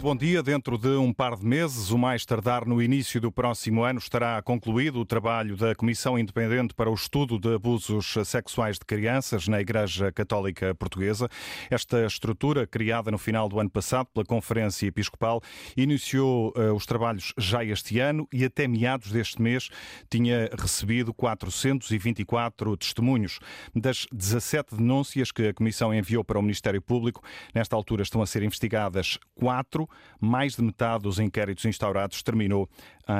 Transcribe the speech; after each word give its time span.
Muito 0.00 0.08
bom 0.08 0.16
dia. 0.16 0.42
Dentro 0.42 0.78
de 0.78 0.88
um 0.88 1.12
par 1.12 1.36
de 1.36 1.44
meses, 1.44 1.90
o 1.90 1.98
mais 1.98 2.24
tardar 2.24 2.66
no 2.66 2.80
início 2.80 3.20
do 3.20 3.30
próximo 3.30 3.84
ano, 3.84 3.98
estará 3.98 4.40
concluído 4.40 4.98
o 4.98 5.04
trabalho 5.04 5.58
da 5.58 5.74
Comissão 5.74 6.18
Independente 6.18 6.72
para 6.72 6.88
o 6.88 6.94
Estudo 6.94 7.38
de 7.38 7.54
Abusos 7.56 8.14
Sexuais 8.24 8.78
de 8.78 8.86
Crianças 8.86 9.46
na 9.46 9.60
Igreja 9.60 10.10
Católica 10.10 10.74
Portuguesa. 10.74 11.28
Esta 11.70 12.06
estrutura, 12.06 12.66
criada 12.66 13.10
no 13.10 13.18
final 13.18 13.46
do 13.46 13.60
ano 13.60 13.68
passado 13.68 14.06
pela 14.06 14.24
Conferência 14.24 14.86
Episcopal, 14.86 15.42
iniciou 15.76 16.54
uh, 16.56 16.72
os 16.72 16.86
trabalhos 16.86 17.34
já 17.36 17.62
este 17.62 17.98
ano 17.98 18.26
e 18.32 18.42
até 18.42 18.66
meados 18.66 19.12
deste 19.12 19.42
mês 19.42 19.68
tinha 20.08 20.48
recebido 20.58 21.12
424 21.12 22.74
testemunhos. 22.78 23.38
Das 23.74 24.06
17 24.10 24.76
denúncias 24.76 25.30
que 25.30 25.48
a 25.48 25.52
Comissão 25.52 25.92
enviou 25.92 26.24
para 26.24 26.38
o 26.38 26.42
Ministério 26.42 26.80
Público, 26.80 27.22
nesta 27.54 27.76
altura 27.76 28.02
estão 28.02 28.22
a 28.22 28.26
ser 28.26 28.42
investigadas 28.42 29.18
quatro 29.34 29.89
mais 30.20 30.56
de 30.56 30.62
metade 30.62 31.04
dos 31.04 31.18
inquéritos 31.18 31.64
instaurados 31.64 32.22
terminou 32.22 32.68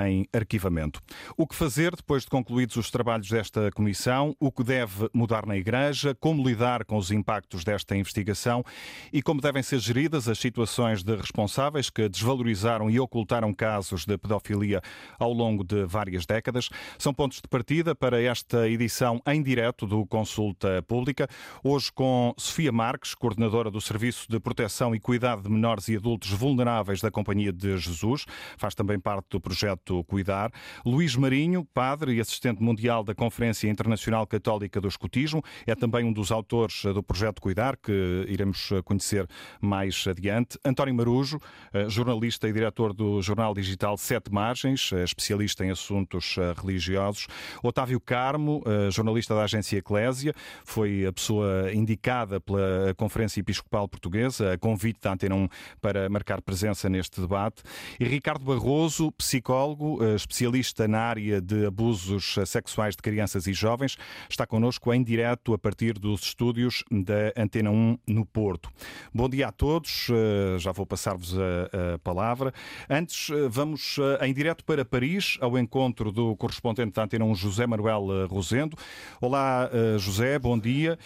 em 0.04 0.26
arquivamento. 0.32 1.00
O 1.36 1.46
que 1.46 1.54
fazer 1.54 1.94
depois 1.96 2.22
de 2.22 2.28
concluídos 2.28 2.76
os 2.76 2.90
trabalhos 2.90 3.28
desta 3.28 3.70
comissão, 3.72 4.36
o 4.38 4.52
que 4.52 4.62
deve 4.62 5.08
mudar 5.12 5.46
na 5.46 5.56
Igreja, 5.56 6.14
como 6.20 6.46
lidar 6.46 6.84
com 6.84 6.96
os 6.96 7.10
impactos 7.10 7.64
desta 7.64 7.96
investigação? 7.96 8.64
E 9.12 9.22
como 9.22 9.40
devem 9.40 9.62
ser 9.62 9.78
geridas 9.78 10.28
as 10.28 10.38
situações 10.38 11.02
de 11.02 11.16
responsáveis 11.16 11.90
que 11.90 12.08
desvalorizaram 12.08 12.90
e 12.90 13.00
ocultaram 13.00 13.52
casos 13.52 14.04
de 14.04 14.16
pedofilia 14.16 14.80
ao 15.18 15.32
longo 15.32 15.64
de 15.64 15.84
várias 15.84 16.26
décadas, 16.26 16.68
são 16.98 17.12
pontos 17.12 17.40
de 17.40 17.48
partida 17.48 17.94
para 17.94 18.22
esta 18.22 18.68
edição 18.68 19.20
em 19.26 19.42
direto 19.42 19.86
do 19.86 20.06
Consulta 20.06 20.82
Pública. 20.82 21.28
Hoje 21.64 21.90
com 21.92 22.34
Sofia 22.38 22.72
Marques, 22.72 23.14
coordenadora 23.14 23.70
do 23.70 23.80
Serviço 23.80 24.26
de 24.28 24.38
Proteção 24.38 24.94
e 24.94 25.00
Cuidado 25.00 25.42
de 25.42 25.50
Menores 25.50 25.88
e 25.88 25.96
Adultos 25.96 26.30
Vulneráveis 26.30 27.00
da 27.00 27.10
Companhia 27.10 27.52
de 27.52 27.76
Jesus, 27.76 28.24
faz 28.56 28.74
também 28.74 28.98
parte 28.98 29.26
do 29.30 29.40
projeto 29.40 29.79
Cuidar. 30.06 30.52
Luís 30.84 31.16
Marinho, 31.16 31.64
padre 31.74 32.14
e 32.14 32.20
assistente 32.20 32.62
mundial 32.62 33.02
da 33.02 33.14
Conferência 33.14 33.68
Internacional 33.68 34.26
Católica 34.26 34.80
do 34.80 34.88
Escutismo, 34.88 35.42
é 35.66 35.74
também 35.74 36.04
um 36.04 36.12
dos 36.12 36.30
autores 36.30 36.82
do 36.84 37.02
projeto 37.02 37.40
Cuidar, 37.40 37.76
que 37.76 38.24
iremos 38.28 38.70
conhecer 38.84 39.26
mais 39.60 40.04
adiante. 40.06 40.58
António 40.64 40.94
Marujo, 40.94 41.38
eh, 41.72 41.88
jornalista 41.88 42.48
e 42.48 42.52
diretor 42.52 42.92
do 42.92 43.22
jornal 43.22 43.54
digital 43.54 43.96
Sete 43.96 44.32
Margens, 44.32 44.90
eh, 44.92 45.04
especialista 45.04 45.64
em 45.64 45.70
assuntos 45.70 46.36
eh, 46.38 46.54
religiosos. 46.60 47.26
Otávio 47.62 48.00
Carmo, 48.00 48.62
jornalista 48.90 49.34
da 49.34 49.44
agência 49.44 49.78
Eclésia, 49.78 50.34
foi 50.64 51.06
a 51.06 51.12
pessoa 51.12 51.72
indicada 51.72 52.40
pela 52.40 52.94
Conferência 52.96 53.40
Episcopal 53.40 53.88
Portuguesa, 53.88 54.52
a 54.52 54.58
convite 54.58 55.00
da 55.00 55.12
Antena 55.12 55.34
1 55.34 55.48
para 55.80 56.08
marcar 56.08 56.40
presença 56.42 56.88
neste 56.88 57.20
debate. 57.20 57.62
E 57.98 58.04
Ricardo 58.04 58.44
Barroso, 58.44 59.12
psicólogo 59.12 59.59
psicólogo, 59.60 60.02
eh, 60.02 60.14
especialista 60.14 60.88
na 60.88 61.00
área 61.00 61.40
de 61.40 61.66
abusos 61.66 62.36
sexuais 62.46 62.96
de 62.96 63.02
crianças 63.02 63.46
e 63.46 63.52
jovens, 63.52 63.96
está 64.28 64.46
connosco 64.46 64.92
em 64.92 65.02
direto 65.02 65.52
a 65.52 65.58
partir 65.58 65.98
dos 65.98 66.22
estúdios 66.22 66.82
da 66.90 67.32
Antena 67.36 67.70
1 67.70 67.98
no 68.06 68.24
Porto. 68.24 68.70
Bom 69.12 69.28
dia 69.28 69.48
a 69.48 69.52
todos, 69.52 70.08
eh, 70.10 70.58
já 70.58 70.72
vou 70.72 70.86
passar-vos 70.86 71.36
a, 71.38 71.94
a, 71.94 71.98
palavra. 71.98 72.52
Antes, 72.88 73.30
eh, 73.30 73.48
vamos 73.48 73.98
em 74.22 74.32
direto 74.32 74.64
para 74.64 74.84
Paris, 74.84 75.36
ao 75.40 75.58
encontro 75.58 76.10
do 76.10 76.34
correspondente 76.36 76.92
da 76.92 77.04
Antena 77.04 77.24
1, 77.24 77.34
José 77.34 77.66
Manuel 77.66 78.26
Rosendo. 78.28 78.76
Olá, 79.20 79.70
José, 79.98 80.38
bom 80.38 80.58
dia. 80.58 80.98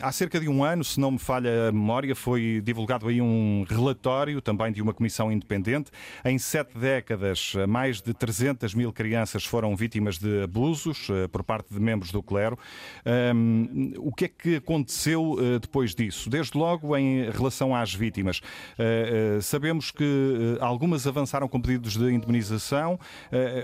Há 0.00 0.12
cerca 0.12 0.40
de 0.40 0.48
um 0.48 0.64
ano, 0.64 0.82
se 0.82 0.98
não 0.98 1.12
me 1.12 1.18
falha 1.18 1.68
a 1.68 1.72
memória, 1.72 2.14
foi 2.14 2.60
divulgado 2.64 3.08
aí 3.08 3.20
um 3.20 3.64
relatório 3.68 4.40
também 4.40 4.72
de 4.72 4.82
uma 4.82 4.92
comissão 4.92 5.30
independente. 5.30 5.90
Em 6.24 6.38
sete 6.38 6.76
décadas, 6.78 7.43
mais 7.68 8.00
de 8.00 8.14
300 8.14 8.74
mil 8.74 8.92
crianças 8.92 9.44
foram 9.44 9.74
vítimas 9.76 10.18
de 10.18 10.42
abusos 10.42 11.08
eh, 11.10 11.28
por 11.28 11.42
parte 11.42 11.72
de 11.72 11.80
membros 11.80 12.10
do 12.10 12.22
clero. 12.22 12.58
o 13.98 14.12
que 14.12 14.24
é 14.24 14.28
que 14.28 14.56
aconteceu 14.56 15.36
eh, 15.38 15.58
depois 15.58 15.94
disso? 15.94 16.30
Desde 16.30 16.56
logo, 16.56 16.96
em 16.96 17.30
relação 17.30 17.74
às 17.74 17.92
vítimas, 17.92 18.40
eh, 18.78 19.38
sabemos 19.42 19.90
que 19.90 20.56
algumas 20.60 21.06
avançaram 21.06 21.48
com 21.48 21.60
pedidos 21.60 21.96
de 21.96 22.12
indemnização. 22.12 22.98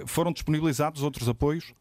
Foram 0.07 0.33
disponibilizados 0.33 1.03
outros 1.03 1.29
apoios? 1.29 1.73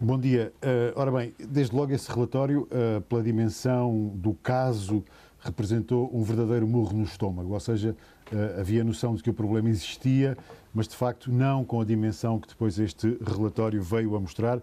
Bom 0.00 0.18
dia. 0.18 0.52
ora 0.94 1.10
bem, 1.10 1.34
desde 1.38 1.74
logo 1.74 1.92
esse 1.92 2.10
relatório, 2.10 2.68
pela 3.08 3.22
dimensão 3.22 4.12
do 4.14 4.34
caso, 4.34 5.04
representou 5.40 6.10
um 6.12 6.22
verdadeiro 6.22 6.66
murro 6.66 6.96
no 6.96 7.04
estômago, 7.04 7.52
ou 7.52 7.60
seja, 7.60 7.96
havia 8.58 8.84
noção 8.84 9.14
de 9.14 9.22
que 9.22 9.30
o 9.30 9.34
problema 9.34 9.68
existia, 9.68 10.36
mas 10.72 10.86
de 10.86 10.94
facto 10.94 11.32
não 11.32 11.64
com 11.64 11.80
a 11.80 11.84
dimensão 11.84 12.38
que 12.38 12.48
depois 12.48 12.78
este 12.78 13.18
relatório 13.26 13.82
veio 13.82 14.14
a 14.14 14.20
mostrar. 14.20 14.60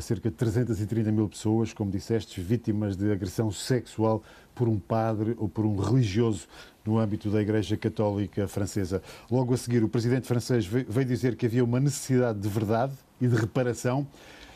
cerca 0.00 0.30
de 0.30 0.36
330 0.36 1.10
mil 1.10 1.28
pessoas, 1.28 1.72
como 1.72 1.90
disseste, 1.90 2.40
vítimas 2.40 2.96
de 2.96 3.10
agressão 3.10 3.50
sexual 3.50 4.22
por 4.54 4.68
um 4.68 4.78
padre 4.78 5.34
ou 5.38 5.48
por 5.48 5.64
um 5.64 5.76
religioso 5.76 6.46
no 6.84 6.98
âmbito 6.98 7.30
da 7.30 7.40
Igreja 7.40 7.76
Católica 7.76 8.46
Francesa. 8.46 9.02
Logo 9.30 9.54
a 9.54 9.56
seguir, 9.56 9.82
o 9.82 9.88
presidente 9.88 10.26
francês 10.26 10.66
veio 10.66 11.06
dizer 11.06 11.36
que 11.36 11.46
havia 11.46 11.64
uma 11.64 11.80
necessidade 11.80 12.38
de 12.38 12.48
verdade 12.48 12.92
e 13.20 13.26
de 13.26 13.34
reparação 13.34 14.06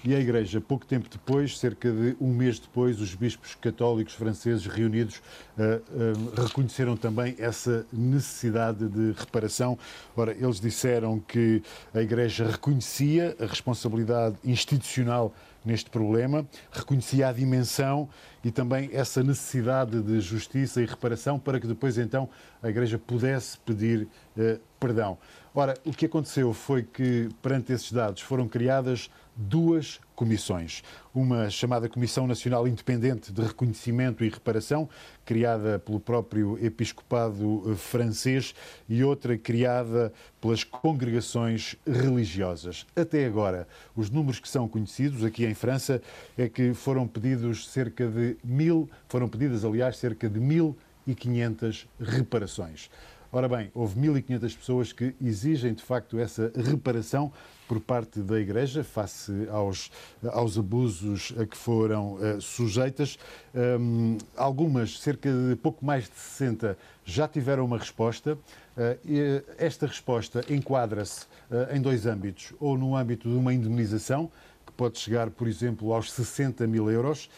e 0.02 0.14
a 0.14 0.18
Igreja, 0.18 0.60
pouco 0.60 0.86
tempo 0.86 1.08
depois, 1.10 1.58
cerca 1.58 1.90
de 1.90 2.16
um 2.20 2.32
mês 2.32 2.58
depois, 2.58 3.00
os 3.00 3.14
bispos 3.14 3.54
católicos 3.54 4.14
franceses 4.14 4.66
reunidos 4.66 5.16
uh, 5.18 6.40
uh, 6.40 6.42
reconheceram 6.42 6.96
também 6.96 7.34
essa 7.38 7.86
necessidade 7.92 8.88
de 8.88 9.12
reparação. 9.12 9.78
Ora, 10.16 10.32
eles 10.32 10.58
disseram 10.58 11.20
que 11.20 11.62
a 11.92 12.00
Igreja 12.00 12.46
reconhecia 12.46 13.36
a 13.38 13.44
responsabilidade 13.44 14.36
institucional 14.42 15.34
neste 15.62 15.90
problema, 15.90 16.46
reconhecia 16.72 17.28
a 17.28 17.32
dimensão 17.32 18.08
e 18.42 18.50
também 18.50 18.88
essa 18.94 19.22
necessidade 19.22 20.00
de 20.00 20.18
justiça 20.20 20.80
e 20.80 20.86
reparação 20.86 21.38
para 21.38 21.60
que 21.60 21.66
depois 21.66 21.98
então 21.98 22.26
a 22.62 22.70
Igreja 22.70 22.98
pudesse 22.98 23.58
pedir 23.58 24.08
uh, 24.36 24.58
perdão. 24.78 25.18
Ora, 25.54 25.74
o 25.84 25.92
que 25.92 26.06
aconteceu 26.06 26.52
foi 26.54 26.82
que 26.82 27.28
perante 27.42 27.72
esses 27.72 27.92
dados 27.92 28.22
foram 28.22 28.48
criadas 28.48 29.10
duas 29.36 30.00
comissões. 30.14 30.82
Uma 31.14 31.48
chamada 31.48 31.88
Comissão 31.88 32.26
Nacional 32.26 32.68
Independente 32.68 33.32
de 33.32 33.42
Reconhecimento 33.42 34.22
e 34.22 34.28
Reparação, 34.28 34.88
criada 35.24 35.78
pelo 35.78 35.98
próprio 35.98 36.58
episcopado 36.64 37.62
eh, 37.70 37.74
francês, 37.74 38.54
e 38.88 39.02
outra 39.02 39.38
criada 39.38 40.12
pelas 40.40 40.62
congregações 40.62 41.76
religiosas. 41.86 42.86
Até 42.94 43.24
agora, 43.24 43.66
os 43.96 44.10
números 44.10 44.38
que 44.38 44.48
são 44.48 44.68
conhecidos 44.68 45.24
aqui 45.24 45.46
em 45.46 45.54
França 45.54 46.02
é 46.36 46.48
que 46.48 46.74
foram 46.74 47.06
pedidos 47.06 47.68
cerca 47.68 48.06
de 48.06 48.36
mil, 48.44 48.88
foram 49.08 49.28
pedidas, 49.28 49.64
aliás, 49.64 49.96
cerca 49.96 50.28
de 50.28 50.38
1.500 50.38 51.86
reparações. 51.98 52.90
Ora 53.32 53.48
bem, 53.48 53.70
houve 53.72 54.00
1.500 54.00 54.56
pessoas 54.56 54.92
que 54.92 55.14
exigem 55.22 55.72
de 55.72 55.84
facto 55.84 56.18
essa 56.18 56.50
reparação 56.56 57.32
por 57.68 57.78
parte 57.78 58.18
da 58.18 58.40
Igreja 58.40 58.82
face 58.82 59.46
aos, 59.48 59.88
aos 60.32 60.58
abusos 60.58 61.32
a 61.38 61.46
que 61.46 61.56
foram 61.56 62.14
uh, 62.14 62.40
sujeitas. 62.40 63.16
Um, 63.54 64.18
algumas, 64.36 64.98
cerca 64.98 65.30
de 65.30 65.54
pouco 65.54 65.84
mais 65.84 66.08
de 66.08 66.16
60, 66.16 66.76
já 67.04 67.28
tiveram 67.28 67.64
uma 67.64 67.78
resposta. 67.78 68.34
Uh, 68.34 69.44
esta 69.56 69.86
resposta 69.86 70.44
enquadra-se 70.52 71.26
uh, 71.52 71.72
em 71.72 71.80
dois 71.80 72.06
âmbitos, 72.06 72.52
ou 72.58 72.76
no 72.76 72.96
âmbito 72.96 73.28
de 73.28 73.36
uma 73.36 73.54
indemnização, 73.54 74.28
que 74.66 74.72
pode 74.72 74.98
chegar, 74.98 75.30
por 75.30 75.46
exemplo, 75.46 75.92
aos 75.92 76.12
60 76.12 76.66
mil 76.66 76.90
euros, 76.90 77.30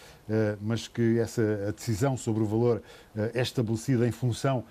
mas 0.60 0.86
que 0.88 1.18
essa 1.18 1.72
decisão 1.72 2.16
sobre 2.16 2.42
o 2.42 2.46
valor 2.46 2.82
é 3.34 3.40
estabelecida 3.40 4.06
em 4.06 4.12
função 4.12 4.64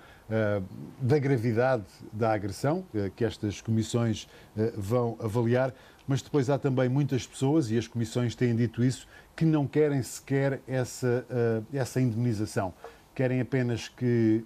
da 1.00 1.18
gravidade 1.18 1.84
da 2.12 2.32
agressão, 2.32 2.84
eh, 2.94 3.10
que 3.14 3.24
estas 3.24 3.60
comissões 3.60 4.28
eh, 4.56 4.72
vão 4.76 5.16
avaliar, 5.20 5.74
mas 6.06 6.22
depois 6.22 6.48
há 6.50 6.58
também 6.58 6.88
muitas 6.88 7.26
pessoas, 7.26 7.70
e 7.70 7.78
as 7.78 7.86
comissões 7.86 8.34
têm 8.34 8.54
dito 8.56 8.82
isso, 8.82 9.06
que 9.36 9.44
não 9.44 9.66
querem 9.66 10.02
sequer 10.02 10.60
essa, 10.66 11.24
essa 11.72 12.00
indemnização. 12.00 12.74
Querem 13.14 13.40
apenas 13.40 13.88
que 13.88 14.44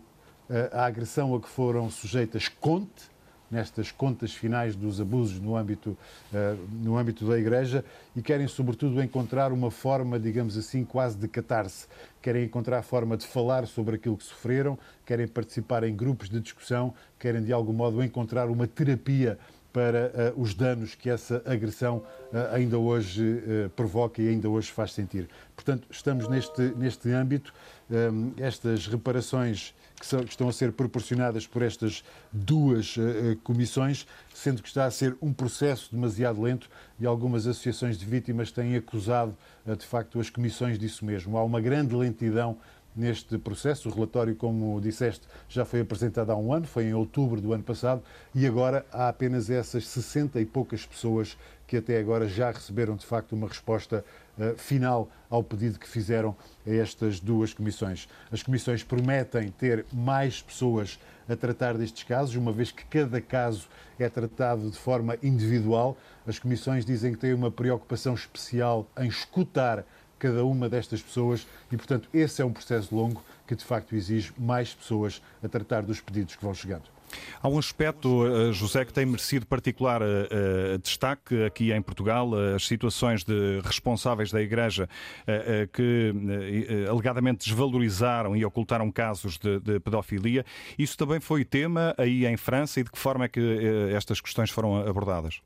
a 0.70 0.84
agressão 0.84 1.34
a 1.34 1.40
que 1.40 1.49
foram 1.49 1.90
sujeitas 1.90 2.46
conte 2.46 3.11
nestas 3.50 3.90
contas 3.90 4.32
finais 4.32 4.75
dos 4.75 5.00
abusos 5.00 5.40
no 5.40 5.56
âmbito, 5.56 5.96
uh, 6.32 6.58
no 6.82 6.96
âmbito 6.96 7.26
da 7.26 7.38
Igreja 7.38 7.84
e 8.14 8.22
querem, 8.22 8.46
sobretudo, 8.48 9.02
encontrar 9.02 9.52
uma 9.52 9.70
forma, 9.70 10.19
digamos 10.19 10.56
assim, 10.56 10.84
quase 10.84 11.16
de 11.16 11.28
catarse. 11.28 11.87
Querem 12.20 12.44
encontrar 12.44 12.78
a 12.78 12.82
forma 12.82 13.16
de 13.16 13.26
falar 13.26 13.66
sobre 13.66 13.96
aquilo 13.96 14.16
que 14.16 14.25
sofreram, 14.25 14.78
querem 15.04 15.28
participar 15.28 15.84
em 15.84 15.94
grupos 15.94 16.28
de 16.28 16.40
discussão, 16.40 16.93
querem, 17.19 17.43
de 17.43 17.52
algum 17.52 17.72
modo, 17.72 18.02
encontrar 18.02 18.48
uma 18.48 18.66
terapia 18.66 19.38
para 19.76 20.32
uh, 20.34 20.40
os 20.40 20.54
danos 20.54 20.94
que 20.94 21.10
essa 21.10 21.43
agressão 21.44 21.98
uh, 21.98 22.54
ainda 22.54 22.78
hoje 22.78 23.22
uh, 23.22 23.69
provoca 23.76 24.22
e 24.22 24.28
ainda 24.28 24.48
hoje 24.48 24.72
faz 24.72 24.94
sentir. 24.94 25.28
Portanto, 25.54 25.87
estamos 25.90 26.26
neste, 26.28 26.62
neste 26.78 27.10
âmbito. 27.10 27.52
Um, 27.90 28.32
estas 28.38 28.87
reparações 28.87 29.75
que, 29.98 30.06
são, 30.06 30.20
que, 30.20 30.31
estão 30.31 30.48
a 30.48 30.52
ser 30.52 30.72
proporcionadas 30.72 31.46
por 31.46 31.62
estas 31.62 32.04
duas 32.32 32.96
comissões, 33.43 34.06
sendo 34.34 34.62
que 34.62 34.69
está 34.69 34.84
a 34.84 34.90
ser 34.90 35.16
um 35.20 35.32
processo 35.32 35.90
demasiado 35.90 36.40
lento 36.40 36.69
e 37.00 37.06
algumas 37.06 37.46
associações 37.46 37.98
de 37.98 38.04
vítimas 38.04 38.50
têm 38.50 38.76
acusado, 38.76 39.37
de 39.66 39.87
facto, 39.87 40.20
as 40.20 40.31
comissões 40.31 40.78
disso 40.78 41.04
mesmo. 41.04 41.37
Há 41.37 41.44
uma 41.44 41.60
grande 41.60 41.94
lentidão 41.94 42.58
neste 42.96 43.37
processo. 43.37 43.88
O 43.88 43.93
relatório, 43.93 44.34
como 44.34 44.81
disseste, 44.81 45.28
já 45.48 45.64
foi 45.64 45.81
apresentado 45.81 46.31
há 46.31 46.37
um 46.37 46.52
ano, 46.52 46.66
foi 46.66 46.84
em 46.84 46.94
outubro 46.94 47.40
do 47.40 47.52
ano 47.52 47.62
passado, 47.62 48.02
e 48.34 48.46
agora 48.46 48.87
há 48.90 49.08
apenas 49.08 49.50
essas 49.50 49.87
60 49.87 50.40
e 50.40 50.46
poucas 50.46 50.87
pessoas 50.87 51.37
que 51.66 51.76
até 51.76 51.98
agora 51.98 52.26
já 52.26 52.50
receberam 52.50 52.96
de 52.96 53.04
facto 53.04 53.32
uma 53.32 53.48
resposta 53.48 54.02
uh, 54.02 54.25
final 54.56 55.11
ao 55.31 55.43
pedido 55.43 55.79
que 55.79 55.88
fizeram 55.88 56.37
a 56.67 56.71
estas 56.71 57.21
duas 57.21 57.53
comissões. 57.53 58.09
As 58.31 58.43
comissões 58.43 58.83
prometem 58.83 59.50
ter 59.50 59.85
mais 59.93 60.43
pessoas 60.43 60.99
a 61.29 61.35
tratar 61.35 61.77
destes 61.77 62.05
casos, 62.05 62.37
uma 62.37 62.53
vez 62.53 62.71
que 62.71 62.85
cada 62.85 63.21
caso 63.21 63.69
é 63.99 64.09
tratado 64.09 64.71
de 64.71 64.79
forma 64.79 65.17
individual. 65.23 65.97
As 66.27 66.38
comissões 66.38 66.85
dizem 66.85 67.12
que 67.12 67.19
têm 67.19 67.35
uma 67.35 67.50
preocupação 67.50 68.15
especial 68.15 68.88
em 68.97 69.09
escutar 69.09 69.85
cada 70.19 70.44
uma 70.44 70.69
destas 70.69 71.03
pessoas 71.03 71.47
e, 71.71 71.77
portanto, 71.77 72.09
esse 72.12 72.41
é 72.41 72.44
um 72.44 72.53
processo 72.53 72.94
longo 72.94 73.23
que, 73.47 73.55
de 73.55 73.65
facto, 73.65 73.94
exige 73.94 74.32
mais 74.39 74.75
pessoas 74.75 75.23
a 75.43 75.49
tratar 75.49 75.82
dos 75.82 76.00
pedidos 76.00 76.37
que 76.37 76.44
vão 76.44 76.55
chegando. 76.55 76.95
Há 77.43 77.49
um 77.49 77.58
aspecto, 77.58 78.26
eh, 78.26 78.53
José, 78.53 78.85
que 78.85 78.93
tem 78.93 79.06
merecido 79.06 79.47
particular 79.47 80.03
uh, 80.03 80.79
destaque 80.82 81.44
aqui 81.44 81.73
em 81.73 81.82
Portugal, 81.82 82.31
as 82.55 82.67
situações 82.67 83.25
de 83.25 83.61
responsáveis 83.64 84.31
da 84.31 84.41
Igreja 84.41 84.88
que 85.73 86.12
alegadamente 86.88 87.47
desvalorizaram 87.47 88.37
e 88.37 88.44
ocultaram 88.44 88.91
casos 88.91 89.38
de, 89.38 89.81
pedofilia. 89.81 90.44
Isso 90.79 90.97
também 90.97 91.20
foi 91.20 91.44
tema 91.44 91.94
aí 91.99 92.26
em 92.26 92.37
França 92.37 92.81
e 92.81 92.85
de 92.85 92.91
que 92.91 92.99
forma 92.99 93.25
é 93.25 93.29
que 93.29 93.41
estas 93.94 94.20
questões 94.20 94.50
foram 94.50 94.76
abordadas? 94.76 95.41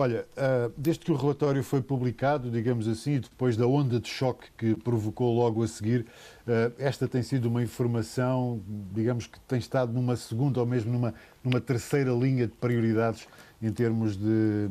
Olha, 0.00 0.24
uh, 0.34 0.72
desde 0.78 1.04
que 1.04 1.12
o 1.12 1.14
relatório 1.14 1.62
foi 1.62 1.82
publicado, 1.82 2.50
digamos 2.50 2.88
assim, 2.88 3.16
e 3.16 3.18
depois 3.18 3.54
da 3.54 3.66
onda 3.66 4.00
de 4.00 4.08
choque 4.08 4.46
que 4.56 4.74
provocou 4.74 5.36
logo 5.36 5.62
a 5.62 5.68
seguir, 5.68 6.06
uh, 6.46 6.72
esta 6.78 7.06
tem 7.06 7.22
sido 7.22 7.50
uma 7.50 7.62
informação, 7.62 8.62
digamos 8.94 9.26
que 9.26 9.38
tem 9.40 9.58
estado 9.58 9.92
numa 9.92 10.16
segunda 10.16 10.58
ou 10.58 10.64
mesmo 10.64 10.90
numa, 10.90 11.12
numa 11.44 11.60
terceira 11.60 12.12
linha 12.12 12.46
de 12.46 12.54
prioridades 12.54 13.28
em 13.60 13.70
termos 13.70 14.16
de, 14.16 14.70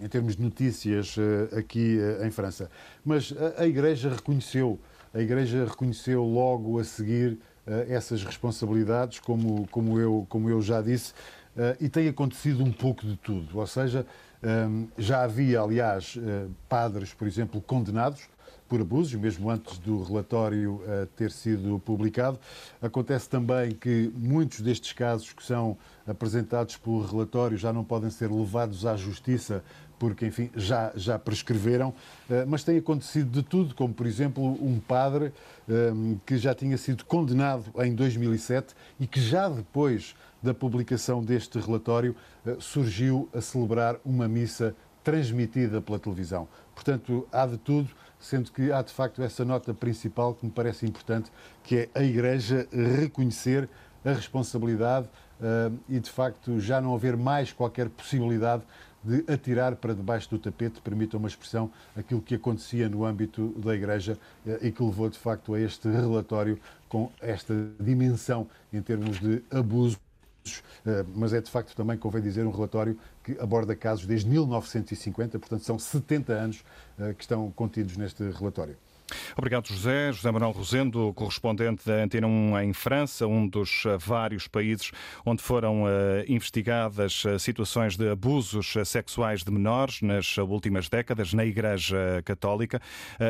em 0.00 0.08
termos 0.08 0.34
de 0.34 0.42
notícias 0.42 1.14
uh, 1.18 1.58
aqui 1.58 1.98
em 2.24 2.30
França. 2.30 2.70
Mas 3.04 3.34
a, 3.58 3.64
a, 3.64 3.66
Igreja 3.66 4.08
reconheceu, 4.08 4.78
a 5.12 5.20
Igreja 5.20 5.66
reconheceu 5.66 6.24
logo 6.24 6.78
a 6.78 6.84
seguir 6.84 7.38
essas 7.86 8.24
responsabilidades, 8.24 9.20
como, 9.20 9.68
como, 9.68 10.00
eu, 10.00 10.26
como 10.30 10.48
eu 10.48 10.62
já 10.62 10.80
disse, 10.80 11.12
e 11.78 11.88
tem 11.88 12.08
acontecido 12.08 12.64
um 12.64 12.72
pouco 12.72 13.06
de 13.06 13.16
tudo. 13.16 13.60
Ou 13.60 13.66
seja, 13.66 14.04
já 14.96 15.22
havia, 15.22 15.60
aliás, 15.60 16.16
eh, 16.16 16.46
padres, 16.68 17.12
por 17.12 17.28
exemplo, 17.28 17.60
condenados 17.60 18.22
por 18.68 18.80
abusos, 18.80 19.14
mesmo 19.14 19.50
antes 19.50 19.78
do 19.78 20.02
relatório 20.02 20.80
eh, 20.86 21.08
ter 21.16 21.30
sido 21.30 21.80
publicado. 21.84 22.38
Acontece 22.80 23.28
também 23.28 23.72
que 23.72 24.12
muitos 24.16 24.60
destes 24.60 24.92
casos 24.92 25.32
que 25.32 25.44
são 25.44 25.76
apresentados 26.06 26.76
pelo 26.76 27.04
relatório 27.04 27.58
já 27.58 27.72
não 27.72 27.84
podem 27.84 28.10
ser 28.10 28.30
levados 28.30 28.86
à 28.86 28.96
justiça 28.96 29.62
porque, 29.98 30.24
enfim, 30.24 30.48
já, 30.56 30.92
já 30.94 31.18
prescreveram, 31.18 31.92
eh, 32.30 32.46
mas 32.46 32.64
tem 32.64 32.78
acontecido 32.78 33.30
de 33.30 33.42
tudo, 33.42 33.74
como, 33.74 33.92
por 33.92 34.06
exemplo, 34.06 34.42
um 34.64 34.80
padre 34.80 35.32
que 36.26 36.36
já 36.36 36.52
tinha 36.52 36.76
sido 36.76 37.04
condenado 37.04 37.66
em 37.84 37.94
2007 37.94 38.74
e 38.98 39.06
que 39.06 39.20
já 39.20 39.48
depois 39.48 40.16
da 40.42 40.54
publicação 40.54 41.22
deste 41.22 41.58
relatório, 41.58 42.14
eh, 42.46 42.56
surgiu 42.58 43.28
a 43.34 43.40
celebrar 43.40 43.96
uma 44.04 44.26
missa 44.28 44.74
transmitida 45.02 45.80
pela 45.80 45.98
televisão. 45.98 46.48
Portanto, 46.74 47.26
há 47.32 47.46
de 47.46 47.58
tudo, 47.58 47.88
sendo 48.18 48.50
que 48.52 48.70
há 48.72 48.82
de 48.82 48.92
facto 48.92 49.22
essa 49.22 49.44
nota 49.44 49.72
principal 49.72 50.34
que 50.34 50.44
me 50.44 50.52
parece 50.52 50.86
importante, 50.86 51.30
que 51.62 51.76
é 51.76 51.88
a 51.94 52.02
Igreja 52.02 52.68
reconhecer 52.72 53.68
a 54.04 54.12
responsabilidade 54.12 55.08
uh, 55.40 55.76
e 55.88 56.00
de 56.00 56.10
facto 56.10 56.58
já 56.58 56.80
não 56.80 56.94
haver 56.94 57.16
mais 57.16 57.52
qualquer 57.52 57.88
possibilidade 57.88 58.62
de 59.02 59.24
atirar 59.32 59.76
para 59.76 59.94
debaixo 59.94 60.28
do 60.30 60.38
tapete, 60.38 60.80
permita 60.80 61.16
uma 61.16 61.28
expressão, 61.28 61.70
aquilo 61.96 62.20
que 62.20 62.34
acontecia 62.34 62.88
no 62.88 63.04
âmbito 63.04 63.48
da 63.58 63.74
Igreja 63.74 64.18
uh, 64.46 64.58
e 64.62 64.70
que 64.70 64.82
levou 64.82 65.08
de 65.08 65.18
facto 65.18 65.54
a 65.54 65.60
este 65.60 65.88
relatório 65.88 66.58
com 66.88 67.10
esta 67.20 67.54
dimensão 67.78 68.46
em 68.72 68.82
termos 68.82 69.18
de 69.20 69.42
abuso 69.50 69.96
eh, 69.96 70.09
mas 71.14 71.32
é 71.32 71.40
de 71.40 71.50
facto 71.50 71.74
também, 71.74 71.96
convém 71.96 72.22
dizer, 72.22 72.46
um 72.46 72.50
relatório 72.50 72.98
que 73.22 73.36
aborda 73.38 73.76
casos 73.76 74.06
desde 74.06 74.28
1950, 74.28 75.38
portanto 75.38 75.64
são 75.64 75.78
70 75.78 76.32
anos 76.32 76.64
eh, 76.98 77.12
que 77.14 77.22
estão 77.22 77.50
contidos 77.50 77.96
neste 77.96 78.22
relatório. 78.30 78.76
Obrigado, 79.36 79.68
José. 79.68 80.12
José 80.12 80.30
Manuel 80.30 80.52
Rosendo, 80.52 81.12
correspondente 81.14 81.86
da 81.86 82.02
Antena 82.02 82.26
1 82.26 82.60
em 82.60 82.72
França, 82.72 83.26
um 83.26 83.46
dos 83.46 83.84
eh, 83.86 83.96
vários 83.98 84.46
países 84.46 84.90
onde 85.24 85.42
foram 85.42 85.84
uh, 85.84 85.88
investigadas 86.28 87.24
uh, 87.24 87.38
situações 87.38 87.96
de 87.96 88.08
abusos 88.10 88.74
sexuais 88.84 89.42
de 89.42 89.50
menores 89.50 90.02
nas 90.02 90.36
últimas 90.38 90.88
décadas 90.88 91.32
na 91.32 91.44
Igreja 91.44 92.22
Católica. 92.24 92.80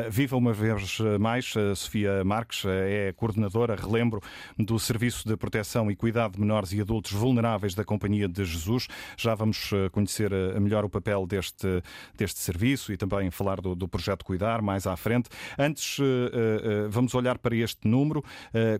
Viva 0.09 0.37
uma 0.37 0.53
vez 0.53 0.99
mais, 1.19 1.53
Sofia 1.75 2.23
Marques 2.23 2.63
é 2.65 3.13
coordenadora, 3.13 3.75
relembro, 3.75 4.21
do 4.57 4.79
Serviço 4.79 5.27
de 5.27 5.35
Proteção 5.35 5.89
e 5.91 5.95
Cuidado 5.95 6.33
de 6.33 6.39
Menores 6.39 6.71
e 6.71 6.81
Adultos 6.81 7.11
Vulneráveis 7.11 7.73
da 7.73 7.83
Companhia 7.83 8.27
de 8.27 8.43
Jesus. 8.43 8.87
Já 9.17 9.35
vamos 9.35 9.71
conhecer 9.91 10.31
melhor 10.59 10.85
o 10.85 10.89
papel 10.89 11.25
deste, 11.25 11.81
deste 12.17 12.39
serviço 12.39 12.91
e 12.91 12.97
também 12.97 13.29
falar 13.31 13.61
do, 13.61 13.75
do 13.75 13.87
projeto 13.87 14.25
Cuidar 14.25 14.61
mais 14.61 14.87
à 14.87 14.95
frente. 14.95 15.29
Antes, 15.57 15.70
eh, 15.79 16.03
eh, 16.03 16.87
vamos 16.89 17.13
olhar 17.15 17.37
para 17.37 17.55
este 17.55 17.87
número: 17.87 18.23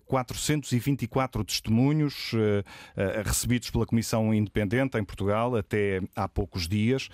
424 0.05 1.41
eh, 1.41 1.45
testemunhos 1.45 2.31
recebidos 3.23 3.69
pela 3.69 3.85
Comissão 3.85 4.33
Independente 4.33 4.97
em 4.97 5.03
Portugal 5.03 5.55
até 5.55 6.01
há 6.15 6.27
poucos 6.27 6.67
dias. 6.67 7.09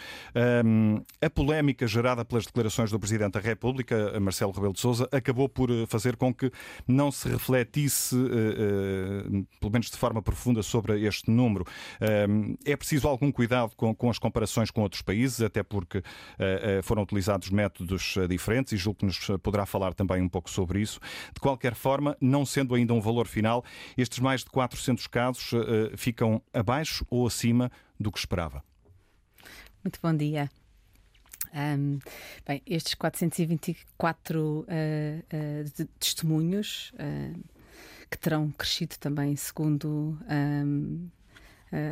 A 1.21 1.29
polémica 1.29 1.87
gerada 1.87 2.25
pelas 2.25 2.45
declarações 2.45 2.91
do 2.91 2.99
Presidente 2.99 3.33
da 3.33 3.39
República, 3.39 4.19
Marcelo 4.19 4.51
Rebelo 4.51 4.73
de 4.73 4.79
Sousa, 4.79 5.07
acabou 5.11 5.47
por 5.47 5.69
fazer 5.87 6.15
com 6.15 6.33
que 6.33 6.51
não 6.87 7.11
se 7.11 7.27
refletisse, 7.27 8.15
pelo 9.59 9.71
menos 9.71 9.89
de 9.89 9.97
forma 9.97 10.21
profunda, 10.21 10.63
sobre 10.63 11.05
este 11.05 11.29
número. 11.29 11.65
É 12.65 12.75
preciso 12.75 13.07
algum 13.07 13.31
cuidado 13.31 13.75
com 13.75 14.09
as 14.09 14.19
comparações 14.19 14.71
com 14.71 14.81
outros 14.81 15.01
países, 15.01 15.41
até 15.41 15.63
porque 15.63 16.01
foram 16.83 17.03
utilizados 17.03 17.49
métodos 17.49 18.15
diferentes 18.27 18.73
e 18.73 18.77
julgo 18.77 18.99
que 18.99 19.05
nos 19.05 19.19
poderá 19.41 19.65
falar 19.67 19.93
também 19.93 20.21
um 20.21 20.29
pouco 20.29 20.49
sobre 20.49 20.81
isso. 20.81 20.99
De 21.33 21.39
qualquer 21.39 21.75
forma, 21.75 22.17
não 22.19 22.45
sendo 22.45 22.75
ainda 22.75 22.93
um 22.93 23.01
valor 23.01 23.27
final, 23.27 23.63
estes 23.97 24.19
mais 24.19 24.43
de 24.43 24.49
400 24.49 25.07
casos 25.07 25.51
uh, 25.53 25.95
ficam 25.95 26.41
abaixo 26.53 27.05
ou 27.09 27.27
acima 27.27 27.71
do 27.99 28.11
que 28.11 28.19
esperava. 28.19 28.63
Muito 29.83 29.99
bom 30.01 30.13
dia. 30.15 30.49
Um, 31.53 31.99
bem, 32.45 32.61
estes 32.65 32.93
424 32.93 34.39
uh, 34.39 34.63
uh, 34.63 35.63
de 35.63 35.85
testemunhos 35.99 36.91
uh, 36.95 37.43
que 38.09 38.17
terão 38.17 38.51
crescido 38.51 38.95
também, 38.99 39.35
segundo 39.35 40.17
um, 40.29 41.09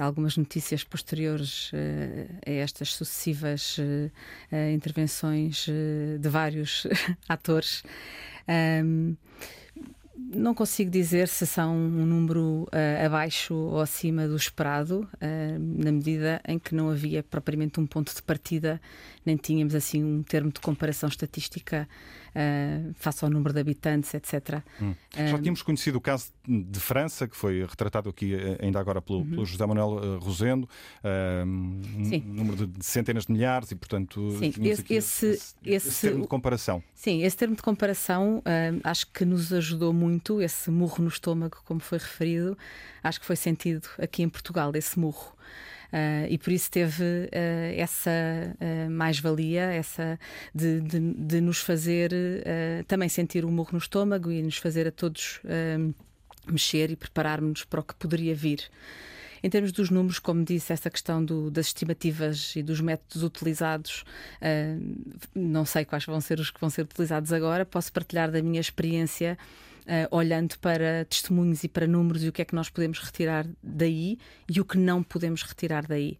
algumas 0.01 0.37
notícias 0.37 0.83
posteriores 0.83 1.71
uh, 1.71 1.75
a 2.45 2.51
estas 2.51 2.93
sucessivas 2.93 3.77
uh, 3.77 4.73
intervenções 4.73 5.67
de 6.19 6.29
vários 6.29 6.87
atores. 7.27 7.83
Um, 8.83 9.15
não 10.17 10.53
consigo 10.53 10.89
dizer 10.89 11.27
se 11.27 11.45
são 11.45 11.75
um 11.75 12.05
número 12.05 12.67
abaixo 13.05 13.53
ou 13.53 13.81
acima 13.81 14.27
do 14.27 14.35
esperado, 14.35 15.07
na 15.21 15.91
medida 15.91 16.41
em 16.47 16.57
que 16.57 16.73
não 16.73 16.89
havia 16.89 17.21
propriamente 17.21 17.79
um 17.79 17.85
ponto 17.85 18.15
de 18.15 18.23
partida, 18.23 18.81
nem 19.25 19.35
tínhamos 19.35 19.75
assim 19.75 20.03
um 20.03 20.23
termo 20.23 20.51
de 20.51 20.61
comparação 20.61 21.09
estatística 21.09 21.87
uh, 22.35 22.93
face 22.95 23.23
ao 23.23 23.31
número 23.31 23.53
de 23.53 23.59
habitantes, 23.59 24.13
etc. 24.13 24.61
Hum. 24.81 24.93
Já 25.15 25.37
tínhamos 25.39 25.61
conhecido 25.61 25.97
o 25.97 26.01
caso 26.01 26.31
de 26.45 26.79
França, 26.79 27.27
que 27.27 27.35
foi 27.35 27.65
retratado 27.65 28.09
aqui 28.09 28.35
eh, 28.35 28.57
ainda 28.61 28.79
agora 28.79 29.01
pelo, 29.01 29.19
uhum. 29.19 29.29
pelo 29.29 29.45
José 29.45 29.65
Manuel 29.65 29.89
uh, 29.89 30.19
Rosendo, 30.19 30.69
uh, 31.03 31.45
um 31.45 32.21
número 32.23 32.67
de 32.67 32.85
centenas 32.85 33.25
de 33.25 33.31
milhares 33.31 33.71
e, 33.71 33.75
portanto, 33.75 34.37
Sim, 34.37 34.53
esse, 34.61 34.93
esse, 34.93 35.27
esse, 35.27 35.55
esse, 35.63 36.01
termo 36.01 36.21
de 36.23 36.27
comparação. 36.27 36.83
Sim, 36.93 37.23
esse 37.23 37.37
termo 37.37 37.55
de 37.55 37.61
comparação 37.61 38.43
acho 38.83 39.07
que 39.11 39.25
nos 39.25 39.51
ajudou 39.53 39.93
muito, 39.93 40.41
esse 40.41 40.69
murro 40.69 41.03
no 41.03 41.09
estômago, 41.09 41.57
como 41.65 41.79
foi 41.79 41.97
referido, 41.97 42.57
acho 43.03 43.19
que 43.19 43.25
foi 43.25 43.35
sentido 43.35 43.87
aqui 43.97 44.21
em 44.21 44.29
Portugal, 44.29 44.71
esse 44.75 44.99
murro. 44.99 45.35
Uh, 45.93 46.27
e 46.29 46.37
por 46.37 46.51
isso 46.51 46.69
teve 46.69 47.03
uh, 47.03 47.29
essa 47.75 48.09
uh, 48.09 48.89
mais-valia, 48.89 49.63
essa 49.63 50.19
de, 50.53 50.81
de, 50.81 50.99
de, 50.99 51.41
nos 51.41 51.59
fazer 51.59 52.11
também 52.87 53.09
sentir 53.09 53.45
o 53.45 53.51
morro 53.51 53.69
no 53.73 53.77
estômago 53.77 54.31
e 54.31 54.41
nos 54.41 54.57
fazer 54.57 54.87
a 54.87 54.91
todos 54.91 55.41
mexer 56.47 56.91
e 56.91 56.95
prepararmos 56.95 57.63
para 57.63 57.79
o 57.79 57.83
que 57.83 57.95
poderia 57.95 58.35
vir. 58.35 58.69
Em 59.43 59.49
termos 59.49 59.71
dos 59.71 59.89
números, 59.89 60.19
como 60.19 60.43
disse, 60.43 60.73
essa 60.73 60.89
questão 60.89 61.23
do, 61.23 61.51
das 61.51 61.67
estimativas 61.67 62.55
e 62.55 62.63
dos 62.63 62.81
métodos 62.81 63.23
utilizados, 63.23 64.03
não 65.33 65.65
sei 65.65 65.85
quais 65.85 66.05
vão 66.05 66.19
ser 66.21 66.39
os 66.39 66.49
que 66.49 66.59
vão 66.59 66.69
ser 66.69 66.83
utilizados 66.83 67.31
agora, 67.31 67.65
posso 67.65 67.91
partilhar 67.91 68.31
da 68.31 68.41
minha 68.41 68.61
experiência. 68.61 69.37
Uh, 69.85 70.09
olhando 70.09 70.57
para 70.57 71.05
testemunhos 71.05 71.63
e 71.63 71.67
para 71.67 71.85
números 71.85 72.23
e 72.23 72.27
o 72.27 72.31
que 72.31 72.41
é 72.41 72.45
que 72.45 72.55
nós 72.55 72.69
podemos 72.69 72.97
retirar 72.97 73.45
daí 73.61 74.17
e 74.49 74.59
o 74.59 74.65
que 74.65 74.79
não 74.79 75.03
podemos 75.03 75.43
retirar 75.43 75.85
daí. 75.85 76.17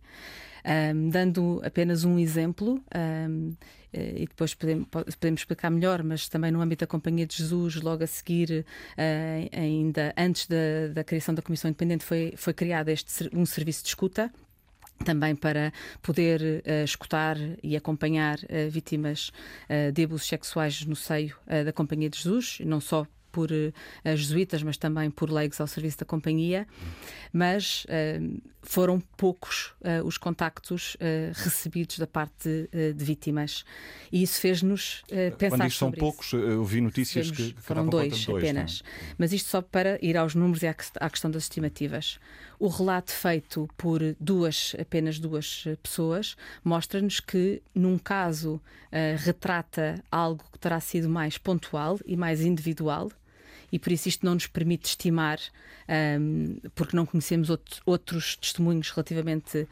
Um, 0.66 1.10
dando 1.10 1.62
apenas 1.64 2.04
um 2.04 2.18
exemplo, 2.18 2.84
um, 2.96 3.56
eh, 3.94 4.24
e 4.24 4.28
depois 4.28 4.56
podemos, 4.56 4.88
podemos 4.88 5.42
explicar 5.42 5.70
melhor, 5.70 6.02
mas 6.02 6.28
também 6.28 6.52
no 6.52 6.60
âmbito 6.60 6.82
da 6.82 6.88
Companhia 6.88 7.26
de 7.26 7.38
Jesus, 7.38 7.76
logo 7.76 8.04
a 8.04 8.08
seguir, 8.08 8.66
uh, 8.98 9.58
ainda 9.58 10.12
antes 10.18 10.48
da, 10.48 10.88
da 10.94 11.04
criação 11.04 11.36
da 11.36 11.42
Comissão 11.42 11.70
Independente, 11.70 12.04
foi, 12.04 12.34
foi 12.36 12.54
criado 12.54 12.90
este, 12.90 13.30
um 13.32 13.46
serviço 13.46 13.84
de 13.84 13.90
escuta 13.90 14.32
também 15.04 15.36
para 15.36 15.74
poder 16.02 16.42
uh, 16.42 16.84
escutar 16.84 17.38
e 17.62 17.76
acompanhar 17.76 18.38
uh, 18.38 18.70
vítimas 18.70 19.30
uh, 19.70 19.92
de 19.92 20.04
abusos 20.04 20.28
sexuais 20.28 20.86
no 20.86 20.96
seio 20.96 21.36
da 21.66 21.74
Companhia 21.74 22.10
de 22.10 22.18
Jesus, 22.18 22.60
não 22.62 22.80
só 22.80 23.06
por 23.36 23.52
uh, 23.52 24.16
jesuítas, 24.16 24.64
mas 24.64 24.78
também 24.78 25.12
por 25.12 25.30
leigos 25.30 25.60
ao 25.60 25.68
serviço 25.68 25.98
da 25.98 26.06
companhia. 26.06 26.66
Mas 27.34 27.86
uh, 27.86 28.42
foram 28.62 29.02
poucos 29.18 29.74
uh, 29.82 30.06
os 30.06 30.18
contactos 30.18 30.96
recebidos 31.34 32.00
da 32.00 32.08
parte 32.08 32.68
de, 32.72 32.94
de 32.94 33.06
vítimas. 33.06 33.66
E 34.12 34.24
isso 34.24 34.40
fez-nos 34.40 35.04
pensar 35.38 35.58
Quando 35.58 35.68
isto 35.68 35.78
são 35.80 35.92
poucos, 35.92 36.32
eu 36.34 36.64
vi 36.64 36.80
notícias 36.80 37.30
que, 37.30 37.54
que 37.54 37.62
foram 37.62 37.88
dois, 37.88 38.26
dois, 38.26 38.44
apenas. 38.44 38.82
Não? 38.82 39.16
Mas 39.18 39.34
isto 39.34 39.50
só 39.50 39.62
para 39.62 40.04
ir 40.04 40.16
aos 40.16 40.34
números 40.34 40.64
e 40.64 40.68
à, 40.68 41.10
questão 41.10 41.30
das 41.30 41.44
estimativas. 41.44 42.18
O 42.58 42.70
relato 42.70 43.12
feito 43.12 43.70
por 43.78 44.00
duas, 44.20 44.76
apenas 44.80 45.20
duas 45.20 45.66
pessoas, 45.84 46.36
mostra-nos 46.64 47.20
que, 47.20 47.62
num 47.74 47.98
caso, 47.98 48.62
retrata 49.18 50.02
algo 50.10 50.44
que 50.52 50.58
terá 50.58 50.80
sido 50.80 51.10
mais 51.10 51.38
pontual 51.38 52.00
e 52.06 52.16
mais 52.16 52.42
individual, 52.42 53.12
e 53.72 53.80
por 53.80 53.92
isso 53.92 54.08
isto 54.08 54.26
não 54.26 54.34
nos 54.34 54.48
permite 54.48 54.86
estimar, 54.86 55.40
um, 56.20 56.58
porque 56.74 56.96
não 56.96 57.06
conhecemos 57.06 57.50
outro, 57.50 57.82
outros 57.86 58.36
testemunhos 58.36 58.90
relativamente 58.90 59.60
uh, 59.60 59.68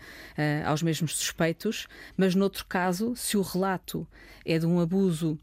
aos 0.67 0.81
mesmos 0.81 1.15
suspeitos, 1.15 1.87
mas 2.17 2.35
noutro 2.35 2.65
caso, 2.65 3.15
se 3.15 3.37
o 3.37 3.41
relato 3.41 4.07
é 4.45 4.59
de 4.59 4.65
um 4.65 4.79
abuso 4.79 5.39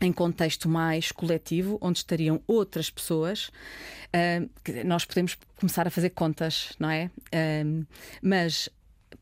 em 0.00 0.12
contexto 0.12 0.68
mais 0.68 1.10
coletivo, 1.10 1.78
onde 1.80 1.98
estariam 1.98 2.42
outras 2.46 2.90
pessoas, 2.90 3.48
uh, 3.48 4.84
nós 4.84 5.04
podemos 5.04 5.38
começar 5.56 5.86
a 5.86 5.90
fazer 5.90 6.10
contas, 6.10 6.74
não 6.78 6.90
é? 6.90 7.10
Uh, 7.26 7.86
mas 8.20 8.68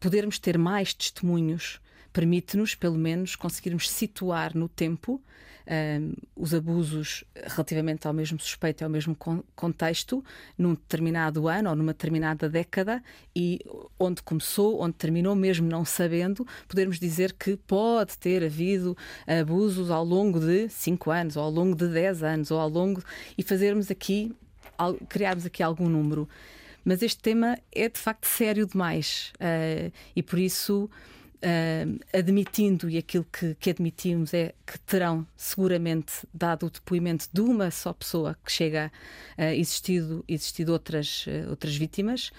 podermos 0.00 0.38
ter 0.38 0.59
mais 0.59 0.92
testemunhos 0.92 1.80
permite-nos, 2.14 2.76
pelo 2.76 2.97
menos, 2.97 3.35
conseguirmos 3.35 3.90
situar 3.90 4.56
no 4.56 4.68
tempo 4.68 5.21
um, 5.66 6.12
os 6.37 6.54
abusos 6.54 7.25
relativamente 7.35 8.06
ao 8.06 8.12
mesmo 8.12 8.38
suspeito, 8.38 8.85
ao 8.85 8.90
mesmo 8.90 9.16
contexto, 9.56 10.25
num 10.56 10.75
determinado 10.75 11.49
ano 11.49 11.71
ou 11.71 11.76
numa 11.76 11.92
determinada 11.92 12.49
década 12.49 13.02
e 13.35 13.59
onde 13.99 14.23
começou, 14.23 14.80
onde 14.80 14.94
terminou, 14.94 15.35
mesmo 15.35 15.68
não 15.68 15.85
sabendo, 15.85 16.47
podermos 16.68 17.00
dizer 17.00 17.33
que 17.33 17.56
pode 17.56 18.16
ter 18.16 18.44
havido 18.44 18.97
abusos 19.26 19.90
ao 19.90 20.04
longo 20.04 20.38
de 20.38 20.68
5 20.68 21.11
anos, 21.11 21.37
ou 21.37 21.42
ao 21.42 21.50
longo 21.50 21.75
de 21.75 21.88
10 21.88 22.23
anos, 22.23 22.50
ou 22.52 22.61
ao 22.61 22.68
longo. 22.68 23.02
e 23.37 23.42
fazermos 23.42 23.90
aqui, 23.90 24.33
criarmos 25.09 25.44
aqui 25.44 25.64
algum 25.64 25.88
número. 25.88 26.28
Mas 26.85 27.02
este 27.02 27.21
tema 27.21 27.59
é 27.73 27.88
de 27.88 27.99
facto 27.99 28.26
sério 28.26 28.66
demais 28.66 29.33
uh, 29.37 29.90
e 30.14 30.23
por 30.23 30.38
isso 30.38 30.90
uh, 31.44 32.00
admitindo, 32.12 32.88
e 32.88 32.96
aquilo 32.96 33.26
que, 33.30 33.54
que, 33.56 33.70
admitimos 33.70 34.32
é 34.32 34.54
que 34.66 34.78
terão 34.80 35.26
seguramente 35.36 36.26
dado 36.32 36.66
o 36.66 36.70
depoimento 36.70 37.28
de 37.32 37.40
uma 37.40 37.70
só 37.70 37.92
pessoa 37.92 38.36
que 38.44 38.50
chega 38.50 38.90
a 39.36 39.42
uh, 39.42 39.46
existido, 39.54 40.24
existido 40.26 40.72
outras, 40.72 41.26
uh, 41.26 41.50
outras 41.50 41.76
vítimas. 41.76 42.30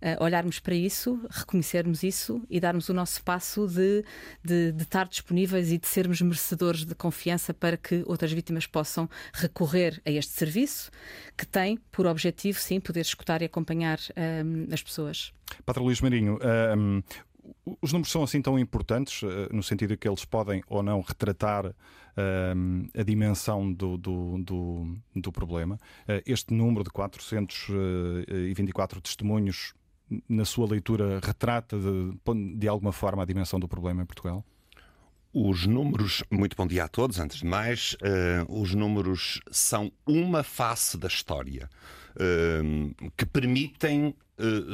Uh, 0.00 0.22
olharmos 0.22 0.60
para 0.60 0.76
isso, 0.76 1.20
reconhecermos 1.28 2.04
isso 2.04 2.40
e 2.48 2.60
darmos 2.60 2.88
o 2.88 2.94
nosso 2.94 3.20
passo 3.24 3.66
de, 3.66 4.04
de, 4.44 4.70
de, 4.70 4.82
estar 4.84 5.08
disponíveis 5.08 5.72
e 5.72 5.78
de 5.78 5.88
sermos 5.88 6.20
merecedores 6.20 6.84
de 6.84 6.94
confiança 6.94 7.52
para 7.52 7.76
que 7.76 8.04
outras 8.06 8.30
vítimas 8.30 8.64
possam 8.64 9.10
recorrer 9.32 10.00
a 10.06 10.10
este 10.12 10.30
serviço, 10.34 10.88
que 11.36 11.44
tem 11.44 11.78
por 11.90 12.06
objetivo, 12.06 12.60
sim, 12.60 12.78
poder 12.78 13.00
escutar 13.00 13.42
e 13.42 13.46
acompanhar 13.46 13.98
as 14.72 14.82
pessoas. 14.84 15.32
Padre 15.66 15.82
Luís 15.82 16.00
Marinho, 16.00 16.38
os 17.80 17.92
números 17.92 18.12
são 18.12 18.22
assim 18.22 18.40
tão 18.40 18.56
importantes, 18.58 19.22
eh, 19.22 19.48
no 19.52 19.62
sentido 19.62 19.96
que 19.96 20.08
eles 20.08 20.24
podem 20.24 20.62
ou 20.68 20.82
não 20.82 21.00
retratar 21.00 21.66
uh, 21.66 21.72
a 22.96 23.02
dimensão 23.02 23.72
do, 23.72 23.96
do, 23.96 24.38
do, 24.38 24.96
do 25.16 25.32
problema. 25.32 25.76
Uh, 26.04 26.22
este 26.26 26.54
número 26.54 26.84
de 26.84 26.90
424 26.90 29.00
testemunhos, 29.00 29.72
na 30.28 30.44
sua 30.44 30.68
leitura, 30.68 31.20
retrata 31.22 31.78
de, 31.78 32.12
de 32.56 32.68
alguma 32.68 32.92
forma 32.92 33.22
a 33.22 33.26
dimensão 33.26 33.60
do 33.60 33.68
problema 33.68 34.02
em 34.02 34.06
Portugal? 34.06 34.44
Os 35.32 35.66
números, 35.66 36.22
muito 36.30 36.56
bom 36.56 36.66
dia 36.66 36.84
a 36.84 36.88
todos, 36.88 37.18
antes 37.18 37.38
de 37.38 37.44
mais, 37.44 37.94
uh, 37.94 38.60
os 38.60 38.74
números 38.74 39.40
são 39.50 39.92
uma 40.06 40.42
face 40.42 40.96
da 40.96 41.08
história 41.08 41.68
que 43.16 43.24
permitem 43.24 44.12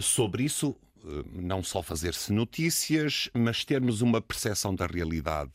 sobre 0.00 0.44
isso 0.44 0.74
eh, 0.74 0.84
não 1.32 1.62
só 1.62 1.82
fazer-se 1.82 2.32
notícias, 2.32 3.28
mas 3.34 3.64
termos 3.64 4.00
uma 4.00 4.20
percepção 4.20 4.74
da 4.74 4.86
realidade. 4.86 5.52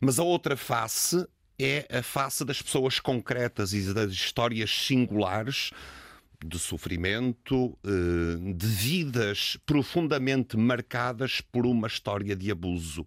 Mas 0.00 0.18
a 0.18 0.22
outra 0.22 0.56
face 0.56 1.26
é 1.58 1.86
a 1.90 2.02
face 2.02 2.44
das 2.44 2.60
pessoas 2.60 2.98
concretas 2.98 3.72
e 3.72 3.92
das 3.94 4.12
histórias 4.12 4.70
singulares 4.70 5.70
de 6.44 6.58
sofrimento, 6.58 7.78
eh, 7.84 8.52
de 8.54 8.66
vidas 8.66 9.56
profundamente 9.64 10.56
marcadas 10.56 11.40
por 11.40 11.66
uma 11.66 11.86
história 11.86 12.34
de 12.34 12.50
abuso. 12.50 13.06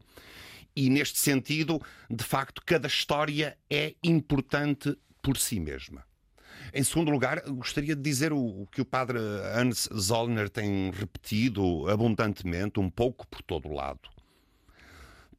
E 0.75 0.89
neste 0.89 1.19
sentido, 1.19 1.81
de 2.09 2.23
facto, 2.23 2.61
cada 2.65 2.87
história 2.87 3.57
é 3.69 3.93
importante 4.03 4.97
por 5.21 5.37
si 5.37 5.59
mesma. 5.59 6.05
Em 6.73 6.83
segundo 6.83 7.11
lugar, 7.11 7.41
gostaria 7.49 7.95
de 7.95 8.01
dizer 8.01 8.33
o 8.33 8.67
que 8.71 8.81
o 8.81 8.85
padre 8.85 9.17
Hans 9.53 9.89
Zollner 9.93 10.49
tem 10.49 10.91
repetido 10.91 11.89
abundantemente, 11.89 12.79
um 12.79 12.89
pouco 12.89 13.27
por 13.27 13.41
todo 13.41 13.67
o 13.67 13.73
lado. 13.73 14.09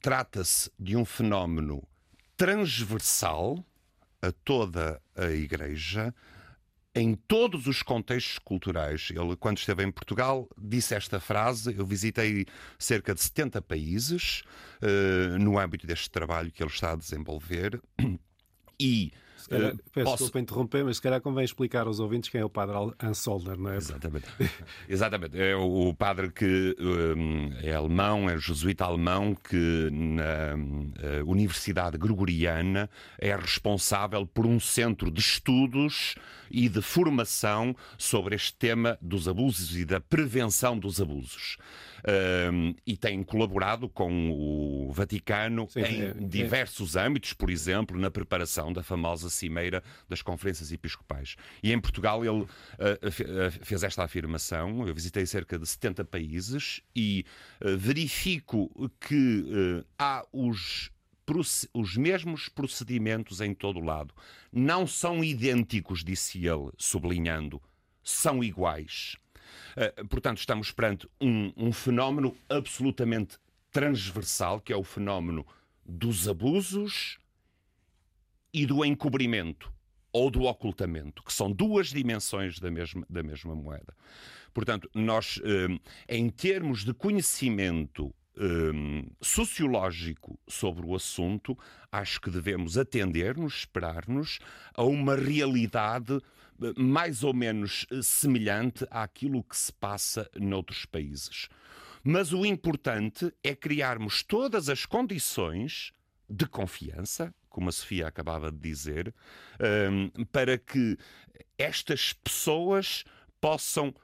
Trata-se 0.00 0.70
de 0.78 0.96
um 0.96 1.04
fenómeno 1.04 1.82
transversal 2.36 3.64
a 4.20 4.32
toda 4.32 5.00
a 5.14 5.26
Igreja, 5.26 6.14
em 6.94 7.14
todos 7.14 7.66
os 7.66 7.82
contextos 7.82 8.38
culturais. 8.38 9.08
Ele, 9.10 9.36
quando 9.36 9.58
esteve 9.58 9.84
em 9.84 9.90
Portugal, 9.90 10.48
disse 10.56 10.94
esta 10.94 11.20
frase. 11.20 11.74
Eu 11.76 11.84
visitei 11.84 12.46
cerca 12.78 13.14
de 13.14 13.20
70 13.20 13.60
países 13.60 14.42
uh, 14.82 15.38
no 15.38 15.58
âmbito 15.58 15.86
deste 15.86 16.10
trabalho 16.10 16.50
que 16.50 16.62
ele 16.62 16.70
está 16.70 16.92
a 16.92 16.96
desenvolver 16.96 17.80
e 18.80 19.12
calhar, 19.48 19.74
uh, 19.74 19.78
peço 19.92 20.04
posso... 20.04 20.16
desculpa 20.16 20.40
interromper, 20.40 20.84
mas 20.84 20.96
se 20.96 21.02
calhar 21.02 21.20
convém 21.20 21.44
explicar 21.44 21.86
aos 21.86 22.00
ouvintes 22.00 22.28
quem 22.30 22.40
é 22.40 22.44
o 22.44 22.50
padre 22.50 22.76
Ansolder, 23.02 23.58
não 23.58 23.70
é? 23.70 23.76
Exatamente. 23.76 24.26
Exatamente. 24.88 25.40
É 25.40 25.56
o 25.56 25.94
padre 25.94 26.30
que 26.30 26.76
um, 26.78 27.50
é 27.62 27.74
alemão, 27.74 28.28
é 28.28 28.38
jesuíta 28.38 28.84
alemão, 28.84 29.34
que 29.34 29.88
na 29.90 30.54
uh, 31.22 31.30
Universidade 31.30 31.98
Gregoriana 31.98 32.90
é 33.18 33.34
responsável 33.34 34.26
por 34.26 34.46
um 34.46 34.58
centro 34.58 35.10
de 35.10 35.20
estudos 35.20 36.14
e 36.50 36.68
de 36.68 36.80
formação 36.80 37.74
sobre 37.98 38.36
este 38.36 38.54
tema 38.54 38.98
dos 39.00 39.28
abusos 39.28 39.76
e 39.76 39.84
da 39.84 40.00
prevenção 40.00 40.78
dos 40.78 41.00
abusos 41.00 41.56
e 42.86 42.96
tem 42.96 43.22
colaborado 43.22 43.88
com 43.88 44.30
o 44.30 44.92
Vaticano 44.92 45.66
Sim, 45.68 45.80
em 45.80 46.02
é, 46.02 46.04
é. 46.06 46.12
diversos 46.12 46.96
é. 46.96 47.04
âmbitos, 47.04 47.32
por 47.32 47.50
exemplo, 47.50 47.98
na 47.98 48.10
preparação 48.10 48.72
da 48.72 48.82
famosa 48.82 49.28
Cimeira 49.28 49.82
das 50.08 50.22
Conferências 50.22 50.70
Episcopais. 50.70 51.36
E 51.62 51.72
em 51.72 51.80
Portugal 51.80 52.24
ele 52.24 52.42
uh, 52.42 52.48
fez 53.62 53.82
esta 53.82 54.04
afirmação. 54.04 54.86
Eu 54.86 54.94
visitei 54.94 55.26
cerca 55.26 55.58
de 55.58 55.66
70 55.66 56.04
países 56.04 56.80
e 56.94 57.24
uh, 57.60 57.76
verifico 57.76 58.70
que 59.00 59.84
há 59.98 60.24
os 60.32 60.90
os 61.74 61.96
mesmos 61.96 62.48
procedimentos 62.48 63.40
em 63.40 63.52
todo 63.52 63.80
o 63.80 63.84
lado. 63.84 64.14
Não 64.52 64.86
são 64.86 65.24
idênticos, 65.24 66.04
disse 66.04 66.46
ele, 66.46 66.70
sublinhando, 66.78 67.60
são 68.00 68.44
iguais. 68.44 69.16
Uh, 69.76 70.06
portanto, 70.08 70.38
estamos 70.38 70.70
perante 70.70 71.08
um, 71.20 71.52
um 71.56 71.72
fenómeno 71.72 72.36
absolutamente 72.48 73.38
transversal, 73.70 74.60
que 74.60 74.72
é 74.72 74.76
o 74.76 74.84
fenómeno 74.84 75.46
dos 75.84 76.28
abusos 76.28 77.18
e 78.52 78.66
do 78.66 78.84
encobrimento 78.84 79.72
ou 80.12 80.30
do 80.30 80.44
ocultamento, 80.44 81.22
que 81.22 81.32
são 81.32 81.52
duas 81.52 81.88
dimensões 81.88 82.58
da 82.58 82.70
mesma, 82.70 83.06
da 83.08 83.22
mesma 83.22 83.54
moeda. 83.54 83.94
Portanto, 84.54 84.88
nós, 84.94 85.38
em 86.08 86.30
termos 86.30 86.82
de 86.82 86.94
conhecimento 86.94 88.14
um, 88.36 89.06
sociológico 89.20 90.38
sobre 90.46 90.84
o 90.86 90.94
assunto, 90.94 91.58
acho 91.90 92.20
que 92.20 92.30
devemos 92.30 92.76
atender-nos, 92.76 93.60
esperar-nos 93.60 94.38
a 94.74 94.84
uma 94.84 95.16
realidade 95.16 96.14
eh, 96.14 96.20
mais 96.76 97.22
ou 97.22 97.34
menos 97.34 97.86
eh, 97.90 98.00
semelhante 98.02 98.86
àquilo 98.90 99.42
que 99.42 99.56
se 99.56 99.72
passa 99.72 100.30
noutros 100.34 100.84
países. 100.84 101.48
Mas 102.02 102.32
o 102.32 102.46
importante 102.46 103.32
é 103.42 103.54
criarmos 103.54 104.22
todas 104.22 104.68
as 104.68 104.86
condições 104.86 105.92
de 106.28 106.46
confiança, 106.46 107.34
como 107.48 107.68
a 107.68 107.72
Sofia 107.72 108.06
acabava 108.06 108.50
de 108.50 108.58
dizer, 108.58 109.14
um, 109.90 110.24
para 110.26 110.58
que 110.58 110.96
estas 111.58 112.12
pessoas 112.12 113.04
possam 113.40 113.94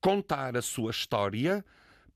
contar 0.00 0.56
a 0.56 0.62
sua 0.62 0.90
história 0.90 1.64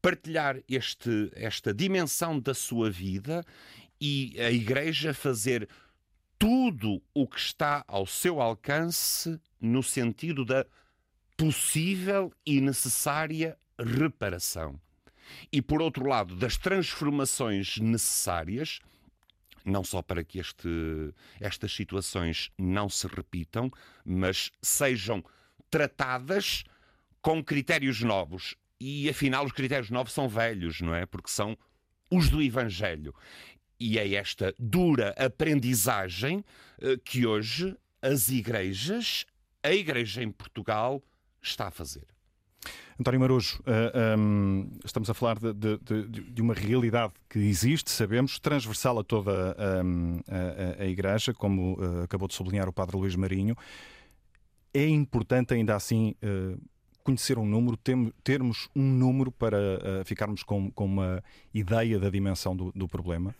partilhar 0.00 0.60
este, 0.68 1.30
esta 1.34 1.72
dimensão 1.72 2.38
da 2.38 2.52
sua 2.52 2.90
vida 2.90 3.44
e 4.00 4.34
a 4.38 4.50
Igreja 4.50 5.14
fazer 5.14 5.68
tudo 6.44 7.02
o 7.14 7.26
que 7.26 7.38
está 7.38 7.82
ao 7.88 8.04
seu 8.04 8.38
alcance 8.38 9.40
no 9.58 9.82
sentido 9.82 10.44
da 10.44 10.66
possível 11.38 12.30
e 12.44 12.60
necessária 12.60 13.56
reparação. 13.78 14.78
E, 15.50 15.62
por 15.62 15.80
outro 15.80 16.06
lado, 16.06 16.36
das 16.36 16.58
transformações 16.58 17.78
necessárias, 17.78 18.80
não 19.64 19.82
só 19.82 20.02
para 20.02 20.22
que 20.22 20.38
este, 20.38 20.68
estas 21.40 21.74
situações 21.74 22.50
não 22.58 22.90
se 22.90 23.06
repitam, 23.06 23.70
mas 24.04 24.50
sejam 24.60 25.24
tratadas 25.70 26.62
com 27.22 27.42
critérios 27.42 28.02
novos 28.02 28.54
e 28.78 29.08
afinal 29.08 29.46
os 29.46 29.52
critérios 29.52 29.88
novos 29.88 30.12
são 30.12 30.28
velhos, 30.28 30.82
não 30.82 30.94
é? 30.94 31.06
Porque 31.06 31.30
são 31.30 31.56
os 32.10 32.28
do 32.28 32.42
Evangelho. 32.42 33.14
E 33.78 33.98
é 33.98 34.14
esta 34.14 34.54
dura 34.58 35.10
aprendizagem 35.18 36.44
eh, 36.80 36.96
que 37.04 37.26
hoje 37.26 37.76
as 38.00 38.28
igrejas, 38.28 39.26
a 39.62 39.72
igreja 39.72 40.22
em 40.22 40.30
Portugal, 40.30 41.02
está 41.42 41.68
a 41.68 41.70
fazer. 41.70 42.06
António 42.98 43.20
Marujo, 43.20 43.60
uh, 43.60 44.18
um, 44.18 44.70
estamos 44.84 45.10
a 45.10 45.14
falar 45.14 45.38
de, 45.38 45.52
de, 45.52 46.08
de, 46.30 46.42
uma 46.42 46.54
realidade 46.54 47.12
que 47.28 47.40
existe, 47.40 47.90
sabemos, 47.90 48.38
transversal 48.38 48.98
a 49.00 49.04
toda 49.04 49.56
um, 49.84 50.20
a, 50.28 50.82
a, 50.82 50.86
Igreja, 50.86 51.34
como 51.34 51.74
uh, 51.74 52.02
acabou 52.04 52.28
de 52.28 52.34
sublinhar 52.34 52.68
o 52.68 52.72
Padre 52.72 52.96
Luís 52.96 53.16
Marinho. 53.16 53.56
É 54.72 54.86
importante, 54.86 55.54
ainda 55.54 55.74
assim, 55.76 56.16
conhecer 57.04 57.38
um 57.38 57.46
número, 57.46 57.78
termos 58.24 58.68
um 58.74 58.82
número 58.82 59.30
para 59.30 60.02
ficarmos 60.04 60.42
com, 60.42 60.68
com, 60.72 60.84
uma 60.84 61.22
ideia 61.52 61.96
da 61.96 62.10
dimensão 62.10 62.56
do, 62.56 62.72
do, 62.72 62.88
problema? 62.88 63.32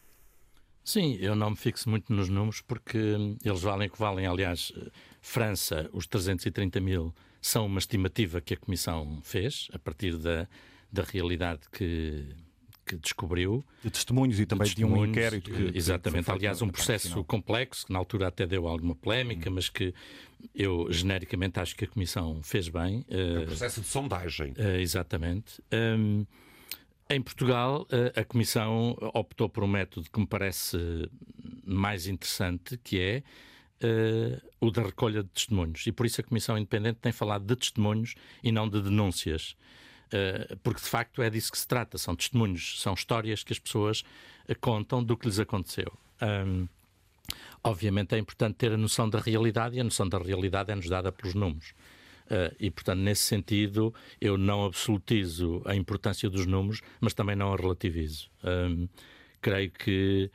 Sim, 0.84 1.16
eu 1.18 1.34
não 1.34 1.50
me 1.50 1.56
fixo 1.56 1.88
muito 1.88 2.12
nos 2.12 2.28
números 2.28 2.60
porque 2.60 2.98
eles 3.42 3.62
valem 3.62 3.88
o 3.88 3.90
que 3.90 3.98
valem. 3.98 4.26
Aliás, 4.26 4.70
França, 5.22 5.88
os 5.92 6.06
330 6.06 6.78
mil 6.80 7.14
são 7.40 7.64
uma 7.64 7.78
estimativa 7.78 8.40
que 8.40 8.52
a 8.52 8.56
Comissão 8.56 9.20
fez 9.22 9.68
a 9.72 9.78
partir 9.78 10.18
da, 10.18 10.46
da 10.92 11.02
realidade 11.02 11.62
que, 11.72 12.26
que 12.84 12.96
descobriu. 12.96 13.64
De 13.82 13.90
testemunhos 13.90 14.38
e 14.38 14.44
também 14.44 14.68
de, 14.68 14.74
de 14.74 14.84
um 14.84 15.06
inquérito 15.06 15.50
que. 15.50 15.76
Exatamente. 15.76 16.26
Que 16.26 16.30
Aliás, 16.30 16.60
um 16.60 16.68
processo 16.68 17.24
complexo, 17.24 17.86
que 17.86 17.92
na 17.92 17.98
altura 17.98 18.28
até 18.28 18.46
deu 18.46 18.68
alguma 18.68 18.94
polémica, 18.94 19.48
hum. 19.48 19.54
mas 19.54 19.70
que 19.70 19.94
eu 20.54 20.86
genericamente 20.92 21.58
acho 21.58 21.74
que 21.74 21.86
a 21.86 21.88
Comissão 21.88 22.42
fez 22.42 22.68
bem. 22.68 23.04
É 23.08 23.40
um 23.40 23.46
processo 23.46 23.80
de 23.80 23.86
sondagem. 23.86 24.52
Uh, 24.52 24.78
exatamente. 24.80 25.62
Um, 25.72 26.26
em 27.10 27.20
Portugal, 27.20 27.86
a 28.16 28.24
Comissão 28.24 28.96
optou 29.14 29.48
por 29.48 29.62
um 29.62 29.68
método 29.68 30.10
que 30.10 30.18
me 30.18 30.26
parece 30.26 30.78
mais 31.64 32.06
interessante, 32.06 32.78
que 32.78 33.00
é 33.00 33.22
uh, 33.84 34.40
o 34.60 34.70
da 34.70 34.82
recolha 34.82 35.22
de 35.22 35.28
testemunhos. 35.28 35.86
E 35.86 35.92
por 35.92 36.06
isso 36.06 36.20
a 36.20 36.24
Comissão 36.24 36.56
Independente 36.56 36.98
tem 37.00 37.12
falado 37.12 37.44
de 37.44 37.56
testemunhos 37.56 38.14
e 38.42 38.50
não 38.50 38.68
de 38.68 38.80
denúncias. 38.80 39.56
Eh, 40.14 40.56
porque 40.62 40.80
de 40.80 40.88
facto 40.88 41.20
é 41.22 41.28
disso 41.28 41.50
que 41.50 41.58
se 41.58 41.66
trata. 41.66 41.98
São 41.98 42.14
testemunhos, 42.14 42.80
são 42.80 42.94
histórias 42.94 43.42
que 43.42 43.52
as 43.52 43.58
pessoas 43.58 44.04
eh, 44.46 44.54
contam 44.54 45.02
do 45.02 45.16
que 45.16 45.26
lhes 45.26 45.40
aconteceu. 45.40 45.92
Um, 46.22 46.68
obviamente 47.64 48.14
é 48.14 48.18
importante 48.18 48.54
ter 48.54 48.72
a 48.72 48.76
noção 48.76 49.10
da 49.10 49.18
realidade 49.18 49.76
e 49.76 49.80
a 49.80 49.84
noção 49.84 50.08
da 50.08 50.18
realidade 50.18 50.70
é-nos 50.70 50.88
dada 50.88 51.10
pelos 51.10 51.34
números. 51.34 51.74
Uh, 52.24 52.54
e, 52.58 52.70
portanto, 52.70 53.00
nesse 53.00 53.22
sentido, 53.22 53.94
eu 54.20 54.38
não 54.38 54.64
absolutizo 54.64 55.62
a 55.64 55.74
importância 55.74 56.30
dos 56.30 56.46
números, 56.46 56.80
mas 57.00 57.12
também 57.12 57.36
não 57.36 57.52
a 57.52 57.56
relativizo. 57.56 58.30
Creio 59.40 59.70
que 59.70 60.30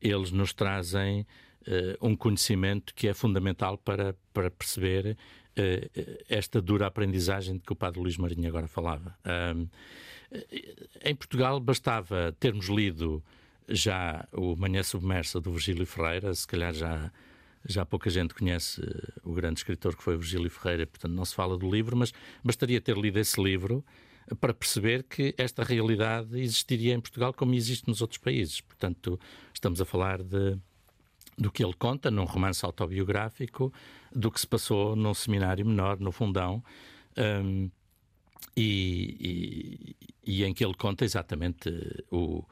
eles 0.00 0.30
nos 0.30 0.54
trazem 0.54 1.26
uh, 1.68 2.06
um 2.06 2.16
conhecimento 2.16 2.94
que 2.94 3.08
é 3.08 3.14
fundamental 3.14 3.76
para, 3.76 4.16
para 4.32 4.50
perceber 4.50 5.18
eh, 5.56 5.88
esta 6.28 6.60
dura 6.60 6.86
aprendizagem 6.86 7.54
de 7.54 7.60
que 7.60 7.72
o 7.72 7.76
Padre 7.76 8.00
Luís 8.00 8.16
Marinho 8.16 8.48
agora 8.48 8.66
falava. 8.66 9.16
em 11.04 11.14
Portugal 11.14 11.60
bastava 11.60 12.34
termos 12.40 12.66
lido 12.66 13.22
já 13.68 14.26
o 14.32 14.56
Manhã 14.56 14.82
Submersa 14.82 15.40
do 15.40 15.52
Virgílio 15.52 15.86
Ferreira, 15.86 16.34
se 16.34 16.46
calhar 16.46 16.74
já, 16.74 17.12
já 17.66 17.84
pouca 17.84 18.10
gente 18.10 18.34
conhece 18.34 18.80
o 19.22 19.32
grande 19.32 19.60
escritor 19.60 19.96
que 19.96 20.02
foi 20.02 20.16
Virgílio 20.16 20.50
Ferreira, 20.50 20.86
portanto 20.86 21.12
não 21.12 21.24
se 21.24 21.34
fala 21.34 21.56
do 21.56 21.70
livro, 21.70 21.96
mas 21.96 22.12
bastaria 22.42 22.80
ter 22.80 22.96
lido 22.96 23.18
esse 23.18 23.42
livro 23.42 23.84
para 24.40 24.54
perceber 24.54 25.02
que 25.04 25.34
esta 25.36 25.62
realidade 25.62 26.40
existiria 26.40 26.94
em 26.94 27.00
Portugal 27.00 27.32
como 27.32 27.54
existe 27.54 27.88
nos 27.88 28.00
outros 28.00 28.18
países. 28.18 28.60
Portanto, 28.60 29.18
estamos 29.52 29.80
a 29.80 29.84
falar 29.84 30.22
de 30.22 30.58
do 31.36 31.50
que 31.50 31.64
ele 31.64 31.74
conta 31.74 32.10
num 32.10 32.24
romance 32.24 32.64
autobiográfico, 32.64 33.72
do 34.14 34.30
que 34.30 34.40
se 34.40 34.46
passou 34.46 34.94
num 34.94 35.12
seminário 35.12 35.66
menor, 35.66 35.98
no 35.98 36.12
Fundão, 36.12 36.62
um, 37.18 37.68
e, 38.56 39.96
e, 40.24 40.32
e, 40.32 40.44
em 40.44 40.54
que 40.54 40.64
ele 40.64 40.74
conta 40.74 41.04
exatamente 41.04 41.68
o, 42.08 42.16
o, 42.38 42.46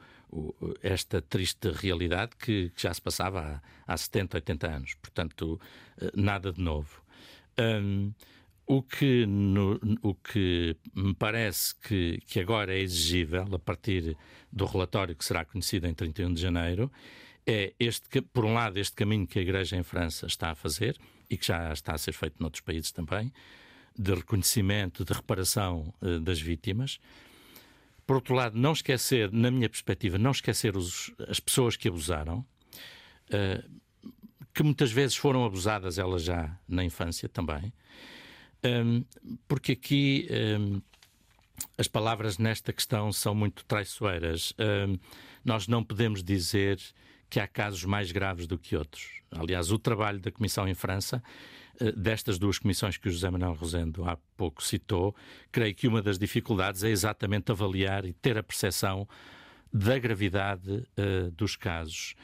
esta 0.81 1.21
triste 1.21 1.69
realidade 1.69 2.35
que, 2.37 2.71
já 2.75 2.93
se 2.93 3.01
passava 3.01 3.61
há, 3.85 3.93
há 3.93 3.97
70, 3.97 4.37
80 4.37 4.67
anos. 4.67 4.93
Portanto, 4.95 5.59
eh, 5.99 6.11
nada 6.15 6.51
de 6.51 6.61
novo. 6.61 7.01
Um, 7.59 8.13
o 8.65 8.81
que, 8.81 9.25
no, 9.25 9.79
o 10.01 10.15
que 10.15 10.75
me 10.95 11.13
parece 11.13 11.75
que, 11.75 12.19
que 12.25 12.39
agora 12.39 12.73
é 12.73 12.79
exigível, 12.79 13.45
a 13.53 13.59
partir 13.59 14.17
do 14.51 14.65
relatório 14.65 15.15
que 15.15 15.25
será 15.25 15.43
conhecido 15.43 15.85
em 15.87 15.93
31 15.93 16.33
de 16.33 16.41
janeiro, 16.41 16.91
é 17.45 17.73
este, 17.79 18.21
por 18.21 18.45
um 18.45 18.53
lado, 18.53 18.77
este 18.77 18.95
caminho 18.95 19.27
que 19.27 19.37
a 19.37 19.41
Igreja 19.41 19.75
em 19.75 19.83
França 19.83 20.25
está 20.27 20.51
a 20.51 20.55
fazer 20.55 20.97
e 21.29 21.37
que 21.37 21.45
já 21.45 21.73
está 21.73 21.93
a 21.93 21.97
ser 21.97 22.13
feito 22.13 22.35
noutros 22.39 22.61
países 22.61 22.91
também, 22.91 23.33
de 23.97 24.13
reconhecimento, 24.13 25.03
de 25.03 25.13
reparação 25.13 25.93
uh, 26.01 26.19
das 26.19 26.39
vítimas. 26.39 26.99
Por 28.05 28.17
outro 28.17 28.35
lado, 28.35 28.57
não 28.57 28.73
esquecer, 28.73 29.31
na 29.31 29.49
minha 29.49 29.69
perspectiva, 29.69 30.17
não 30.17 30.31
esquecer 30.31 30.75
os, 30.75 31.11
as 31.27 31.39
pessoas 31.39 31.77
que 31.77 31.87
abusaram, 31.87 32.45
uh, 33.29 33.81
que 34.53 34.63
muitas 34.63 34.91
vezes 34.91 35.15
foram 35.15 35.45
abusadas 35.45 35.97
elas 35.97 36.23
já 36.23 36.57
na 36.67 36.83
infância 36.83 37.27
também, 37.27 37.73
um, 38.63 39.03
porque 39.47 39.73
aqui 39.73 40.27
um, 40.59 40.81
as 41.77 41.87
palavras 41.87 42.37
nesta 42.37 42.71
questão 42.71 43.11
são 43.11 43.33
muito 43.33 43.65
traiçoeiras. 43.65 44.53
Um, 44.59 44.97
nós 45.43 45.67
não 45.67 45.83
podemos 45.83 46.23
dizer 46.23 46.79
que 47.29 47.39
há 47.39 47.47
casos 47.47 47.83
mais 47.83 48.11
graves 48.11 48.47
do 48.47 48.57
que 48.57 48.75
outros. 48.75 49.21
Aliás, 49.31 49.71
o 49.71 49.79
trabalho 49.79 50.19
da 50.19 50.31
Comissão 50.31 50.67
em 50.67 50.75
França, 50.75 51.21
eh, 51.21 51.62
destas 51.95 52.37
duas 52.37 52.59
comissões 52.59 52.97
que 52.97 53.07
o 53.07 53.11
José 53.11 53.29
Manuel 53.29 53.53
Rosendo 53.53 54.07
há 54.07 54.17
pouco 54.37 54.63
citou, 54.63 55.15
creio 55.51 55.73
que 55.73 55.87
uma 55.87 56.01
das 56.01 56.19
dificuldades 56.19 56.83
é 56.83 56.89
exatamente 56.89 57.51
avaliar 57.51 58.05
e 58.05 58.13
ter 58.13 58.37
a 58.37 58.43
percepção 58.43 59.07
da 59.73 59.97
gravidade 59.97 60.71
uh, 60.71 61.31
dos 61.31 61.55
casos. 61.55 62.15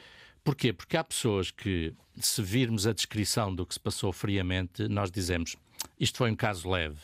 Porquê? 0.44 0.72
Porque 0.72 0.96
há 0.96 1.04
pessoas 1.04 1.50
que, 1.50 1.92
se 2.16 2.40
virmos 2.42 2.86
a 2.86 2.92
descrição 2.92 3.54
do 3.54 3.66
que 3.66 3.74
se 3.74 3.80
passou 3.80 4.12
friamente, 4.12 4.88
nós 4.88 5.10
dizemos 5.10 5.56
isto 5.98 6.18
foi 6.18 6.30
um 6.30 6.36
caso 6.36 6.68
leve. 6.70 7.00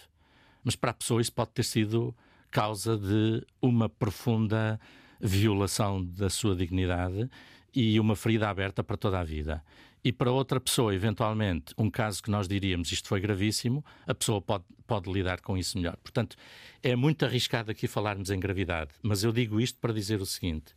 Mas 0.65 0.77
para 0.77 0.91
a 0.91 0.95
pessoa 0.95 1.21
isso 1.21 1.33
pode 1.33 1.51
ter 1.51 1.65
sido 1.65 2.15
causa 2.51 2.97
de 2.97 3.45
uma 3.61 3.89
profunda 3.89 4.81
violação 5.21 6.05
da 6.05 6.31
sua 6.31 6.55
dignidade 6.55 7.29
e 7.75 8.01
uma 8.01 8.17
ferida 8.17 8.49
aberta 8.49 8.83
para 8.83 8.97
toda 8.97 9.21
a 9.21 9.25
vida. 9.25 9.63
E 10.07 10.13
para 10.13 10.31
outra 10.31 10.61
pessoa, 10.61 10.95
eventualmente, 10.95 11.75
um 11.77 11.91
caso 11.91 12.23
que 12.23 12.31
nós 12.31 12.47
diríamos 12.47 12.93
isto 12.93 13.09
foi 13.09 13.19
gravíssimo, 13.19 13.85
a 14.07 14.15
pessoa 14.15 14.41
pode, 14.41 14.63
pode 14.87 15.13
lidar 15.13 15.41
com 15.41 15.59
isso 15.59 15.77
melhor. 15.77 15.97
Portanto, 15.97 16.37
é 16.81 16.95
muito 16.95 17.25
arriscado 17.25 17.73
aqui 17.73 17.89
falarmos 17.89 18.31
em 18.31 18.39
gravidade, 18.39 18.93
mas 19.03 19.25
eu 19.25 19.33
digo 19.33 19.61
isto 19.61 19.81
para 19.81 19.93
dizer 19.93 20.21
o 20.21 20.25
seguinte: 20.25 20.77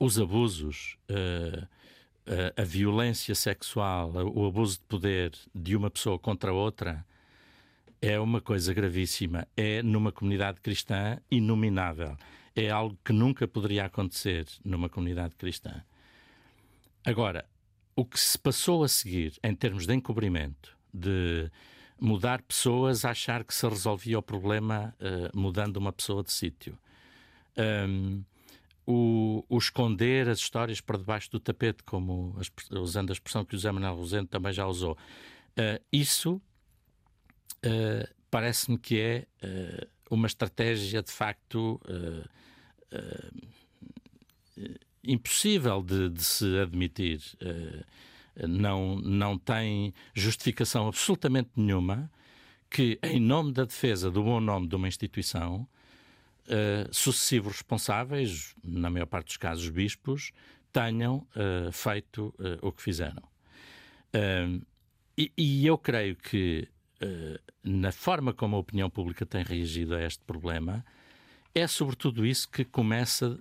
os 0.00 0.18
abusos, 0.18 0.96
uh, 1.08 1.62
uh, 1.62 2.60
a 2.60 2.64
violência 2.64 3.36
sexual, 3.36 4.14
o 4.34 4.44
abuso 4.46 4.78
de 4.78 4.84
poder 4.86 5.32
de 5.54 5.76
uma 5.76 5.92
pessoa 5.92 6.18
contra 6.18 6.52
outra 6.52 7.06
é 8.02 8.18
uma 8.18 8.40
coisa 8.40 8.74
gravíssima. 8.74 9.46
É 9.56 9.80
numa 9.80 10.10
comunidade 10.10 10.60
cristã 10.60 11.20
inominável. 11.30 12.16
É 12.52 12.68
algo 12.68 12.98
que 13.04 13.12
nunca 13.12 13.46
poderia 13.46 13.84
acontecer 13.84 14.48
numa 14.64 14.88
comunidade 14.88 15.36
cristã. 15.36 15.84
Agora, 17.04 17.46
o 17.94 18.04
que 18.04 18.18
se 18.18 18.38
passou 18.38 18.82
a 18.84 18.88
seguir 18.88 19.38
em 19.42 19.54
termos 19.54 19.86
de 19.86 19.94
encobrimento, 19.94 20.76
de 20.92 21.50
mudar 22.00 22.40
pessoas 22.42 23.04
achar 23.04 23.44
que 23.44 23.54
se 23.54 23.68
resolvia 23.68 24.18
o 24.18 24.22
problema 24.22 24.94
uh, 24.98 25.38
mudando 25.38 25.76
uma 25.76 25.92
pessoa 25.92 26.22
de 26.22 26.32
sítio. 26.32 26.78
Um, 27.56 28.24
o, 28.86 29.44
o, 29.48 29.58
esconder 29.58 30.28
as 30.28 30.38
histórias 30.38 30.80
para 30.80 30.96
debaixo 30.96 31.30
do 31.30 31.38
tapete, 31.38 31.82
como 31.84 32.34
as, 32.38 32.50
usando 32.70 33.10
a 33.10 33.12
expressão 33.12 33.44
que 33.44 33.54
o 33.54 33.58
Zé 33.58 33.70
Manuel 33.70 33.96
Rosendo 33.96 34.28
também 34.28 34.52
já 34.52 34.66
usou. 34.66 34.96
Uh, 35.52 35.82
isso 35.92 36.40
uh, 37.64 38.14
parece-me 38.30 38.78
que 38.78 38.98
é 38.98 39.26
uma 40.10 40.26
estratégia 40.26 41.02
de 41.02 41.10
facto 41.10 41.80
impossível 45.02 45.82
de, 45.82 46.08
de, 46.10 46.24
se 46.24 46.58
admitir. 46.58 47.20
não, 48.48 48.96
não 48.96 49.38
tem 49.38 49.92
justificação 50.14 50.88
absolutamente 50.88 51.50
nenhuma 51.56 52.10
que, 52.70 52.98
em 53.02 53.18
nome 53.20 53.52
da 53.52 53.64
defesa 53.64 54.10
do 54.10 54.22
bom 54.22 54.40
nome 54.40 54.68
de 54.68 54.76
uma 54.76 54.86
instituição, 54.86 55.66
uh, 56.46 56.94
sucessivos 56.94 57.54
responsáveis, 57.54 58.54
na 58.62 58.88
maior 58.88 59.06
parte 59.06 59.26
dos 59.26 59.36
casos 59.36 59.68
bispos, 59.68 60.32
tenham 60.72 61.26
uh, 61.34 61.72
feito 61.72 62.32
o 62.62 62.70
que 62.70 62.80
fizeram. 62.80 63.28
E, 65.18 65.32
e, 65.36 65.66
eu 65.66 65.76
creio 65.76 66.16
que, 66.16 66.66
na 67.62 67.92
forma 67.92 68.32
como 68.32 68.56
a 68.56 68.58
opinião 68.58 68.88
pública 68.88 69.26
tem 69.26 69.42
reagido 69.42 69.94
a 69.94 70.02
este 70.02 70.22
problema, 70.24 70.84
é 71.54 71.66
sobretudo 71.66 72.24
isso 72.24 72.48
que 72.48 72.64
começa 72.64 73.38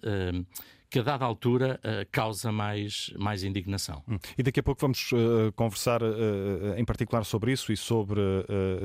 que 0.89 0.99
a 0.99 1.03
dada 1.03 1.23
altura 1.23 1.79
uh, 1.83 2.07
causa 2.11 2.51
mais, 2.51 3.13
mais 3.17 3.43
indignação. 3.43 4.03
Hum. 4.07 4.17
E 4.37 4.41
daqui 4.41 4.59
a 4.59 4.63
pouco 4.63 4.81
vamos 4.81 5.11
uh, 5.11 5.51
conversar 5.55 6.01
uh, 6.01 6.75
em 6.77 6.83
particular 6.83 7.23
sobre 7.23 7.51
isso 7.51 7.71
e 7.71 7.77
sobre 7.77 8.19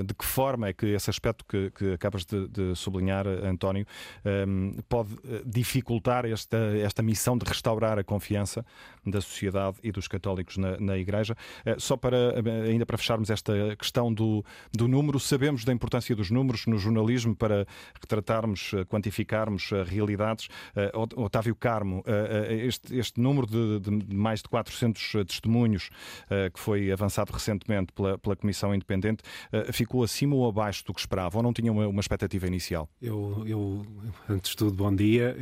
de 0.05 0.15
que 0.15 0.25
forma 0.25 0.69
é 0.69 0.73
que 0.73 0.87
esse 0.87 1.09
aspecto 1.09 1.45
que, 1.45 1.71
que 1.71 1.93
acabas 1.93 2.25
de, 2.25 2.49
de 2.49 2.75
sublinhar, 2.75 3.27
António, 3.27 3.87
um, 4.47 4.73
pode 4.89 5.11
dificultar 5.45 6.25
esta, 6.25 6.57
esta 6.77 7.03
missão 7.03 7.39
de 7.39 7.45
restaurar 7.47 7.99
a 7.99 8.05
confiança 8.05 8.65
da 9.07 9.21
sociedade 9.21 9.79
e 9.83 9.91
dos 9.91 10.09
católicos 10.09 10.57
na, 10.57 10.79
na 10.79 10.99
Igreja. 10.99 11.37
só 11.79 11.97
para, 11.97 12.35
ainda 12.69 12.85
para 12.85 12.99
fecharmos 12.99 13.31
esta 13.31 13.53
questão 13.77 14.13
do, 14.13 14.45
do 14.73 14.89
número, 14.89 15.19
sabemos 15.19 15.65
da 15.65 15.73
importância 15.73 16.15
dos 16.15 16.31
números 16.31 16.67
no 16.67 16.79
jornalismo 16.79 17.35
para 17.35 17.67
retratarmos, 18.01 18.73
quantificarmos 18.89 19.71
realidades. 19.87 20.49
Otávio 21.17 21.55
Carmo 21.55 21.94
eh, 22.07 22.49
eh, 22.49 22.67
este, 22.67 22.97
este 22.97 23.21
número 23.21 23.47
de, 23.47 23.81
de, 23.81 24.15
mais 24.15 24.43
de 24.43 24.49
400 24.49 25.27
testemunhos 25.27 25.91
eh, 26.31 26.51
que 26.51 26.59
foi 26.59 26.91
avançado 26.91 27.33
recentemente 27.33 27.93
pela, 27.93 28.19
pela 28.19 28.37
Comissão 28.37 28.75
Independente 28.75 29.23
ficou 29.73 30.03
acima 30.03 30.35
ou 30.35 30.49
abaixo 30.49 30.85
do 30.85 30.93
que 30.93 31.01
esperava 31.01 31.39
ou 31.39 31.43
não 31.43 31.53
tinha 31.53 31.71
uma, 31.71 31.87
uma 31.87 32.01
expectativa 32.01 32.47
inicial? 32.47 32.89
Eu, 33.01 33.45
eu, 33.47 33.87
antes 34.29 34.51
de 34.53 34.57
tudo, 34.57 34.75
bom 34.75 34.95
dia. 34.95 35.37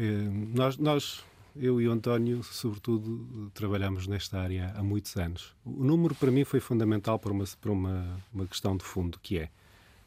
Nós, 0.54 0.76
nós 0.76 1.24
eu 1.56 1.80
e 1.80 1.88
o 1.88 1.92
António, 1.92 2.42
sobretudo, 2.42 3.50
trabalhamos 3.54 4.06
nesta 4.06 4.38
área 4.40 4.72
há 4.76 4.82
muitos 4.82 5.16
anos. 5.16 5.54
O 5.64 5.84
número, 5.84 6.14
para 6.14 6.30
mim, 6.30 6.44
foi 6.44 6.60
fundamental 6.60 7.18
para 7.18 7.32
uma, 7.32 7.44
para 7.60 7.72
uma, 7.72 8.16
uma 8.32 8.46
questão 8.46 8.76
de 8.76 8.84
fundo, 8.84 9.18
que 9.20 9.38
é 9.38 9.48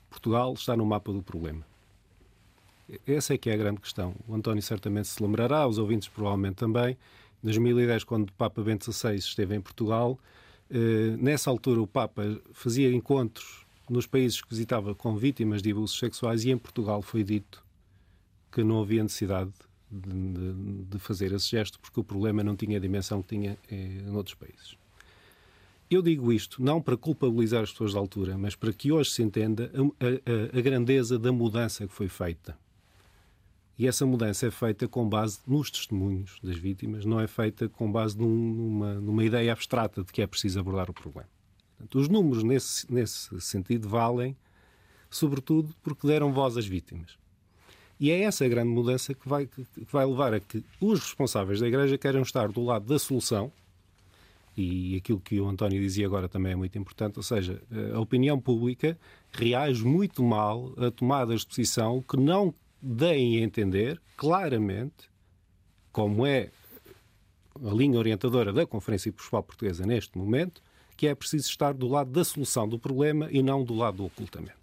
Portugal 0.09 0.53
está 0.53 0.75
no 0.75 0.85
mapa 0.85 1.11
do 1.11 1.21
problema. 1.21 1.65
Essa 3.05 3.33
é 3.33 3.37
que 3.37 3.49
é 3.49 3.53
a 3.53 3.57
grande 3.57 3.81
questão. 3.81 4.15
O 4.27 4.35
António 4.35 4.61
certamente 4.61 5.07
se 5.07 5.21
lembrará, 5.21 5.67
os 5.67 5.77
ouvintes 5.77 6.07
provavelmente 6.07 6.55
também. 6.55 6.91
Em 7.43 7.45
2010, 7.45 8.03
quando 8.03 8.29
o 8.29 8.33
Papa 8.33 8.61
Bento 8.61 8.91
XVI 8.91 9.15
esteve 9.15 9.55
em 9.55 9.61
Portugal, 9.61 10.19
eh, 10.69 11.15
nessa 11.17 11.49
altura 11.49 11.81
o 11.81 11.87
Papa 11.87 12.23
fazia 12.53 12.91
encontros 12.91 13.65
nos 13.89 14.07
países 14.07 14.41
que 14.41 14.49
visitava 14.49 14.95
com 14.95 15.15
vítimas 15.15 15.61
de 15.61 15.71
abusos 15.71 15.97
sexuais 15.97 16.43
e 16.43 16.51
em 16.51 16.57
Portugal 16.57 17.01
foi 17.01 17.23
dito 17.23 17.63
que 18.51 18.63
não 18.63 18.81
havia 18.81 19.03
necessidade 19.03 19.51
de, 19.91 20.85
de, 20.89 20.97
fazer 20.97 21.31
esse 21.33 21.49
gesto 21.49 21.79
porque 21.79 21.99
o 21.99 22.03
problema 22.03 22.43
não 22.43 22.55
tinha 22.55 22.77
a 22.77 22.81
dimensão 22.81 23.21
que 23.21 23.29
tinha 23.29 23.57
eh, 23.69 24.01
em 24.07 24.15
outros 24.15 24.35
países. 24.35 24.75
Eu 25.89 26.01
digo 26.01 26.33
isto 26.33 26.63
não 26.63 26.81
para 26.81 26.97
culpabilizar 26.97 27.61
as 27.61 27.71
pessoas 27.71 27.93
da 27.93 27.99
altura, 27.99 28.37
mas 28.37 28.55
para 28.55 28.73
que 28.73 28.91
hoje 28.91 29.11
se 29.11 29.21
entenda 29.21 29.71
a, 29.75 30.55
a, 30.55 30.59
a 30.59 30.61
grandeza 30.61 31.19
da 31.19 31.31
mudança 31.31 31.87
que 31.87 31.93
foi 31.93 32.07
feita. 32.07 32.57
E 33.77 33.87
essa 33.87 34.05
mudança 34.05 34.47
é 34.47 34.51
feita 34.51 34.87
com 34.87 35.07
base 35.07 35.39
nos 35.45 35.69
testemunhos 35.69 36.39
das 36.41 36.55
vítimas, 36.57 37.03
não 37.03 37.19
é 37.19 37.27
feita 37.27 37.67
com 37.67 37.91
base 37.91 38.17
num, 38.17 38.29
numa, 38.29 38.93
numa 38.95 39.23
ideia 39.23 39.51
abstrata 39.51 40.03
de 40.03 40.13
que 40.13 40.21
é 40.21 40.27
preciso 40.27 40.59
abordar 40.59 40.89
o 40.89 40.93
problema. 40.93 41.29
Portanto, 41.71 41.99
os 41.99 42.07
números, 42.07 42.41
nesse, 42.41 42.91
nesse 42.91 43.41
sentido, 43.41 43.89
valem, 43.89 44.35
sobretudo, 45.09 45.75
porque 45.83 46.07
deram 46.07 46.31
voz 46.31 46.55
às 46.55 46.65
vítimas. 46.65 47.17
E 47.99 48.11
é 48.11 48.21
essa 48.21 48.45
a 48.45 48.47
grande 48.47 48.69
mudança 48.69 49.13
que 49.13 49.27
vai, 49.27 49.45
que 49.45 49.65
vai 49.91 50.05
levar 50.05 50.33
a 50.33 50.39
que 50.39 50.63
os 50.79 51.01
responsáveis 51.01 51.59
da 51.59 51.67
Igreja 51.67 51.97
queiram 51.97 52.21
estar 52.21 52.49
do 52.49 52.63
lado 52.63 52.85
da 52.85 52.97
solução, 52.97 53.51
e 54.57 54.95
aquilo 54.95 55.19
que 55.19 55.39
o 55.39 55.49
António 55.49 55.81
dizia 55.81 56.05
agora 56.05 56.29
também 56.29 56.53
é 56.53 56.55
muito 56.55 56.77
importante, 56.77 57.17
ou 57.17 57.23
seja, 57.23 57.61
a 57.93 57.99
opinião 57.99 58.39
pública 58.39 58.97
reage 59.33 59.83
muito 59.83 60.23
mal 60.23 60.73
a 60.77 60.89
tomadas 60.89 61.41
de 61.41 61.47
posição 61.47 62.01
que 62.01 62.15
não 62.15 62.53
deem 62.87 63.39
a 63.39 63.41
entender 63.41 63.99
claramente 64.15 65.09
como 65.91 66.23
é 66.23 66.51
a 67.65 67.73
linha 67.73 67.97
orientadora 67.97 68.53
da 68.53 68.67
Conferência 68.67 69.09
Episcopal 69.09 69.41
Portuguesa 69.41 69.87
neste 69.87 70.15
momento, 70.15 70.61
que 70.95 71.07
é 71.07 71.15
preciso 71.15 71.49
estar 71.49 71.73
do 71.73 71.87
lado 71.87 72.11
da 72.11 72.23
solução 72.23 72.69
do 72.69 72.77
problema 72.77 73.27
e 73.31 73.41
não 73.41 73.63
do 73.63 73.73
lado 73.73 73.97
do 73.97 74.05
ocultamento. 74.05 74.59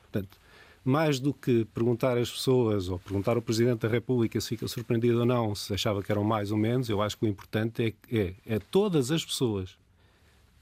Portanto, 0.00 0.38
mais 0.82 1.20
do 1.20 1.34
que 1.34 1.66
perguntar 1.66 2.16
às 2.16 2.30
pessoas 2.30 2.88
ou 2.88 2.98
perguntar 2.98 3.36
ao 3.36 3.42
Presidente 3.42 3.80
da 3.80 3.88
República 3.88 4.40
se 4.40 4.48
fica 4.48 4.66
surpreendido 4.66 5.20
ou 5.20 5.26
não, 5.26 5.54
se 5.54 5.74
achava 5.74 6.02
que 6.02 6.10
eram 6.10 6.24
mais 6.24 6.50
ou 6.50 6.56
menos, 6.56 6.88
eu 6.88 7.02
acho 7.02 7.18
que 7.18 7.26
o 7.26 7.28
importante 7.28 7.94
é, 8.10 8.16
é, 8.16 8.34
é 8.46 8.58
todas 8.58 9.10
as 9.10 9.22
pessoas 9.22 9.76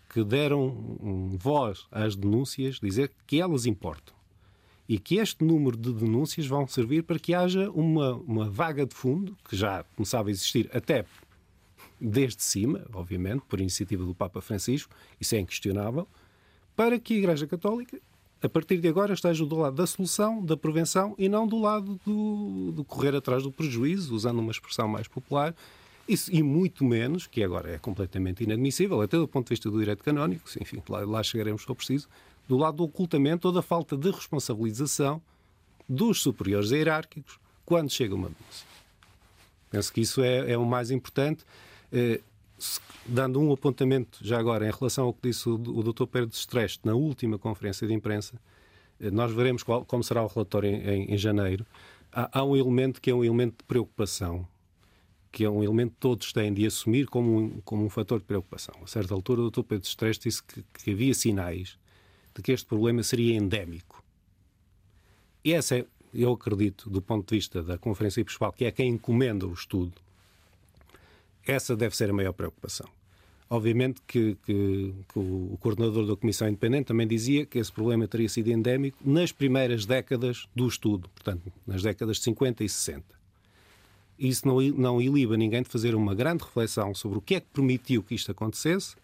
que 0.08 0.24
deram 0.24 1.36
voz 1.38 1.86
às 1.92 2.16
denúncias 2.16 2.80
dizer 2.80 3.12
que 3.24 3.40
elas 3.40 3.66
importam 3.66 4.13
e 4.88 4.98
que 4.98 5.16
este 5.16 5.44
número 5.44 5.76
de 5.76 5.92
denúncias 5.92 6.46
vão 6.46 6.66
servir 6.66 7.02
para 7.02 7.18
que 7.18 7.34
haja 7.34 7.70
uma, 7.70 8.14
uma 8.14 8.50
vaga 8.50 8.84
de 8.84 8.94
fundo, 8.94 9.36
que 9.48 9.56
já 9.56 9.84
começava 9.96 10.28
a 10.28 10.30
existir 10.30 10.68
até 10.72 11.04
desde 12.00 12.42
cima, 12.42 12.84
obviamente, 12.92 13.42
por 13.48 13.60
iniciativa 13.60 14.04
do 14.04 14.14
Papa 14.14 14.40
Francisco, 14.40 14.94
isso 15.20 15.34
é 15.34 15.40
inquestionável, 15.40 16.06
para 16.76 16.98
que 16.98 17.14
a 17.14 17.16
Igreja 17.16 17.46
Católica, 17.46 17.98
a 18.42 18.48
partir 18.48 18.78
de 18.78 18.88
agora, 18.88 19.14
esteja 19.14 19.44
do 19.46 19.56
lado 19.56 19.76
da 19.76 19.86
solução, 19.86 20.44
da 20.44 20.56
prevenção 20.56 21.14
e 21.16 21.28
não 21.28 21.46
do 21.46 21.58
lado 21.58 21.98
do, 22.04 22.72
do 22.72 22.84
correr 22.84 23.14
atrás 23.14 23.42
do 23.42 23.50
prejuízo, 23.50 24.14
usando 24.14 24.40
uma 24.40 24.50
expressão 24.50 24.86
mais 24.86 25.08
popular, 25.08 25.54
isso, 26.06 26.30
e 26.30 26.42
muito 26.42 26.84
menos, 26.84 27.26
que 27.26 27.42
agora 27.42 27.70
é 27.70 27.78
completamente 27.78 28.44
inadmissível, 28.44 29.00
até 29.00 29.16
do 29.16 29.26
ponto 29.26 29.46
de 29.46 29.50
vista 29.50 29.70
do 29.70 29.78
direito 29.78 30.04
canónico, 30.04 30.46
enfim, 30.60 30.82
lá, 30.86 31.00
lá 31.06 31.22
chegaremos 31.22 31.62
se 31.62 31.66
for 31.66 31.74
preciso, 31.74 32.08
do 32.48 32.56
lado 32.56 32.78
do 32.78 32.84
ocultamento 32.84 33.48
ou 33.48 33.54
da 33.54 33.62
falta 33.62 33.96
de 33.96 34.10
responsabilização 34.10 35.20
dos 35.88 36.22
superiores 36.22 36.70
hierárquicos 36.70 37.38
quando 37.64 37.90
chega 37.90 38.14
uma 38.14 38.28
denúncia. 38.28 38.66
Penso 39.70 39.92
que 39.92 40.00
isso 40.00 40.22
é, 40.22 40.52
é 40.52 40.58
o 40.58 40.64
mais 40.64 40.90
importante. 40.90 41.44
Eh, 41.92 42.20
dando 43.06 43.40
um 43.40 43.52
apontamento 43.52 44.18
já 44.22 44.38
agora 44.38 44.66
em 44.66 44.70
relação 44.70 45.06
ao 45.06 45.12
que 45.12 45.28
disse 45.28 45.48
o, 45.48 45.54
o 45.54 45.82
Dr. 45.82 46.06
Pedro 46.06 46.28
de 46.28 46.36
Streste 46.36 46.80
na 46.84 46.94
última 46.94 47.38
conferência 47.38 47.86
de 47.86 47.92
imprensa, 47.92 48.40
eh, 49.00 49.10
nós 49.10 49.32
veremos 49.32 49.62
qual, 49.62 49.84
como 49.84 50.02
será 50.02 50.22
o 50.22 50.26
relatório 50.26 50.70
em, 50.70 50.88
em, 50.88 51.14
em 51.14 51.18
janeiro. 51.18 51.66
Há, 52.12 52.40
há, 52.40 52.44
um 52.44 52.56
elemento 52.56 53.00
que 53.00 53.10
é 53.10 53.14
um 53.14 53.24
elemento 53.24 53.58
de 53.58 53.64
preocupação, 53.64 54.46
que 55.32 55.44
é 55.44 55.50
um 55.50 55.64
elemento 55.64 55.92
que 55.92 56.00
todos 56.00 56.32
têm 56.32 56.52
de 56.52 56.64
assumir 56.64 57.06
como 57.06 57.36
um, 57.36 57.60
como 57.62 57.84
um 57.84 57.90
fator 57.90 58.20
de 58.20 58.24
preocupação. 58.24 58.74
A 58.82 58.86
certa 58.86 59.12
altura, 59.12 59.42
o 59.42 59.50
Dr. 59.50 59.62
Pedro 59.62 59.82
de 59.82 59.88
Streste 59.88 60.28
disse 60.28 60.42
que, 60.42 60.64
que 60.72 60.92
havia 60.92 61.12
sinais 61.14 61.76
de 62.34 62.42
que 62.42 62.52
este 62.52 62.66
problema 62.66 63.02
seria 63.02 63.36
endémico. 63.36 64.02
E 65.44 65.52
essa 65.52 65.76
é, 65.76 65.86
eu 66.12 66.32
acredito, 66.32 66.88
do 66.88 67.02
ponto 67.02 67.28
de 67.28 67.36
vista 67.36 67.62
da 67.62 67.78
Conferência 67.78 68.20
Episcopal, 68.20 68.52
que 68.52 68.64
é 68.64 68.70
quem 68.70 68.88
encomenda 68.88 69.46
o 69.46 69.52
estudo, 69.52 69.92
essa 71.46 71.76
deve 71.76 71.96
ser 71.96 72.10
a 72.10 72.12
maior 72.12 72.32
preocupação. 72.32 72.88
Obviamente 73.50 74.00
que, 74.06 74.36
que, 74.46 74.94
que, 75.12 75.18
o 75.18 75.56
coordenador 75.60 76.06
da 76.06 76.16
Comissão 76.16 76.48
Independente 76.48 76.86
também 76.86 77.06
dizia 77.06 77.44
que 77.44 77.58
esse 77.58 77.70
problema 77.70 78.08
teria 78.08 78.28
sido 78.28 78.48
endémico 78.50 78.98
nas 79.04 79.32
primeiras 79.32 79.84
décadas 79.84 80.48
do 80.56 80.66
estudo, 80.66 81.08
portanto, 81.10 81.52
nas 81.66 81.82
décadas 81.82 82.16
de 82.16 82.24
50 82.24 82.64
e 82.64 82.68
60. 82.68 83.04
Isso 84.18 84.48
não, 84.48 84.60
não 84.60 85.00
iliba 85.00 85.36
ninguém 85.36 85.62
de 85.62 85.68
fazer 85.68 85.94
uma 85.94 86.14
grande 86.14 86.42
reflexão 86.42 86.94
sobre 86.94 87.18
o 87.18 87.20
que 87.20 87.34
é 87.34 87.40
que 87.40 87.48
permitiu 87.52 88.02
que 88.02 88.14
isto 88.14 88.30
acontecesse, 88.30 88.96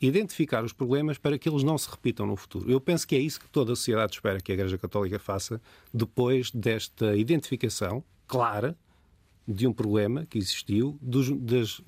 identificar 0.00 0.64
os 0.64 0.72
problemas 0.72 1.18
para 1.18 1.38
que 1.38 1.48
eles 1.48 1.62
não 1.62 1.76
se 1.76 1.90
repitam 1.90 2.26
no 2.26 2.36
futuro. 2.36 2.70
Eu 2.70 2.80
penso 2.80 3.06
que 3.06 3.14
é 3.14 3.18
isso 3.18 3.38
que 3.38 3.48
toda 3.48 3.72
a 3.72 3.76
sociedade 3.76 4.14
espera 4.14 4.40
que 4.40 4.50
a 4.50 4.54
Igreja 4.54 4.78
Católica 4.78 5.18
faça 5.18 5.60
depois 5.92 6.50
desta 6.50 7.14
identificação 7.16 8.02
clara 8.26 8.76
de 9.46 9.66
um 9.66 9.72
problema 9.72 10.24
que 10.24 10.38
existiu, 10.38 10.96
dos, 11.02 11.28
das, 11.30 11.82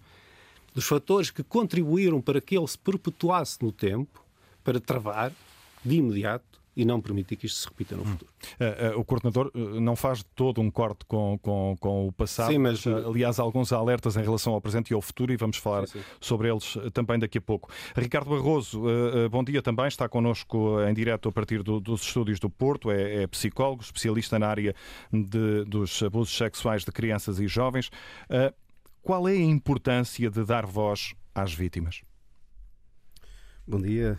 dos 0.75 0.85
fatores 0.85 1.31
que 1.31 1.43
contribuíram 1.43 2.21
para 2.21 2.41
que 2.41 2.57
ele 2.57 2.67
se 2.67 2.77
perpetuasse 2.77 3.63
no 3.63 3.73
tempo, 3.73 4.23
para 4.63 4.81
travar 4.81 5.33
de 5.85 5.97
imediato 5.97 6.52
e 6.75 6.85
não 6.85 7.01
permitir 7.01 7.37
que 7.37 7.47
isto 7.47 7.59
se 7.59 7.69
repita 7.69 7.95
no 7.95 8.03
hum. 8.03 8.07
futuro. 8.07 8.33
Uh, 8.43 8.97
uh, 8.97 9.01
o 9.01 9.05
coordenador 9.05 9.51
uh, 9.55 9.81
não 9.81 9.95
faz 9.95 10.25
todo 10.35 10.61
um 10.61 10.71
corte 10.71 11.05
com, 11.05 11.39
com, 11.43 11.77
com 11.79 12.09
o 12.09 12.13
passado, 12.13 12.51
sim, 12.51 12.59
mas, 12.59 12.87
aliás, 12.87 13.39
alguns 13.39 13.73
alertas 13.73 14.17
em 14.17 14.23
relação 14.23 14.55
ao 14.55 14.61
presente 14.61 14.91
e 14.91 14.95
ao 14.95 15.03
futuro, 15.03 15.33
e 15.33 15.37
vamos 15.37 15.59
falar 15.59 15.87
sim, 15.87 15.99
sim. 15.99 16.05
sobre 16.21 16.51
eles 16.51 16.77
também 16.93 17.19
daqui 17.19 17.39
a 17.39 17.41
pouco. 17.41 17.71
Ricardo 17.95 18.31
Barroso, 18.31 18.83
bom 19.31 19.45
dia 19.45 19.61
também, 19.61 19.87
está 19.87 20.09
connosco 20.09 20.81
em 20.83 20.95
direto 20.95 21.29
a 21.29 21.33
partir 21.33 21.63
do, 21.63 21.79
dos 21.79 22.03
estúdios 22.03 22.41
do 22.41 22.49
Porto, 22.49 22.91
é, 22.91 23.23
é, 23.23 23.27
psicólogo, 23.27 23.83
especialista 23.83 24.39
na 24.39 24.49
área 24.49 24.75
de, 25.13 25.65
dos 25.65 26.03
abusos 26.03 26.37
sexuais 26.37 26.85
de 26.85 26.93
crianças 26.93 27.39
e 27.39 27.47
jovens. 27.47 27.91
qual 29.03 29.29
é 29.29 29.33
a 29.33 29.37
importância 29.37 30.31
de 30.31 30.45
dar 30.45 30.65
voz 30.65 31.15
às 31.35 31.53
vítimas? 31.53 32.03
Bom 33.67 33.81
dia. 33.81 34.19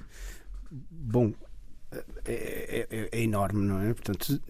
Bom, 0.72 1.34
é, 2.26 2.88
é, 2.90 3.10
é, 3.12 3.22
enorme, 3.22 3.66
não 3.66 3.82
é? 3.82 3.94
Portanto, 3.94 4.42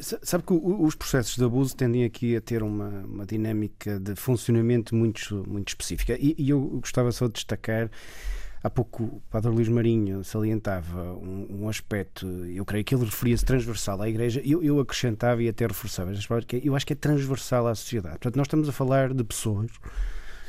sabe 0.00 0.44
que 0.44 0.52
os 0.52 0.94
processos 0.94 1.36
de 1.36 1.44
abuso 1.44 1.76
tendem 1.76 2.04
aqui 2.04 2.36
a 2.36 2.40
ter 2.40 2.62
uma, 2.62 2.88
uma 2.88 3.26
dinâmica 3.26 3.98
de 3.98 4.14
funcionamento 4.16 4.94
muito, 4.94 5.44
muito 5.48 5.68
específica. 5.68 6.16
E, 6.18 6.34
e, 6.38 6.50
eu 6.50 6.60
gostava 6.60 7.12
só 7.12 7.26
de 7.26 7.34
destacar. 7.34 7.90
Há 8.62 8.70
pouco 8.70 9.04
o 9.04 9.22
Padre 9.30 9.50
Luís 9.50 9.68
Marinho 9.68 10.24
salientava 10.24 11.12
um, 11.12 11.64
um 11.64 11.68
aspecto, 11.68 12.26
eu 12.26 12.64
creio 12.64 12.82
que 12.82 12.94
ele 12.94 13.04
referia-se 13.04 13.44
transversal 13.44 14.00
à 14.00 14.08
Igreja, 14.08 14.40
eu, 14.42 14.62
eu 14.62 14.80
acrescentava 14.80 15.42
e 15.42 15.48
até 15.50 15.66
reforçava, 15.66 16.10
que 16.46 16.62
eu 16.64 16.74
acho 16.74 16.86
que 16.86 16.94
é 16.94 16.96
transversal 16.96 17.66
à 17.66 17.74
sociedade. 17.74 18.14
Portanto, 18.14 18.36
nós 18.36 18.46
estamos 18.46 18.66
a 18.66 18.72
falar 18.72 19.12
de 19.12 19.22
pessoas 19.22 19.70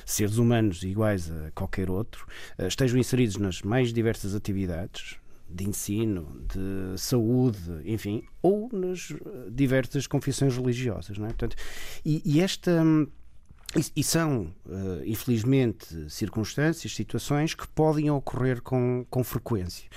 seres 0.06 0.38
humanos 0.38 0.84
iguais 0.84 1.32
a 1.32 1.52
qualquer 1.52 1.89
outro, 1.89 2.28
eh, 2.58 2.67
estejam 2.67 2.98
inseridos 3.00 3.38
nas 3.38 3.62
mais 3.63 3.91
diversas 3.91 4.36
atividades, 4.36 5.17
de 5.49 5.67
ensino, 5.67 6.41
de 6.47 6.99
saúde, 6.99 7.81
enfim, 7.86 8.23
ou 8.41 8.69
nas 8.71 9.12
eh, 9.12 9.49
diversas 9.51 10.08
confissões 10.08 10.58
religiosas. 10.58 11.17
Não 11.17 11.25
é? 11.25 11.29
Portanto, 11.29 11.55
e, 12.03 12.21
e 12.25 12.41
esta. 12.41 12.84
E, 13.93 14.03
são, 14.05 14.53
uh, 14.67 15.03
infelizmente, 15.05 16.10
circunstâncias, 16.10 16.95
situações 16.95 17.53
que 17.53 17.67
podem 17.67 18.10
ocorrer 18.10 18.62
com, 18.62 19.05
com 19.10 19.21
frequência. 19.21 19.89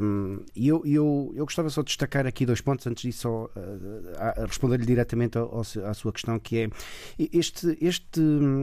Um, 0.00 0.44
e 0.54 0.68
eu, 0.68 0.80
eu, 0.86 1.32
eu 1.34 1.44
gostava 1.44 1.68
só 1.70 1.80
de 1.82 1.86
destacar 1.86 2.24
aqui 2.24 2.46
dois 2.46 2.60
pontos, 2.60 2.86
antes 2.86 3.02
disso, 3.02 3.28
uh, 3.28 3.50
a 4.16 4.46
responder-lhe 4.46 4.86
diretamente 4.86 5.36
à 5.84 5.94
sua 5.94 6.12
questão, 6.12 6.38
que 6.38 6.58
é 6.58 6.70
este, 7.32 7.76
este, 7.80 8.20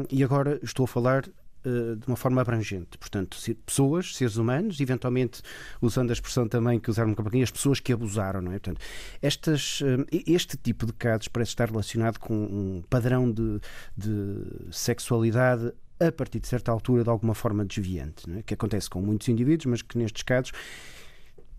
e 0.10 0.24
agora 0.24 0.62
estou 0.64 0.86
a 0.86 0.88
falar 0.88 1.28
eh, 1.63 1.95
de 1.95 2.08
uma 2.08 2.15
forma 2.15 2.41
abrangente. 2.41 2.97
Portanto, 2.97 3.38
pessoas, 3.65 4.15
seres 4.15 4.36
humanos, 4.36 4.80
eventualmente 4.80 5.41
usando 5.82 6.10
a 6.10 6.13
expressão 6.13 6.47
também 6.47 6.80
que 6.80 6.89
usaram 6.89 7.13
campanha, 7.13 7.43
as 7.43 7.52
pessoas 7.52 7.80
que 7.80 7.93
abusaram, 7.93 8.41
não 8.41 8.52
é? 8.52 8.60
Portanto, 8.60 8.82
estas, 9.21 9.82
eh, 9.84 10.24
este 10.26 10.58
tipo 10.58 10.86
de 10.86 10.93
casos 10.93 11.28
parece 11.28 11.52
estar 11.52 11.69
relacionado 11.69 12.17
com 12.17 12.34
um 12.34 12.84
padrão 12.89 13.32
de, 13.32 13.60
de 13.95 14.43
sexualidade 14.71 15.71
a 16.00 16.12
partir 16.12 16.39
de 16.39 16.47
certa 16.47 16.71
altura 16.71 17.04
de 17.04 17.10
alguma 17.10 17.36
forma 17.36 17.63
desviante, 17.63 18.30
é? 18.32 18.41
que 18.41 18.56
acontece 18.56 18.89
com 18.89 19.00
muitos 19.00 19.30
indivíduos, 19.30 19.67
mas 19.67 19.82
que 19.84 19.97
nestes 19.97 20.24
casos 20.24 20.52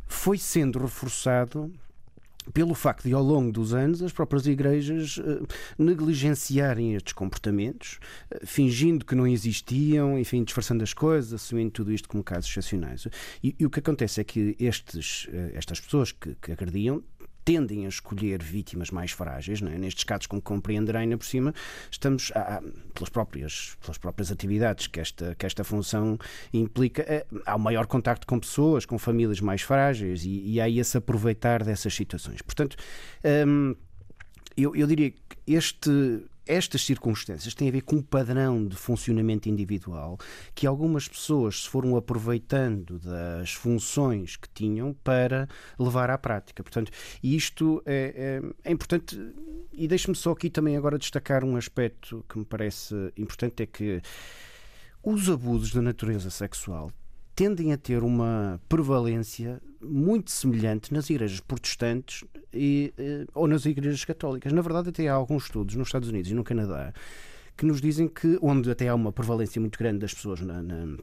foi 0.08 0.36
sendo 0.36 0.80
reforçado 0.80 1.72
pelo 2.52 2.74
facto 2.74 3.04
de, 3.04 3.14
ao 3.14 3.22
longo 3.22 3.52
dos 3.52 3.72
anos, 3.72 4.02
as 4.02 4.12
próprias 4.12 4.46
igrejas 4.46 5.18
uh, 5.18 5.46
negligenciarem 5.78 6.94
estes 6.94 7.12
comportamentos, 7.12 7.98
uh, 8.34 8.46
fingindo 8.46 9.04
que 9.04 9.14
não 9.14 9.26
existiam, 9.26 10.18
enfim, 10.18 10.42
disfarçando 10.42 10.82
as 10.82 10.92
coisas, 10.92 11.32
assumindo 11.32 11.70
tudo 11.70 11.92
isto 11.92 12.08
como 12.08 12.22
casos 12.22 12.50
excepcionais. 12.50 13.06
E, 13.42 13.54
e 13.58 13.66
o 13.66 13.70
que 13.70 13.78
acontece 13.78 14.20
é 14.20 14.24
que 14.24 14.56
estes, 14.58 15.26
uh, 15.26 15.50
estas 15.54 15.80
pessoas 15.80 16.12
que, 16.12 16.34
que 16.40 16.52
agrediam 16.52 17.02
tendem 17.44 17.86
a 17.86 17.88
escolher 17.88 18.42
vítimas 18.42 18.90
mais 18.90 19.10
frágeis. 19.10 19.60
É? 19.62 19.78
Nestes 19.78 20.04
casos, 20.04 20.26
como 20.26 20.40
compreenderá 20.40 21.00
ainda 21.00 21.16
por 21.16 21.24
cima, 21.24 21.54
estamos, 21.90 22.32
pelas, 22.94 23.08
próprias, 23.08 23.76
pelas 23.80 23.98
próprias 23.98 24.30
atividades 24.30 24.86
que 24.86 25.00
esta, 25.00 25.34
que 25.34 25.46
esta 25.46 25.64
função 25.64 26.18
implica, 26.52 27.02
é, 27.02 27.26
há 27.46 27.56
um 27.56 27.60
maior 27.60 27.86
contacto 27.86 28.26
com 28.26 28.38
pessoas, 28.38 28.86
com 28.86 28.98
famílias 28.98 29.40
mais 29.40 29.62
frágeis 29.62 30.24
e, 30.24 30.52
e 30.52 30.60
há 30.60 30.68
esse 30.68 30.96
aproveitar 30.96 31.62
dessas 31.64 31.94
situações. 31.94 32.42
Portanto, 32.42 32.76
hum, 33.46 33.74
eu, 34.56 34.74
eu 34.76 34.86
diria 34.86 35.10
que 35.10 35.18
este 35.46 36.22
estas 36.46 36.84
circunstâncias 36.84 37.54
têm 37.54 37.68
a 37.68 37.72
ver 37.72 37.82
com 37.82 37.96
um 37.96 38.02
padrão 38.02 38.66
de 38.66 38.76
funcionamento 38.76 39.48
individual 39.48 40.18
que 40.54 40.66
algumas 40.66 41.08
pessoas 41.08 41.62
se 41.62 41.68
foram 41.68 41.96
aproveitando 41.96 42.98
das 42.98 43.52
funções 43.52 44.36
que 44.36 44.48
tinham 44.48 44.94
para 45.04 45.48
levar 45.78 46.10
à 46.10 46.18
prática. 46.18 46.62
Portanto, 46.62 46.90
isto 47.22 47.82
é, 47.86 48.40
é, 48.64 48.70
é 48.70 48.72
importante. 48.72 49.18
E 49.72 49.88
deixe-me 49.88 50.14
só 50.14 50.32
aqui 50.32 50.50
também 50.50 50.76
agora 50.76 50.98
destacar 50.98 51.44
um 51.44 51.56
aspecto 51.56 52.24
que 52.28 52.38
me 52.38 52.44
parece 52.44 52.94
importante: 53.16 53.62
é 53.62 53.66
que 53.66 54.02
os 55.02 55.28
abusos 55.28 55.72
da 55.72 55.82
natureza 55.82 56.30
sexual 56.30 56.92
tendem 57.34 57.72
a 57.72 57.76
ter 57.76 58.02
uma 58.02 58.60
prevalência 58.68 59.60
muito 59.80 60.30
semelhante 60.30 60.92
nas 60.92 61.08
igrejas 61.10 61.40
protestantes 61.40 62.24
e, 62.52 62.92
eh, 62.96 63.26
ou 63.34 63.48
nas 63.48 63.64
igrejas 63.64 64.04
católicas. 64.04 64.52
Na 64.52 64.62
verdade, 64.62 64.90
até 64.90 65.08
há 65.08 65.14
alguns 65.14 65.44
estudos 65.44 65.74
nos 65.74 65.88
Estados 65.88 66.08
Unidos 66.08 66.30
e 66.30 66.34
no 66.34 66.44
Canadá 66.44 66.92
que 67.56 67.66
nos 67.66 67.80
dizem 67.80 68.08
que, 68.08 68.38
onde 68.40 68.70
até 68.70 68.88
há 68.88 68.94
uma 68.94 69.12
prevalência 69.12 69.60
muito 69.60 69.78
grande 69.78 69.98
das 69.98 70.14
pessoas 70.14 70.40
na, 70.40 70.62
na 70.62 70.96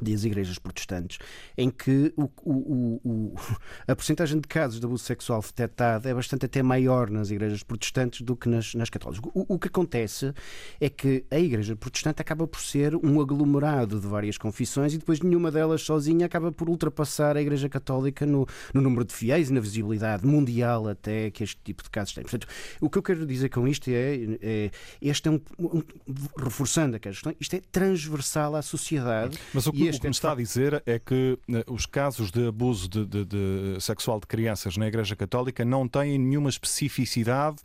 das 0.00 0.24
igrejas 0.24 0.58
protestantes, 0.58 1.18
em 1.56 1.70
que 1.70 2.12
o, 2.16 2.30
o, 2.42 3.00
o, 3.04 3.34
a 3.86 3.94
porcentagem 3.94 4.40
de 4.40 4.48
casos 4.48 4.80
de 4.80 4.86
abuso 4.86 5.04
sexual 5.04 5.40
detectado 5.40 6.08
é 6.08 6.14
bastante 6.14 6.46
até 6.46 6.62
maior 6.62 7.10
nas 7.10 7.30
igrejas 7.30 7.62
protestantes 7.62 8.22
do 8.22 8.36
que 8.36 8.48
nas, 8.48 8.74
nas 8.74 8.90
católicas. 8.90 9.30
O, 9.34 9.58
que 9.58 9.68
acontece 9.68 10.32
é 10.80 10.88
que 10.88 11.24
a 11.30 11.38
igreja 11.38 11.76
protestante 11.76 12.22
acaba 12.22 12.46
por 12.46 12.60
ser 12.60 12.96
um 12.96 13.20
aglomerado 13.20 14.00
de 14.00 14.06
várias 14.06 14.38
confissões 14.38 14.94
e 14.94 14.98
depois 14.98 15.20
nenhuma 15.20 15.50
delas 15.50 15.82
sozinha 15.82 16.26
acaba 16.26 16.50
por 16.50 16.68
ultrapassar 16.68 17.36
a 17.36 17.42
igreja 17.42 17.68
católica 17.68 18.24
no, 18.24 18.46
no 18.72 18.80
número 18.80 19.04
de 19.04 19.12
fiéis 19.12 19.50
e 19.50 19.52
na 19.52 19.60
visibilidade 19.60 20.26
mundial 20.26 20.88
até 20.88 21.30
que 21.30 21.44
este 21.44 21.60
tipo 21.62 21.82
de 21.82 21.90
casos 21.90 22.14
tem. 22.14 22.22
Portanto, 22.22 22.46
o 22.80 22.88
que 22.88 22.98
eu 22.98 23.02
quero 23.02 23.26
dizer 23.26 23.48
com 23.48 23.66
isto 23.68 23.88
é, 23.88 24.38
é 24.40 24.70
este 25.00 25.28
é 25.28 25.32
um, 25.32 25.40
um 25.58 25.82
reforçando 26.38 26.96
aquela 26.96 27.14
questão, 27.14 27.34
isto 27.38 27.54
é 27.54 27.60
transversal 27.70 28.54
à 28.56 28.62
sociedade. 28.62 29.38
Mas 29.52 29.66
o 29.66 29.72
que 29.72 29.88
o 29.96 30.00
que 30.00 30.06
me 30.06 30.12
está 30.12 30.32
a 30.32 30.34
dizer 30.34 30.82
é 30.86 30.98
que 30.98 31.38
eh, 31.48 31.64
os 31.66 31.86
casos 31.86 32.30
de 32.30 32.48
abuso 32.48 32.88
de, 32.88 33.04
de, 33.04 33.24
de 33.24 33.76
sexual 33.80 34.20
de 34.20 34.26
crianças 34.26 34.76
na 34.76 34.86
Igreja 34.86 35.14
Católica 35.16 35.64
não 35.64 35.88
têm 35.88 36.18
nenhuma 36.18 36.48
especificidade, 36.48 37.58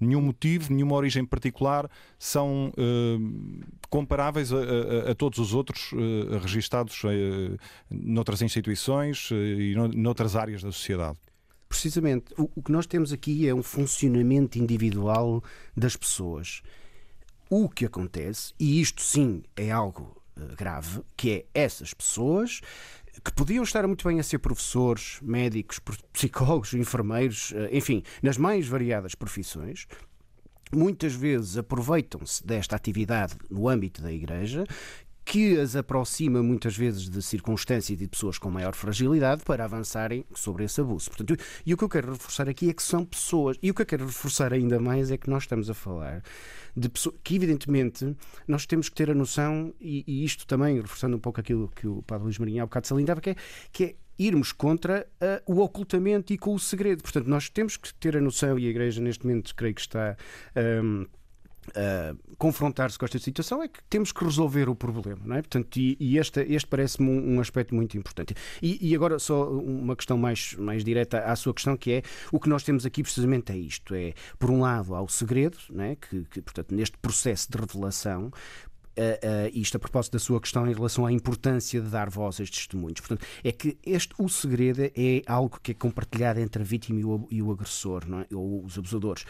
nenhum 0.00 0.20
motivo, 0.20 0.72
nenhuma 0.72 0.94
origem 0.94 1.24
particular, 1.24 1.90
são 2.18 2.70
uh, 2.70 3.64
comparáveis 3.88 4.52
a, 4.52 4.56
a, 4.56 5.10
a, 5.10 5.14
todos 5.14 5.38
os 5.38 5.54
outros 5.54 5.92
uh, 5.92 6.38
registados 6.40 7.02
uh, 7.04 7.58
noutras 7.90 8.42
instituições 8.42 9.30
uh, 9.30 9.34
e 9.34 9.74
no, 9.74 9.88
noutras 9.88 10.36
áreas 10.36 10.62
da 10.62 10.72
sociedade. 10.72 11.18
Precisamente. 11.68 12.34
O, 12.36 12.50
o 12.56 12.62
que 12.62 12.70
nós 12.70 12.86
temos 12.86 13.12
aqui 13.12 13.48
é 13.48 13.54
um 13.54 13.62
funcionamento 13.62 14.58
individual 14.58 15.42
das 15.74 15.96
pessoas. 15.96 16.62
O 17.48 17.68
que 17.68 17.84
acontece, 17.84 18.52
e 18.58 18.80
isto 18.80 19.02
sim 19.02 19.42
é 19.56 19.70
algo 19.70 20.16
eh, 20.16 20.21
grave, 20.56 21.02
que 21.16 21.30
é 21.54 21.62
essas 21.62 21.92
pessoas 21.94 22.60
que 23.24 23.32
podiam 23.32 23.62
estar 23.62 23.86
muito 23.86 24.08
bem 24.08 24.18
a 24.18 24.22
ser 24.22 24.38
professores, 24.38 25.18
médicos, 25.20 25.80
psicólogos, 26.12 26.72
enfermeiros, 26.74 27.52
eh, 27.54 27.70
enfim, 27.72 28.02
nas 28.22 28.38
mais 28.38 28.66
variadas 28.66 29.14
profissões, 29.14 29.86
muitas 30.74 31.12
vezes 31.12 31.58
aproveitam-se 31.58 32.44
desta 32.44 32.74
atividade 32.74 33.36
no 33.50 33.68
âmbito 33.68 34.00
da 34.00 34.10
Igreja 34.10 34.64
que 35.24 35.58
as 35.58 35.76
aproxima 35.76 36.42
muitas 36.42 36.76
vezes 36.76 37.08
de 37.08 37.22
circunstâncias 37.22 38.00
e 38.00 38.02
de 38.02 38.08
pessoas 38.08 38.38
com 38.38 38.50
maior 38.50 38.74
fragilidade 38.74 39.44
para 39.44 39.64
avançarem 39.64 40.24
sobre 40.34 40.64
esse 40.64 40.80
abuso. 40.80 41.10
Portanto, 41.10 41.36
e 41.64 41.72
o 41.72 41.76
que 41.76 41.84
eu 41.84 41.88
quero 41.88 42.12
reforçar 42.12 42.48
aqui 42.48 42.70
é 42.70 42.72
que 42.72 42.82
são 42.82 43.04
pessoas, 43.04 43.56
e 43.62 43.70
o 43.70 43.74
que 43.74 43.82
eu 43.82 43.86
quero 43.86 44.06
reforçar 44.06 44.52
ainda 44.52 44.78
mais 44.80 45.10
é 45.10 45.16
que 45.16 45.30
nós 45.30 45.44
estamos 45.44 45.70
a 45.70 45.74
falar 45.74 46.22
de 46.76 46.88
pessoas 46.88 47.16
que, 47.22 47.36
evidentemente, 47.36 48.16
nós 48.46 48.66
temos 48.66 48.88
que 48.88 48.94
ter 48.94 49.10
a 49.10 49.14
noção, 49.14 49.72
e, 49.80 50.04
e 50.06 50.24
isto 50.24 50.46
também, 50.46 50.80
reforçando 50.80 51.16
um 51.16 51.20
pouco 51.20 51.40
aquilo 51.40 51.68
que 51.68 51.86
o 51.86 52.02
Padre 52.02 52.24
Luís 52.24 52.38
Marinho 52.38 52.62
há 52.62 52.66
bocado 52.66 52.86
salientava, 52.86 53.20
que 53.20 53.30
é, 53.30 53.36
que 53.72 53.84
é 53.84 53.94
irmos 54.18 54.52
contra 54.52 55.06
uh, 55.20 55.52
o 55.52 55.60
ocultamento 55.60 56.32
e 56.32 56.38
com 56.38 56.54
o 56.54 56.58
segredo. 56.58 57.02
Portanto, 57.02 57.26
nós 57.26 57.48
temos 57.48 57.76
que 57.76 57.92
ter 57.94 58.16
a 58.16 58.20
noção, 58.20 58.58
e 58.58 58.66
a 58.66 58.70
Igreja 58.70 59.00
neste 59.00 59.26
momento 59.26 59.54
creio 59.54 59.74
que 59.74 59.80
está. 59.80 60.16
Um, 60.56 61.06
Uh, 61.68 62.18
confrontar-se 62.36 62.98
com 62.98 63.04
esta 63.04 63.20
situação 63.20 63.62
é 63.62 63.68
que 63.68 63.78
temos 63.84 64.10
que 64.10 64.24
resolver 64.24 64.68
o 64.68 64.74
problema, 64.74 65.20
não 65.24 65.36
é? 65.36 65.42
Portanto, 65.42 65.76
e, 65.76 65.96
e 66.00 66.18
este, 66.18 66.40
este 66.40 66.66
parece-me 66.66 67.08
um, 67.08 67.36
um, 67.36 67.40
aspecto 67.40 67.72
muito 67.72 67.96
importante. 67.96 68.34
E, 68.60 68.90
e, 68.90 68.94
agora 68.96 69.16
só 69.20 69.48
uma 69.48 69.94
questão 69.94 70.18
mais, 70.18 70.54
mais 70.54 70.84
direta 70.84 71.20
à 71.20 71.36
sua 71.36 71.54
questão, 71.54 71.76
que 71.76 71.92
é 71.92 72.02
o 72.32 72.40
que 72.40 72.48
nós 72.48 72.64
temos 72.64 72.84
aqui 72.84 73.02
precisamente 73.02 73.52
é 73.52 73.56
isto: 73.56 73.94
é, 73.94 74.12
por 74.40 74.50
um 74.50 74.60
lado, 74.60 74.94
há 74.94 75.00
o 75.00 75.08
segredo, 75.08 75.56
não 75.70 75.84
é? 75.84 75.94
que, 75.94 76.24
que 76.24 76.42
portanto, 76.42 76.74
neste 76.74 76.98
processo 76.98 77.48
de 77.50 77.56
revelação, 77.56 78.32
Uh, 78.92 79.48
uh, 79.48 79.50
isto 79.54 79.76
a 79.76 79.80
propósito 79.80 80.12
da 80.12 80.18
sua 80.18 80.38
questão 80.40 80.68
em 80.68 80.74
relação 80.74 81.06
à 81.06 81.12
importância 81.12 81.80
de 81.80 81.88
dar 81.88 82.10
voz 82.10 82.38
a 82.38 82.42
estes 82.42 82.66
testemunhos. 82.66 83.00
Portanto, 83.00 83.24
é 83.42 83.50
que 83.50 83.78
este, 83.84 84.14
o 84.18 84.28
segredo 84.28 84.82
é 84.82 85.22
algo 85.26 85.58
que 85.62 85.70
é 85.70 85.74
compartilhado 85.74 86.40
entre 86.40 86.62
a 86.62 86.64
vítima 86.64 87.00
e 87.00 87.04
o, 87.04 87.26
e 87.30 87.42
o 87.42 87.50
agressor, 87.50 88.04
é? 88.04 88.34
ou 88.34 88.64
os 88.64 88.78
abusadores. 88.78 89.24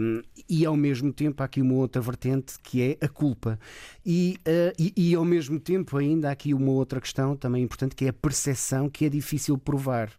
Um, 0.00 0.22
e 0.48 0.66
ao 0.66 0.76
mesmo 0.76 1.12
tempo 1.12 1.42
há 1.42 1.46
aqui 1.46 1.62
uma 1.62 1.74
outra 1.74 2.02
vertente 2.02 2.54
que 2.62 2.82
é 2.82 3.04
a 3.04 3.08
culpa. 3.08 3.58
E, 4.04 4.38
uh, 4.40 4.72
e, 4.78 4.92
e, 4.96 5.14
ao 5.14 5.24
mesmo 5.24 5.60
tempo 5.60 5.96
ainda 5.96 6.28
há 6.28 6.32
aqui 6.32 6.52
uma 6.52 6.72
outra 6.72 7.00
questão 7.00 7.36
também 7.36 7.62
importante 7.62 7.94
que 7.94 8.06
é 8.06 8.08
a 8.08 8.12
percepção 8.12 8.88
que 8.88 9.04
é 9.04 9.08
difícil 9.08 9.56
provar 9.56 10.10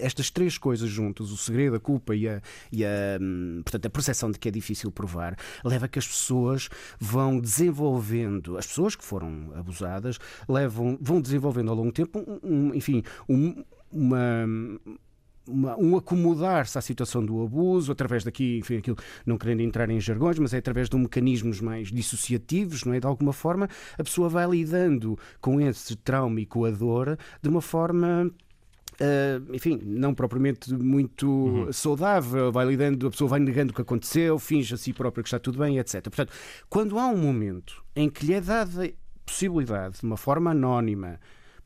estas 0.00 0.30
três 0.30 0.58
coisas 0.58 0.88
juntas, 0.88 1.30
o 1.30 1.36
segredo, 1.36 1.76
a 1.76 1.80
culpa 1.80 2.14
e 2.14 2.28
a, 2.28 2.40
e 2.72 2.84
a, 2.84 2.88
hum, 3.20 3.60
portanto, 3.64 3.86
a 3.86 3.90
percepção 3.90 4.30
de 4.30 4.38
que 4.38 4.48
é 4.48 4.50
difícil 4.50 4.90
provar, 4.90 5.36
leva 5.64 5.86
a 5.86 5.88
que 5.88 5.98
as 5.98 6.06
pessoas 6.06 6.68
vão 6.98 7.38
desenvolvendo, 7.38 8.56
as 8.56 8.66
pessoas 8.66 8.96
que 8.96 9.04
foram 9.04 9.52
abusadas, 9.54 10.18
levam, 10.48 10.98
vão 11.00 11.20
desenvolvendo 11.20 11.70
ao 11.70 11.76
longo 11.76 11.90
do 11.90 11.94
tempo, 11.94 12.18
um, 12.18 12.68
um, 12.68 12.74
enfim, 12.74 13.02
um, 13.28 13.64
uma 13.90 14.46
um 15.50 15.96
acomodar-se 15.96 16.78
à 16.78 16.80
situação 16.80 17.24
do 17.24 17.42
abuso, 17.42 17.90
através 17.90 18.24
daqui, 18.24 18.58
enfim, 18.58 18.76
aquilo, 18.76 18.96
não 19.26 19.36
querendo 19.36 19.60
entrar 19.60 19.90
em 19.90 20.00
jargões, 20.00 20.38
mas 20.38 20.54
é 20.54 20.58
através 20.58 20.88
de 20.88 20.96
mecanismos 20.96 21.60
mais 21.60 21.88
dissociativos, 21.88 22.84
não 22.84 22.94
é? 22.94 23.00
De 23.00 23.06
alguma 23.06 23.32
forma, 23.32 23.68
a 23.98 24.04
pessoa 24.04 24.28
vai 24.28 24.48
lidando 24.48 25.18
com 25.40 25.60
esse 25.60 25.96
trauma 25.96 26.40
e 26.40 26.46
com 26.46 26.64
a 26.64 26.70
dor 26.70 27.18
de 27.42 27.48
uma 27.48 27.60
forma 27.60 28.30
Uh, 29.00 29.54
enfim, 29.54 29.80
não 29.82 30.12
propriamente 30.12 30.74
muito 30.74 31.26
uhum. 31.26 31.72
saudável, 31.72 32.52
vai 32.52 32.66
lidando, 32.66 33.06
a 33.06 33.10
pessoa 33.10 33.30
vai 33.30 33.40
negando 33.40 33.72
o 33.72 33.74
que 33.74 33.80
aconteceu, 33.80 34.38
finge 34.38 34.74
a 34.74 34.76
si 34.76 34.92
própria 34.92 35.22
que 35.22 35.28
está 35.28 35.38
tudo 35.38 35.58
bem, 35.58 35.78
etc. 35.78 36.02
Portanto, 36.02 36.32
quando 36.68 36.98
há 36.98 37.06
um 37.06 37.16
momento 37.16 37.82
em 37.96 38.10
que 38.10 38.26
lhe 38.26 38.34
é 38.34 38.40
dada 38.42 38.92
possibilidade, 39.24 40.00
de 40.00 40.04
uma 40.04 40.18
forma 40.18 40.50
anónima, 40.50 41.18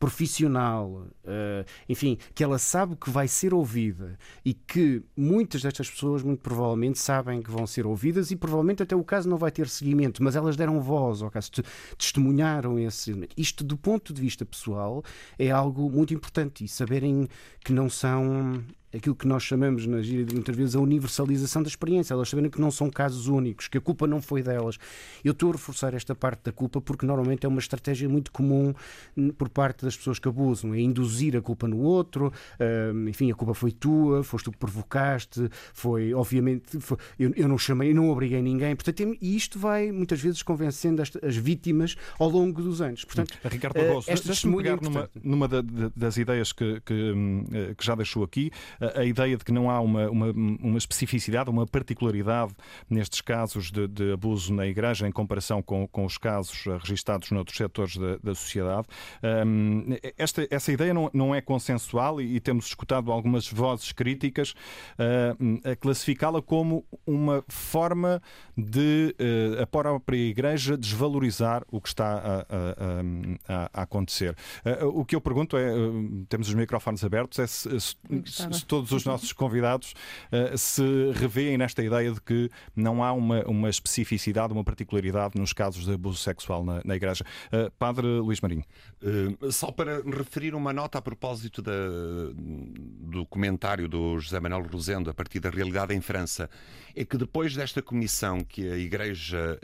profissional, 0.04 1.06
uh, 1.24 1.64
enfim, 1.88 2.18
que 2.34 2.44
ela 2.44 2.58
sabe 2.58 2.94
que 2.94 3.08
vai 3.08 3.26
ser 3.26 3.54
ouvida 3.54 4.18
e 4.44 4.52
que 4.52 5.02
muitas 5.16 5.62
destas 5.62 5.88
pessoas, 5.88 6.22
muito 6.22 6.40
provavelmente, 6.40 6.98
sabem 6.98 7.40
que 7.40 7.50
vão 7.50 7.66
ser 7.66 7.86
ouvidas 7.86 8.30
e 8.30 8.36
provavelmente 8.36 8.82
até 8.82 8.94
o 8.94 9.02
caso 9.02 9.30
não 9.30 9.38
vai 9.38 9.50
ter 9.50 9.66
seguimento, 9.66 10.22
mas 10.22 10.36
elas 10.36 10.56
deram 10.56 10.78
voz 10.78 11.22
ao 11.22 11.30
caso, 11.30 11.50
testemunharam 11.96 12.78
esse. 12.78 13.26
Isto, 13.34 13.64
do 13.64 13.78
ponto 13.78 14.12
de 14.12 14.20
vista 14.20 14.44
pessoal, 14.44 15.02
é 15.38 15.50
algo 15.50 15.90
muito 15.90 16.12
importante 16.12 16.62
e 16.62 16.68
saberem 16.68 17.26
que 17.64 17.72
não 17.72 17.88
são 17.88 18.62
aquilo 18.94 19.14
que 19.14 19.26
nós 19.26 19.42
chamamos 19.42 19.86
na 19.86 20.00
gíria 20.02 20.24
de 20.24 20.34
muitas 20.34 20.56
vezes 20.56 20.76
a 20.76 20.80
universalização 20.80 21.62
da 21.62 21.68
experiência. 21.68 22.14
Elas 22.14 22.28
saberem 22.28 22.50
que 22.50 22.60
não 22.60 22.70
são 22.70 22.90
casos 22.90 23.26
únicos, 23.26 23.68
que 23.68 23.78
a 23.78 23.80
culpa 23.80 24.06
não 24.06 24.22
foi 24.22 24.42
delas. 24.42 24.78
Eu 25.24 25.32
estou 25.32 25.50
a 25.50 25.52
reforçar 25.52 25.94
esta 25.94 26.14
parte 26.14 26.44
da 26.44 26.52
culpa 26.52 26.80
porque 26.80 27.04
normalmente 27.04 27.44
é 27.44 27.48
uma 27.48 27.58
estratégia 27.58 28.08
muito 28.08 28.30
comum 28.30 28.74
por 29.36 29.48
parte 29.48 29.84
das 29.84 29.96
pessoas 29.96 30.18
que 30.18 30.28
abusam, 30.28 30.74
é 30.74 30.80
induzir 30.80 31.36
a 31.36 31.40
culpa 31.40 31.66
no 31.66 31.78
outro, 31.78 32.32
enfim, 33.08 33.30
a 33.30 33.34
culpa 33.34 33.54
foi 33.54 33.72
tua, 33.72 34.22
foste 34.22 34.44
tu 34.44 34.52
que 34.52 34.58
provocaste, 34.58 35.48
foi, 35.72 36.12
obviamente, 36.14 36.80
foi, 36.80 36.96
eu, 37.18 37.32
eu, 37.36 37.48
não 37.48 37.58
chamei, 37.58 37.90
eu 37.90 37.94
não 37.94 38.10
obriguei 38.10 38.42
ninguém. 38.42 38.74
Portanto, 38.76 39.16
e 39.20 39.36
isto 39.36 39.58
vai 39.58 39.90
muitas 39.90 40.20
vezes 40.20 40.42
convencendo 40.42 41.02
as, 41.02 41.10
as 41.22 41.36
vítimas 41.36 41.96
ao 42.18 42.28
longo 42.28 42.62
dos 42.62 42.80
anos. 42.80 43.04
Portanto, 43.04 43.36
Ricardo 43.44 43.74
Barroso, 43.74 44.10
uh, 44.10 44.22
deixa-me 44.24 44.56
pegar 44.56 44.80
numa, 44.80 45.10
numa 45.22 45.48
da, 45.48 45.62
das 45.96 46.16
ideias 46.16 46.52
que, 46.52 46.80
que, 46.84 46.94
hum, 46.94 47.44
eh, 47.52 47.74
que 47.76 47.84
já 47.84 47.94
deixou 47.94 48.22
aqui 48.22 48.50
a 48.94 49.04
ideia 49.04 49.36
de 49.36 49.44
que 49.44 49.52
não 49.52 49.70
há 49.70 49.80
uma, 49.80 50.10
uma, 50.10 50.30
uma 50.30 50.78
especificidade, 50.78 51.50
uma 51.50 51.66
particularidade 51.66 52.54
nestes 52.88 53.20
casos 53.20 53.70
de, 53.70 53.86
de, 53.88 54.12
abuso 54.12 54.52
na 54.52 54.66
Igreja 54.66 55.06
em 55.06 55.12
comparação 55.12 55.62
com, 55.62 55.86
com 55.88 56.04
os 56.04 56.18
casos 56.18 56.64
registados 56.80 57.30
noutros 57.30 57.56
setores 57.56 57.96
da, 57.96 58.16
da 58.22 58.34
sociedade. 58.34 58.86
Um, 59.46 59.96
esta, 60.16 60.46
essa 60.50 60.72
ideia 60.72 60.92
não, 60.92 61.10
não 61.12 61.34
é 61.34 61.40
consensual 61.40 62.20
e, 62.20 62.36
e 62.36 62.40
temos 62.40 62.66
escutado 62.66 63.10
algumas 63.12 63.48
vozes 63.48 63.92
críticas 63.92 64.54
uh, 64.98 65.70
a 65.70 65.76
classificá-la 65.76 66.42
como 66.42 66.84
uma 67.06 67.44
forma 67.48 68.20
de 68.56 69.14
uh, 69.18 69.62
a 69.62 69.66
própria 69.66 70.16
Igreja 70.16 70.76
desvalorizar 70.76 71.64
o 71.70 71.80
que 71.80 71.88
está 71.88 72.14
a, 72.14 72.40
a, 72.40 73.64
a, 73.64 73.70
a 73.72 73.82
acontecer. 73.82 74.36
Uh, 74.64 75.00
o 75.00 75.04
que 75.04 75.14
eu 75.14 75.20
pergunto 75.20 75.56
é, 75.56 75.72
temos 76.28 76.48
os 76.48 76.54
microfones 76.54 77.04
abertos, 77.04 77.38
é 77.38 77.46
se, 77.46 77.80
se, 77.80 77.96
se 78.26 78.66
todos 78.74 78.90
os 78.90 79.04
nossos 79.04 79.32
convidados 79.32 79.94
uh, 80.32 80.58
se 80.58 80.82
revêem 81.14 81.56
nesta 81.56 81.80
ideia 81.80 82.10
de 82.10 82.20
que 82.20 82.50
não 82.74 83.04
há 83.04 83.12
uma, 83.12 83.44
uma 83.44 83.70
especificidade, 83.70 84.52
uma 84.52 84.64
particularidade 84.64 85.38
nos 85.38 85.52
casos 85.52 85.84
de 85.84 85.92
abuso 85.92 86.18
sexual 86.18 86.64
na, 86.64 86.82
na 86.84 86.96
Igreja. 86.96 87.24
Uh, 87.52 87.70
Padre 87.78 88.04
Luís 88.04 88.40
Marinho. 88.40 88.64
Uh, 89.00 89.52
só 89.52 89.70
para 89.70 90.02
referir 90.02 90.56
uma 90.56 90.72
nota 90.72 90.98
a 90.98 91.02
propósito 91.02 91.62
da, 91.62 91.72
do 92.32 93.24
comentário 93.26 93.88
do 93.88 94.18
José 94.18 94.40
Manuel 94.40 94.66
Rosendo 94.66 95.08
a 95.08 95.14
partir 95.14 95.38
da 95.38 95.50
realidade 95.50 95.94
em 95.94 96.00
França, 96.00 96.50
é 96.96 97.04
que 97.04 97.16
depois 97.16 97.54
desta 97.54 97.80
comissão 97.80 98.40
que 98.40 98.68
a 98.68 98.76
Igreja 98.76 99.58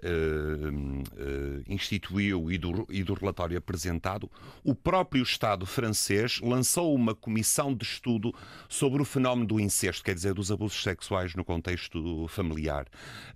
instituiu 1.68 2.50
e 2.50 2.58
do, 2.58 2.86
e 2.90 3.02
do 3.04 3.14
relatório 3.14 3.56
apresentado, 3.56 4.30
o 4.64 4.74
próprio 4.74 5.22
Estado 5.22 5.64
francês 5.64 6.40
lançou 6.42 6.94
uma 6.94 7.14
comissão 7.14 7.74
de 7.74 7.84
estudo 7.84 8.34
sobre 8.68 8.89
sobre 8.90 9.02
o 9.02 9.04
fenómeno 9.04 9.46
do 9.46 9.60
incesto, 9.60 10.02
quer 10.02 10.16
dizer, 10.16 10.34
dos 10.34 10.50
abusos 10.50 10.82
sexuais 10.82 11.36
no 11.36 11.44
contexto 11.44 12.26
familiar. 12.26 12.86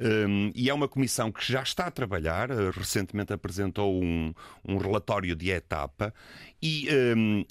Um, 0.00 0.50
e 0.52 0.68
é 0.68 0.74
uma 0.74 0.88
comissão 0.88 1.30
que 1.30 1.46
já 1.46 1.62
está 1.62 1.86
a 1.86 1.90
trabalhar, 1.92 2.50
uh, 2.50 2.70
recentemente 2.72 3.32
apresentou 3.32 4.02
um, 4.02 4.34
um 4.66 4.76
relatório 4.78 5.36
de 5.36 5.50
etapa, 5.50 6.12
e 6.60 6.88
um, 7.16 7.44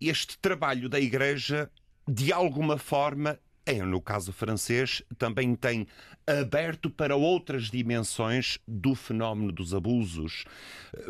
este 0.00 0.38
trabalho 0.38 0.88
da 0.88 0.98
Igreja, 0.98 1.70
de 2.08 2.32
alguma 2.32 2.78
forma, 2.78 3.38
é, 3.66 3.82
no 3.82 4.00
caso 4.00 4.32
francês, 4.32 5.02
também 5.18 5.54
tem 5.54 5.86
aberto 6.26 6.88
para 6.88 7.14
outras 7.14 7.64
dimensões 7.64 8.58
do 8.66 8.94
fenómeno 8.94 9.52
dos 9.52 9.74
abusos, 9.74 10.44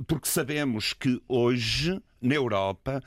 porque 0.09 0.27
sabemos 0.27 0.93
que 0.93 1.23
hoje, 1.29 2.03
na 2.21 2.35
Europa, 2.35 3.01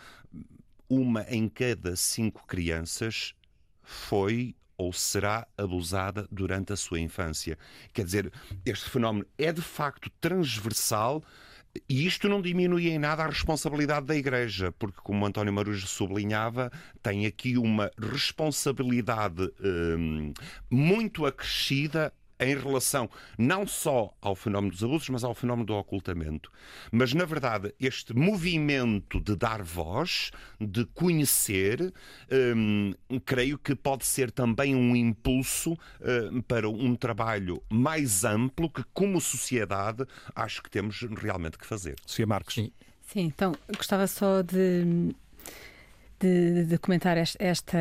uma 0.94 1.26
em 1.30 1.48
cada 1.48 1.96
cinco 1.96 2.46
crianças 2.46 3.34
foi 3.82 4.56
ou 4.78 4.92
será 4.92 5.48
abusada 5.58 6.28
durante 6.32 6.74
a 6.74 6.76
sua 6.76 7.00
infância. 7.00 7.58
Quer 7.94 8.06
dizer, 8.06 8.32
este 8.66 8.90
fenómeno 8.90 9.26
é 9.38 9.52
de 9.52 9.62
facto 9.62 10.10
transversal. 10.20 11.24
E 11.90 12.06
isto 12.06 12.30
não 12.30 12.40
diminui 12.40 12.90
em 12.90 13.00
nada 13.00 13.24
a 13.24 13.28
responsabilidade 13.28 14.06
da 14.06 14.16
Igreja, 14.16 14.72
porque, 14.74 15.00
como 15.04 15.26
António 15.26 15.52
Marujo 15.52 15.88
sublinhava, 15.88 16.72
tem 17.02 17.26
aqui 17.26 17.58
uma 17.58 17.90
responsabilidade 17.98 19.52
hum, 19.60 20.34
muito 20.70 21.26
acrescida 21.26 22.14
em 22.44 22.58
relação 22.58 23.10
não 23.38 23.66
só 23.66 24.14
ao 24.22 24.36
fenómeno 24.36 24.72
dos 24.72 24.84
abusos, 24.84 25.10
mas 25.10 25.24
ao 25.24 25.34
fenómeno 25.34 25.66
do 25.66 25.74
ocultamento. 25.74 26.52
Mas, 26.92 27.14
na 27.14 27.26
verdade, 27.26 27.74
este 27.80 28.14
movimento 28.16 29.20
de 29.20 29.36
dar 29.36 29.62
voz, 29.62 30.32
de 30.60 30.86
conhecer, 30.86 31.94
hum, 32.56 32.94
creio 33.26 33.58
que 33.58 33.76
pode 33.76 34.06
ser 34.06 34.32
também 34.32 34.76
um 34.76 34.96
impulso 34.96 35.78
hum, 36.02 36.42
para 36.42 36.70
um 36.70 36.96
trabalho 36.96 37.62
mais 37.70 38.24
amplo 38.24 38.70
que, 38.70 38.84
como 38.94 39.20
sociedade, 39.20 40.06
acho 40.36 40.62
que 40.62 40.70
temos 40.70 41.02
realmente 41.02 41.58
que 41.58 41.66
fazer. 41.66 41.96
Sofia 42.06 42.28
Marques. 42.28 42.56
Sim. 42.56 42.72
Sim, 43.14 43.26
então 43.26 43.54
gostava 43.78 44.08
só 44.08 44.42
de, 44.42 45.14
de, 46.20 46.66
de 46.66 46.78
comentar 46.80 47.16
esta, 47.16 47.78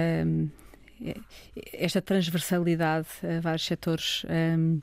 esta 1.04 1.92
esta 1.92 2.02
transversalidade 2.02 3.08
a 3.22 3.40
vários 3.40 3.64
setores 3.64 4.24
um, 4.58 4.80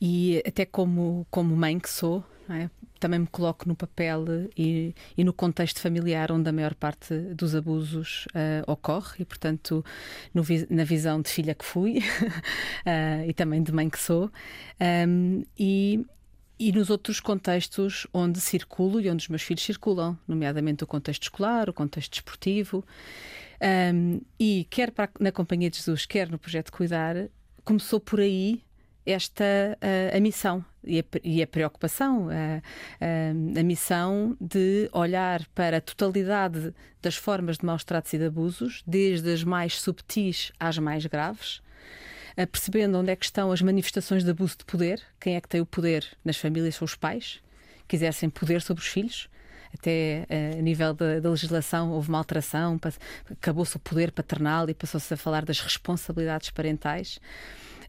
e 0.00 0.42
até 0.46 0.66
como, 0.66 1.26
como 1.30 1.56
mãe 1.56 1.78
que 1.78 1.88
sou, 1.88 2.22
é? 2.48 2.68
também 3.00 3.20
me 3.20 3.26
coloco 3.26 3.68
no 3.68 3.74
papel 3.74 4.24
e, 4.56 4.94
e, 5.16 5.24
no 5.24 5.32
contexto 5.32 5.80
familiar 5.80 6.30
onde 6.30 6.48
a 6.48 6.52
maior 6.52 6.74
parte 6.74 7.14
dos 7.34 7.54
abusos 7.54 8.26
uh, 8.26 8.70
ocorre 8.70 9.16
e, 9.20 9.24
portanto, 9.24 9.84
no, 10.32 10.42
na 10.70 10.84
visão 10.84 11.20
de 11.20 11.28
filha 11.28 11.54
que 11.54 11.64
fui 11.64 11.98
uh, 11.98 13.24
e 13.28 13.32
também 13.32 13.62
de 13.62 13.72
mãe 13.72 13.88
que 13.88 13.98
sou. 13.98 14.30
Um, 15.08 15.44
e, 15.58 16.04
e 16.58 16.72
nos 16.72 16.88
outros 16.88 17.20
contextos 17.20 18.06
onde 18.12 18.40
circulo 18.40 19.00
e 19.00 19.10
onde 19.10 19.24
os 19.24 19.28
meus 19.28 19.42
filhos 19.42 19.64
circulam, 19.64 20.18
nomeadamente 20.26 20.84
o 20.84 20.86
contexto 20.86 21.24
escolar, 21.24 21.68
o 21.68 21.72
contexto 21.72 22.12
desportivo. 22.12 22.84
Um, 23.60 24.20
e 24.38 24.66
quer 24.70 24.90
para, 24.90 25.10
na 25.18 25.32
Companhia 25.32 25.70
de 25.70 25.78
Jesus, 25.78 26.06
quer 26.06 26.28
no 26.30 26.38
projeto 26.38 26.70
Cuidar, 26.70 27.28
começou 27.64 28.00
por 28.00 28.20
aí 28.20 28.62
esta 29.04 29.78
a, 29.80 30.16
a 30.16 30.20
missão. 30.20 30.64
E 30.84 31.00
a, 31.00 31.04
e 31.24 31.42
a 31.42 31.46
preocupação, 31.46 32.28
a, 32.28 33.60
a, 33.60 33.62
missão 33.64 34.36
de 34.40 34.88
olhar 34.92 35.44
para 35.48 35.78
a 35.78 35.80
totalidade 35.80 36.72
das 37.02 37.16
formas 37.16 37.58
de 37.58 37.66
maus 37.66 37.82
tratos 37.82 38.12
e 38.12 38.18
de 38.18 38.26
abusos, 38.26 38.84
desde 38.86 39.32
as 39.32 39.42
mais 39.42 39.80
subtis 39.80 40.52
às 40.60 40.78
mais 40.78 41.04
graves, 41.06 41.60
percebendo 42.52 42.98
onde 42.98 43.10
é 43.10 43.16
que 43.16 43.24
estão 43.24 43.50
as 43.50 43.62
manifestações 43.62 44.22
de 44.22 44.30
abuso 44.30 44.58
de 44.58 44.64
poder, 44.64 45.02
quem 45.18 45.34
é 45.34 45.40
que 45.40 45.48
tem 45.48 45.60
o 45.60 45.66
poder 45.66 46.06
nas 46.24 46.36
famílias 46.36 46.76
são 46.76 46.84
os 46.84 46.94
pais, 46.94 47.40
que 47.88 47.96
exercem 47.96 48.30
poder 48.30 48.62
sobre 48.62 48.82
os 48.82 48.88
filhos, 48.88 49.28
até 49.78 50.26
uh, 50.28 50.58
a 50.58 50.62
nível 50.62 50.92
da, 50.94 51.30
legislação 51.30 51.92
houve 51.92 52.08
uma 52.08 52.18
alteração, 52.18 52.78
acabou-se 53.30 53.76
o 53.76 53.78
poder 53.78 54.10
paternal 54.12 54.68
e 54.68 54.74
passou-se 54.74 55.12
a 55.12 55.16
falar 55.16 55.44
das 55.44 55.60
responsabilidades 55.60 56.50
parentais. 56.50 57.20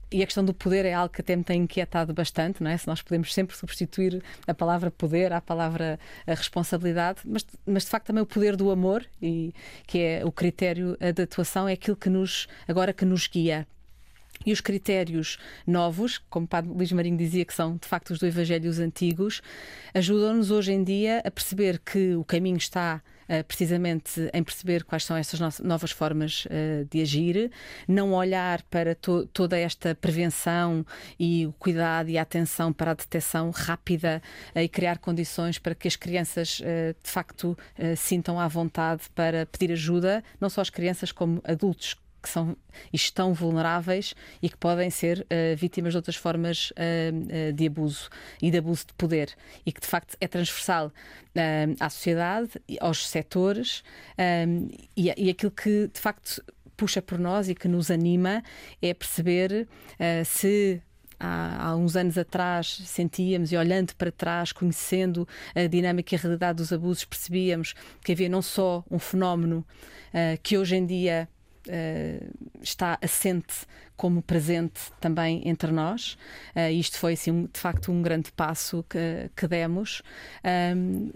E 0.09 0.23
a 0.23 0.25
questão 0.25 0.45
do 0.45 0.53
poder 0.53 0.85
é 0.85 0.93
algo 0.93 1.13
que 1.13 1.19
até 1.19 1.35
me 1.35 1.43
tem 1.43 1.63
inquietado 1.63 2.13
bastante, 2.13 2.63
não 2.63 2.71
é? 2.71 2.77
Se 2.77 2.87
nós 2.87 3.01
podemos 3.01 3.33
sempre 3.33 3.57
substituir 3.57 4.23
a 4.47 4.53
palavra 4.53 4.89
poder 4.89 5.33
à 5.33 5.41
palavra 5.41 5.99
responsabilidade, 6.25 7.19
mas, 7.25 7.45
mas 7.65 7.83
de 7.83 7.89
facto 7.89 8.07
também 8.07 8.23
o 8.23 8.25
poder 8.25 8.55
do 8.55 8.71
amor, 8.71 9.05
e 9.21 9.53
que 9.85 9.99
é 9.99 10.25
o 10.25 10.31
critério 10.31 10.97
de 11.13 11.23
atuação, 11.23 11.67
é 11.67 11.73
aquilo 11.73 11.97
que 11.97 12.09
nos, 12.09 12.47
agora 12.69 12.93
que 12.93 13.03
nos 13.03 13.27
guia. 13.27 13.67
E 14.47 14.53
os 14.53 14.61
critérios 14.61 15.37
novos, 15.67 16.19
como 16.29 16.45
o 16.45 16.47
Padre 16.47 16.71
Luís 16.71 16.89
Marinho 16.93 17.17
dizia 17.17 17.43
que 17.43 17.53
são 17.53 17.75
de 17.75 17.85
facto 17.85 18.11
os 18.11 18.19
do 18.19 18.25
Evangelho 18.25 18.69
os 18.69 18.79
antigos, 18.79 19.41
ajudam-nos 19.93 20.51
hoje 20.51 20.71
em 20.71 20.85
dia 20.85 21.21
a 21.25 21.29
perceber 21.29 21.79
que 21.79 22.15
o 22.15 22.23
caminho 22.23 22.55
está 22.55 23.01
uh, 23.27 23.43
precisamente 23.43 24.29
em 24.33 24.41
perceber 24.41 24.85
quais 24.85 25.03
são 25.03 25.17
essas 25.17 25.59
novas 25.59 25.91
formas 25.91 26.45
uh, 26.45 26.85
de 26.89 27.01
agir, 27.01 27.51
não 27.89 28.13
olhar 28.13 28.61
para 28.69 28.95
to 28.95 29.27
toda 29.33 29.57
esta 29.57 29.93
prevenção 29.93 30.85
e 31.19 31.45
o 31.45 31.51
cuidado 31.51 32.07
e 32.07 32.17
a 32.17 32.21
atenção 32.21 32.71
para 32.71 32.91
a 32.91 32.93
detecção 32.93 33.51
rápida 33.51 34.21
uh, 34.55 34.59
e 34.59 34.69
criar 34.69 34.97
condições 34.99 35.59
para 35.59 35.75
que 35.75 35.89
as 35.89 35.97
crianças 35.97 36.61
de 37.03 37.11
facto 37.11 37.57
sintam 37.97 38.39
à 38.39 38.47
vontade 38.47 39.03
para 39.13 39.45
pedir 39.45 39.73
ajuda, 39.73 40.23
não 40.39 40.49
só 40.49 40.61
as 40.61 40.69
crianças 40.69 41.11
como 41.11 41.41
adultos 41.43 41.95
que 42.21 42.29
são 42.29 42.55
e 42.91 42.95
estão 42.95 43.33
vulneráveis 43.33 44.13
e 44.41 44.49
que 44.49 44.57
podem 44.57 44.89
ser 44.89 45.21
uh, 45.21 45.55
vítimas 45.55 45.93
de 45.93 45.97
outras 45.97 46.15
formas 46.15 46.71
uh, 46.71 47.49
uh, 47.49 47.53
de 47.53 47.67
abuso 47.67 48.09
e 48.41 48.51
de 48.51 48.57
abuso 48.57 48.87
de 48.87 48.93
poder 48.93 49.33
e 49.65 49.71
que 49.71 49.81
de 49.81 49.87
facto 49.87 50.15
é 50.19 50.27
transversal 50.27 50.91
à 51.79 51.87
sociedade, 51.87 52.49
aos 52.81 53.07
setores 53.07 53.83
e, 54.95 55.13
e 55.15 55.29
aquilo 55.29 55.51
que 55.51 55.87
de 55.87 55.99
facto 55.99 56.43
puxa 56.75 56.99
por 56.99 57.19
nós 57.19 57.47
e 57.47 57.53
que 57.53 57.67
nos 57.67 57.91
anima 57.91 58.41
é 58.81 58.91
perceber 58.91 59.67
se 60.25 60.81
há, 61.19 61.67
há, 61.67 61.75
uns 61.75 61.95
anos 61.95 62.17
atrás 62.17 62.81
sentíamos 62.85 63.51
e 63.51 63.57
olhando 63.57 63.93
para 63.95 64.11
trás, 64.11 64.51
conhecendo 64.51 65.27
a 65.55 65.67
dinâmica 65.67 66.15
e 66.15 66.17
a 66.17 66.21
realidade 66.21 66.57
dos 66.57 66.71
abusos, 66.71 67.05
percebíamos 67.05 67.73
que 68.03 68.11
havia 68.11 68.29
não 68.29 68.41
só 68.41 68.83
um 68.89 68.99
fenómeno 68.99 69.65
uh, 70.09 70.39
que 70.41 70.57
hoje 70.57 70.75
em 70.75 70.85
dia 70.85 71.29
está 72.61 72.97
assente 73.01 73.65
como 73.95 74.21
presente 74.21 74.91
também 75.01 75.47
entre 75.47 75.71
nós. 75.71 76.17
Uh, 76.55 76.71
isto 76.71 76.97
foi, 76.97 77.13
assim, 77.13 77.31
um, 77.31 77.45
de 77.45 77.59
facto, 77.59 77.91
um 77.91 78.01
grande 78.01 78.31
passo 78.31 78.85
que, 78.87 79.29
que 79.35 79.47
demos. 79.47 80.01
Um, 80.75 81.11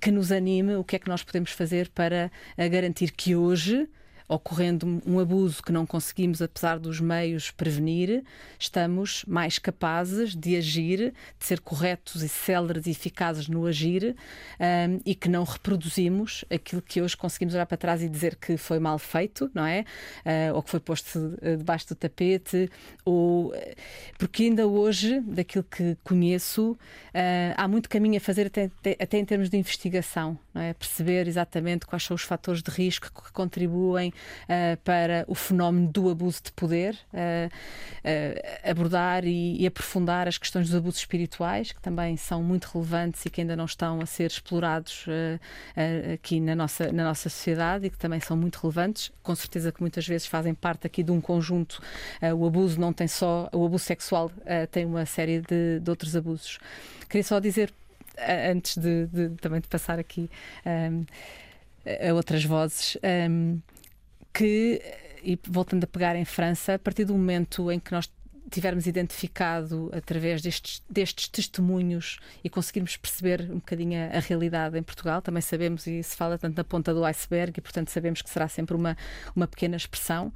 que 0.00 0.10
nos 0.10 0.30
anime 0.30 0.74
o 0.76 0.84
que 0.84 0.96
é 0.96 0.98
que 0.98 1.08
nós 1.08 1.22
podemos 1.22 1.50
fazer 1.50 1.88
para 1.88 2.30
eh, 2.58 2.68
garantir 2.68 3.10
que 3.10 3.34
hoje 3.34 3.88
ocorrendo 4.28 5.02
um 5.06 5.18
abuso 5.18 5.62
que 5.62 5.72
não 5.72 5.86
conseguimos, 5.86 6.42
apesar 6.42 6.78
dos 6.78 7.00
meios, 7.00 7.50
prevenir, 7.50 8.22
estamos 8.58 9.24
mais 9.26 9.58
capazes 9.58 10.36
de 10.36 10.56
agir, 10.56 11.14
de 11.38 11.46
ser 11.46 11.60
corretos 11.60 12.22
e 12.22 12.28
céleres 12.28 12.86
e 12.86 12.90
eficazes 12.90 13.48
no 13.48 13.64
agir 13.66 14.14
um, 14.60 15.00
e 15.04 15.14
que 15.14 15.28
não 15.28 15.44
reproduzimos 15.44 16.44
aquilo 16.50 16.82
que 16.82 17.00
hoje 17.00 17.16
conseguimos 17.16 17.54
olhar 17.54 17.64
para 17.64 17.78
trás 17.78 18.02
e 18.02 18.08
dizer 18.08 18.36
que 18.36 18.58
foi 18.58 18.78
mal 18.78 18.98
feito, 18.98 19.50
não 19.54 19.64
é? 19.64 19.84
Uh, 20.24 20.54
ou 20.54 20.62
que 20.62 20.70
foi 20.70 20.80
posto 20.80 21.38
debaixo 21.56 21.88
do 21.88 21.94
tapete, 21.94 22.70
ou 23.04 23.54
porque 24.18 24.44
ainda 24.44 24.66
hoje, 24.66 25.20
daquilo 25.20 25.64
que 25.64 25.96
conheço, 26.04 26.72
uh, 26.72 26.78
há 27.56 27.66
muito 27.66 27.88
caminho 27.88 28.18
a 28.18 28.20
fazer 28.20 28.46
até, 28.46 28.70
até 29.00 29.18
em 29.18 29.24
termos 29.24 29.48
de 29.48 29.56
investigação, 29.56 30.38
não 30.52 30.60
é? 30.60 30.74
Perceber 30.74 31.26
exatamente 31.26 31.86
quais 31.86 32.02
são 32.02 32.14
os 32.14 32.22
fatores 32.22 32.62
de 32.62 32.70
risco 32.70 33.06
que 33.06 33.32
contribuem 33.32 34.12
uh, 34.44 34.76
para 34.84 35.24
o 35.26 35.34
fenómeno 35.34 35.88
do 35.88 36.10
abuso 36.10 36.40
de 36.44 36.52
poder, 36.52 36.98
uh, 37.12 37.50
abordar 38.68 39.24
e, 39.24 39.60
e, 39.60 39.66
aprofundar 39.66 40.28
as 40.28 40.38
questões 40.38 40.68
dos 40.68 40.76
abusos 40.76 41.00
espirituais, 41.00 41.72
que 41.72 41.80
também 41.80 42.16
são 42.16 42.42
muito 42.42 42.66
relevantes 42.72 43.24
e 43.26 43.30
que 43.30 43.40
ainda 43.40 43.56
não 43.56 43.64
estão 43.64 44.00
a 44.00 44.06
ser 44.06 44.30
explorados 44.30 45.06
aqui 46.14 46.40
na 46.40 46.54
nossa, 46.54 46.90
na 46.92 47.04
nossa 47.04 47.28
sociedade 47.28 47.86
e 47.86 47.90
que 47.90 47.98
também 47.98 48.20
são 48.20 48.36
muito 48.36 48.56
relevantes. 48.56 49.12
Com 49.22 49.34
certeza 49.34 49.72
que 49.72 49.80
muitas 49.80 50.06
vezes 50.06 50.26
fazem 50.26 50.54
parte 50.54 50.86
aqui 50.86 51.02
de 51.02 51.10
um 51.10 51.20
conjunto. 51.20 51.80
o 52.36 52.46
abuso 52.46 52.80
não 52.80 52.92
tem 52.92 53.06
só, 53.06 53.48
o 53.52 53.64
abuso 53.64 53.84
sexual 53.84 54.30
tem 54.70 54.84
uma 54.84 55.04
série 55.06 55.40
de, 55.40 55.80
de 55.80 55.90
outros 55.90 56.16
abusos. 56.16 56.58
Queria 57.08 57.24
só 57.24 57.38
dizer 57.38 57.72
antes 58.50 58.76
de, 58.76 59.06
de, 59.06 59.28
também 59.36 59.60
de 59.60 59.68
passar 59.68 59.98
aqui 59.98 60.30
um, 60.66 61.04
a 61.86 62.12
outras 62.12 62.44
vozes, 62.44 62.96
um, 63.30 63.60
que, 64.32 64.80
e 65.22 65.38
voltando 65.46 65.84
a 65.84 65.86
pegar 65.86 66.16
em 66.16 66.24
França, 66.24 66.74
a 66.74 66.78
partir 66.78 67.04
do 67.04 67.12
momento 67.12 67.70
em 67.70 67.78
que 67.78 67.92
nós 67.92 68.10
tivermos 68.50 68.86
identificado 68.86 69.90
através 69.92 70.40
destes, 70.40 70.82
destes 70.88 71.28
testemunhos 71.28 72.18
e 72.42 72.48
conseguirmos 72.48 72.96
perceber 72.96 73.42
um 73.50 73.56
bocadinho 73.56 73.98
a, 74.00 74.16
a, 74.16 74.20
realidade 74.20 74.78
em 74.78 74.82
Portugal, 74.82 75.20
também 75.20 75.42
sabemos, 75.42 75.86
e 75.86 76.02
se 76.02 76.16
fala 76.16 76.38
tanto 76.38 76.56
na 76.56 76.64
ponta 76.64 76.94
do 76.94 77.04
iceberg, 77.04 77.58
e 77.58 77.60
portanto 77.60 77.90
sabemos 77.90 78.22
que 78.22 78.30
será 78.30 78.48
sempre 78.48 78.74
uma, 78.74 78.96
uma 79.34 79.46
pequena 79.46 79.76
expressão. 79.76 80.32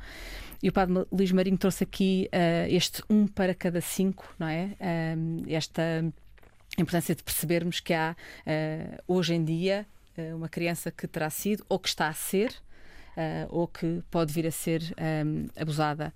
E 0.62 0.68
o 0.68 0.72
Padre 0.72 1.04
Luís 1.10 1.32
Marinho 1.32 1.58
trouxe 1.58 1.82
aqui 1.84 2.28
uh, 2.32 2.72
este 2.72 3.02
um 3.10 3.26
para 3.26 3.54
cada 3.54 3.80
cinco, 3.80 4.32
não 4.38 4.46
é? 4.46 4.76
Uh, 4.78 5.44
esta 5.48 6.04
importância 6.78 7.14
de 7.14 7.22
percebermos 7.22 7.80
que 7.80 7.92
há 7.92 8.14
uh, 8.46 9.02
hoje 9.06 9.34
em 9.34 9.44
dia 9.44 9.86
uma 10.36 10.46
criança 10.46 10.90
que 10.90 11.08
terá 11.08 11.30
sido 11.30 11.64
ou 11.70 11.78
que 11.78 11.88
está 11.88 12.06
a 12.06 12.12
ser 12.12 12.54
uh, 13.16 13.46
ou 13.48 13.66
que 13.66 14.02
pode 14.10 14.32
vir 14.32 14.46
a 14.46 14.50
ser 14.50 14.82
um, 15.24 15.46
abusada. 15.56 16.12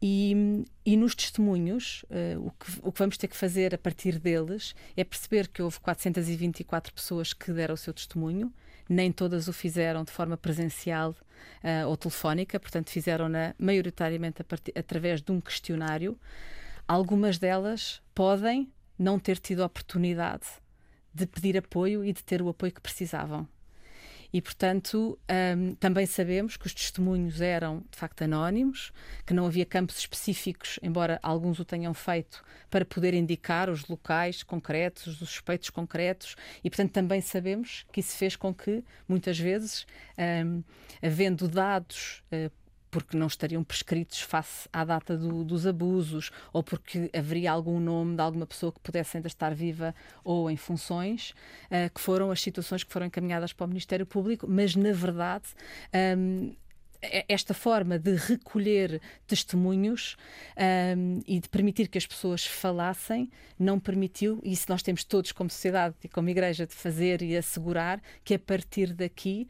E, 0.00 0.64
e, 0.84 0.96
nos 0.96 1.14
testemunhos, 1.14 2.04
uh, 2.10 2.46
o, 2.46 2.50
que, 2.50 2.80
o, 2.82 2.92
que, 2.92 2.98
vamos 2.98 3.16
ter 3.16 3.28
que 3.28 3.36
fazer 3.36 3.74
a 3.74 3.78
partir 3.78 4.18
deles 4.18 4.74
é 4.96 5.02
perceber 5.02 5.48
que 5.48 5.62
houve 5.62 5.80
424 5.80 6.92
pessoas 6.92 7.32
que 7.32 7.50
deram 7.52 7.74
o 7.74 7.78
seu 7.78 7.94
testemunho, 7.94 8.52
nem 8.88 9.10
todas 9.10 9.48
o 9.48 9.52
fizeram 9.52 10.04
de 10.04 10.12
forma 10.12 10.36
presencial 10.36 11.10
uh, 11.10 11.88
ou 11.88 11.96
telefónica, 11.96 12.60
portanto, 12.60 12.90
fizeram-na 12.90 13.54
maioritariamente 13.58 14.44
partir, 14.44 14.72
através 14.76 15.22
de 15.22 15.32
um 15.32 15.40
questionário. 15.40 16.18
Algumas 16.86 17.38
delas 17.38 18.02
podem 18.14 18.70
não 18.98 19.18
ter 19.18 19.38
tido 19.38 19.62
a 19.62 19.66
oportunidade 19.66 20.46
de 21.12 21.26
pedir 21.26 21.56
apoio 21.56 22.04
e 22.04 22.12
de 22.12 22.22
ter 22.22 22.42
o 22.42 22.48
apoio 22.48 22.72
que 22.72 22.80
precisavam. 22.80 23.48
E, 24.32 24.40
portanto, 24.40 25.18
um, 25.56 25.74
também 25.76 26.06
sabemos 26.06 26.56
que 26.56 26.66
os 26.66 26.74
testemunhos 26.74 27.40
eram, 27.40 27.84
de 27.90 27.98
facto, 27.98 28.22
anónimos, 28.22 28.92
que 29.24 29.32
não 29.32 29.46
havia 29.46 29.64
campos 29.64 29.98
específicos, 29.98 30.78
embora 30.82 31.18
alguns 31.22 31.58
o 31.58 31.64
tenham 31.64 31.94
feito, 31.94 32.44
para 32.70 32.84
poder 32.84 33.14
indicar 33.14 33.70
os 33.70 33.86
locais 33.86 34.42
concretos, 34.42 35.06
os 35.06 35.16
suspeitos 35.28 35.70
concretos, 35.70 36.36
e, 36.62 36.70
portanto, 36.70 36.92
também 36.92 37.20
sabemos 37.20 37.86
que 37.92 38.00
isso 38.00 38.16
fez 38.16 38.36
com 38.36 38.54
que, 38.54 38.82
muitas 39.08 39.38
vezes, 39.38 39.86
um, 40.44 40.62
havendo 41.02 41.48
dados. 41.48 42.22
Uh, 42.32 42.50
porque 42.96 43.14
não 43.14 43.26
estariam 43.26 43.62
prescritos 43.62 44.22
face 44.22 44.70
à 44.72 44.82
data 44.82 45.18
do, 45.18 45.44
dos 45.44 45.66
abusos 45.66 46.30
ou 46.50 46.62
porque 46.62 47.10
haveria 47.14 47.52
algum 47.52 47.78
nome 47.78 48.16
de 48.16 48.22
alguma 48.22 48.46
pessoa 48.46 48.72
que 48.72 48.80
pudesse 48.80 49.18
ainda 49.18 49.26
estar 49.26 49.54
viva 49.54 49.94
ou 50.24 50.50
em 50.50 50.56
funções, 50.56 51.34
uh, 51.66 51.92
que 51.94 52.00
foram 52.00 52.30
as 52.30 52.40
situações 52.40 52.82
que 52.82 52.90
foram 52.90 53.04
encaminhadas 53.04 53.52
para 53.52 53.66
o 53.66 53.68
Ministério 53.68 54.06
Público, 54.06 54.46
mas 54.48 54.74
na 54.74 54.94
verdade. 54.94 55.44
Um, 56.18 56.56
esta 57.28 57.52
forma 57.52 57.98
de 57.98 58.16
recolher 58.16 59.00
testemunhos 59.26 60.16
um, 60.96 61.20
e 61.26 61.38
de 61.38 61.48
permitir 61.50 61.88
que 61.88 61.98
as 61.98 62.06
pessoas 62.06 62.46
falassem 62.46 63.30
não 63.58 63.78
permitiu, 63.78 64.40
e 64.42 64.52
isso 64.52 64.64
nós 64.70 64.82
temos 64.82 65.04
todos 65.04 65.30
como 65.30 65.50
sociedade 65.50 65.94
e 66.02 66.08
como 66.08 66.30
igreja 66.30 66.66
de 66.66 66.74
fazer 66.74 67.20
e 67.20 67.36
assegurar 67.36 68.00
que 68.24 68.34
a 68.34 68.38
partir 68.38 68.94
daqui 68.94 69.46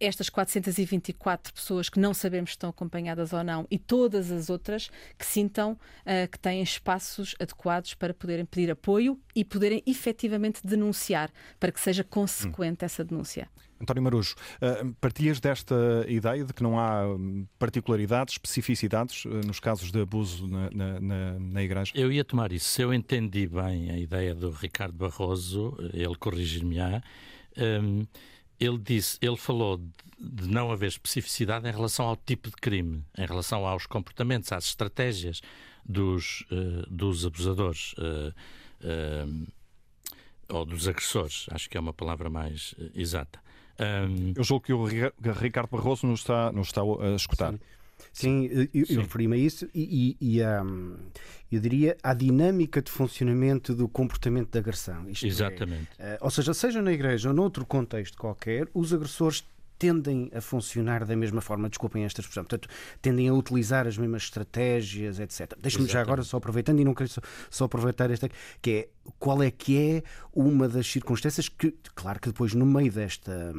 estas 0.00 0.28
424 0.28 1.52
pessoas 1.52 1.88
que 1.88 1.98
não 1.98 2.12
sabemos 2.12 2.50
se 2.50 2.54
estão 2.54 2.70
acompanhadas 2.70 3.32
ou 3.32 3.42
não 3.42 3.66
e 3.70 3.78
todas 3.78 4.30
as 4.30 4.50
outras 4.50 4.90
que 5.18 5.24
sintam 5.24 5.72
uh, 5.72 6.28
que 6.30 6.38
têm 6.38 6.62
espaços 6.62 7.34
adequados 7.40 7.94
para 7.94 8.12
poderem 8.12 8.44
pedir 8.44 8.70
apoio 8.70 9.18
e 9.34 9.44
poderem 9.44 9.82
efetivamente 9.86 10.60
denunciar, 10.64 11.30
para 11.58 11.72
que 11.72 11.80
seja 11.80 12.04
consequente 12.04 12.82
hum. 12.82 12.86
essa 12.86 13.04
denúncia. 13.04 13.48
António 13.80 14.02
Marujo, 14.02 14.34
uh, 14.60 14.92
partilhas 15.00 15.38
desta 15.38 16.04
ideia 16.08 16.44
de 16.44 16.52
que 16.52 16.62
não 16.62 16.78
há 16.78 17.04
particularidades, 17.58 18.34
especificidades 18.34 19.24
uh, 19.24 19.28
nos 19.46 19.60
casos 19.60 19.92
de 19.92 20.00
abuso 20.00 20.48
na, 20.48 20.68
na, 20.70 21.00
na, 21.00 21.38
na, 21.38 21.62
Igreja? 21.62 21.92
Eu 21.94 22.10
ia 22.10 22.24
tomar 22.24 22.50
isso. 22.50 22.68
Se 22.68 22.82
eu 22.82 22.92
entendi 22.92 23.46
bem 23.46 23.90
a 23.90 23.98
ideia 23.98 24.34
do 24.34 24.50
Ricardo 24.50 24.94
Barroso, 24.94 25.76
ele 25.92 26.16
corrigir-me-á. 26.16 27.00
Um, 27.56 28.04
ele 28.60 28.78
disse, 28.78 29.18
ele 29.20 29.36
falou 29.36 29.78
de 30.18 30.48
não 30.48 30.70
haver 30.72 30.88
especificidade 30.88 31.68
em 31.68 31.72
relação 31.72 32.06
ao 32.06 32.16
tipo 32.16 32.50
de 32.50 32.56
crime, 32.56 33.04
em 33.16 33.24
relação 33.24 33.66
aos 33.66 33.86
comportamentos, 33.86 34.50
às 34.52 34.64
estratégias 34.64 35.40
dos, 35.84 36.44
uh, 36.50 36.90
dos 36.90 37.24
abusadores 37.24 37.94
uh, 37.94 38.34
uh, 38.84 39.46
ou 40.48 40.64
dos 40.64 40.88
agressores, 40.88 41.46
acho 41.50 41.70
que 41.70 41.76
é 41.76 41.80
uma 41.80 41.92
palavra 41.92 42.28
mais 42.28 42.74
exata. 42.94 43.40
Um... 43.78 44.32
Eu 44.34 44.42
julgo 44.42 44.64
que 44.64 44.72
o 44.72 44.84
Ricardo 45.32 45.70
Barroso 45.70 46.06
nos 46.06 46.20
está, 46.20 46.50
nos 46.50 46.68
está 46.68 46.82
a 46.82 47.14
escutar. 47.14 47.52
Sim. 47.52 47.60
Sim, 48.20 48.46
eu, 48.46 48.68
eu 48.72 49.00
referi-me 49.00 49.36
a 49.36 49.38
isso 49.38 49.68
e, 49.74 50.16
e, 50.20 50.36
e 50.36 50.42
a, 50.42 50.64
eu 51.50 51.60
diria 51.60 51.96
à 52.02 52.12
dinâmica 52.12 52.82
de 52.82 52.90
funcionamento 52.90 53.74
do 53.74 53.88
comportamento 53.88 54.50
de 54.50 54.58
agressão. 54.58 55.08
Isto 55.08 55.26
é, 55.26 55.28
Exatamente. 55.28 55.88
É, 55.98 56.18
ou 56.20 56.30
seja, 56.30 56.52
seja 56.52 56.82
na 56.82 56.92
igreja 56.92 57.28
ou 57.28 57.34
noutro 57.34 57.64
contexto 57.64 58.18
qualquer, 58.18 58.68
os 58.74 58.92
agressores 58.92 59.44
tendem 59.78 60.30
a 60.34 60.40
funcionar 60.40 61.04
da 61.04 61.14
mesma 61.14 61.40
forma, 61.40 61.68
desculpem 61.68 62.04
esta 62.04 62.20
expressão, 62.20 62.44
portanto, 62.44 62.68
tendem 63.00 63.28
a 63.28 63.32
utilizar 63.32 63.86
as 63.86 63.96
mesmas 63.96 64.24
estratégias, 64.24 65.20
etc. 65.20 65.54
Deixe-me 65.60 65.86
já 65.86 66.00
agora, 66.00 66.22
só 66.24 66.38
aproveitando, 66.38 66.80
e 66.80 66.84
não 66.84 66.94
quero 66.94 67.08
só, 67.08 67.20
só, 67.48 67.64
aproveitar 67.64 68.10
esta, 68.10 68.28
que 68.60 68.70
é 68.70 68.88
qual 69.18 69.42
é 69.42 69.50
que 69.50 69.78
é 69.78 70.02
uma 70.34 70.68
das 70.68 70.86
circunstâncias 70.86 71.48
que, 71.48 71.72
claro 71.94 72.18
que 72.18 72.28
depois 72.28 72.54
no 72.54 72.66
meio 72.66 72.90
desta 72.90 73.54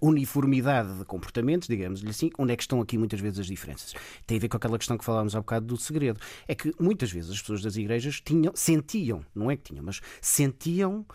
uniformidade 0.00 0.98
de 0.98 1.04
comportamentos, 1.04 1.68
digamos-lhe 1.68 2.10
assim, 2.10 2.30
onde 2.38 2.52
é 2.52 2.56
que 2.56 2.62
estão 2.62 2.80
aqui 2.80 2.98
muitas 2.98 3.20
vezes 3.20 3.38
as 3.38 3.46
diferenças? 3.46 3.94
Tem 4.26 4.36
a 4.36 4.40
ver 4.40 4.48
com 4.48 4.56
aquela 4.56 4.78
questão 4.78 4.96
que 4.96 5.04
falámos 5.04 5.34
há 5.34 5.40
bocado 5.40 5.66
do 5.66 5.76
segredo. 5.76 6.20
É 6.46 6.54
que 6.54 6.72
muitas 6.78 7.10
vezes 7.10 7.30
as 7.30 7.40
pessoas 7.40 7.62
das 7.62 7.76
igrejas 7.76 8.20
tinham, 8.20 8.52
sentiam, 8.54 9.24
não 9.34 9.50
é 9.50 9.56
que 9.56 9.62
tinham, 9.62 9.84
mas 9.84 10.00
sentiam 10.20 11.06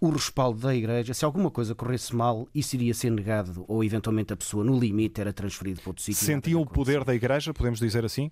o 0.00 0.08
respaldo 0.08 0.60
da 0.60 0.74
igreja, 0.74 1.12
se 1.12 1.24
alguma 1.24 1.50
coisa 1.50 1.74
corresse 1.74 2.16
mal, 2.16 2.48
isso 2.54 2.74
iria 2.74 2.94
ser 2.94 3.10
negado, 3.10 3.66
ou 3.68 3.84
eventualmente 3.84 4.32
a 4.32 4.36
pessoa, 4.36 4.64
no 4.64 4.78
limite, 4.78 5.20
era 5.20 5.30
transferida 5.30 5.80
para 5.82 5.90
outro 5.90 6.02
sítio. 6.02 6.24
Sentiam 6.24 6.62
o 6.62 6.66
poder 6.66 7.04
da 7.04 7.14
igreja, 7.14 7.52
podemos 7.52 7.78
dizer 7.78 8.04
assim? 8.04 8.30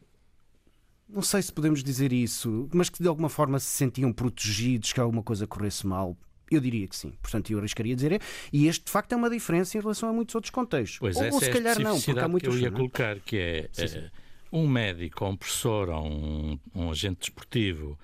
Não 1.06 1.20
sei 1.20 1.42
se 1.42 1.52
podemos 1.52 1.82
dizer 1.82 2.12
isso, 2.12 2.68
mas 2.72 2.88
que 2.88 3.02
de 3.02 3.08
alguma 3.08 3.28
forma 3.28 3.58
se 3.58 3.66
sentiam 3.66 4.12
protegidos 4.12 4.92
que 4.92 5.00
alguma 5.00 5.22
coisa 5.22 5.46
corresse 5.46 5.86
mal. 5.86 6.16
Eu 6.50 6.60
diria 6.60 6.86
que 6.86 6.96
sim. 6.96 7.12
Portanto, 7.22 7.50
eu 7.50 7.58
arriscaria 7.58 7.94
dizer. 7.94 8.12
É, 8.12 8.18
e 8.52 8.66
este, 8.66 8.86
de 8.86 8.90
facto, 8.90 9.12
é 9.12 9.16
uma 9.16 9.30
diferença 9.30 9.76
em 9.76 9.80
relação 9.80 10.08
a 10.08 10.12
muitos 10.12 10.34
outros 10.34 10.50
contextos. 10.50 10.98
Pois 10.98 11.16
ou, 11.16 11.24
ou 11.32 11.40
se 11.40 11.46
é 11.46 11.52
calhar 11.52 11.78
não, 11.80 12.00
porque 12.00 12.20
há 12.20 12.28
muitos. 12.28 12.48
Que 12.48 12.62
eu 12.62 12.68
ia 12.68 12.70
colocar 12.70 13.20
que 13.20 13.36
é 13.36 13.68
sim, 13.72 13.88
sim. 13.88 13.98
Eh, 13.98 14.10
um 14.52 14.66
médico, 14.66 15.26
um 15.26 15.36
professor 15.36 15.88
ou 15.90 16.06
um, 16.06 16.58
um, 16.74 16.90
agente 16.90 17.20
desportivo 17.20 17.98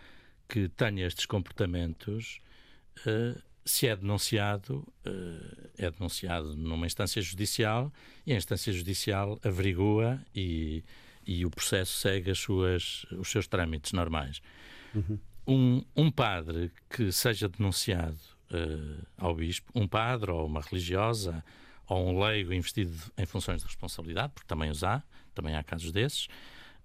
que 0.49 0.69
tenha 0.69 1.07
estes 1.07 1.27
comportamentos. 1.27 2.41
Uh, 3.07 3.41
se 3.65 3.87
é 3.87 3.97
denunciado, 3.97 4.87
uh, 5.07 5.71
é 5.79 5.91
denunciado 5.91 6.55
numa 6.55 6.87
instância 6.87 7.23
judicial 7.23 7.91
e 8.27 8.33
a 8.35 8.37
instância 8.37 8.71
judicial 8.73 9.41
averigua 9.43 10.21
e, 10.35 10.85
e 11.27 11.47
o 11.47 11.51
processo 11.51 11.99
segue 11.99 12.31
as 12.31 12.39
suas, 12.39 13.07
os 13.13 13.31
seus 13.31 13.47
trâmites 13.47 13.93
normais. 13.93 14.43
Uhum. 14.95 15.19
Um, 15.47 15.85
um 15.97 16.11
padre 16.11 16.71
que 16.91 17.11
seja 17.11 17.49
denunciado 17.49 18.34
uh, 18.55 19.07
ao 19.19 19.35
bispo, 19.35 19.71
um 19.75 19.87
padre 19.87 20.31
ou 20.31 20.47
uma 20.47 20.61
religiosa 20.61 21.45
ou 21.87 22.09
um 22.09 22.19
leigo 22.19 22.53
investido 22.53 22.97
em 23.19 23.27
funções 23.27 23.61
de 23.61 23.67
responsabilidade, 23.67 24.33
porque 24.33 24.47
também 24.47 24.71
os 24.71 24.83
há, 24.83 25.03
também 25.35 25.57
há 25.57 25.63
casos 25.63 25.93
desses, 25.93 26.29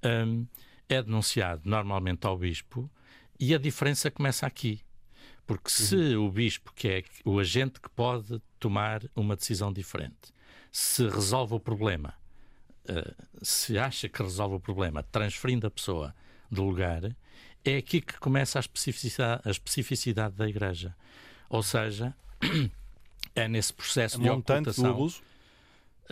um, 0.04 0.46
é 0.88 1.02
denunciado 1.02 1.62
normalmente 1.66 2.26
ao 2.26 2.38
bispo 2.38 2.90
e 3.40 3.54
a 3.54 3.58
diferença 3.58 4.12
começa 4.12 4.46
aqui. 4.46 4.82
Porque 5.46 5.70
se 5.70 5.96
uhum. 5.96 6.28
o 6.28 6.32
bispo, 6.32 6.74
que 6.76 6.88
é 6.88 7.04
o 7.26 7.40
agente 7.40 7.80
que 7.80 7.90
pode 7.90 8.42
tomar 8.60 9.02
uma 9.16 9.36
decisão 9.36 9.72
diferente, 9.72 10.34
se 10.72 11.08
resolve 11.08 11.56
o 11.56 11.60
problema, 11.60 12.14
uh, 12.88 13.16
se 13.42 13.78
acha 13.78 14.08
que 14.10 14.22
resolve 14.22 14.56
o 14.56 14.60
problema 14.60 15.02
transferindo 15.04 15.66
a 15.66 15.72
pessoa 15.72 16.14
de 16.52 16.60
lugar, 16.60 17.16
é 17.64 17.78
aqui 17.78 18.02
que 18.02 18.20
começa 18.20 18.60
a 18.60 18.62
especificidade, 18.62 19.42
a 19.46 19.50
especificidade 19.50 20.36
da 20.36 20.48
Igreja. 20.48 20.96
Ou 21.50 21.64
seja, 21.64 22.16
é 23.36 23.48
nesse 23.48 23.74
processo 23.74 24.20
a 24.20 24.24
de 24.24 24.30
ocultação. 24.30 24.84
Do 24.84 24.90
abuso? 24.90 25.22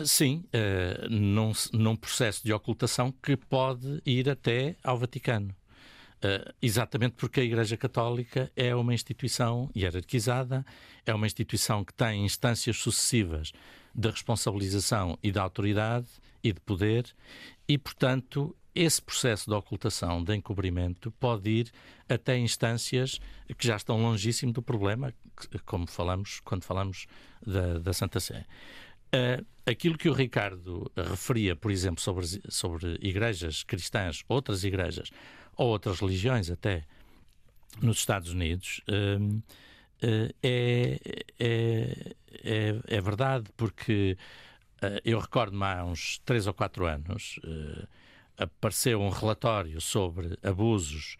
Sim, 0.05 0.43
uh, 0.53 1.09
num, 1.09 1.51
num 1.73 1.95
processo 1.95 2.43
de 2.43 2.53
ocultação 2.53 3.11
que 3.11 3.35
pode 3.35 4.01
ir 4.05 4.29
até 4.29 4.75
ao 4.83 4.97
Vaticano. 4.97 5.55
Uh, 6.17 6.53
exatamente 6.61 7.13
porque 7.15 7.39
a 7.39 7.43
Igreja 7.43 7.77
Católica 7.77 8.51
é 8.55 8.75
uma 8.75 8.93
instituição 8.93 9.69
hierarquizada, 9.75 10.65
é 11.05 11.13
uma 11.13 11.25
instituição 11.27 11.83
que 11.83 11.93
tem 11.93 12.25
instâncias 12.25 12.77
sucessivas 12.77 13.51
de 13.93 14.09
responsabilização 14.09 15.17
e 15.21 15.31
de 15.31 15.39
autoridade 15.39 16.07
e 16.43 16.53
de 16.53 16.59
poder, 16.59 17.05
e, 17.67 17.77
portanto, 17.77 18.55
esse 18.77 19.01
processo 19.01 19.49
de 19.49 19.55
ocultação, 19.55 20.23
de 20.23 20.35
encobrimento, 20.35 21.11
pode 21.11 21.49
ir 21.49 21.71
até 22.07 22.37
instâncias 22.37 23.19
que 23.57 23.65
já 23.65 23.75
estão 23.75 24.01
longíssimo 24.01 24.53
do 24.53 24.61
problema, 24.61 25.13
como 25.65 25.87
falamos 25.87 26.39
quando 26.41 26.63
falamos 26.63 27.07
da, 27.45 27.79
da 27.79 27.93
Santa 27.93 28.19
Sé. 28.19 28.45
Uh, 29.07 29.45
aquilo 29.65 29.97
que 29.97 30.09
o 30.09 30.13
Ricardo 30.13 30.91
referia, 30.95 31.55
por 31.55 31.71
exemplo, 31.71 32.01
sobre, 32.01 32.25
sobre 32.49 32.97
igrejas 33.01 33.63
cristãs, 33.63 34.23
outras 34.27 34.63
igrejas, 34.63 35.11
ou 35.55 35.69
outras 35.69 35.99
religiões 35.99 36.51
até, 36.51 36.83
nos 37.81 37.97
Estados 37.97 38.31
Unidos, 38.31 38.81
uh, 38.89 39.23
uh, 39.23 40.35
é, 40.43 40.99
é, 41.39 42.15
é, 42.43 42.79
é, 42.87 43.01
verdade, 43.01 43.45
porque 43.55 44.17
eu 45.03 45.19
recordo-me 45.19 45.63
há 45.63 45.83
uns 45.83 46.19
três 46.19 46.45
ou 46.45 46.53
quatro 46.53 46.85
anos 46.85 47.39
apareceu 48.37 49.01
um 49.01 49.09
relatório 49.09 49.81
sobre 49.81 50.37
abusos 50.43 51.17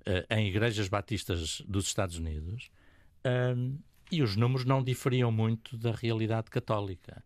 uh, 0.00 0.34
em 0.34 0.48
igrejas 0.48 0.88
batistas 0.88 1.62
dos 1.62 1.86
Estados 1.86 2.18
Unidos 2.18 2.70
um, 3.56 3.78
e 4.10 4.22
os 4.22 4.36
números 4.36 4.64
não 4.64 4.82
diferiam 4.82 5.30
muito 5.32 5.76
da 5.76 5.92
realidade 5.92 6.50
católica. 6.50 7.22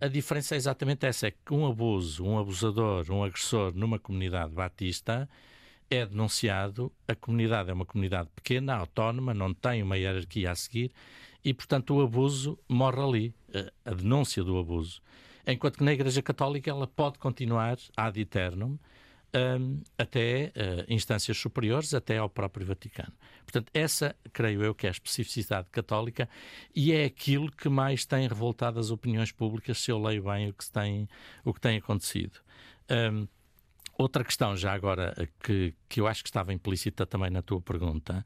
A 0.00 0.08
diferença 0.08 0.54
é 0.54 0.58
exatamente 0.58 1.06
essa: 1.06 1.28
é 1.28 1.30
que 1.30 1.52
um 1.52 1.66
abuso, 1.66 2.24
um 2.24 2.38
abusador, 2.38 3.10
um 3.10 3.24
agressor 3.24 3.74
numa 3.74 3.98
comunidade 3.98 4.54
batista 4.54 5.28
é 5.90 6.04
denunciado. 6.04 6.92
A 7.06 7.14
comunidade 7.14 7.70
é 7.70 7.72
uma 7.72 7.86
comunidade 7.86 8.28
pequena, 8.34 8.74
autónoma, 8.74 9.32
não 9.32 9.52
tem 9.54 9.82
uma 9.82 9.96
hierarquia 9.96 10.50
a 10.50 10.54
seguir 10.54 10.92
e, 11.44 11.54
portanto, 11.54 11.94
o 11.94 12.02
abuso 12.02 12.58
morre 12.68 13.00
ali. 13.00 13.34
A 13.84 13.94
denúncia 13.94 14.44
do 14.44 14.58
abuso 14.58 15.00
enquanto 15.48 15.78
que 15.78 15.84
na 15.84 15.92
Igreja 15.92 16.22
Católica 16.22 16.70
ela 16.70 16.86
pode 16.86 17.18
continuar 17.18 17.78
ad 17.96 18.20
eternum 18.20 18.78
um, 19.34 19.80
até 19.96 20.52
uh, 20.56 20.92
instâncias 20.92 21.36
superiores, 21.36 21.92
até 21.94 22.18
ao 22.18 22.28
próprio 22.28 22.66
Vaticano. 22.66 23.12
Portanto, 23.42 23.70
essa, 23.74 24.14
creio 24.32 24.62
eu, 24.62 24.74
que 24.74 24.86
é 24.86 24.90
a 24.90 24.92
especificidade 24.92 25.68
católica 25.70 26.28
e 26.74 26.92
é 26.92 27.04
aquilo 27.04 27.50
que 27.50 27.68
mais 27.68 28.04
tem 28.04 28.26
revoltado 28.26 28.78
as 28.78 28.90
opiniões 28.90 29.32
públicas, 29.32 29.78
se 29.78 29.90
eu 29.90 30.00
leio 30.00 30.24
bem 30.24 30.48
o 30.48 30.52
que 30.52 30.70
tem, 30.70 31.08
o 31.44 31.52
que 31.52 31.60
tem 31.60 31.78
acontecido. 31.78 32.38
Um, 32.90 33.26
outra 33.96 34.24
questão, 34.24 34.56
já 34.56 34.72
agora, 34.72 35.14
que, 35.42 35.74
que 35.88 36.00
eu 36.00 36.06
acho 36.06 36.22
que 36.22 36.28
estava 36.28 36.52
implícita 36.52 37.06
também 37.06 37.30
na 37.30 37.42
tua 37.42 37.60
pergunta, 37.60 38.24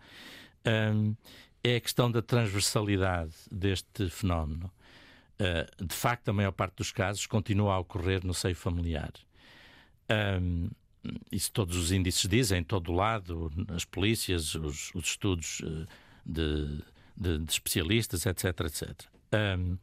um, 0.94 1.16
é 1.64 1.76
a 1.76 1.80
questão 1.80 2.10
da 2.10 2.22
transversalidade 2.22 3.32
deste 3.50 4.08
fenómeno. 4.08 4.70
Uh, 5.42 5.84
de 5.84 5.94
facto, 5.94 6.28
a 6.28 6.32
maior 6.32 6.52
parte 6.52 6.76
dos 6.76 6.92
casos 6.92 7.26
continua 7.26 7.74
a 7.74 7.78
ocorrer 7.80 8.24
no 8.24 8.32
seio 8.32 8.54
familiar. 8.54 9.12
Um, 10.40 10.70
isso 11.32 11.50
todos 11.50 11.76
os 11.76 11.90
índices 11.90 12.28
dizem, 12.28 12.60
em 12.60 12.64
todo 12.64 12.92
lado, 12.92 13.50
as 13.74 13.84
polícias, 13.84 14.54
os, 14.54 14.94
os 14.94 15.04
estudos 15.04 15.58
uh, 15.60 15.84
de, 16.24 16.84
de, 17.16 17.38
de, 17.38 17.52
especialistas, 17.52 18.24
etc, 18.24 18.60
etc. 18.60 19.02
Um, 19.58 19.76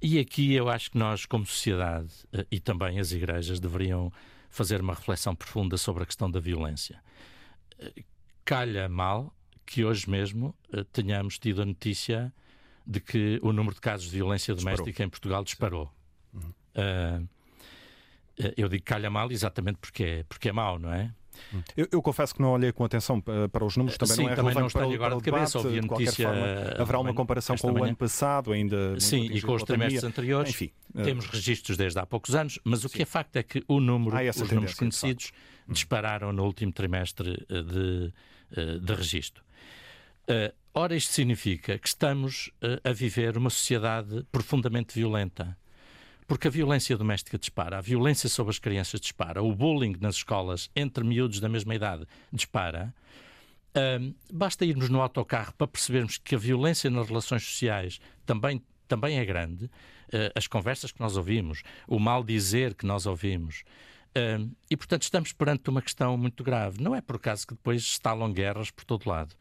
e 0.00 0.18
aqui 0.18 0.54
eu 0.54 0.70
acho 0.70 0.90
que 0.90 0.96
nós, 0.96 1.26
como 1.26 1.44
sociedade 1.44 2.10
e 2.50 2.58
também 2.58 2.98
as 2.98 3.12
igrejas, 3.12 3.60
deveriam 3.60 4.10
fazer 4.48 4.80
uma 4.80 4.94
reflexão 4.94 5.36
profunda 5.36 5.76
sobre 5.76 6.04
a 6.04 6.06
questão 6.06 6.30
da 6.30 6.40
violência. 6.40 7.02
Calha 8.42 8.88
mal 8.88 9.36
que 9.66 9.84
hoje 9.84 10.08
mesmo 10.08 10.56
tenhamos 10.94 11.38
tido 11.38 11.60
a 11.60 11.66
notícia 11.66 12.32
de 12.86 13.00
que 13.00 13.40
o 13.42 13.52
número 13.52 13.74
de 13.74 13.80
casos 13.80 14.10
de 14.10 14.16
violência 14.16 14.54
doméstica 14.54 14.84
disparou. 14.84 15.06
em 15.06 15.10
Portugal 15.10 15.44
disparou. 15.44 15.92
Uhum. 16.32 16.52
Uh, 16.76 17.28
eu 18.56 18.68
digo 18.68 18.84
calha 18.84 19.10
mal 19.10 19.30
exatamente 19.32 19.78
porque 19.78 20.04
é, 20.04 20.24
porque 20.24 20.48
é 20.50 20.52
mau, 20.52 20.78
não 20.78 20.92
é? 20.92 21.10
Eu, 21.76 21.88
eu, 21.92 22.02
confesso 22.02 22.34
que 22.34 22.40
não 22.40 22.52
olhei 22.52 22.72
com 22.72 22.84
atenção 22.84 23.20
para 23.20 23.64
os 23.64 23.76
números, 23.76 23.98
também 23.98 24.16
Sim, 24.16 24.22
não 24.24 24.30
é 24.30 24.34
também 24.34 24.54
não 24.54 24.66
agora 24.66 24.70
para 24.70 25.16
o 25.16 25.18
de 25.18 25.30
cabeça, 25.30 25.58
debate, 25.58 25.66
ouvi 25.66 25.78
a 25.78 25.82
notícia. 25.82 26.28
Forma, 26.28 26.82
haverá 26.82 26.98
uma 26.98 27.14
comparação 27.14 27.56
com 27.56 27.72
o 27.72 27.84
ano 27.84 27.96
passado, 27.96 28.52
ainda. 28.52 28.98
Sim, 29.00 29.26
e 29.30 29.40
com 29.40 29.54
os 29.54 29.62
trimestres 29.62 30.04
anteriores. 30.04 30.50
Enfim, 30.50 30.70
eh, 30.94 31.02
temos 31.02 31.26
registros 31.26 31.76
desde 31.76 31.98
há 31.98 32.06
poucos 32.06 32.34
anos, 32.34 32.58
mas 32.64 32.84
o 32.84 32.88
sim. 32.88 32.96
que 32.96 33.02
é 33.02 33.06
facto 33.06 33.36
é 33.36 33.42
que 33.42 33.62
o 33.68 33.80
número, 33.80 34.16
os 34.16 34.50
números 34.50 34.74
conhecidos 34.74 35.32
dispararam 35.68 36.32
no 36.32 36.44
último 36.44 36.72
trimestre 36.72 37.44
eh, 37.48 37.62
de, 37.62 38.12
eh, 38.56 38.78
de 38.78 38.94
registro. 38.94 39.44
Ora, 40.78 40.94
isto 40.94 41.14
significa 41.14 41.78
que 41.78 41.88
estamos 41.88 42.50
a 42.84 42.92
viver 42.92 43.38
uma 43.38 43.48
sociedade 43.48 44.26
profundamente 44.30 44.94
violenta 44.94 45.56
porque 46.28 46.48
a 46.48 46.50
violência 46.50 46.94
doméstica 46.98 47.38
dispara, 47.38 47.78
a 47.78 47.80
violência 47.80 48.28
sobre 48.28 48.50
as 48.50 48.58
crianças 48.58 49.00
dispara, 49.00 49.42
o 49.42 49.54
bullying 49.54 49.96
nas 49.98 50.16
escolas 50.16 50.68
entre 50.76 51.02
miúdos 51.02 51.40
da 51.40 51.48
mesma 51.48 51.74
idade 51.74 52.04
dispara. 52.30 52.94
Basta 54.30 54.66
irmos 54.66 54.90
no 54.90 55.00
autocarro 55.00 55.54
para 55.54 55.66
percebermos 55.66 56.18
que 56.18 56.34
a 56.34 56.38
violência 56.38 56.90
nas 56.90 57.08
relações 57.08 57.42
sociais 57.42 57.98
também, 58.26 58.62
também 58.86 59.18
é 59.18 59.24
grande. 59.24 59.64
Uh, 60.12 60.28
as 60.34 60.46
conversas 60.46 60.92
que 60.92 61.00
nós 61.00 61.16
ouvimos, 61.16 61.62
o 61.88 61.98
mal 61.98 62.22
dizer 62.22 62.74
que 62.74 62.84
nós 62.84 63.06
ouvimos. 63.06 63.64
E, 64.68 64.76
portanto, 64.76 65.04
estamos 65.04 65.32
perante 65.32 65.70
uma 65.70 65.80
questão 65.80 66.18
muito 66.18 66.44
grave. 66.44 66.82
Não 66.82 66.94
é 66.94 67.00
por 67.00 67.16
acaso 67.16 67.46
que 67.46 67.54
depois 67.54 67.80
estalam 67.82 68.30
guerras 68.30 68.70
por 68.70 68.84
todo 68.84 69.08
lado. 69.08 69.34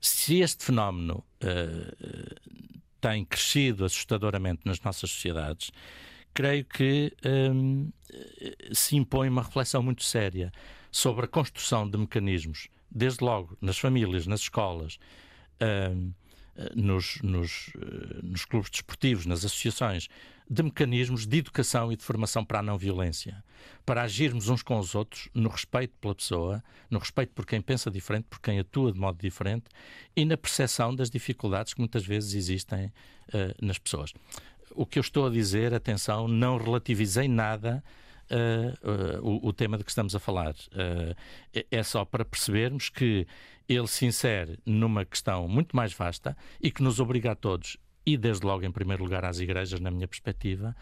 Se 0.00 0.40
este 0.40 0.64
fenómeno 0.64 1.24
uh, 1.42 2.50
tem 3.00 3.24
crescido 3.24 3.84
assustadoramente 3.84 4.62
nas 4.64 4.80
nossas 4.80 5.10
sociedades, 5.10 5.70
creio 6.34 6.64
que 6.64 7.12
hum, 7.24 7.90
se 8.72 8.96
impõe 8.96 9.28
uma 9.28 9.42
reflexão 9.42 9.82
muito 9.82 10.04
séria 10.04 10.52
sobre 10.92 11.24
a 11.24 11.28
construção 11.28 11.88
de 11.88 11.96
mecanismos, 11.96 12.68
desde 12.90 13.24
logo 13.24 13.56
nas 13.60 13.78
famílias, 13.78 14.26
nas 14.26 14.40
escolas, 14.40 14.98
hum, 15.94 16.12
nos, 16.74 17.20
nos, 17.22 17.70
nos 18.22 18.44
clubes 18.44 18.70
desportivos, 18.70 19.24
nas 19.24 19.44
associações, 19.44 20.08
de 20.50 20.64
mecanismos 20.64 21.28
de 21.28 21.38
educação 21.38 21.92
e 21.92 21.96
de 21.96 22.02
formação 22.02 22.44
para 22.44 22.58
a 22.58 22.62
não 22.62 22.76
violência, 22.76 23.44
para 23.86 24.02
agirmos 24.02 24.48
uns 24.48 24.64
com 24.64 24.76
os 24.80 24.96
outros 24.96 25.28
no 25.32 25.48
respeito 25.48 25.94
pela 26.00 26.12
pessoa, 26.12 26.60
no 26.90 26.98
respeito 26.98 27.32
por 27.32 27.46
quem 27.46 27.62
pensa 27.62 27.88
diferente, 27.88 28.24
por 28.28 28.40
quem 28.40 28.58
atua 28.58 28.92
de 28.92 28.98
modo 28.98 29.16
diferente 29.16 29.66
e 30.16 30.24
na 30.24 30.36
percepção 30.36 30.92
das 30.92 31.08
dificuldades 31.08 31.72
que 31.72 31.80
muitas 31.80 32.04
vezes 32.04 32.34
existem 32.34 32.86
uh, 32.86 33.64
nas 33.64 33.78
pessoas. 33.78 34.12
O 34.72 34.84
que 34.84 34.98
eu 34.98 35.02
estou 35.02 35.28
a 35.28 35.30
dizer, 35.30 35.72
atenção, 35.72 36.26
não 36.26 36.56
relativizei 36.56 37.28
nada 37.28 37.82
uh, 38.28 39.20
uh, 39.20 39.28
o, 39.44 39.48
o, 39.48 39.52
tema 39.52 39.78
de 39.78 39.84
que 39.84 39.90
estamos 39.90 40.16
a 40.16 40.18
falar. 40.18 40.56
é 41.70 41.82
só 41.84 42.04
para 42.04 42.24
percebermos 42.24 42.88
que 42.88 43.24
ele 43.68 43.86
se 43.86 44.04
insere 44.04 44.58
numa 44.66 45.04
questão 45.04 45.46
muito 45.46 45.76
mais 45.76 45.92
vasta 45.92 46.36
e 46.60 46.72
que 46.72 46.82
nos 46.82 46.98
obriga 46.98 47.32
a 47.32 47.34
todos 47.36 47.76
e, 48.04 48.16
desde 48.16 48.46
logo, 48.46 48.64
em 48.64 48.70
primeiro 48.70 49.04
lugar, 49.04 49.24
às 49.24 49.38
igrejas, 49.38 49.80
na 49.80 49.90
minha 49.90 50.08
perspectiva, 50.08 50.74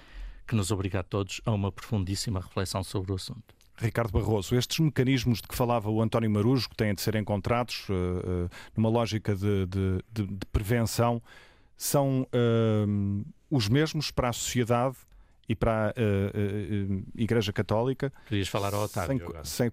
que 0.47 0.55
nos 0.55 0.71
obriga 0.71 1.01
a 1.01 1.03
todos 1.03 1.41
a 1.45 1.53
uma 1.53 1.71
profundíssima 1.71 2.41
reflexão 2.41 2.83
sobre 2.83 3.13
o 3.13 3.15
assunto. 3.15 3.55
Ricardo 3.77 4.11
Barroso, 4.11 4.57
estes 4.57 4.79
mecanismos 4.81 5.41
de 5.41 5.47
que 5.47 5.55
falava 5.55 5.89
o 5.89 6.03
António 6.03 6.31
Marujo, 6.31 6.69
que 6.69 6.77
têm 6.77 6.95
de 6.95 7.01
ser 7.01 7.15
encontrados 7.15 7.89
uh, 7.89 7.93
uh, 7.93 8.51
numa 8.77 8.89
lógica 8.89 9.37
de, 9.37 9.67
de, 9.67 10.03
de, 10.13 10.27
de 10.27 10.47
prevenção, 10.51 11.23
são 11.77 12.23
uh, 12.23 13.25
os 13.49 13.69
mesmos 13.69 14.11
para 14.11 14.31
a 14.31 14.33
sociedade 14.33 14.97
e 15.49 15.55
para 15.55 15.89
a 15.89 15.91
uh, 15.91 16.95
uh, 16.95 17.05
Igreja 17.17 17.53
Católica. 17.53 18.13
Querias 18.27 18.49
falar 18.49 18.75
ao 18.75 18.83
Otávio. 18.83 19.19
Sem, 19.43 19.71
sem, 19.71 19.73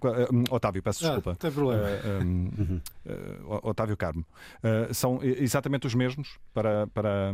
Otávio, 0.50 0.82
peço 0.82 1.06
ah, 1.06 1.08
desculpa. 1.08 1.30
Não 1.32 1.38
tem 1.38 1.52
problema. 1.52 1.84
Um, 2.24 2.52
uhum. 2.58 3.60
Otávio 3.64 3.98
Carmo. 3.98 4.26
são 4.94 5.20
exatamente 5.22 5.86
os 5.86 5.94
mesmos 5.94 6.40
para, 6.54 6.88
para, 6.88 7.34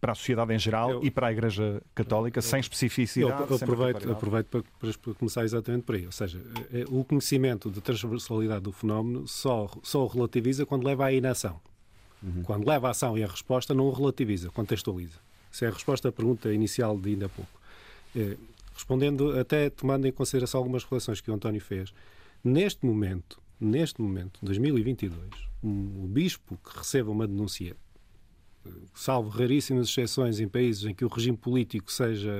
para 0.00 0.12
a 0.12 0.14
sociedade 0.14 0.52
em 0.52 0.58
geral 0.58 0.90
eu, 0.90 1.04
e 1.04 1.10
para 1.10 1.28
a 1.28 1.32
Igreja 1.32 1.82
Católica, 1.94 2.38
eu, 2.38 2.42
sem 2.42 2.60
especificidade. 2.60 3.42
Eu, 3.42 3.48
eu 3.48 3.56
aproveito, 3.56 4.10
aproveito 4.10 4.46
para, 4.46 4.62
para, 4.62 5.14
começar 5.14 5.44
exatamente 5.44 5.84
por 5.84 5.94
aí. 5.94 6.06
Ou 6.06 6.12
seja, 6.12 6.40
é, 6.72 6.84
o 6.88 7.04
conhecimento 7.04 7.70
da 7.70 7.80
transversalidade 7.80 8.62
do 8.62 8.72
fenómeno 8.72 9.26
só, 9.26 9.70
só 9.82 10.04
o 10.04 10.06
relativiza 10.06 10.66
quando 10.66 10.84
leva 10.84 11.06
à 11.06 11.12
inação. 11.12 11.60
Uhum. 12.22 12.42
Quando 12.42 12.66
leva 12.66 12.88
à 12.88 12.90
ação 12.90 13.16
e 13.16 13.22
à 13.22 13.26
resposta, 13.26 13.74
não 13.74 13.84
o 13.86 13.92
relativiza, 13.92 14.50
contextualiza. 14.50 15.18
Essa 15.52 15.66
é 15.66 15.68
a 15.68 15.72
resposta 15.72 16.08
à 16.08 16.12
pergunta 16.12 16.52
inicial 16.52 16.98
de 16.98 17.10
ainda 17.10 17.26
há 17.26 17.28
pouco. 17.28 17.50
É, 18.16 18.36
respondendo, 18.72 19.38
até 19.38 19.68
tomando 19.68 20.06
em 20.06 20.12
consideração 20.12 20.58
algumas 20.58 20.84
relações 20.84 21.20
que 21.20 21.30
o 21.30 21.34
António 21.34 21.60
fez, 21.60 21.92
neste 22.42 22.86
momento, 22.86 23.40
neste 23.60 24.00
momento, 24.00 24.40
2022, 24.42 25.18
um, 25.62 26.04
o 26.04 26.08
bispo 26.08 26.58
que 26.64 26.78
receba 26.78 27.10
uma 27.10 27.26
denúncia, 27.26 27.76
salvo 28.94 29.28
raríssimas 29.28 29.88
exceções 29.88 30.40
em 30.40 30.48
países 30.48 30.84
em 30.84 30.94
que 30.94 31.04
o 31.04 31.08
regime 31.08 31.36
político 31.36 31.92
seja, 31.92 32.32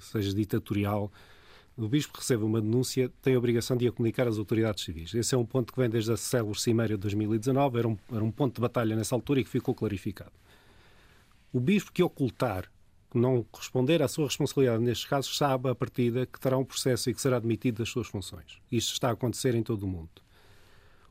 seja 0.00 0.32
ditatorial, 0.34 1.12
o 1.76 1.86
bispo 1.88 2.14
que 2.14 2.20
recebe 2.20 2.42
uma 2.42 2.60
denúncia 2.60 3.10
tem 3.22 3.34
a 3.34 3.38
obrigação 3.38 3.76
de 3.76 3.86
a 3.86 3.92
comunicar 3.92 4.26
às 4.26 4.36
autoridades 4.36 4.82
civis. 4.82 5.14
Esse 5.14 5.34
é 5.34 5.38
um 5.38 5.46
ponto 5.46 5.72
que 5.72 5.78
vem 5.78 5.88
desde 5.88 6.10
a 6.10 6.16
célebre 6.16 6.58
Cimeira 6.58 6.94
de 6.94 7.02
2019, 7.02 7.78
era 7.78 7.86
um, 7.86 7.96
era 8.12 8.24
um 8.24 8.32
ponto 8.32 8.56
de 8.56 8.60
batalha 8.60 8.96
nessa 8.96 9.14
altura 9.14 9.40
e 9.40 9.44
que 9.44 9.50
ficou 9.50 9.74
clarificado. 9.74 10.32
O 11.52 11.60
bispo 11.60 11.92
que 11.92 12.02
ocultar 12.02 12.68
não 13.16 13.44
corresponder 13.44 14.02
à 14.02 14.08
sua 14.08 14.26
responsabilidade 14.26 14.82
nestes 14.82 15.08
casos, 15.08 15.38
sabe 15.38 15.70
a 15.70 15.74
partida 15.74 16.26
que 16.26 16.40
terá 16.40 16.58
um 16.58 16.64
processo 16.64 17.08
e 17.08 17.14
que 17.14 17.20
será 17.22 17.38
demitido 17.38 17.78
das 17.78 17.88
suas 17.88 18.08
funções. 18.08 18.58
Isto 18.70 18.92
está 18.92 19.08
a 19.08 19.12
acontecer 19.12 19.54
em 19.54 19.62
todo 19.62 19.84
o 19.84 19.86
mundo. 19.86 20.10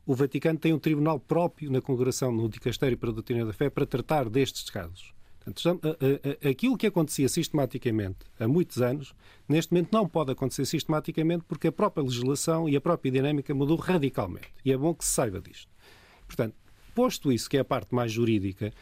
O 0.06 0.14
Vaticano 0.14 0.60
tem 0.60 0.74
um 0.74 0.80
tribunal 0.80 1.20
próprio 1.20 1.72
na 1.72 1.82
congregação, 1.82 2.32
no 2.32 2.48
Dicastério 2.48 2.98
para 2.98 3.10
a 3.10 3.14
Doutrina 3.14 3.46
da 3.46 3.54
Fé, 3.54 3.70
para 3.70 3.86
tratar 3.86 4.30
destes 4.30 4.70
casos. 4.70 5.14
Aquilo 6.50 6.78
que 6.78 6.88
acontecia 6.88 7.30
sistematicamente 7.30 8.20
há 8.38 8.48
muitos 8.48 8.82
anos, 8.82 9.14
neste 9.48 9.72
momento 9.72 9.94
não 9.94 10.06
pode 10.08 10.32
acontecer 10.32 10.66
sistematicamente 10.66 11.46
porque 11.48 11.68
a 11.68 11.72
própria 11.72 12.04
legislação 12.04 12.68
e 12.68 12.76
a 12.76 12.82
própria 12.82 13.10
dinâmica 13.10 13.54
mudou 13.54 13.78
radicalmente. 13.78 14.50
E 14.66 14.74
é 14.74 14.78
bom 14.78 14.94
que 14.94 15.06
se 15.06 15.12
saiba 15.12 15.40
disto. 15.40 15.72
Portanto, 16.26 16.54
posto 16.94 17.32
isso, 17.32 17.50
que 17.50 17.56
é 17.56 17.62
a 17.62 17.66
parte 17.66 17.96
mais 17.96 18.12
jurídica, 18.12 18.74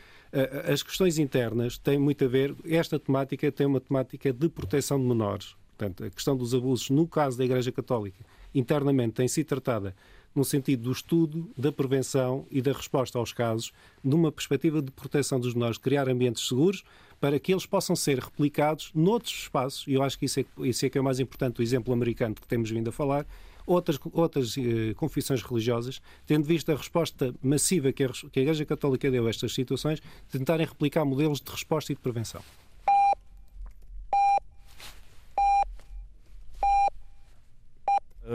as 0.72 0.84
questões 0.84 1.18
internas 1.18 1.78
têm 1.78 1.98
muito 1.98 2.26
a 2.26 2.28
ver, 2.28 2.56
esta 2.66 3.00
temática 3.00 3.52
tem 3.52 3.66
uma 3.66 3.80
temática 3.80 4.34
de 4.34 4.50
proteção 4.50 5.00
de 5.00 5.06
menores. 5.06 5.56
Portanto, 5.78 6.04
a 6.04 6.10
questão 6.10 6.36
dos 6.36 6.54
abusos, 6.54 6.90
no 6.90 7.08
caso 7.08 7.38
da 7.38 7.46
Igreja 7.46 7.72
Católica, 7.72 8.24
internamente 8.54 9.14
tem 9.14 9.28
sido 9.28 9.48
tratada 9.48 9.96
no 10.34 10.44
sentido 10.44 10.84
do 10.84 10.92
estudo, 10.92 11.50
da 11.58 11.72
prevenção 11.72 12.46
e 12.52 12.62
da 12.62 12.74
resposta 12.74 13.18
aos 13.18 13.32
casos, 13.32 13.72
numa 14.04 14.32
perspectiva 14.32 14.82
de 14.82 14.92
proteção 14.92 15.40
dos 15.40 15.54
menores, 15.54 15.78
criar 15.78 16.10
ambientes 16.10 16.46
seguros 16.46 16.84
para 17.22 17.40
que 17.40 17.54
eles 17.54 17.66
possam 17.66 17.96
ser 17.96 18.20
replicados 18.20 18.92
noutros 18.94 19.34
espaços, 19.34 19.88
e 19.88 19.94
eu 19.94 20.04
acho 20.04 20.20
que 20.20 20.26
isso 20.26 20.42
é, 20.42 20.46
isso 20.60 20.86
é 20.86 20.90
que 20.90 20.98
é 20.98 21.02
o 21.02 21.04
mais 21.04 21.22
importante, 21.22 21.62
o 21.62 21.64
exemplo 21.64 21.94
americano 21.94 22.36
que 22.36 22.46
temos 22.46 22.70
vindo 22.70 22.90
a 22.90 22.92
falar, 22.92 23.26
outras, 23.66 24.00
outras 24.12 24.56
eh, 24.58 24.94
confissões 24.96 25.42
religiosas, 25.42 26.02
tendo 26.26 26.46
visto 26.46 26.72
a 26.72 26.76
resposta 26.76 27.34
massiva 27.42 27.92
que 27.92 28.04
a, 28.04 28.10
que 28.10 28.40
a 28.40 28.42
Igreja 28.44 28.66
Católica 28.66 29.10
deu 29.10 29.28
a 29.28 29.30
estas 29.30 29.54
situações, 29.54 30.02
tentarem 30.30 30.66
replicar 30.66 31.06
modelos 31.06 31.42
de 31.42 31.52
resposta 31.52 31.92
e 31.92 31.96
de 31.96 32.02
prevenção. 32.02 32.42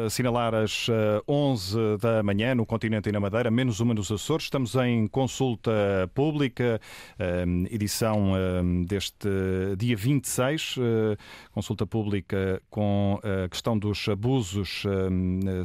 Assinalar 0.06 0.54
as 0.54 0.86
11 1.26 1.78
eh, 1.78 1.96
da 1.98 2.22
manhã 2.22 2.54
no 2.54 2.64
continente 2.64 3.08
e 3.08 3.12
na 3.12 3.20
Madeira, 3.20 3.50
menos 3.50 3.80
uma 3.80 3.94
nos 3.94 4.10
Açores. 4.10 4.44
Estamos 4.44 4.74
em 4.76 5.06
consulta 5.08 5.70
pública, 6.14 6.80
eh, 7.18 7.44
edição 7.70 8.32
eh, 8.36 8.84
deste 8.86 9.28
dia 9.76 9.96
26, 9.96 10.76
consulta 11.52 11.86
pública 11.86 12.62
com 12.70 13.20
a 13.22 13.48
questão 13.48 13.78
dos 13.78 14.08
abusos 14.08 14.84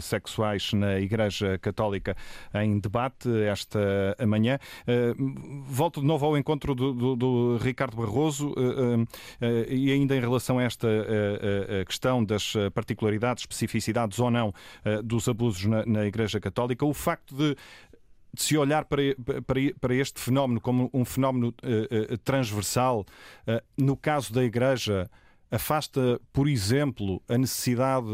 sexuais 0.02 0.74
na 0.74 1.00
Igreja 1.00 1.58
Católica 1.60 2.16
em 2.54 2.80
debate 2.80 3.30
esta 3.44 4.16
manhã. 4.28 4.58
Volto 5.66 6.02
de 6.02 6.08
novo 6.08 6.26
ao 6.26 6.38
encontro 6.38 6.74
do, 6.74 6.94
do, 6.94 7.16
do 7.16 7.58
Ricardo 7.58 7.98
Barroso 7.98 8.54
e 9.70 9.92
ainda 9.92 10.16
em 10.16 10.20
relação 10.20 10.60
a 10.60 10.64
esta 10.64 10.88
questão 11.86 12.24
das 12.24 12.54
particularidades, 12.74 13.44
especificidades 13.44 14.15
ou 14.20 14.30
não 14.32 14.50
uh, 14.50 15.04
dos 15.04 15.28
abusos 15.28 15.66
na, 15.66 15.86
na, 15.86 16.06
Igreja 16.06 16.40
Católica, 16.40 16.86
o 16.86 16.94
facto 16.94 17.36
de 17.36 17.56
de 18.34 18.44
se 18.44 18.58
olhar 18.58 18.84
para, 18.84 19.02
para, 19.48 19.60
para, 19.80 19.96
este 19.96 20.20
fenómeno 20.20 20.60
como 20.60 20.90
um 20.94 21.06
fenómeno 21.06 21.56
uh, 21.64 22.18
transversal, 22.18 23.06
uh, 23.48 23.62
no 23.78 23.96
caso 23.96 24.34
da 24.34 24.44
Igreja, 24.44 25.10
afasta, 25.50 26.20
por 26.34 26.50
exemplo, 26.50 27.24
a 27.30 27.38
necessidade 27.38 28.06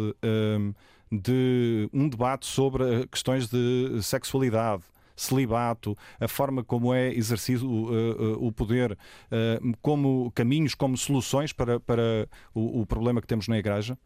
de 1.12 1.89
um 1.91 2.08
debate 2.08 2.45
sobre 2.45 3.08
questões 3.08 3.49
de 3.49 3.99
sexualidade, 4.04 4.84
celibato, 5.16 5.97
a 6.20 6.28
forma 6.28 6.64
como 6.64 6.93
é 6.93 7.14
exercido 7.14 7.68
uh, 7.68 8.36
uh, 8.38 8.47
o 8.47 8.52
poder, 8.52 8.93
uh, 8.93 9.78
como 9.82 10.32
caminhos, 10.32 10.74
como 10.74 10.97
soluções 10.97 11.54
para, 11.54 11.80
para 11.80 12.28
o, 12.54 12.82
o 12.82 12.86
problema 12.86 13.22
que 13.22 13.28
temos 13.28 13.47
na 13.47 13.58
Igreja? 13.58 13.97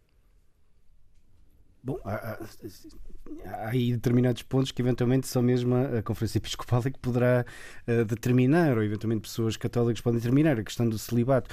Bom, 1.86 2.00
há, 2.04 2.40
há 3.46 3.70
aí 3.70 3.92
determinados 3.92 4.42
pontos 4.42 4.72
que 4.72 4.82
eventualmente 4.82 5.28
só 5.28 5.40
mesmo 5.40 5.76
a 5.76 6.02
Conferência 6.02 6.40
Episcopal 6.40 6.82
é 6.84 6.90
que 6.90 6.98
poderá 6.98 7.46
uh, 7.88 8.04
determinar, 8.06 8.76
ou 8.76 8.84
eventualmente 8.84 9.22
pessoas 9.22 9.56
católicas 9.56 10.02
podem 10.02 10.20
determinar, 10.20 10.60
a 10.60 10.64
questão 10.64 10.90
do 10.90 10.98
celibato. 10.98 11.48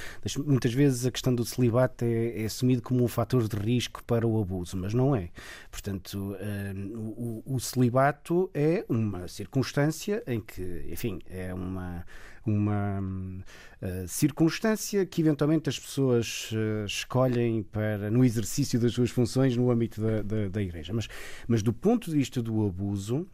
Muitas 0.47 0.73
vezes 0.73 1.05
a 1.05 1.11
questão 1.11 1.35
do 1.35 1.45
celibato 1.45 2.07
é, 2.07 2.41
é 2.41 2.45
assumido 2.47 2.81
como 2.81 3.05
um 3.05 3.09
fator 3.09 3.47
de 3.47 3.57
risco 3.59 4.03
para 4.05 4.27
o 4.27 4.41
abuso, 4.41 4.75
mas 4.75 4.95
não 4.95 5.15
é. 5.15 5.29
Portanto, 5.71 6.15
uh, 6.17 6.99
o, 6.99 7.43
o 7.45 7.61
celibato 7.61 8.51
é 8.55 8.87
uma 8.89 9.29
circunstância 9.29 10.23
em 10.27 10.41
que, 10.41 10.87
enfim, 10.91 11.21
é 11.29 11.53
uma 11.53 12.07
uma 12.45 13.01
uh, 13.01 14.09
circunstância 14.09 15.05
que 15.07 15.21
eventualmente 15.21 15.69
as 15.69 15.79
pessoas 15.79 16.51
uh, 16.53 16.85
escolhem 16.87 17.63
para 17.63 18.11
no 18.11 18.25
exercício 18.25 18.81
das 18.81 18.93
suas 18.93 19.11
funções 19.11 19.57
no 19.57 19.71
âmbito 19.71 20.01
da, 20.01 20.23
da, 20.23 20.49
da 20.49 20.63
Igreja. 20.63 20.93
Mas, 20.93 21.09
mas 21.47 21.63
do 21.63 21.73
ponto 21.73 22.11
de 22.11 22.17
vista 22.17 22.43
do 22.43 22.67
abuso, 22.67 23.27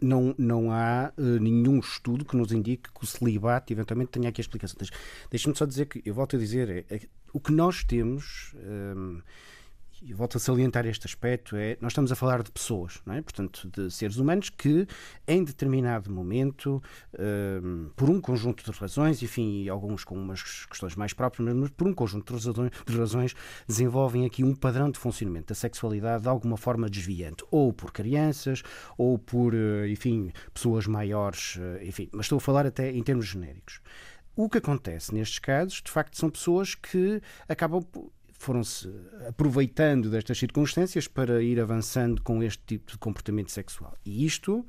não, 0.00 0.34
não 0.36 0.70
há 0.70 1.12
uh, 1.16 1.22
nenhum 1.40 1.78
estudo 1.78 2.24
que 2.24 2.36
nos 2.36 2.52
indique 2.52 2.92
que 2.92 3.04
o 3.04 3.06
celibato 3.06 3.72
eventualmente 3.72 4.10
tenha 4.10 4.28
aqui 4.28 4.40
a 4.40 4.42
explicação. 4.42 4.76
Deixa-me 5.30 5.56
só 5.56 5.64
dizer 5.64 5.86
que, 5.86 6.02
eu 6.04 6.14
volto 6.14 6.36
a 6.36 6.38
dizer, 6.38 6.68
é, 6.68 6.94
é, 6.94 7.00
o 7.32 7.40
que 7.40 7.52
nós 7.52 7.84
temos 7.84 8.54
e 10.02 10.12
volto 10.12 10.36
a 10.36 10.40
salientar 10.40 10.86
este 10.86 11.06
aspecto, 11.06 11.56
é 11.56 11.76
nós 11.80 11.92
estamos 11.92 12.12
a 12.12 12.16
falar 12.16 12.42
de 12.42 12.50
pessoas, 12.50 13.00
é? 13.08 13.20
portanto, 13.22 13.68
de 13.68 13.90
seres 13.90 14.16
humanos 14.16 14.50
que, 14.50 14.86
em 15.26 15.42
determinado 15.42 16.10
momento, 16.10 16.82
um, 17.62 17.90
por 17.96 18.10
um 18.10 18.20
conjunto 18.20 18.70
de 18.70 18.78
razões, 18.78 19.22
enfim, 19.22 19.68
alguns 19.68 20.04
com 20.04 20.14
umas 20.16 20.66
questões 20.66 20.94
mais 20.96 21.12
próprias, 21.12 21.54
mas 21.54 21.70
por 21.70 21.86
um 21.86 21.94
conjunto 21.94 22.34
de 22.86 22.96
razões, 22.96 23.34
desenvolvem 23.66 24.26
aqui 24.26 24.44
um 24.44 24.54
padrão 24.54 24.90
de 24.90 24.98
funcionamento 24.98 25.48
da 25.48 25.54
sexualidade 25.54 26.24
de 26.24 26.28
alguma 26.28 26.56
forma 26.56 26.88
desviante, 26.88 27.44
ou 27.50 27.72
por 27.72 27.92
crianças, 27.92 28.62
ou 28.98 29.18
por, 29.18 29.54
eh, 29.54 29.88
enfim, 29.88 30.32
pessoas 30.52 30.86
maiores, 30.86 31.58
eh, 31.58 31.86
enfim, 31.86 32.08
mas 32.12 32.26
estou 32.26 32.38
a 32.38 32.40
falar 32.40 32.66
até 32.66 32.90
em 32.90 33.02
termos 33.02 33.26
genéricos. 33.26 33.80
O 34.38 34.50
que 34.50 34.58
acontece 34.58 35.14
nestes 35.14 35.38
casos, 35.38 35.80
de 35.82 35.90
facto, 35.90 36.18
são 36.18 36.28
pessoas 36.28 36.74
que 36.74 37.22
acabam 37.48 37.82
foram-se 38.38 38.90
aproveitando 39.28 40.10
destas 40.10 40.38
circunstâncias 40.38 41.08
para 41.08 41.42
ir 41.42 41.60
avançando 41.60 42.22
com 42.22 42.42
este 42.42 42.62
tipo 42.66 42.92
de 42.92 42.98
comportamento 42.98 43.50
sexual. 43.50 43.96
E 44.04 44.24
isto. 44.24 44.66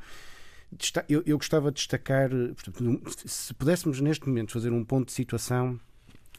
Eu, 1.08 1.24
eu 1.26 1.38
gostava 1.38 1.72
de 1.72 1.78
destacar, 1.78 2.30
portanto, 2.30 3.02
se 3.26 3.54
pudéssemos 3.54 4.02
neste 4.02 4.28
momento 4.28 4.52
fazer 4.52 4.74
um 4.74 4.84
ponto 4.84 5.08
de 5.08 5.14
situação 5.14 5.80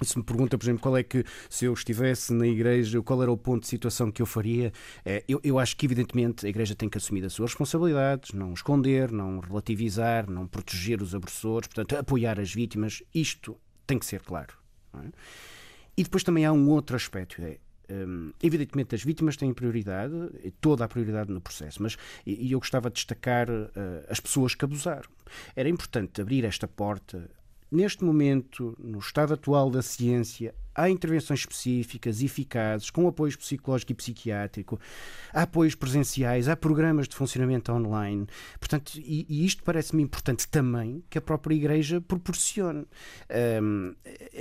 se 0.05 0.17
me 0.17 0.25
pergunta, 0.25 0.57
por 0.57 0.65
exemplo, 0.65 0.81
qual 0.81 0.97
é 0.97 1.03
que, 1.03 1.25
se 1.51 1.65
eu 1.65 1.73
estivesse 1.73 2.33
na 2.33 2.47
igreja, 2.47 3.03
qual 3.03 3.23
era 3.23 3.33
o 3.33 3.37
ponto 3.37 3.63
de 3.63 3.69
situação 3.69 4.11
que 4.11 4.23
eu 4.23 4.27
faria, 4.27 4.73
é, 5.05 5.25
eu, 5.29 5.41
eu, 5.43 5.59
acho 5.59 5.77
que, 5.77 5.87
evidentemente, 5.87 6.47
a 6.47 6.49
igreja 6.49 6.75
tem 6.75 6.89
que 6.89 6.99
assumir 6.99 7.25
as 7.25 7.33
suas 7.33 7.51
responsabilidades, 7.51 8.33
não 8.33 8.53
esconder, 8.53 9.11
não 9.11 9.41
relativizar, 9.41 10.31
não 10.31 10.47
proteger 10.47 11.03
os 11.03 11.15
agressores, 11.15 11.69
portanto, 11.69 11.99
apoiar 11.99 12.39
as 12.39 12.53
vítimas. 12.53 13.03
Isto 13.15 13.57
tem 13.87 13.99
que 13.99 14.07
ser 14.07 14.23
claro. 14.23 14.55
É? 14.95 15.09
E 15.99 16.05
depois 16.05 16.23
também 16.23 16.47
há 16.47 16.53
um 16.53 16.69
outro 16.69 16.95
aspecto, 16.95 17.43
é, 17.43 17.59
um, 17.91 18.33
evidentemente, 18.41 18.95
as 18.95 19.03
vítimas 19.03 19.37
têm 19.37 19.53
prioridade, 19.53 20.15
toda 20.61 20.85
a 20.85 20.89
prioridade 20.89 21.33
no 21.33 21.41
processo, 21.41 21.83
mas 21.83 21.97
e 22.25 22.53
eu 22.53 22.61
gostava 22.61 22.89
de 22.89 22.95
destacar 22.95 23.51
uh, 23.51 23.69
as 24.09 24.21
pessoas 24.21 24.55
que 24.55 24.65
abusaram. 24.65 25.11
Era 25.57 25.69
importante 25.69 26.21
abrir 26.21 26.45
esta 26.45 26.69
porta. 26.69 27.29
Neste 27.69 28.05
momento, 28.05 28.77
no 28.79 29.01
estado 29.01 29.35
atual 29.35 29.71
da 29.71 29.83
ciência, 29.83 30.55
há 30.79 30.89
intervenções 30.89 31.41
específicas, 31.41 32.23
eficazes, 32.23 32.89
com 32.89 33.09
apoio 33.09 33.37
psicológico 33.37 33.91
e 33.91 33.95
psiquiátrico, 33.97 34.79
há 35.33 35.43
apoios 35.43 35.75
presenciais, 35.75 36.49
há 36.49 36.57
programas 36.57 37.09
de 37.09 37.17
funcionamento 37.17 37.73
online. 37.73 38.27
Portanto, 38.61 38.93
e, 38.97 39.27
e 39.29 39.45
isto 39.45 39.65
parece-me 39.65 40.05
importante 40.05 40.47
também 40.47 41.03
que 41.11 41.19
a 41.19 41.21
própria 41.21 41.55
Igreja 41.55 42.01
proporcione. 42.01 42.87
Um, 43.61 43.93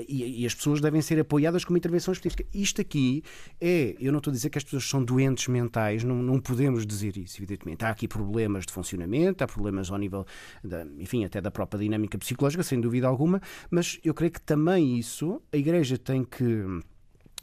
e, 0.07 0.43
e, 0.43 0.45
as 0.45 0.53
pessoas 0.53 0.79
devem 0.79 1.01
ser 1.01 1.19
apoiadas 1.19 1.65
com 1.65 1.73
uma 1.73 1.79
intervenção 1.79 2.11
específica. 2.11 2.45
Isto 2.53 2.81
aqui 2.81 3.23
é, 3.59 3.95
eu 3.99 4.11
não 4.11 4.19
estou 4.19 4.29
a 4.31 4.35
dizer 4.35 4.51
que 4.51 4.59
as 4.59 4.63
pessoas 4.63 4.87
são 4.87 5.03
doentes 5.03 5.47
mentais, 5.47 6.03
não, 6.03 6.15
não 6.15 6.39
podemos 6.39 6.85
dizer 6.85 7.17
isso, 7.17 7.37
evidentemente. 7.39 7.83
Há 7.83 7.89
aqui 7.89 8.07
problemas 8.07 8.65
de 8.65 8.73
funcionamento, 8.73 9.43
há 9.43 9.47
problemas 9.47 9.89
ao 9.89 9.97
nível, 9.97 10.25
da, 10.63 10.85
enfim, 10.99 11.25
até 11.25 11.41
da 11.41 11.49
própria 11.49 11.79
dinâmica 11.79 12.17
psicológica, 12.17 12.61
sem 12.61 12.79
dúvida 12.79 13.07
alguma, 13.07 13.41
mas 13.71 13.99
eu 14.03 14.13
creio 14.13 14.31
que 14.31 14.41
também 14.41 14.99
isso 14.99 15.41
a 15.51 15.57
Igreja 15.57 15.97
tem 15.97 16.26
que 16.27 16.63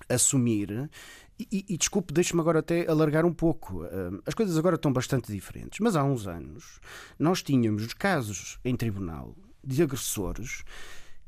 assumir. 0.08 0.90
E, 1.38 1.64
e 1.68 1.76
desculpe, 1.76 2.14
deixe-me 2.14 2.40
agora 2.40 2.60
até 2.60 2.88
alargar 2.88 3.24
um 3.24 3.32
pouco. 3.32 3.82
As 4.24 4.34
coisas 4.34 4.56
agora 4.56 4.76
estão 4.76 4.92
bastante 4.92 5.32
diferentes, 5.32 5.80
mas 5.80 5.96
há 5.96 6.04
uns 6.04 6.28
anos 6.28 6.78
nós 7.18 7.42
tínhamos 7.42 7.92
casos 7.92 8.60
em 8.64 8.76
tribunal 8.76 9.34
de 9.64 9.82
agressores 9.82 10.62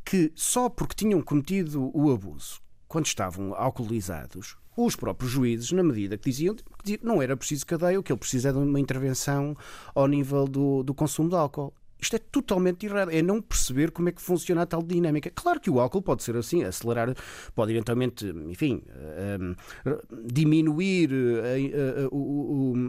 que 0.05 0.31
só 0.37 0.69
porque 0.69 0.95
tinham 0.95 1.21
cometido 1.21 1.91
o 1.93 2.13
abuso 2.13 2.61
quando 2.87 3.07
estavam 3.07 3.53
alcoolizados, 3.55 4.57
os 4.77 4.95
próprios 4.95 5.33
juízes, 5.33 5.73
na 5.73 5.83
medida 5.83 6.17
que 6.17 6.31
diziam 6.31 6.55
que 6.55 7.01
não 7.03 7.21
era 7.21 7.37
preciso 7.37 7.67
cadeia, 7.67 7.99
o 7.99 8.03
que 8.03 8.13
ele 8.13 8.19
precisa 8.19 8.51
é 8.51 8.53
de 8.53 8.59
uma 8.59 8.79
intervenção 8.79 9.57
ao 9.95 10.07
nível 10.07 10.47
do, 10.47 10.83
do 10.83 10.95
consumo 10.95 11.29
de 11.29 11.35
álcool. 11.35 11.73
Isto 12.01 12.17
é 12.17 12.19
totalmente 12.19 12.87
errado. 12.87 13.11
É 13.11 13.23
não 13.23 13.41
perceber 13.41 13.91
como 13.91 14.09
é 14.09 14.13
que 14.13 14.21
funciona 14.21 14.63
a 14.63 14.67
tal 14.67 14.83
dinâmica. 14.83 15.31
Claro 15.35 15.61
que 15.61 15.71
o 15.71 15.81
álcool 15.81 16.03
pode 16.03 16.23
ser 16.23 16.37
assim, 16.37 16.63
acelerar, 16.65 17.15
pode 17.55 17.73
eventualmente, 17.73 18.27
enfim, 18.49 18.83
um, 19.41 19.55
diminuir 20.25 21.11
a, 21.11 21.59
eh, 21.59 22.09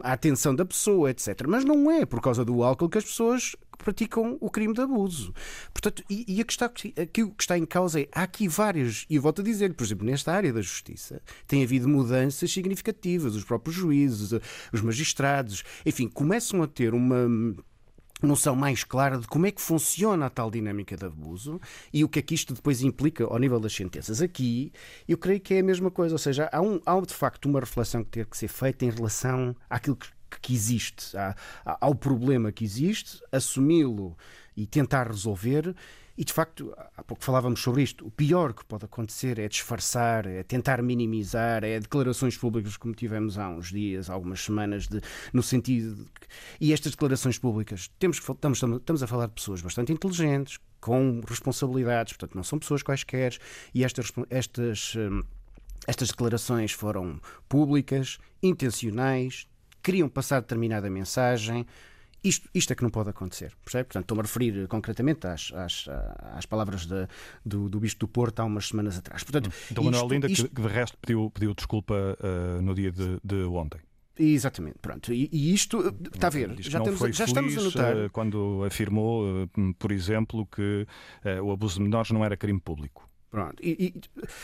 a, 0.03 0.07
a, 0.07 0.09
a, 0.09 0.13
atenção 0.13 0.55
da 0.55 0.65
pessoa, 0.65 1.09
etc. 1.09 1.45
Mas 1.47 1.63
não 1.63 1.89
é 1.91 2.05
por 2.05 2.21
causa 2.21 2.43
do 2.43 2.63
álcool 2.63 2.89
que 2.89 2.97
as 2.97 3.05
pessoas 3.05 3.55
praticam 3.77 4.37
o 4.41 4.49
crime 4.49 4.73
de 4.73 4.81
abuso. 4.81 5.33
Portanto, 5.73 6.03
e, 6.09 6.25
e 6.27 6.41
a 6.41 6.43
questão, 6.43 6.67
o 6.67 6.71
que 6.71 7.43
está 7.43 7.57
em 7.57 7.65
causa 7.65 8.01
é 8.01 8.07
há 8.11 8.23
aqui 8.23 8.47
várias, 8.47 9.05
e 9.09 9.15
eu 9.15 9.21
volto 9.21 9.41
a 9.41 9.43
dizer, 9.43 9.73
por 9.73 9.83
exemplo, 9.83 10.05
nesta 10.05 10.33
área 10.33 10.51
da 10.51 10.61
justiça, 10.61 11.21
tem 11.47 11.63
havido 11.63 11.87
mudanças 11.87 12.51
significativas. 12.51 13.35
Os 13.35 13.43
próprios 13.43 13.75
juízes, 13.75 14.33
os 14.73 14.81
magistrados, 14.81 15.63
enfim, 15.85 16.07
começam 16.07 16.61
a 16.61 16.67
ter 16.67 16.93
uma 16.93 17.27
noção 18.21 18.55
mais 18.55 18.83
clara 18.83 19.17
de 19.17 19.27
como 19.27 19.45
é 19.45 19.51
que 19.51 19.61
funciona 19.61 20.25
a 20.25 20.29
tal 20.29 20.49
dinâmica 20.49 20.95
de 20.95 21.05
abuso 21.05 21.59
e 21.93 22.03
o 22.03 22.09
que 22.09 22.19
é 22.19 22.21
que 22.21 22.33
isto 22.33 22.53
depois 22.53 22.81
implica 22.81 23.23
ao 23.23 23.37
nível 23.37 23.59
das 23.59 23.73
sentenças. 23.73 24.21
Aqui, 24.21 24.71
eu 25.07 25.17
creio 25.17 25.39
que 25.39 25.53
é 25.53 25.59
a 25.59 25.63
mesma 25.63 25.91
coisa, 25.91 26.15
ou 26.15 26.19
seja, 26.19 26.49
há, 26.51 26.61
um, 26.61 26.81
há 26.85 26.99
de 27.01 27.13
facto 27.13 27.45
uma 27.45 27.59
reflexão 27.59 28.03
que 28.03 28.09
ter 28.09 28.25
que 28.25 28.37
ser 28.37 28.47
feita 28.47 28.85
em 28.85 28.89
relação 28.89 29.55
àquilo 29.69 29.95
que, 29.95 30.07
que 30.41 30.53
existe, 30.53 31.15
ao 31.65 31.93
problema 31.93 32.51
que 32.51 32.63
existe, 32.63 33.19
assumi-lo 33.31 34.17
e 34.55 34.65
tentar 34.65 35.07
resolver 35.07 35.75
e 36.17 36.25
de 36.25 36.33
facto, 36.33 36.73
há 36.97 37.03
pouco 37.03 37.23
falávamos 37.23 37.61
sobre 37.61 37.83
isto, 37.83 38.05
o 38.05 38.09
pior 38.09 38.53
que 38.53 38.65
pode 38.65 38.85
acontecer 38.85 39.37
é 39.37 39.47
disfarçar, 39.47 40.25
é 40.25 40.41
tentar 40.41 40.81
minimizar, 40.81 41.63
é 41.63 41.79
declarações 41.79 42.35
públicas 42.35 42.75
como 42.75 42.95
tivemos 42.95 43.37
há 43.37 43.47
uns 43.49 43.69
dias, 43.69 44.09
algumas 44.09 44.41
semanas, 44.41 44.87
de, 44.87 44.99
no 45.31 45.43
sentido. 45.43 45.95
De, 45.95 46.05
e 46.59 46.73
estas 46.73 46.93
declarações 46.93 47.37
públicas, 47.37 47.91
temos, 47.99 48.17
estamos, 48.17 48.63
estamos 48.63 49.03
a 49.03 49.07
falar 49.07 49.27
de 49.27 49.33
pessoas 49.33 49.61
bastante 49.61 49.93
inteligentes, 49.93 50.59
com 50.81 51.21
responsabilidades, 51.27 52.13
portanto, 52.13 52.35
não 52.35 52.43
são 52.43 52.57
pessoas 52.57 52.81
quaisquer, 52.81 53.37
e 53.73 53.83
estas. 53.83 54.11
estas 54.29 54.95
hum, 54.95 55.23
estas 55.85 56.09
declarações 56.09 56.71
foram 56.71 57.19
públicas, 57.47 58.17
intencionais, 58.41 59.47
queriam 59.81 60.09
passar 60.09 60.41
determinada 60.41 60.89
mensagem, 60.89 61.65
isto, 62.27 62.49
isto 62.53 62.73
é 62.73 62.75
que 62.75 62.83
não 62.83 62.89
pode 62.89 63.09
acontecer, 63.09 63.53
percebe? 63.63 63.85
Portanto, 63.85 64.03
estou-me 64.03 64.21
a 64.21 64.23
referir 64.23 64.67
concretamente 64.67 65.27
às, 65.27 65.51
às, 65.53 65.85
às 66.35 66.45
palavras 66.45 66.85
de, 66.85 67.07
do, 67.45 67.69
do 67.69 67.79
Bispo 67.79 68.01
do 68.01 68.07
Porto 68.07 68.39
há 68.39 68.45
umas 68.45 68.67
semanas 68.67 68.97
atrás. 68.97 69.23
Portanto, 69.23 69.51
então, 69.71 69.83
isto, 69.83 69.91
Manuel 69.91 70.07
Linda, 70.07 70.27
isto... 70.27 70.49
que 70.49 70.61
de 70.61 70.67
resto 70.67 70.97
pediu, 70.99 71.31
pediu 71.31 71.53
desculpa 71.53 71.93
uh, 71.93 72.61
no 72.61 72.73
dia 72.73 72.91
de, 72.91 73.19
de 73.23 73.43
ontem. 73.43 73.79
Exatamente, 74.19 74.77
pronto. 74.81 75.13
E, 75.13 75.29
e, 75.31 75.53
isto, 75.53 75.95
está 76.13 76.27
a 76.27 76.29
ver, 76.29 76.55
já, 76.59 76.79
temos, 76.81 76.99
já 77.15 77.25
estamos 77.25 77.57
a 77.57 77.61
notar. 77.61 77.97
Eh, 77.97 78.09
quando 78.09 78.63
afirmou, 78.65 79.43
eh, 79.43 79.73
por 79.77 79.91
exemplo, 79.91 80.45
que 80.47 80.87
uh, 81.23 81.43
o 81.43 81.51
abuso 81.51 81.75
de 81.75 81.83
menores 81.83 82.09
não 82.11 82.25
era 82.25 82.35
crime 82.35 82.59
público. 82.59 83.07
Pronto, 83.29 83.61
e, 83.61 83.93
e 83.95 84.01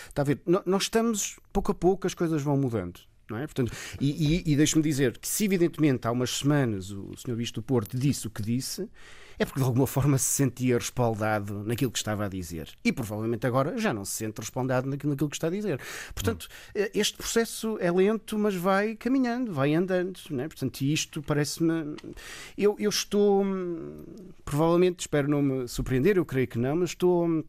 está 0.08 0.22
a 0.22 0.26
ver, 0.26 0.42
nós 0.66 0.84
estamos, 0.84 1.40
pouco 1.52 1.72
a 1.72 1.76
pouco 1.76 2.06
as 2.06 2.14
coisas 2.14 2.42
vão 2.42 2.56
mudando. 2.56 3.00
Não 3.30 3.38
é? 3.38 3.48
Portanto, 3.48 3.72
e, 4.00 4.44
e, 4.48 4.54
e 4.54 4.56
deixe-me 4.56 4.84
dizer 4.84 5.18
que 5.18 5.28
se 5.28 5.46
evidentemente 5.46 6.08
há 6.08 6.12
umas 6.12 6.30
semanas 6.30 6.92
o 6.92 7.12
Sr. 7.16 7.36
Bispo 7.36 7.62
do 7.62 7.64
Porto 7.64 7.98
disse 7.98 8.28
o 8.28 8.30
que 8.30 8.42
disse, 8.42 8.90
é 9.38 9.46
porque 9.46 9.60
de 9.60 9.66
alguma 9.66 9.88
forma 9.88 10.18
se 10.18 10.26
sentia 10.26 10.78
respaldado 10.78 11.64
naquilo 11.64 11.92
que 11.92 11.98
estava 11.98 12.26
a 12.26 12.30
dizer. 12.30 12.70
E 12.84 12.92
provavelmente 12.92 13.48
agora 13.48 13.78
já 13.78 13.94
não 13.94 14.06
se 14.06 14.12
sente 14.12 14.40
respaldado 14.40 14.90
naquilo 14.90 15.16
que 15.16 15.36
está 15.36 15.48
a 15.48 15.50
dizer. 15.50 15.80
Portanto, 16.14 16.48
hum. 16.76 16.86
este 16.94 17.18
processo 17.18 17.78
é 17.80 17.92
lento, 17.92 18.38
mas 18.38 18.56
vai 18.56 18.96
caminhando, 18.96 19.52
vai 19.52 19.74
andando. 19.74 20.20
Né? 20.30 20.48
Portanto, 20.48 20.82
isto 20.82 21.22
parece-me. 21.22 21.96
Eu, 22.58 22.76
eu 22.80 22.90
estou. 22.90 23.44
Provavelmente, 24.46 25.02
espero 25.02 25.28
não 25.28 25.42
me 25.42 25.68
surpreender, 25.68 26.18
eu 26.18 26.26
creio 26.26 26.48
que 26.48 26.60
não, 26.60 26.76
mas 26.76 26.92
estou 26.92 27.44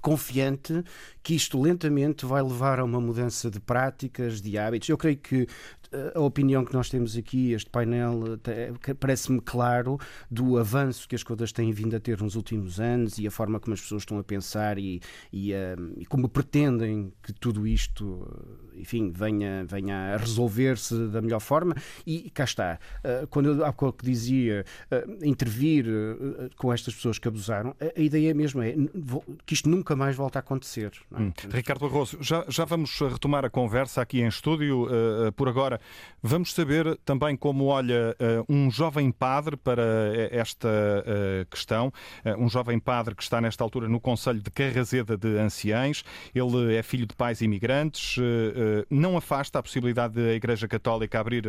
confiante 0.00 0.82
que 1.22 1.34
isto 1.34 1.60
lentamente 1.60 2.24
vai 2.26 2.42
levar 2.42 2.80
a 2.80 2.84
uma 2.84 3.00
mudança 3.00 3.50
de 3.50 3.60
práticas, 3.60 4.40
de 4.40 4.58
hábitos. 4.58 4.88
Eu 4.88 4.98
creio 4.98 5.18
que 5.18 5.46
a 6.14 6.20
opinião 6.20 6.64
que 6.64 6.72
nós 6.72 6.88
temos 6.88 7.16
aqui, 7.16 7.52
este 7.52 7.68
painel, 7.68 8.38
parece-me 8.98 9.40
claro 9.40 9.98
do 10.30 10.58
avanço 10.58 11.08
que 11.08 11.14
as 11.14 11.22
coisas 11.22 11.52
têm 11.52 11.72
vindo 11.72 11.96
a 11.96 12.00
ter 12.00 12.20
nos 12.20 12.36
últimos 12.36 12.78
anos 12.78 13.18
e 13.18 13.26
a 13.26 13.30
forma 13.30 13.58
como 13.58 13.74
as 13.74 13.80
pessoas 13.80 14.02
estão 14.02 14.18
a 14.18 14.24
pensar 14.24 14.78
e, 14.78 15.00
e, 15.32 15.52
uh, 15.52 15.56
e 15.96 16.06
como 16.06 16.28
pretendem 16.28 17.12
que 17.22 17.32
tudo 17.32 17.66
isto, 17.66 18.26
enfim, 18.74 19.10
venha, 19.10 19.64
venha 19.64 20.14
a 20.14 20.16
resolver-se 20.16 21.08
da 21.08 21.20
melhor 21.20 21.40
forma. 21.40 21.74
E 22.06 22.30
cá 22.30 22.44
está. 22.44 22.78
Uh, 22.98 23.26
quando 23.26 23.50
eu 23.50 23.64
há 23.64 23.72
pouco 23.72 24.04
dizia 24.04 24.64
uh, 24.90 25.26
intervir 25.26 25.86
com 26.56 26.72
estas 26.72 26.94
pessoas 26.94 27.18
que 27.18 27.26
abusaram, 27.26 27.74
a, 27.80 28.00
ideia 28.00 28.32
mesmo 28.34 28.62
é 28.62 28.74
que 29.44 29.54
isto 29.54 29.68
nunca 29.68 29.96
mais 29.96 30.14
volta 30.14 30.38
a 30.38 30.40
acontecer. 30.40 30.92
É? 31.12 31.20
Hum. 31.20 31.32
Ricardo 31.50 31.80
Barroso, 31.80 32.18
já, 32.20 32.44
já 32.48 32.64
vamos 32.64 32.98
retomar 33.00 33.44
a 33.44 33.50
conversa 33.50 34.00
aqui 34.00 34.20
em 34.20 34.28
estúdio. 34.28 34.86
por 35.36 35.48
agora, 35.48 35.79
Vamos 36.22 36.52
saber 36.52 36.98
também 37.04 37.34
como 37.34 37.64
olha 37.66 38.14
uh, 38.20 38.44
um 38.52 38.70
jovem 38.70 39.10
padre 39.10 39.56
para 39.56 39.82
eh, 39.82 40.28
esta 40.32 40.68
uh, 40.68 41.46
questão, 41.48 41.90
uh, 42.24 42.38
um 42.38 42.46
jovem 42.46 42.78
padre 42.78 43.14
que 43.14 43.22
está 43.22 43.40
nesta 43.40 43.64
altura 43.64 43.88
no 43.88 43.98
Conselho 43.98 44.40
de 44.40 44.50
Carrazeda 44.50 45.16
de 45.16 45.38
Anciães. 45.38 46.04
Ele 46.34 46.76
é 46.76 46.82
filho 46.82 47.06
de 47.06 47.14
pais 47.14 47.40
imigrantes, 47.40 48.16
não 48.90 49.16
afasta 49.16 49.58
a 49.58 49.62
possibilidade 49.62 50.14
da 50.14 50.32
Igreja 50.32 50.68
Católica 50.68 51.18
abrir 51.18 51.44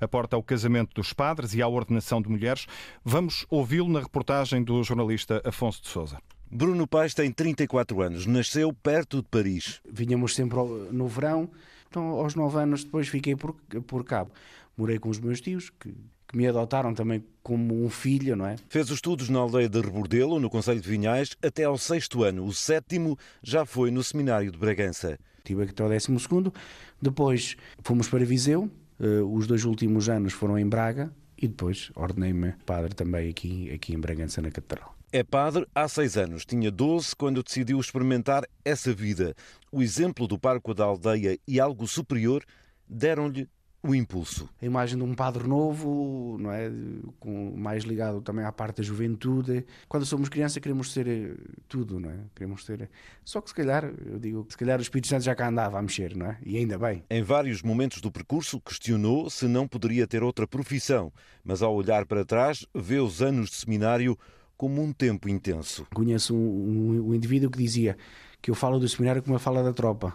a 0.00 0.08
porta 0.08 0.36
ao 0.36 0.42
casamento 0.42 0.94
dos 0.94 1.12
padres 1.12 1.54
e 1.54 1.60
à 1.60 1.68
ordenação 1.68 2.22
de 2.22 2.28
mulheres. 2.28 2.66
Vamos 3.04 3.46
ouvi-lo 3.50 3.88
na 3.88 4.00
reportagem 4.00 4.62
do 4.62 4.82
jornalista 4.82 5.42
Afonso 5.44 5.82
de 5.82 5.88
Souza. 5.88 6.18
Bruno 6.50 6.86
Paes 6.86 7.14
tem 7.14 7.32
34 7.32 8.00
anos, 8.00 8.26
nasceu 8.26 8.72
perto 8.72 9.18
de 9.18 9.28
Paris. 9.28 9.80
Vinhamos 9.90 10.34
sempre 10.34 10.56
no 10.92 11.08
verão 11.08 11.50
então, 11.94 12.10
aos 12.18 12.34
nove 12.34 12.58
anos 12.58 12.82
depois 12.82 13.06
fiquei 13.06 13.36
por, 13.36 13.54
por 13.86 14.04
cabo. 14.04 14.32
Morei 14.76 14.98
com 14.98 15.08
os 15.08 15.20
meus 15.20 15.40
tios, 15.40 15.70
que, 15.70 15.94
que 16.26 16.36
me 16.36 16.44
adotaram 16.48 16.92
também 16.92 17.24
como 17.40 17.84
um 17.84 17.88
filho, 17.88 18.34
não 18.34 18.44
é? 18.44 18.56
Fez 18.68 18.90
os 18.90 18.96
estudos 18.96 19.28
na 19.28 19.38
aldeia 19.38 19.68
de 19.68 19.80
Rebordelo, 19.80 20.40
no 20.40 20.50
Conselho 20.50 20.80
de 20.80 20.88
Vinhais, 20.88 21.36
até 21.40 21.62
ao 21.62 21.78
sexto 21.78 22.24
ano. 22.24 22.44
O 22.44 22.52
sétimo 22.52 23.16
já 23.40 23.64
foi 23.64 23.92
no 23.92 24.02
Seminário 24.02 24.50
de 24.50 24.58
Bragança. 24.58 25.16
Tive 25.44 25.62
aqui 25.62 25.70
até 25.70 25.84
o 25.84 25.88
décimo 25.88 26.18
segundo. 26.18 26.52
Depois 27.00 27.56
fomos 27.84 28.08
para 28.08 28.24
Viseu. 28.24 28.68
Uh, 28.98 29.24
os 29.32 29.46
dois 29.46 29.64
últimos 29.64 30.08
anos 30.08 30.32
foram 30.32 30.58
em 30.58 30.66
Braga. 30.66 31.12
E 31.40 31.46
depois 31.46 31.92
ordenei-me 31.94 32.54
padre 32.66 32.92
também 32.92 33.30
aqui, 33.30 33.70
aqui 33.70 33.94
em 33.94 34.00
Bragança, 34.00 34.42
na 34.42 34.50
Catedral. 34.50 34.94
É 35.12 35.22
padre 35.22 35.64
há 35.72 35.86
seis 35.86 36.16
anos. 36.16 36.44
Tinha 36.44 36.72
12 36.72 37.14
quando 37.14 37.40
decidiu 37.40 37.78
experimentar 37.78 38.42
essa 38.64 38.92
vida. 38.92 39.36
O 39.74 39.82
exemplo 39.82 40.28
do 40.28 40.38
parco 40.38 40.72
da 40.72 40.84
aldeia 40.84 41.36
e 41.48 41.58
algo 41.58 41.88
superior 41.88 42.44
deram-lhe 42.88 43.48
o 43.82 43.92
impulso. 43.92 44.48
A 44.62 44.64
imagem 44.64 44.96
de 44.96 45.02
um 45.02 45.16
padre 45.16 45.48
novo, 45.48 46.36
não 46.38 46.52
é? 46.52 46.70
Com, 47.18 47.56
mais 47.56 47.82
ligado 47.82 48.22
também 48.22 48.44
à 48.44 48.52
parte 48.52 48.76
da 48.76 48.82
juventude. 48.84 49.66
Quando 49.88 50.06
somos 50.06 50.28
crianças 50.28 50.58
queremos 50.58 50.92
ser 50.92 51.08
eh, 51.08 51.34
tudo, 51.66 51.98
não 51.98 52.08
é? 52.08 52.18
Queremos 52.36 52.64
ser. 52.64 52.88
Só 53.24 53.40
que 53.40 53.48
se 53.48 53.54
calhar, 53.56 53.92
eu 54.06 54.16
digo, 54.20 54.46
se 54.48 54.56
calhar 54.56 54.78
o 54.78 54.82
Espírito 54.82 55.08
Santo 55.08 55.24
já 55.24 55.34
cá 55.34 55.48
andava 55.48 55.76
a 55.76 55.82
mexer, 55.82 56.14
não 56.14 56.26
é? 56.26 56.38
E 56.46 56.56
ainda 56.56 56.78
bem. 56.78 57.02
Em 57.10 57.24
vários 57.24 57.60
momentos 57.60 58.00
do 58.00 58.12
percurso 58.12 58.60
questionou 58.60 59.28
se 59.28 59.48
não 59.48 59.66
poderia 59.66 60.06
ter 60.06 60.22
outra 60.22 60.46
profissão, 60.46 61.12
mas 61.42 61.62
ao 61.62 61.74
olhar 61.74 62.06
para 62.06 62.24
trás 62.24 62.64
vê 62.72 63.00
os 63.00 63.20
anos 63.20 63.50
de 63.50 63.56
seminário 63.56 64.16
como 64.56 64.80
um 64.80 64.92
tempo 64.92 65.28
intenso. 65.28 65.84
Conheço 65.92 66.32
um, 66.32 66.38
um, 66.38 67.08
um 67.08 67.14
indivíduo 67.14 67.50
que 67.50 67.58
dizia 67.58 67.96
que 68.44 68.50
eu 68.50 68.54
falo 68.54 68.78
do 68.78 68.86
seminário 68.86 69.22
como 69.22 69.36
eu 69.36 69.40
falo 69.40 69.62
da 69.62 69.72
tropa. 69.72 70.14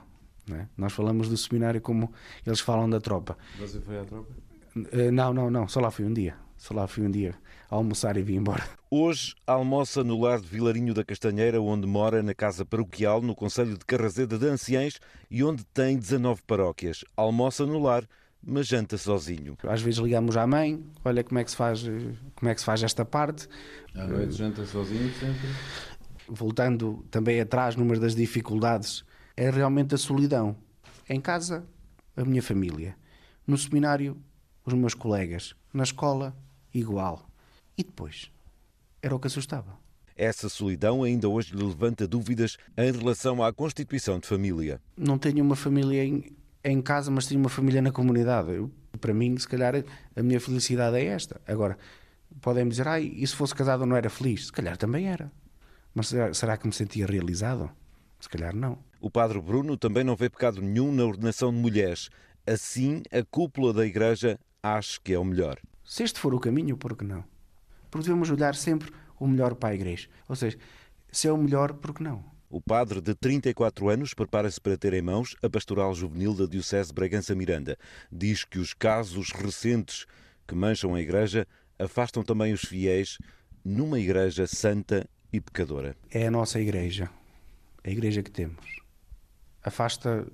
É? 0.51 0.67
Nós 0.77 0.93
falamos 0.93 1.27
do 1.27 1.35
seminário 1.35 1.81
como 1.81 2.13
eles 2.45 2.59
falam 2.59 2.87
da 2.87 3.01
tropa. 3.01 3.35
Você 3.57 3.81
foi 3.81 3.97
à 3.97 4.03
tropa? 4.03 4.31
Uh, 4.75 5.11
não, 5.11 5.33
não, 5.33 5.49
não. 5.49 5.67
Só 5.67 5.79
lá 5.79 5.89
fui 5.89 6.05
um 6.05 6.13
dia. 6.13 6.35
Só 6.55 6.75
lá 6.75 6.87
fui 6.87 7.03
um 7.03 7.09
dia 7.09 7.33
almoçar 7.71 8.17
e 8.17 8.21
vim 8.21 8.35
embora. 8.35 8.63
Hoje 8.91 9.33
almoça 9.47 10.03
no 10.03 10.21
lar 10.21 10.39
de 10.39 10.47
Vilarinho 10.47 10.93
da 10.93 11.03
Castanheira, 11.03 11.59
onde 11.59 11.87
mora 11.87 12.21
na 12.21 12.35
casa 12.35 12.63
paroquial 12.63 13.19
no 13.19 13.33
Conselho 13.33 13.75
de 13.75 13.83
Carrazeda 13.83 14.37
de 14.37 14.45
Anciães 14.45 14.99
e 15.29 15.43
onde 15.43 15.65
tem 15.65 15.97
19 15.97 16.43
paróquias. 16.45 17.03
Almoça 17.17 17.65
no 17.65 17.81
lar 17.81 18.07
mas 18.41 18.67
janta 18.67 18.97
sozinho. 18.97 19.57
Às 19.63 19.81
vezes 19.81 19.99
ligamos 19.99 20.37
à 20.37 20.47
mãe, 20.47 20.81
olha 21.03 21.23
como 21.25 21.39
é 21.39 21.43
que 21.43 21.51
se 21.51 21.57
faz, 21.57 21.83
como 22.35 22.49
é 22.49 22.53
que 22.53 22.61
se 22.61 22.65
faz 22.65 22.81
esta 22.81 23.03
parte. 23.03 23.49
À 23.93 24.07
noite 24.07 24.31
janta 24.33 24.65
sozinho 24.65 25.11
sempre? 25.15 25.49
Voltando 26.29 27.05
também 27.09 27.41
atrás 27.41 27.75
numa 27.75 27.97
das 27.97 28.15
dificuldades, 28.15 29.03
é 29.35 29.49
realmente 29.49 29.95
a 29.95 29.97
solidão. 29.97 30.55
Em 31.09 31.19
casa, 31.19 31.65
a 32.15 32.23
minha 32.23 32.43
família. 32.43 32.95
No 33.47 33.57
seminário, 33.57 34.15
os 34.63 34.73
meus 34.73 34.93
colegas. 34.93 35.55
Na 35.73 35.83
escola, 35.83 36.35
igual. 36.73 37.27
E 37.77 37.83
depois? 37.83 38.31
Era 39.01 39.15
o 39.15 39.19
que 39.19 39.27
assustava. 39.27 39.77
Essa 40.15 40.49
solidão 40.49 41.01
ainda 41.01 41.29
hoje 41.29 41.55
lhe 41.55 41.63
levanta 41.63 42.05
dúvidas 42.05 42.57
em 42.77 42.91
relação 42.91 43.41
à 43.41 43.53
constituição 43.53 44.19
de 44.19 44.27
família. 44.27 44.81
Não 44.95 45.17
tenho 45.17 45.43
uma 45.43 45.55
família 45.55 46.03
em, 46.03 46.35
em 46.63 46.81
casa, 46.81 47.09
mas 47.09 47.25
tenho 47.25 47.39
uma 47.39 47.49
família 47.49 47.81
na 47.81 47.91
comunidade. 47.91 48.51
Eu, 48.51 48.69
para 48.99 49.13
mim, 49.13 49.37
se 49.37 49.47
calhar, 49.47 49.73
a 50.15 50.21
minha 50.21 50.39
felicidade 50.39 50.97
é 50.97 51.05
esta. 51.05 51.39
Agora, 51.47 51.77
podem 52.41 52.67
dizer, 52.67 52.87
ai, 52.87 53.03
e 53.15 53.25
se 53.25 53.33
fosse 53.33 53.55
casado 53.55 53.85
não 53.85 53.95
era 53.95 54.09
feliz? 54.09 54.47
Se 54.47 54.51
calhar 54.51 54.75
também 54.75 55.07
era. 55.07 55.31
Mas 55.93 56.13
será, 56.33 56.57
que 56.57 56.67
me 56.67 56.73
sentia 56.73 57.05
realizado? 57.05 57.69
Se 58.19 58.29
calhar 58.29 58.55
não. 58.55 58.77
O 59.01 59.09
padre 59.09 59.39
Bruno 59.39 59.77
também 59.77 60.03
não 60.03 60.15
vê 60.15 60.29
pecado 60.29 60.61
nenhum 60.61 60.91
na 60.91 61.05
ordenação 61.05 61.51
de 61.51 61.57
mulheres. 61.57 62.09
Assim, 62.45 63.01
a 63.11 63.23
cúpula 63.23 63.73
da 63.73 63.85
igreja 63.85 64.39
acha 64.61 64.99
que 65.03 65.13
é 65.13 65.19
o 65.19 65.23
melhor. 65.23 65.57
Se 65.83 66.03
este 66.03 66.19
for 66.19 66.33
o 66.33 66.39
caminho, 66.39 66.77
por 66.77 66.95
que 66.95 67.03
não? 67.03 67.23
Porque 67.89 68.07
devemos 68.07 68.29
olhar 68.29 68.55
sempre 68.55 68.91
o 69.19 69.27
melhor 69.27 69.55
para 69.55 69.69
a 69.69 69.75
igreja. 69.75 70.07
Ou 70.27 70.35
seja, 70.35 70.57
se 71.11 71.27
é 71.27 71.31
o 71.31 71.37
melhor, 71.37 71.73
por 71.73 71.93
que 71.93 72.03
não? 72.03 72.23
O 72.49 72.59
padre 72.59 72.99
de 72.99 73.13
34 73.13 73.89
anos 73.89 74.13
prepara-se 74.13 74.59
para 74.59 74.77
ter 74.77 74.93
em 74.93 75.01
mãos 75.01 75.35
a 75.43 75.49
pastoral 75.49 75.93
juvenil 75.93 76.33
da 76.33 76.45
Diocese 76.45 76.89
de 76.89 76.95
Bragança 76.95 77.35
Miranda. 77.35 77.77
Diz 78.11 78.43
que 78.43 78.57
os 78.57 78.73
casos 78.73 79.31
recentes 79.31 80.05
que 80.47 80.55
mancham 80.55 80.95
a 80.95 81.01
Igreja 81.01 81.47
afastam 81.77 82.23
também 82.23 82.51
os 82.51 82.61
fiéis 82.61 83.19
numa 83.63 83.99
Igreja 83.99 84.47
santa 84.47 85.07
e 85.31 85.39
pecadora. 85.39 85.95
É 86.09 86.27
a 86.27 86.31
nossa 86.31 86.59
Igreja, 86.59 87.09
a 87.83 87.89
Igreja 87.89 88.23
que 88.23 88.31
temos. 88.31 88.81
Afasta 89.63 90.27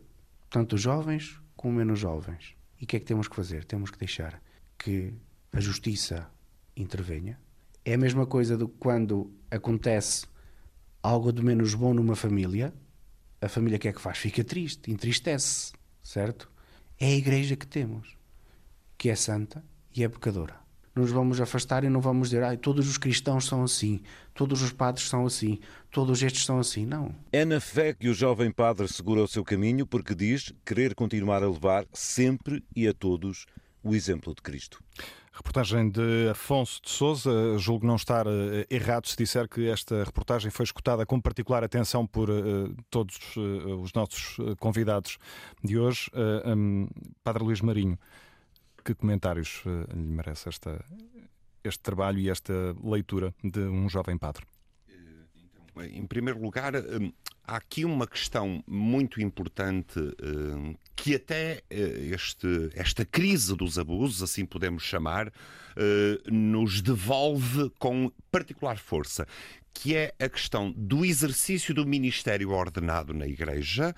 tanto 0.50 0.76
os 0.76 0.82
jovens 0.82 1.40
como 1.56 1.76
menos 1.76 2.00
jovens. 2.00 2.56
E 2.80 2.84
o 2.84 2.88
que 2.88 2.98
é 2.98 3.00
que 3.00 3.06
temos 3.06 3.28
que 3.28 3.36
fazer? 3.36 3.66
Temos 3.66 3.90
que 3.90 3.98
deixar 3.98 4.42
que 4.78 5.14
a 5.52 5.60
justiça 5.60 6.30
intervenha. 6.76 7.40
É 7.84 7.94
a 7.94 7.98
mesma 7.98 8.26
coisa 8.26 8.58
do 8.58 8.68
que 8.68 8.78
quando 8.78 9.32
acontece 9.50 10.26
algo 11.02 11.32
de 11.32 11.44
menos 11.44 11.74
bom 11.74 11.94
numa 11.94 12.16
família, 12.16 12.74
a 13.42 13.48
família 13.48 13.78
que 13.78 13.88
é 13.88 13.94
que 13.94 14.02
faz? 14.02 14.18
Fica 14.18 14.44
triste, 14.44 14.92
entristece, 14.92 15.72
certo? 16.02 16.52
É 17.00 17.08
a 17.08 17.16
igreja 17.16 17.56
que 17.56 17.68
temos, 17.68 18.18
que 18.98 19.10
é 19.10 19.16
santa 19.16 19.64
e 19.96 20.04
é 20.04 20.10
pecadora. 20.10 20.65
Nos 20.96 21.12
vamos 21.12 21.42
afastar 21.42 21.84
e 21.84 21.90
não 21.90 22.00
vamos 22.00 22.30
dizer, 22.30 22.44
ah, 22.44 22.56
todos 22.56 22.88
os 22.88 22.98
cristãos 22.98 23.46
são 23.46 23.64
assim, 23.64 24.02
todos 24.34 24.62
os 24.62 24.72
padres 24.72 25.10
são 25.10 25.26
assim, 25.26 25.60
todos 25.92 26.24
estes 26.24 26.46
são 26.46 26.58
assim. 26.58 26.86
Não. 26.86 27.14
É 27.32 27.44
na 27.44 27.60
fé 27.60 27.94
que 27.94 28.08
o 28.08 28.14
jovem 28.14 28.50
padre 28.50 28.88
segura 28.88 29.22
o 29.22 29.28
seu 29.28 29.44
caminho, 29.44 29.86
porque 29.86 30.16
diz 30.16 30.54
querer 30.66 30.96
continuar 30.96 31.44
a 31.44 31.50
levar 31.50 31.86
sempre 31.92 32.64
e 32.74 32.88
a 32.88 32.94
todos 32.94 33.46
o 33.84 33.94
exemplo 33.94 34.34
de 34.34 34.42
Cristo. 34.42 34.80
Reportagem 35.36 35.90
de 35.90 36.30
Afonso 36.32 36.82
de 36.82 36.90
Souza. 36.90 37.58
Julgo 37.58 37.86
não 37.86 37.98
estar 37.98 38.26
uh, 38.26 38.32
errado 38.70 39.06
se 39.06 39.18
disser 39.18 39.50
que 39.50 39.68
esta 39.68 40.06
reportagem 40.06 40.50
foi 40.50 40.64
escutada 40.64 41.06
com 41.06 41.20
particular 41.20 41.62
atenção 41.62 42.08
por 42.08 42.30
uh, 42.30 42.74
todos 42.90 43.18
uh, 43.36 43.82
os 43.82 43.92
nossos 43.92 44.38
convidados 44.60 45.18
de 45.62 45.78
hoje. 45.78 46.10
Um, 46.46 46.88
Padre 47.22 47.44
Luís 47.44 47.60
Marinho, 47.60 48.00
que 48.86 48.94
comentários 48.94 49.64
lhe 49.66 50.00
merece 50.00 50.48
esta, 50.48 50.86
este 51.64 51.82
trabalho 51.82 52.20
e 52.20 52.30
esta 52.30 52.54
leitura 52.84 53.34
de 53.44 53.62
um 53.62 53.90
jovem 53.90 54.16
padre? 54.16 54.46
Então, 55.36 55.84
em 55.84 56.06
primeiro 56.06 56.40
lugar, 56.40 56.76
hum, 56.76 57.12
há 57.44 57.58
aqui 57.58 57.84
uma 57.84 58.06
questão 58.06 58.64
muito 58.68 59.20
importante 59.20 60.00
uh, 60.00 60.78
que 60.96 61.16
até 61.16 61.64
uh, 61.72 62.14
este, 62.14 62.70
esta 62.76 63.04
crise 63.04 63.56
dos 63.56 63.80
abusos, 63.80 64.22
assim 64.22 64.46
podemos 64.46 64.84
chamar, 64.84 65.32
nos 66.32 66.82
devolve 66.82 67.70
com 67.78 68.10
particular 68.32 68.78
força, 68.78 69.28
que 69.74 69.94
é 69.94 70.14
a 70.18 70.30
questão 70.30 70.72
do 70.72 71.04
exercício 71.04 71.74
do 71.74 71.86
ministério 71.86 72.52
ordenado 72.52 73.14
na 73.14 73.28
Igreja 73.28 73.94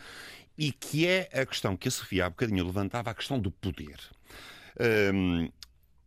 e 0.58 0.72
que 0.72 1.06
é 1.06 1.30
a 1.32 1.46
questão 1.46 1.78
que 1.78 1.88
a 1.88 1.92
Sofia 1.92 2.26
há 2.26 2.30
bocadinho 2.32 2.66
levantava, 2.66 3.12
a 3.12 3.14
questão 3.14 3.40
do 3.40 3.52
poder. 3.52 4.00
Um, 4.80 5.50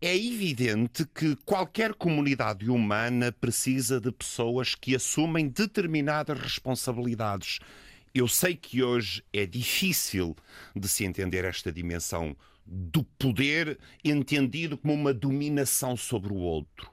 é 0.01 0.17
evidente 0.17 1.05
que 1.05 1.37
qualquer 1.45 1.93
comunidade 1.93 2.71
humana 2.71 3.31
precisa 3.31 4.01
de 4.01 4.11
pessoas 4.11 4.75
que 4.75 4.95
assumem 4.95 5.49
determinadas 5.49 6.41
responsabilidades. 6.41 7.59
Eu 8.15 8.27
sei 8.27 8.57
que 8.57 8.83
hoje 8.83 9.23
é 9.33 9.45
difícil 9.45 10.35
de 10.75 10.89
se 10.89 11.05
entender 11.05 11.45
esta 11.45 11.71
dimensão 11.71 12.35
do 12.65 13.05
poder 13.05 13.79
entendido 14.05 14.79
como 14.79 14.95
uma 14.95 15.13
dominação 15.13 15.97
sobre 15.97 16.33
o 16.33 16.37
outro. 16.37 16.91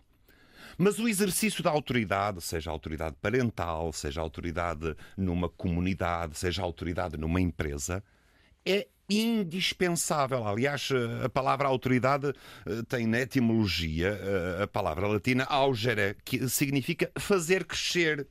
Mas 0.77 0.99
o 0.99 1.07
exercício 1.07 1.63
da 1.63 1.71
autoridade, 1.71 2.41
seja 2.41 2.69
autoridade 2.69 3.15
parental, 3.21 3.91
seja 3.93 4.21
autoridade 4.21 4.95
numa 5.15 5.49
comunidade, 5.49 6.37
seja 6.37 6.61
autoridade 6.61 7.17
numa 7.17 7.41
empresa, 7.41 8.03
é 8.65 8.87
indispensável. 9.09 10.45
Aliás, 10.45 10.89
a 11.23 11.29
palavra 11.29 11.67
autoridade 11.67 12.33
eh, 12.65 12.81
tem 12.87 13.07
na 13.07 13.21
etimologia 13.21 14.19
eh, 14.21 14.63
a 14.63 14.67
palavra 14.67 15.07
latina 15.07 15.45
augere, 15.45 16.15
que 16.25 16.47
significa 16.49 17.11
fazer 17.17 17.65
crescer. 17.65 18.27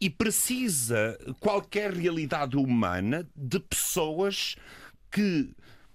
E 0.00 0.08
precisa 0.08 1.18
qualquer 1.40 1.92
realidade 1.92 2.56
humana 2.56 3.28
de 3.34 3.58
pessoas 3.58 4.54
que, 5.10 5.50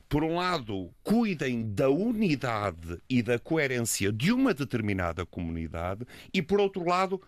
por 0.09 0.25
um 0.25 0.35
lado, 0.35 0.91
cuidem 1.01 1.73
da 1.73 1.89
unidade 1.89 3.01
e 3.09 3.23
da 3.23 3.39
coerência 3.39 4.11
de 4.11 4.33
uma 4.33 4.53
determinada 4.53 5.25
comunidade 5.25 6.05
e, 6.33 6.41
por 6.41 6.59
outro 6.59 6.85
lado, 6.85 7.21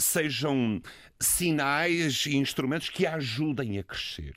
sejam 0.00 0.82
sinais 1.20 2.26
e 2.26 2.36
instrumentos 2.36 2.88
que 2.90 3.06
a 3.06 3.14
ajudem 3.14 3.78
a 3.78 3.84
crescer. 3.84 4.34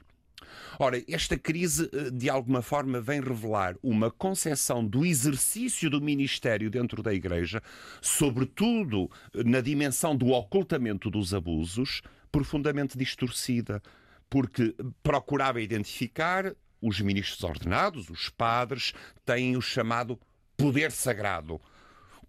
Ora, 0.80 1.02
esta 1.08 1.38
crise, 1.38 1.90
eh, 1.94 2.10
de 2.12 2.30
alguma 2.30 2.62
forma, 2.62 3.02
vem 3.02 3.22
revelar 3.22 3.76
uma 3.84 4.10
concepção 4.10 4.86
do 4.86 5.06
exercício 5.06 5.90
do 5.90 6.02
ministério 6.02 6.70
dentro 6.70 7.04
da 7.04 7.14
Igreja, 7.14 7.62
sobretudo 8.02 9.10
eh, 9.34 9.44
na 9.44 9.62
dimensão 9.62 10.16
do 10.16 10.30
ocultamento 10.30 11.10
dos 11.10 11.34
abusos, 11.34 12.02
profundamente 12.32 12.98
distorcida, 12.98 13.82
porque 14.30 14.74
procurava 15.04 15.62
identificar 15.62 16.56
os 16.82 17.00
ministros 17.00 17.44
ordenados, 17.44 18.10
os 18.10 18.30
padres, 18.30 18.94
têm 19.26 19.56
o 19.56 19.62
chamado 19.62 20.20
poder 20.58 20.92
sagrado, 20.92 21.60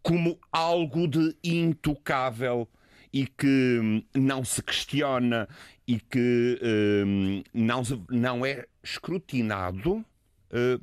como 0.02 0.38
algo 0.50 1.06
de 1.06 1.36
intocável 1.44 2.68
e 3.12 3.26
que 3.26 3.78
hum, 3.82 4.02
não 4.14 4.44
se 4.44 4.62
questiona 4.62 5.48
e 5.86 6.00
que 6.00 6.58
um, 7.06 7.42
não, 7.52 7.82
não 8.08 8.46
é 8.46 8.66
escrutinado 8.82 9.96
uh, 9.96 10.04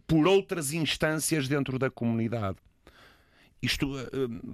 por 0.06 0.28
outras 0.28 0.72
instâncias 0.72 1.48
dentro 1.48 1.80
da 1.80 1.90
comunidade. 1.90 2.58
Isto 3.62 3.96
uh, 3.96 4.08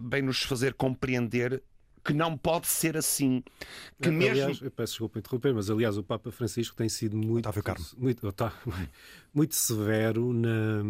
vem-nos 0.10 0.44
fazer 0.44 0.74
compreender 0.74 1.62
que 2.04 2.14
não 2.14 2.38
pode 2.38 2.68
ser 2.68 2.96
assim. 2.96 3.44
Que 4.00 4.10
mesmo... 4.10 4.44
Aliás, 4.44 4.62
eu 4.62 4.70
peço 4.70 4.94
desculpa 4.94 5.18
interromper, 5.18 5.54
mas 5.56 5.70
aliás 5.72 5.98
o 5.98 6.04
Papa 6.04 6.32
Francisco 6.32 6.76
tem 6.76 6.88
sido 6.88 7.18
muito, 7.18 7.50
muito, 7.98 8.22
muito 9.34 9.56
severo 9.56 10.32
na, 10.32 10.84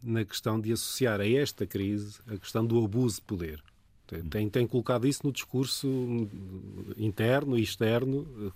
na 0.00 0.24
questão 0.24 0.60
de 0.60 0.72
associar 0.72 1.20
a 1.20 1.28
esta 1.28 1.66
crise 1.66 2.20
a 2.28 2.38
questão 2.38 2.64
do 2.64 2.82
abuso 2.82 3.16
de 3.16 3.22
poder. 3.22 3.73
Tem, 4.22 4.48
tem 4.48 4.66
colocado 4.66 5.06
isso 5.06 5.20
no 5.24 5.32
discurso 5.32 5.88
interno 6.96 7.58
e 7.58 7.62
externo. 7.62 8.52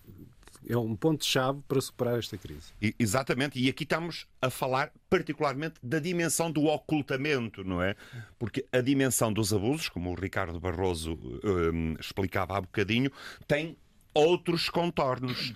É 0.68 0.76
um 0.76 0.94
ponto-chave 0.94 1.60
para 1.66 1.80
superar 1.80 2.18
esta 2.18 2.36
crise. 2.36 2.72
E, 2.82 2.94
exatamente, 2.98 3.58
e 3.58 3.68
aqui 3.68 3.84
estamos 3.84 4.26
a 4.42 4.50
falar 4.50 4.92
particularmente 5.08 5.76
da 5.82 5.98
dimensão 5.98 6.50
do 6.50 6.66
ocultamento, 6.66 7.64
não 7.64 7.80
é? 7.80 7.94
Porque 8.38 8.66
a 8.72 8.80
dimensão 8.80 9.32
dos 9.32 9.52
abusos, 9.52 9.88
como 9.88 10.10
o 10.10 10.14
Ricardo 10.14 10.60
Barroso 10.60 11.18
um, 11.44 11.94
explicava 11.98 12.56
há 12.56 12.60
bocadinho, 12.60 13.10
tem 13.46 13.76
outros 14.12 14.68
contornos. 14.68 15.54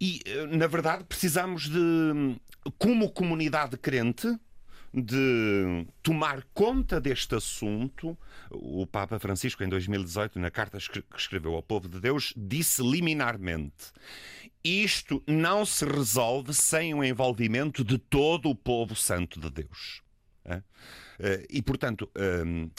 E, 0.00 0.20
eh, 0.24 0.46
na 0.46 0.66
verdade, 0.66 1.04
precisamos 1.04 1.68
de, 1.68 1.80
como 2.78 3.10
comunidade 3.10 3.76
crente, 3.76 4.28
de 4.92 5.86
tomar 6.02 6.44
conta 6.54 7.00
deste 7.00 7.34
assunto, 7.34 8.16
o 8.50 8.86
Papa 8.86 9.18
Francisco, 9.18 9.62
em 9.62 9.68
2018, 9.68 10.38
na 10.38 10.50
carta 10.50 10.78
que 10.78 11.04
escreveu 11.16 11.54
ao 11.54 11.62
povo 11.62 11.88
de 11.88 12.00
Deus, 12.00 12.32
disse 12.36 12.82
liminarmente: 12.82 13.92
Isto 14.64 15.22
não 15.26 15.64
se 15.64 15.84
resolve 15.84 16.54
sem 16.54 16.94
o 16.94 17.04
envolvimento 17.04 17.84
de 17.84 17.98
todo 17.98 18.48
o 18.48 18.54
povo 18.54 18.94
santo 18.94 19.38
de 19.38 19.50
Deus. 19.50 20.02
Eh, 21.18 21.46
e, 21.50 21.62
portanto, 21.62 22.10
ehm, 22.14 22.70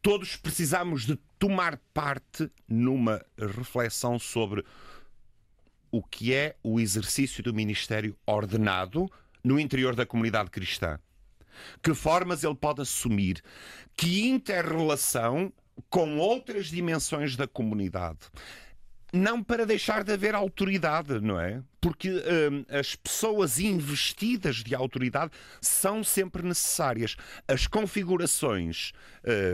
todos 0.00 0.36
precisamos 0.36 1.04
de 1.04 1.16
tomar 1.38 1.78
parte 1.92 2.50
numa 2.68 3.24
reflexão 3.38 4.18
sobre 4.18 4.64
o 5.90 6.02
que 6.02 6.32
é 6.32 6.56
o 6.62 6.80
exercício 6.80 7.42
do 7.42 7.52
ministério 7.52 8.16
ordenado 8.26 9.10
no 9.44 9.60
interior 9.60 9.94
da 9.94 10.06
comunidade 10.06 10.50
cristã. 10.50 10.98
Que 11.82 11.94
formas 11.94 12.44
ele 12.44 12.54
pode 12.54 12.80
assumir? 12.82 13.42
Que 13.96 14.28
interrelação 14.28 15.52
com 15.88 16.18
outras 16.18 16.66
dimensões 16.66 17.36
da 17.36 17.46
comunidade? 17.46 18.18
não 19.12 19.42
para 19.42 19.66
deixar 19.66 20.02
de 20.02 20.12
haver 20.12 20.34
autoridade, 20.34 21.20
não 21.20 21.38
é? 21.38 21.62
Porque 21.80 22.10
hum, 22.10 22.64
as 22.68 22.96
pessoas 22.96 23.58
investidas 23.58 24.56
de 24.56 24.74
autoridade 24.74 25.30
são 25.60 26.02
sempre 26.02 26.42
necessárias. 26.42 27.16
As 27.46 27.66
configurações 27.66 28.92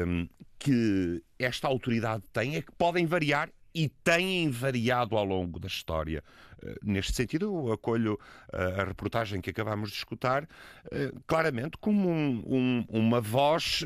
hum, 0.06 0.28
que 0.58 1.22
esta 1.38 1.66
autoridade 1.66 2.22
tem 2.32 2.56
é 2.56 2.62
que 2.62 2.70
podem 2.72 3.04
variar 3.04 3.50
e 3.78 3.88
têm 4.02 4.50
variado 4.50 5.16
ao 5.16 5.24
longo 5.24 5.60
da 5.60 5.68
história. 5.68 6.24
Eh, 6.60 6.74
neste 6.82 7.14
sentido, 7.14 7.44
eu 7.44 7.72
acolho 7.72 8.18
eh, 8.52 8.80
a 8.80 8.84
reportagem 8.84 9.40
que 9.40 9.50
acabamos 9.50 9.90
de 9.90 9.96
escutar 9.96 10.48
eh, 10.90 11.12
claramente 11.28 11.78
como 11.78 12.10
um, 12.10 12.42
um, 12.44 12.84
uma 12.88 13.20
voz 13.20 13.84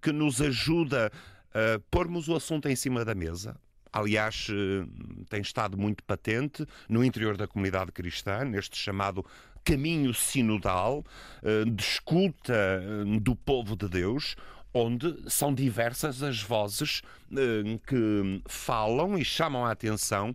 que 0.00 0.10
nos 0.10 0.40
ajuda 0.40 1.12
a 1.52 1.78
pormos 1.90 2.28
o 2.28 2.34
assunto 2.34 2.66
em 2.66 2.74
cima 2.74 3.04
da 3.04 3.14
mesa, 3.14 3.56
aliás, 3.92 4.46
tem 5.28 5.40
estado 5.40 5.76
muito 5.76 6.02
patente 6.04 6.64
no 6.88 7.04
interior 7.04 7.36
da 7.36 7.46
comunidade 7.46 7.92
cristã, 7.92 8.44
neste 8.44 8.78
chamado 8.78 9.26
caminho 9.64 10.14
sinodal 10.14 11.04
de 11.72 11.82
escuta 11.82 12.80
do 13.20 13.34
povo 13.34 13.76
de 13.76 13.88
Deus, 13.88 14.36
onde 14.72 15.16
são 15.28 15.52
diversas 15.52 16.22
as 16.22 16.42
vozes 16.42 17.02
eh, 17.32 17.78
que 17.86 18.42
falam 18.46 19.18
e 19.18 19.24
chamam 19.24 19.64
a 19.64 19.72
atenção 19.72 20.34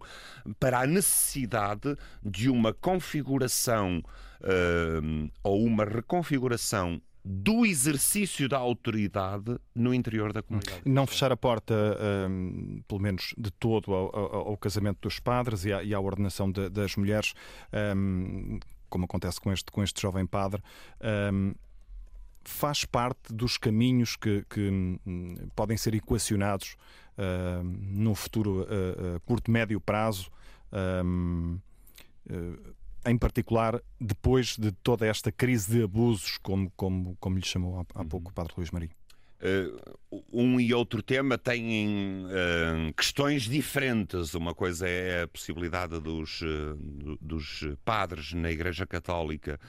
para 0.59 0.81
a 0.81 0.88
necessidade 0.88 1.95
de 2.23 2.49
uma 2.49 2.73
configuração 2.73 4.03
eh, 4.41 5.29
ou 5.43 5.63
uma 5.63 5.86
reconfiguração 5.86 7.01
do 7.27 7.65
exercício 7.65 8.47
da 8.47 8.57
autoridade 8.57 9.57
no 9.73 9.95
interior 9.95 10.31
da 10.31 10.43
comunidade. 10.43 10.81
Não 10.86 11.07
fechar 11.07 11.31
a 11.31 11.38
porta, 11.38 11.73
um, 12.29 12.83
pelo 12.88 13.01
menos 13.01 13.33
de 13.36 13.49
todo, 13.49 13.91
ao, 13.91 14.15
ao, 14.15 14.36
ao, 14.49 14.57
casamento 14.57 14.99
dos 15.01 15.19
padres 15.19 15.65
e 15.65 15.73
à, 15.73 15.83
e 15.83 15.91
à 15.91 15.99
ordenação 15.99 16.51
de, 16.51 16.69
das 16.69 16.95
mulheres, 16.95 17.33
um, 17.97 18.59
como 18.89 19.05
acontece 19.05 19.41
com 19.41 19.51
este, 19.51 19.71
com 19.71 19.81
este 19.81 19.99
jovem 19.99 20.27
padre. 20.27 20.61
Um, 21.33 21.55
faz 22.49 22.85
parte 22.85 23.33
dos 23.33 23.57
caminhos 23.57 24.15
que, 24.15 24.45
que 24.49 24.69
hum, 24.69 25.35
podem 25.55 25.77
ser 25.77 25.93
equacionados 25.93 26.75
uh, 27.17 27.63
no 27.63 28.15
futuro 28.15 28.61
uh, 28.61 29.15
uh, 29.15 29.19
curto, 29.21 29.51
médio 29.51 29.79
prazo, 29.79 30.31
hum, 31.03 31.59
em 33.05 33.17
particular 33.17 33.81
depois 33.99 34.57
de 34.57 34.71
toda 34.71 35.05
esta 35.05 35.31
crise 35.31 35.71
de 35.71 35.83
abusos, 35.83 36.37
como, 36.39 36.71
como, 36.75 37.15
como 37.19 37.37
lhe 37.37 37.45
chamou 37.45 37.79
há, 37.79 38.01
há 38.01 38.03
pouco 38.03 38.31
o 38.31 38.33
Padre 38.33 38.53
Luís 38.57 38.71
Maria. 38.71 38.89
Uh, 39.41 40.23
um 40.31 40.59
e 40.59 40.73
outro 40.73 41.03
tema 41.03 41.38
têm 41.38 42.25
uh, 42.25 42.93
questões 42.93 43.43
diferentes. 43.43 44.33
Uma 44.33 44.55
coisa 44.55 44.88
é 44.88 45.23
a 45.23 45.27
possibilidade 45.27 45.99
dos, 45.99 46.41
uh, 46.41 47.17
dos 47.19 47.65
padres 47.83 48.33
na 48.33 48.49
Igreja 48.49 48.86
Católica 48.86 49.59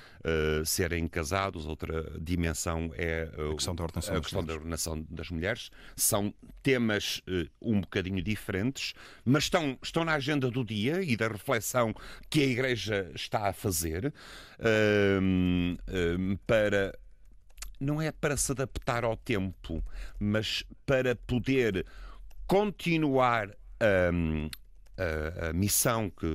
serem 0.64 1.06
casados, 1.06 1.66
outra 1.66 2.12
dimensão 2.20 2.90
é 2.94 3.30
a 3.50 3.54
questão 3.54 3.74
da 3.74 3.84
ordenação, 3.84 4.16
a 4.16 4.20
questão 4.20 4.44
da 4.44 4.54
ordenação 4.54 5.06
das 5.08 5.30
mulheres. 5.30 5.70
São 5.94 6.34
temas 6.62 7.22
um 7.60 7.80
bocadinho 7.80 8.20
diferentes, 8.20 8.92
mas 9.24 9.44
estão, 9.44 9.78
estão 9.80 10.04
na 10.04 10.14
agenda 10.14 10.50
do 10.50 10.64
dia 10.64 11.00
e 11.02 11.16
da 11.16 11.28
reflexão 11.28 11.94
que 12.28 12.42
a 12.42 12.46
Igreja 12.46 13.10
está 13.14 13.48
a 13.48 13.52
fazer 13.52 14.12
para 16.44 16.92
não 17.78 18.00
é 18.00 18.10
para 18.10 18.36
se 18.36 18.52
adaptar 18.52 19.04
ao 19.04 19.16
tempo, 19.16 19.82
mas 20.18 20.64
para 20.84 21.14
poder 21.14 21.84
continuar 22.46 23.50
a, 23.80 25.42
a, 25.44 25.48
a 25.48 25.52
missão 25.52 26.10
que, 26.10 26.26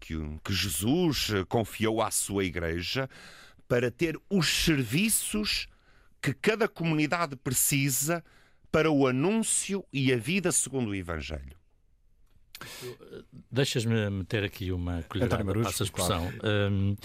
que, 0.00 0.14
que 0.44 0.52
Jesus 0.52 1.28
confiou 1.48 2.00
à 2.00 2.10
sua 2.10 2.44
igreja, 2.44 3.08
para 3.68 3.90
ter 3.90 4.18
os 4.28 4.48
serviços 4.48 5.68
que 6.20 6.34
cada 6.34 6.66
comunidade 6.66 7.36
precisa 7.36 8.24
para 8.70 8.90
o 8.90 9.06
anúncio 9.06 9.84
e 9.92 10.12
a 10.12 10.16
vida 10.16 10.50
segundo 10.50 10.90
o 10.90 10.94
Evangelho. 10.94 11.56
Deixas-me 13.50 14.10
meter 14.10 14.44
aqui 14.44 14.70
uma 14.72 15.02
colherada 15.04 15.44
para 15.44 15.60
essa 15.60 15.84
expressão. 15.84 16.30
Claro. 16.32 16.72
Um, 16.72 16.96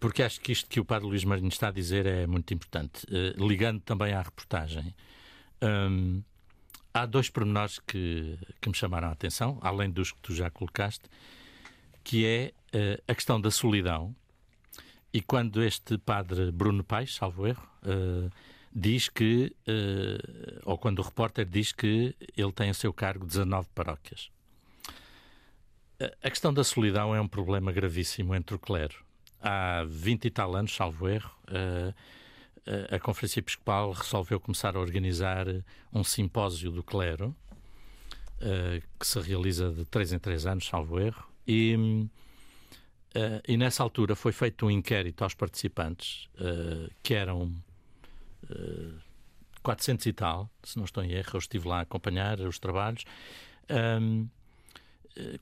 porque 0.00 0.22
acho 0.22 0.40
que 0.40 0.52
isto 0.52 0.68
que 0.68 0.78
o 0.78 0.84
Padre 0.84 1.08
Luís 1.08 1.24
Marinho 1.24 1.48
está 1.48 1.68
a 1.68 1.72
dizer 1.72 2.06
é 2.06 2.26
muito 2.26 2.52
importante. 2.54 3.04
Uh, 3.06 3.46
ligando 3.46 3.80
também 3.80 4.12
à 4.12 4.22
reportagem, 4.22 4.94
um, 5.62 6.22
há 6.94 7.04
dois 7.04 7.28
pormenores 7.28 7.80
que, 7.80 8.38
que 8.60 8.68
me 8.68 8.74
chamaram 8.74 9.08
a 9.08 9.12
atenção, 9.12 9.58
além 9.60 9.90
dos 9.90 10.12
que 10.12 10.20
tu 10.20 10.34
já 10.34 10.50
colocaste, 10.50 11.04
que 12.04 12.24
é 12.24 12.52
uh, 12.74 13.02
a 13.08 13.14
questão 13.14 13.40
da 13.40 13.50
solidão. 13.50 14.14
E 15.12 15.20
quando 15.20 15.62
este 15.62 15.98
padre 15.98 16.52
Bruno 16.52 16.84
Paes, 16.84 17.14
salvo 17.14 17.46
erro, 17.46 17.68
uh, 17.82 18.30
diz 18.72 19.08
que, 19.08 19.56
ou 20.64 20.76
quando 20.78 21.00
o 21.00 21.02
repórter 21.02 21.46
diz 21.46 21.72
que 21.72 22.14
ele 22.36 22.52
tem 22.52 22.68
a 22.68 22.74
seu 22.74 22.92
cargo 22.92 23.26
19 23.26 23.66
paróquias. 23.74 24.30
A 26.22 26.30
questão 26.30 26.52
da 26.52 26.62
solidão 26.62 27.12
é 27.14 27.20
um 27.20 27.26
problema 27.26 27.72
gravíssimo 27.72 28.34
entre 28.34 28.54
o 28.54 28.58
clero 28.58 29.07
há 29.40 29.84
20 29.86 30.24
e 30.24 30.30
tal 30.30 30.54
anos, 30.54 30.74
salvo 30.74 31.08
erro, 31.08 31.30
uh, 31.48 31.94
a 32.94 32.98
Conferência 32.98 33.40
Episcopal 33.40 33.92
resolveu 33.92 34.38
começar 34.38 34.76
a 34.76 34.80
organizar 34.80 35.46
um 35.92 36.04
simpósio 36.04 36.70
do 36.70 36.82
clero, 36.82 37.34
uh, 38.42 38.82
que 38.98 39.06
se 39.06 39.18
realiza 39.20 39.70
de 39.70 39.84
3 39.86 40.12
em 40.12 40.18
3 40.18 40.46
anos, 40.46 40.66
salvo 40.66 41.00
erro, 41.00 41.26
e, 41.46 41.74
e 43.46 43.56
nessa 43.56 43.82
altura 43.82 44.14
foi 44.14 44.32
feito 44.32 44.66
um 44.66 44.70
inquérito 44.70 45.24
aos 45.24 45.32
participantes, 45.32 46.28
que 47.02 47.14
eram 47.14 47.54
400 49.62 50.06
e 50.06 50.12
tal, 50.12 50.50
se 50.62 50.76
não 50.76 50.84
estou 50.84 51.02
em 51.02 51.12
erro, 51.12 51.30
eu 51.32 51.38
estive 51.38 51.66
lá 51.66 51.78
a 51.78 51.80
acompanhar 51.80 52.38
os 52.40 52.58
trabalhos. 52.58 53.04
Um, 54.00 54.28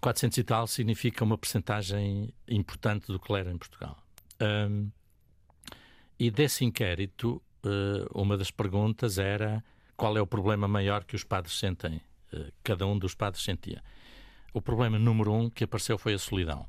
400 0.00 0.38
e 0.38 0.44
tal 0.44 0.66
significa 0.66 1.24
uma 1.24 1.36
percentagem 1.36 2.32
importante 2.48 3.08
do 3.08 3.18
clero 3.18 3.50
em 3.50 3.58
Portugal. 3.58 3.96
Um, 4.40 4.90
e 6.18 6.30
desse 6.30 6.64
inquérito, 6.64 7.42
uh, 7.64 8.20
uma 8.20 8.36
das 8.36 8.50
perguntas 8.50 9.18
era 9.18 9.62
qual 9.96 10.16
é 10.16 10.20
o 10.20 10.26
problema 10.26 10.66
maior 10.66 11.04
que 11.04 11.14
os 11.14 11.24
padres 11.24 11.58
sentem. 11.58 12.00
Uh, 12.32 12.50
cada 12.62 12.86
um 12.86 12.98
dos 12.98 13.14
padres 13.14 13.44
sentia. 13.44 13.82
O 14.52 14.62
problema 14.62 14.98
número 14.98 15.32
um 15.32 15.50
que 15.50 15.64
apareceu 15.64 15.98
foi 15.98 16.14
a 16.14 16.18
solidão. 16.18 16.66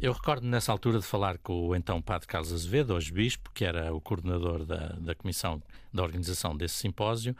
Eu 0.00 0.12
recordo 0.12 0.46
nessa 0.46 0.70
altura 0.70 0.98
de 0.98 1.06
falar 1.06 1.38
com 1.38 1.68
o 1.68 1.74
então 1.74 2.00
padre 2.02 2.26
Carlos 2.26 2.52
Azevedo, 2.52 2.94
hoje 2.94 3.12
bispo, 3.12 3.50
que 3.52 3.64
era 3.64 3.94
o 3.94 4.00
coordenador 4.00 4.64
da, 4.64 4.88
da 4.88 5.14
comissão 5.14 5.62
da 5.92 6.02
organização 6.02 6.56
desse 6.56 6.74
simpósio, 6.74 7.36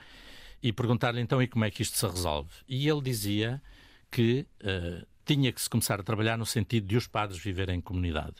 e 0.62 0.72
perguntar-lhe 0.72 1.20
então 1.20 1.42
e 1.42 1.46
como 1.46 1.64
é 1.64 1.70
que 1.70 1.82
isto 1.82 1.96
se 1.98 2.06
resolve. 2.06 2.50
E 2.68 2.88
ele 2.88 3.02
dizia 3.02 3.60
que 4.14 4.46
uh, 4.62 5.04
tinha 5.24 5.52
que 5.52 5.60
se 5.60 5.68
começar 5.68 5.98
a 5.98 6.04
trabalhar 6.04 6.38
no 6.38 6.46
sentido 6.46 6.86
de 6.86 6.96
os 6.96 7.08
padres 7.08 7.36
viverem 7.36 7.78
em 7.78 7.80
comunidade. 7.80 8.36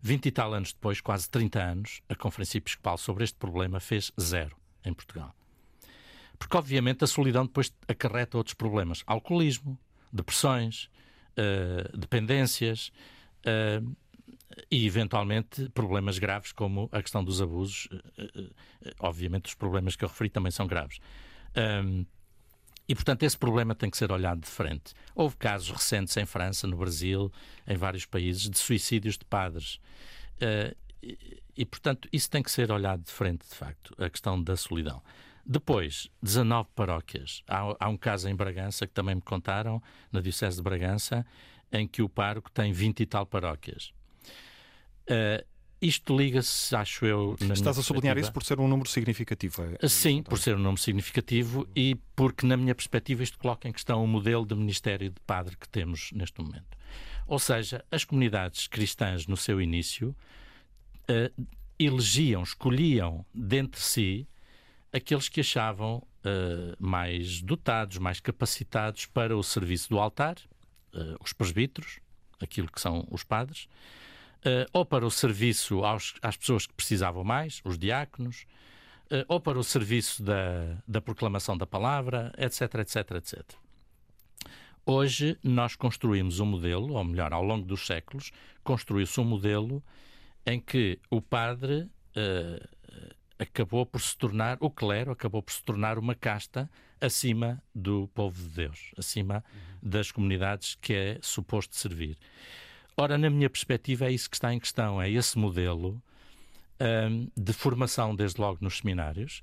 Vinte 0.00 0.26
e 0.26 0.30
tal 0.30 0.54
anos 0.54 0.72
depois, 0.72 0.98
quase 0.98 1.28
30 1.28 1.62
anos, 1.62 2.00
a 2.08 2.14
Conferência 2.14 2.56
Episcopal 2.56 2.96
sobre 2.96 3.22
este 3.22 3.36
problema 3.36 3.80
fez 3.80 4.10
zero 4.18 4.56
em 4.82 4.94
Portugal. 4.94 5.34
Porque, 6.38 6.56
obviamente, 6.56 7.04
a 7.04 7.06
solidão 7.06 7.44
depois 7.44 7.70
acarreta 7.86 8.38
outros 8.38 8.54
problemas: 8.54 9.04
alcoolismo, 9.06 9.78
depressões, 10.10 10.88
uh, 11.36 11.98
dependências 11.98 12.90
uh, 13.44 13.96
e, 14.70 14.86
eventualmente, 14.86 15.68
problemas 15.68 16.18
graves 16.18 16.50
como 16.50 16.88
a 16.90 17.02
questão 17.02 17.22
dos 17.22 17.42
abusos. 17.42 17.90
Uh, 18.18 18.50
obviamente, 19.00 19.46
os 19.48 19.54
problemas 19.54 19.96
que 19.96 20.04
eu 20.04 20.08
referi 20.08 20.30
também 20.30 20.50
são 20.50 20.66
graves. 20.66 20.98
E, 22.86 22.94
portanto, 22.94 23.22
esse 23.22 23.36
problema 23.36 23.74
tem 23.74 23.88
que 23.88 23.96
ser 23.96 24.12
olhado 24.12 24.40
de 24.40 24.48
frente. 24.48 24.92
Houve 25.14 25.36
casos 25.36 25.70
recentes 25.70 26.16
em 26.16 26.26
França, 26.26 26.66
no 26.66 26.76
Brasil, 26.76 27.32
em 27.66 27.76
vários 27.76 28.04
países, 28.04 28.48
de 28.48 28.58
suicídios 28.58 29.16
de 29.16 29.24
padres. 29.24 29.80
Uh, 30.36 30.76
e, 31.02 31.42
e, 31.56 31.64
portanto, 31.64 32.08
isso 32.12 32.28
tem 32.28 32.42
que 32.42 32.50
ser 32.50 32.70
olhado 32.70 33.02
de 33.02 33.10
frente, 33.10 33.48
de 33.48 33.54
facto, 33.54 33.94
a 33.98 34.10
questão 34.10 34.42
da 34.42 34.56
solidão. 34.56 35.02
Depois, 35.46 36.10
19 36.22 36.68
paróquias. 36.74 37.42
Há, 37.46 37.76
há 37.78 37.88
um 37.88 37.96
caso 37.96 38.28
em 38.28 38.34
Bragança 38.34 38.86
que 38.86 38.92
também 38.92 39.14
me 39.14 39.22
contaram, 39.22 39.82
na 40.10 40.20
Diocese 40.20 40.56
de 40.56 40.62
Bragança, 40.62 41.24
em 41.72 41.86
que 41.88 42.02
o 42.02 42.08
pároco 42.08 42.50
tem 42.50 42.72
20 42.72 43.00
e 43.00 43.06
tal 43.06 43.26
paróquias. 43.26 43.92
Uh, 45.08 45.44
isto 45.86 46.16
liga-se, 46.16 46.74
acho 46.74 47.04
eu. 47.04 47.36
Estás 47.52 47.78
a 47.78 47.82
sublinhar 47.82 48.16
isso 48.16 48.32
por 48.32 48.42
ser 48.42 48.58
um 48.58 48.66
número 48.66 48.88
significativo? 48.88 49.62
É, 49.80 49.88
Sim, 49.88 50.22
por 50.22 50.38
ser 50.38 50.56
um 50.56 50.58
número 50.58 50.80
significativo 50.80 51.68
e 51.76 51.96
porque, 52.16 52.46
na 52.46 52.56
minha 52.56 52.74
perspectiva, 52.74 53.22
isto 53.22 53.38
coloca 53.38 53.68
em 53.68 53.72
questão 53.72 54.02
o 54.02 54.06
modelo 54.06 54.46
de 54.46 54.54
Ministério 54.54 55.10
de 55.10 55.20
Padre 55.26 55.56
que 55.56 55.68
temos 55.68 56.10
neste 56.12 56.40
momento. 56.40 56.78
Ou 57.26 57.38
seja, 57.38 57.84
as 57.90 58.04
comunidades 58.04 58.66
cristãs, 58.66 59.26
no 59.26 59.36
seu 59.36 59.60
início, 59.60 60.16
uh, 61.10 61.46
elegiam, 61.78 62.42
escolhiam 62.42 63.24
dentre 63.34 63.80
si 63.80 64.26
aqueles 64.92 65.28
que 65.28 65.40
achavam 65.40 65.96
uh, 65.98 66.76
mais 66.78 67.42
dotados, 67.42 67.98
mais 67.98 68.20
capacitados 68.20 69.04
para 69.06 69.36
o 69.36 69.42
serviço 69.42 69.90
do 69.90 69.98
altar, 69.98 70.36
uh, 70.94 71.16
os 71.22 71.32
presbíteros, 71.32 72.00
aquilo 72.40 72.70
que 72.70 72.80
são 72.80 73.06
os 73.10 73.22
padres 73.22 73.68
uh, 74.44 74.68
ou 74.72 74.84
para 74.84 75.06
o 75.06 75.10
serviço 75.10 75.84
aos, 75.84 76.14
às 76.22 76.36
pessoas 76.36 76.66
que 76.66 76.74
precisavam 76.74 77.24
mais, 77.24 77.60
os 77.64 77.78
diáconos, 77.78 78.46
uh, 79.06 79.24
ou 79.28 79.40
para 79.40 79.58
o 79.58 79.64
serviço 79.64 80.22
da, 80.22 80.76
da 80.86 81.00
proclamação 81.00 81.56
da 81.56 81.66
palavra, 81.66 82.32
etc, 82.38 82.74
etc, 82.76 83.10
etc. 83.12 83.42
Hoje 84.86 85.38
nós 85.42 85.74
construímos 85.74 86.40
um 86.40 86.46
modelo, 86.46 86.94
ou 86.94 87.04
melhor, 87.04 87.32
ao 87.32 87.42
longo 87.42 87.66
dos 87.66 87.86
séculos, 87.86 88.30
construiu-se 88.62 89.18
um 89.18 89.24
modelo 89.24 89.82
em 90.44 90.60
que 90.60 90.98
o 91.10 91.22
padre 91.22 91.88
uh, 92.16 92.68
acabou 93.38 93.86
por 93.86 94.00
se 94.00 94.16
tornar, 94.16 94.58
o 94.60 94.70
clero 94.70 95.10
acabou 95.10 95.42
por 95.42 95.52
se 95.52 95.62
tornar 95.62 95.98
uma 95.98 96.14
casta 96.14 96.70
acima 97.00 97.62
do 97.74 98.08
povo 98.14 98.42
de 98.42 98.48
Deus, 98.48 98.92
acima 98.96 99.36
uhum. 99.52 99.90
das 99.90 100.12
comunidades 100.12 100.76
que 100.80 100.92
é 100.92 101.18
suposto 101.22 101.76
servir. 101.76 102.18
Ora, 102.96 103.18
na 103.18 103.28
minha 103.28 103.50
perspectiva, 103.50 104.06
é 104.06 104.12
isso 104.12 104.30
que 104.30 104.36
está 104.36 104.54
em 104.54 104.60
questão, 104.60 105.02
é 105.02 105.10
esse 105.10 105.36
modelo 105.36 106.00
um, 106.80 107.28
de 107.36 107.52
formação, 107.52 108.14
desde 108.14 108.40
logo 108.40 108.58
nos 108.60 108.78
seminários, 108.78 109.42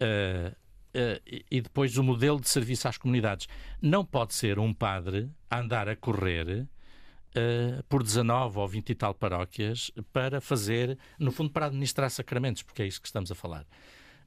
uh, 0.00 0.50
uh, 0.50 1.42
e 1.50 1.60
depois 1.60 1.96
o 1.98 2.04
modelo 2.04 2.40
de 2.40 2.48
serviço 2.48 2.86
às 2.86 2.96
comunidades. 2.96 3.48
Não 3.82 4.04
pode 4.04 4.34
ser 4.34 4.58
um 4.58 4.72
padre 4.72 5.28
a 5.50 5.60
andar 5.60 5.88
a 5.88 5.96
correr 5.96 6.60
uh, 6.60 7.82
por 7.88 8.02
19 8.02 8.58
ou 8.58 8.68
20 8.68 8.90
e 8.90 8.94
tal 8.94 9.12
paróquias 9.12 9.90
para 10.12 10.40
fazer, 10.40 10.96
no 11.18 11.32
fundo, 11.32 11.50
para 11.50 11.66
administrar 11.66 12.10
sacramentos, 12.10 12.62
porque 12.62 12.82
é 12.82 12.86
isso 12.86 13.00
que 13.00 13.08
estamos 13.08 13.30
a 13.30 13.34
falar. 13.34 13.66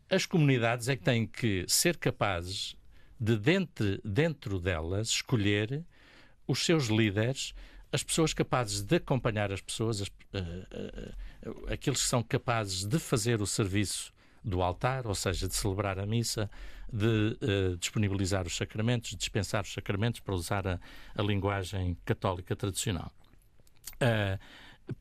As 0.09 0.25
comunidades 0.25 0.89
é 0.89 0.95
que 0.95 1.03
têm 1.03 1.25
que 1.25 1.65
ser 1.67 1.97
capazes 1.97 2.75
de, 3.19 3.37
dentro, 3.37 3.99
dentro 4.03 4.59
delas, 4.59 5.09
escolher 5.09 5.83
os 6.47 6.65
seus 6.65 6.87
líderes 6.87 7.53
as 7.91 8.03
pessoas 8.03 8.33
capazes 8.33 8.81
de 8.81 8.95
acompanhar 8.97 9.51
as 9.51 9.61
pessoas, 9.61 10.01
as, 10.01 10.07
uh, 10.07 11.49
uh, 11.49 11.73
aqueles 11.73 12.01
que 12.01 12.07
são 12.07 12.21
capazes 12.21 12.85
de 12.85 12.99
fazer 12.99 13.41
o 13.41 13.47
serviço 13.47 14.13
do 14.43 14.61
altar, 14.61 15.07
ou 15.07 15.15
seja, 15.15 15.47
de 15.47 15.55
celebrar 15.55 15.99
a 15.99 16.05
missa, 16.05 16.49
de 16.91 17.37
uh, 17.41 17.77
disponibilizar 17.77 18.45
os 18.45 18.55
sacramentos, 18.55 19.15
dispensar 19.15 19.63
os 19.63 19.73
sacramentos, 19.73 20.19
para 20.19 20.33
usar 20.33 20.67
a, 20.67 20.79
a 21.15 21.21
linguagem 21.21 21.97
católica 22.05 22.55
tradicional. 22.55 23.11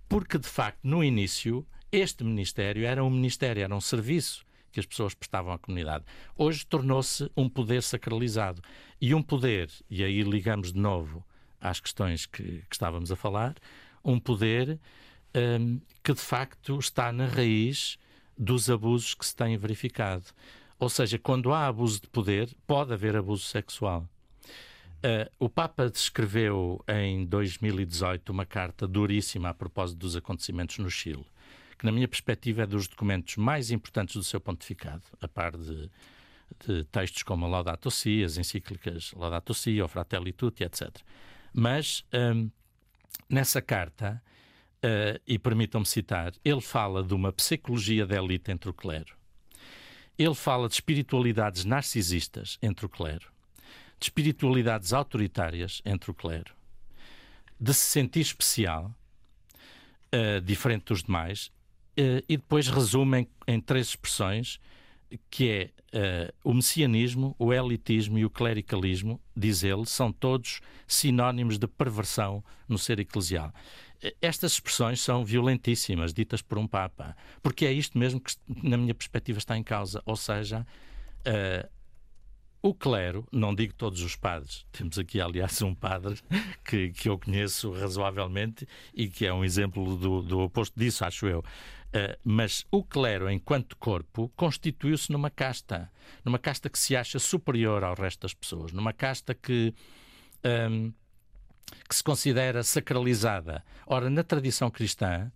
porque, 0.09 0.39
de 0.39 0.49
facto, 0.49 0.81
no 0.83 1.03
início, 1.03 1.67
este 1.93 2.25
ministério 2.25 2.85
era 2.85 3.05
um 3.05 3.11
ministério, 3.11 3.63
era 3.63 3.75
um 3.75 3.81
serviço, 3.81 4.45
que 4.73 4.81
as 4.81 4.87
pessoas 4.87 5.15
prestavam 5.15 5.53
à 5.53 5.59
comunidade. 5.59 6.05
Hoje 6.37 6.67
tornou-se 6.67 7.31
um 7.37 7.49
poder 7.49 7.83
sacralizado. 7.83 8.61
E 9.01 9.15
um 9.15 9.23
poder, 9.23 9.71
e 9.89 10.05
aí 10.05 10.23
ligamos 10.23 10.73
de 10.73 10.79
novo 10.79 11.25
às 11.69 11.81
questões 11.81 12.27
que, 12.27 12.43
que 12.43 12.73
estávamos 12.73 13.11
a 13.11 13.17
falar, 13.17 13.55
um 14.05 14.19
poder 14.19 14.79
um, 15.37 15.81
que 16.03 16.15
de 16.15 16.21
facto 16.21 16.79
está 16.79 17.13
na 17.13 17.27
raiz 17.27 17.99
dos 18.39 18.71
abusos 18.71 19.15
que 19.15 19.27
se 19.27 19.35
têm 19.35 19.57
verificado. 19.57 20.25
Ou 20.79 20.89
seja, 20.89 21.19
quando 21.19 21.53
há 21.53 21.67
abuso 21.67 22.03
de 22.03 22.09
poder, 22.09 22.55
pode 22.67 22.93
haver 22.93 23.17
abuso 23.17 23.45
sexual. 23.45 24.07
Uh, 24.97 25.31
o 25.39 25.49
Papa 25.49 25.89
descreveu 25.89 26.83
em 26.89 27.25
2018 27.25 28.31
uma 28.31 28.47
carta 28.47 28.87
duríssima 28.87 29.51
a 29.51 29.55
propósito 29.55 29.99
dos 29.99 30.17
acontecimentos 30.17 30.79
no 30.79 30.91
Chile, 30.91 31.25
que, 31.79 31.85
na 31.85 31.93
minha 31.93 32.09
perspectiva, 32.09 32.63
é 32.63 32.67
dos 32.67 32.89
documentos 32.89 33.37
mais 33.37 33.71
importantes 33.71 34.17
do 34.17 34.25
seu 34.25 34.41
pontificado, 34.41 35.03
a 35.21 35.29
par 35.29 35.57
de, 35.57 35.91
de 36.67 36.85
textos 36.85 37.23
como 37.23 37.47
Laudato 37.47 37.91
Si, 37.91 38.25
as 38.25 38.37
encíclicas 38.37 39.13
Laudato 39.13 39.55
Si, 39.55 39.81
o 39.81 39.89
Fratelli 39.89 40.33
Tutti, 40.33 40.65
etc. 40.65 40.91
Mas 41.59 42.05
um, 42.13 42.51
nessa 43.31 43.63
carta, 43.63 44.23
uh, 44.85 45.21
e 45.27 45.39
permitam-me 45.39 45.87
citar, 45.87 46.35
ele 46.45 46.61
fala 46.61 47.03
de 47.03 47.15
uma 47.15 47.33
psicologia 47.33 48.07
da 48.07 48.17
elite 48.17 48.51
entre 48.51 48.69
o 48.69 48.75
clero. 48.75 49.17
Ele 50.19 50.35
fala 50.35 50.69
de 50.69 50.75
espiritualidades 50.75 51.65
narcisistas 51.65 52.59
entre 52.63 52.85
o 52.85 52.89
clero 52.89 53.35
de 53.99 54.07
espiritualidades 54.07 54.93
autoritárias 54.93 55.81
entre 55.85 56.11
o 56.11 56.15
clero, 56.15 56.53
de 57.59 57.73
se 57.73 57.87
sentir 57.87 58.21
especial, 58.21 58.95
uh, 60.15 60.41
diferente 60.41 60.85
dos 60.87 61.03
demais, 61.03 61.47
uh, 61.99 62.23
e 62.29 62.37
depois 62.37 62.69
resume 62.69 63.21
em, 63.21 63.29
em, 63.47 63.61
três 63.61 63.89
expressões, 63.89 64.61
que 65.31 65.49
é 65.49 65.71
uh, 65.97 66.35
o 66.45 66.55
messianismo, 66.55 67.35
o 67.39 67.53
elitismo 67.53 68.19
e 68.19 68.25
o 68.25 68.31
clericalismo, 68.31 69.21
diz 69.37 69.63
ele, 69.63 69.87
são 69.87 70.13
todos 70.13 70.61
sinónimos 70.87 71.59
de 71.59 71.67
perversão 71.67 72.43
no 72.69 72.79
ser 72.79 72.99
eclesial. 72.99 73.53
Estas 74.21 74.53
expressões 74.53 75.01
são 75.01 75.25
violentíssimas, 75.25 76.13
ditas 76.13 76.43
por 76.43 76.59
um 76.59 76.67
Papa, 76.67 77.17
porque 77.43 77.65
é 77.65 77.73
isto 77.73 77.99
mesmo 77.99 78.21
que, 78.21 78.35
na 78.47 78.77
minha 78.77 78.95
perspectiva, 78.95 79.39
está 79.39 79.57
em 79.57 79.63
causa. 79.63 80.03
Ou 80.05 80.17
seja, 80.17 80.67
o 82.67 82.75
clero, 82.75 83.27
não 83.31 83.55
digo 83.55 83.73
todos 83.75 84.03
os 84.03 84.17
padres, 84.17 84.67
temos 84.73 84.99
aqui, 84.99 85.21
aliás, 85.21 85.63
um 85.63 85.75
padre 85.75 86.19
que, 86.65 86.91
que 86.91 87.09
eu 87.09 87.19
conheço 87.19 87.71
razoavelmente 87.71 88.67
e 88.95 89.09
que 89.09 89.27
é 89.27 89.33
um 89.33 89.45
exemplo 89.45 89.97
do, 89.97 90.23
do 90.23 90.41
oposto 90.41 90.79
disso, 90.79 91.05
acho 91.05 91.27
eu. 91.27 91.45
Uh, 91.87 92.19
mas 92.25 92.67
o 92.71 92.83
clero, 92.83 93.31
enquanto 93.31 93.77
corpo, 93.77 94.31
constituiu-se 94.37 95.11
numa 95.11 95.31
casta, 95.31 95.91
numa 96.25 96.39
casta 96.39 96.69
que 96.69 96.79
se 96.79 96.95
acha 96.95 97.19
superior 97.19 97.85
ao 97.85 97.95
resto 97.95 98.23
das 98.23 98.35
pessoas, 98.35 98.73
numa 98.73 98.93
casta 98.93 99.35
que. 99.35 99.75
Um, 100.45 100.49
ehm, 100.49 100.93
que 101.89 101.97
se 101.97 102.05
considera 102.05 102.63
sacralizada. 102.63 103.65
Ora, 103.89 104.09
na 104.09 104.23
tradição 104.23 104.71
cristã, 104.71 105.33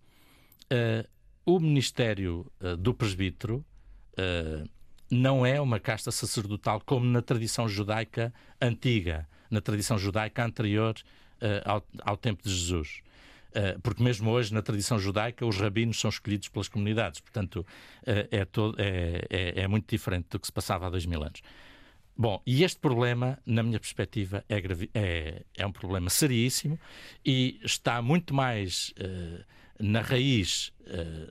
uh, 0.71 1.09
o 1.45 1.59
ministério 1.59 2.49
uh, 2.61 2.77
do 2.77 2.93
presbítero 2.93 3.65
não 5.11 5.45
é 5.45 5.59
uma 5.59 5.79
casta 5.79 6.09
sacerdotal 6.09 6.81
como 6.85 7.05
na 7.05 7.21
tradição 7.21 7.67
judaica 7.67 8.33
antiga, 8.61 9.27
na 9.49 9.59
tradição 9.59 9.97
judaica 9.97 10.43
anterior 10.43 10.95
uh, 11.41 11.69
ao, 11.69 11.85
ao, 12.01 12.17
tempo 12.17 12.41
de 12.43 12.49
Jesus. 12.49 13.01
Uh, 13.51 13.79
porque 13.81 14.01
mesmo 14.01 14.31
hoje, 14.31 14.53
na 14.53 14.61
tradição 14.61 14.97
judaica, 14.97 15.45
os 15.45 15.57
rabinos 15.57 15.99
são 15.99 16.09
escolhidos 16.09 16.47
pelas 16.47 16.67
comunidades. 16.67 17.19
Portanto, 17.19 17.57
uh, 17.57 18.27
é, 18.31 18.45
todo, 18.45 18.75
é, 18.79 19.25
é, 19.29 19.61
é, 19.61 19.67
muito 19.67 19.89
diferente 19.89 20.27
do 20.29 20.39
que 20.39 20.47
se 20.47 20.53
passava 20.53 20.87
há 20.87 20.89
dois 20.89 21.05
mil 21.05 21.21
anos. 21.21 21.41
Bom, 22.17 22.41
e 22.45 22.63
este 22.63 22.79
problema, 22.79 23.39
na 23.45 23.63
minha 23.63 23.79
perspectiva, 23.79 24.43
é, 24.47 24.61
é, 24.93 25.43
é 25.57 25.65
um 25.65 25.71
problema 25.71 26.09
seríssimo 26.09 26.79
e 27.25 27.59
está 27.63 28.01
muito 28.01 28.33
mais 28.33 28.93
na 29.79 30.01
raiz 30.01 30.71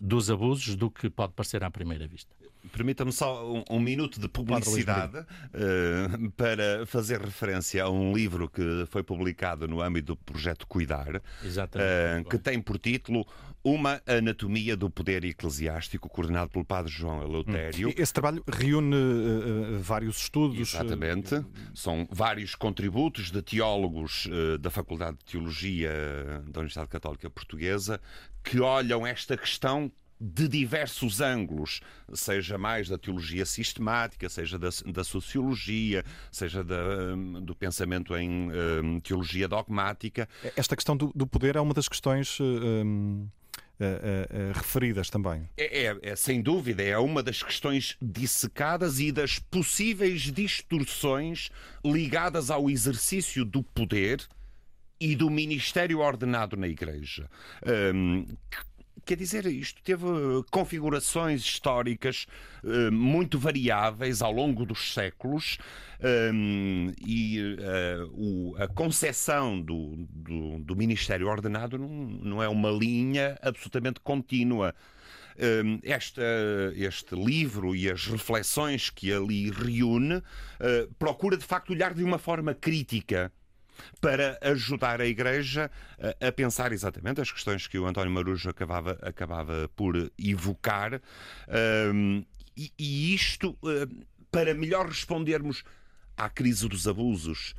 dos 0.01 0.31
abusos 0.31 0.75
do 0.75 0.91
que 0.91 1.09
pode 1.09 1.35
parecer 1.35 1.63
à 1.63 1.71
primeira 1.71 2.09
vista. 2.09 2.35
Permita-me 2.73 3.13
só 3.13 3.51
um, 3.51 3.65
um, 3.71 3.81
minuto 3.81 4.21
de 4.21 4.29
publicidade 4.29 5.19
uh, 5.19 6.31
para 6.33 6.85
fazer 6.87 7.21
referência 7.21 7.85
a 7.85 7.91
um 7.91 8.13
livro 8.13 8.49
que 8.49 8.87
foi 8.91 9.03
publicado 9.03 9.67
no 9.67 9.81
âmbito 9.81 10.15
do 10.15 10.17
projeto 10.17 10.67
Cuidar, 10.67 11.17
uh, 11.17 12.29
que 12.29 12.39
tem 12.39 12.61
por 12.61 12.79
título 12.79 13.27
Uma 13.65 14.01
Anatomia 14.07 14.77
do 14.77 14.91
Poder 14.91 15.25
Eclesiástico, 15.25 16.09
coordenado 16.09 16.51
pelo 16.51 16.65
Padre 16.65 16.93
João 16.93 17.23
Eleutério. 17.23 17.89
Hum. 17.89 17.95
Esse 17.97 18.13
trabalho 18.13 18.45
reúne 18.47 18.95
uh, 18.95 19.79
vários 19.81 20.23
estudos. 20.23 20.75
Exatamente. 20.75 21.45
São 21.75 22.07
vários 22.11 22.55
contributos 22.55 23.31
de 23.31 23.43
teólogos 23.43 24.29
da 24.61 24.71
Faculdade 24.71 25.17
de 25.19 25.25
Teologia 25.25 25.91
da 26.49 26.61
Universidade 26.61 26.89
Católica 26.89 27.31
Portuguesa 27.31 28.01
que 28.43 28.61
olham 28.61 29.07
esta 29.07 29.37
questão 29.37 29.91
de 30.21 30.47
diversos 30.47 31.21
ângulos, 31.21 31.81
seja 32.13 32.59
mais 32.59 32.89
da 32.89 32.99
teologia 32.99 33.47
sistemática, 33.47 34.29
seja 34.29 34.59
da, 34.59 34.69
da 34.87 35.03
sociologia, 35.03 36.05
seja 36.31 36.63
da, 36.63 37.15
hum, 37.15 37.43
do 37.43 37.55
pensamento 37.55 38.15
em 38.15 38.51
um, 38.53 39.01
teologia 39.01 39.49
dogmática. 39.49 40.29
Esta 40.55 40.77
questão 40.77 40.97
do, 40.97 41.11
do, 41.15 41.27
poder 41.27 41.57
é 41.57 41.61
uma 41.61 41.73
das 41.73 41.89
questões. 41.89 42.39
Um... 42.41 43.29
Uh, 43.81 43.83
uh, 43.83 44.51
uh, 44.51 44.53
referidas 44.53 45.09
também. 45.09 45.49
É, 45.57 45.87
é, 45.87 45.99
é, 46.03 46.15
sem 46.15 46.43
dúvida, 46.43 46.83
é 46.83 46.99
uma 46.99 47.23
das 47.23 47.43
questões 47.43 47.97
dissecadas 47.99 49.01
e 49.01 49.11
das 49.11 49.39
possíveis 49.39 50.21
distorções 50.31 51.49
ligadas 51.83 52.51
ao 52.51 52.69
exercício 52.69 53.43
do 53.43 53.63
poder 53.63 54.29
e 55.01 55.17
do 55.17 55.31
ministério 55.31 56.01
ordenado 56.01 56.57
na 56.59 56.69
Igreja. 56.69 57.29
Um, 57.95 58.27
Quer 59.11 59.17
dizer, 59.17 59.45
isto 59.47 59.83
teve 59.83 60.07
eh, 60.07 60.45
configurações 60.53 61.41
históricas 61.41 62.29
uh, 62.63 62.93
muito 62.93 63.41
variáveis 63.41 64.23
ao 64.23 64.31
longo 64.31 64.65
dos 64.65 64.95
séculos 64.95 65.59
ehm, 66.01 66.93
e 67.05 67.57
a 68.57 68.69
concepção 68.69 69.61
do, 69.61 69.97
do, 70.09 70.61
do, 70.61 70.77
Ministério 70.77 71.27
Ordenado 71.27 71.77
não, 71.77 72.41
é 72.41 72.49
uma 72.49 72.71
linha 72.71 73.37
absolutamente 73.43 73.99
contínua. 73.99 74.77
Esta, 75.83 76.23
este 76.77 77.17
livro 77.17 77.75
e 77.75 77.91
as 77.91 78.07
reflexões 78.07 78.91
que 78.91 79.13
ali 79.13 79.51
reúne 79.51 80.23
procura 80.99 81.37
de 81.37 81.45
facto 81.45 81.71
olhar 81.71 81.95
de 81.95 82.05
uma 82.05 82.19
forma 82.19 82.53
crítica 82.55 83.33
para 84.01 84.39
ajudar 84.43 85.01
a 85.01 85.07
Igreja 85.07 85.71
a, 86.21 86.33
pensar 86.33 86.73
exatamente 86.73 87.21
as 87.21 87.31
questões 87.31 87.67
que 87.67 87.79
o 87.79 87.87
António 87.87 88.13
Marujo 88.13 88.51
acabava, 88.51 88.99
acabava 89.03 89.71
por 89.75 90.11
evocar. 90.19 91.01
Um, 91.93 92.25
e, 92.57 92.73
e, 92.79 93.15
isto 93.15 93.57
uh, 93.63 94.05
para 94.31 94.55
melhor 94.55 94.87
respondermos 94.87 95.65
à 96.17 96.29
crise 96.29 96.69
dos 96.69 96.87
abusos 96.87 97.55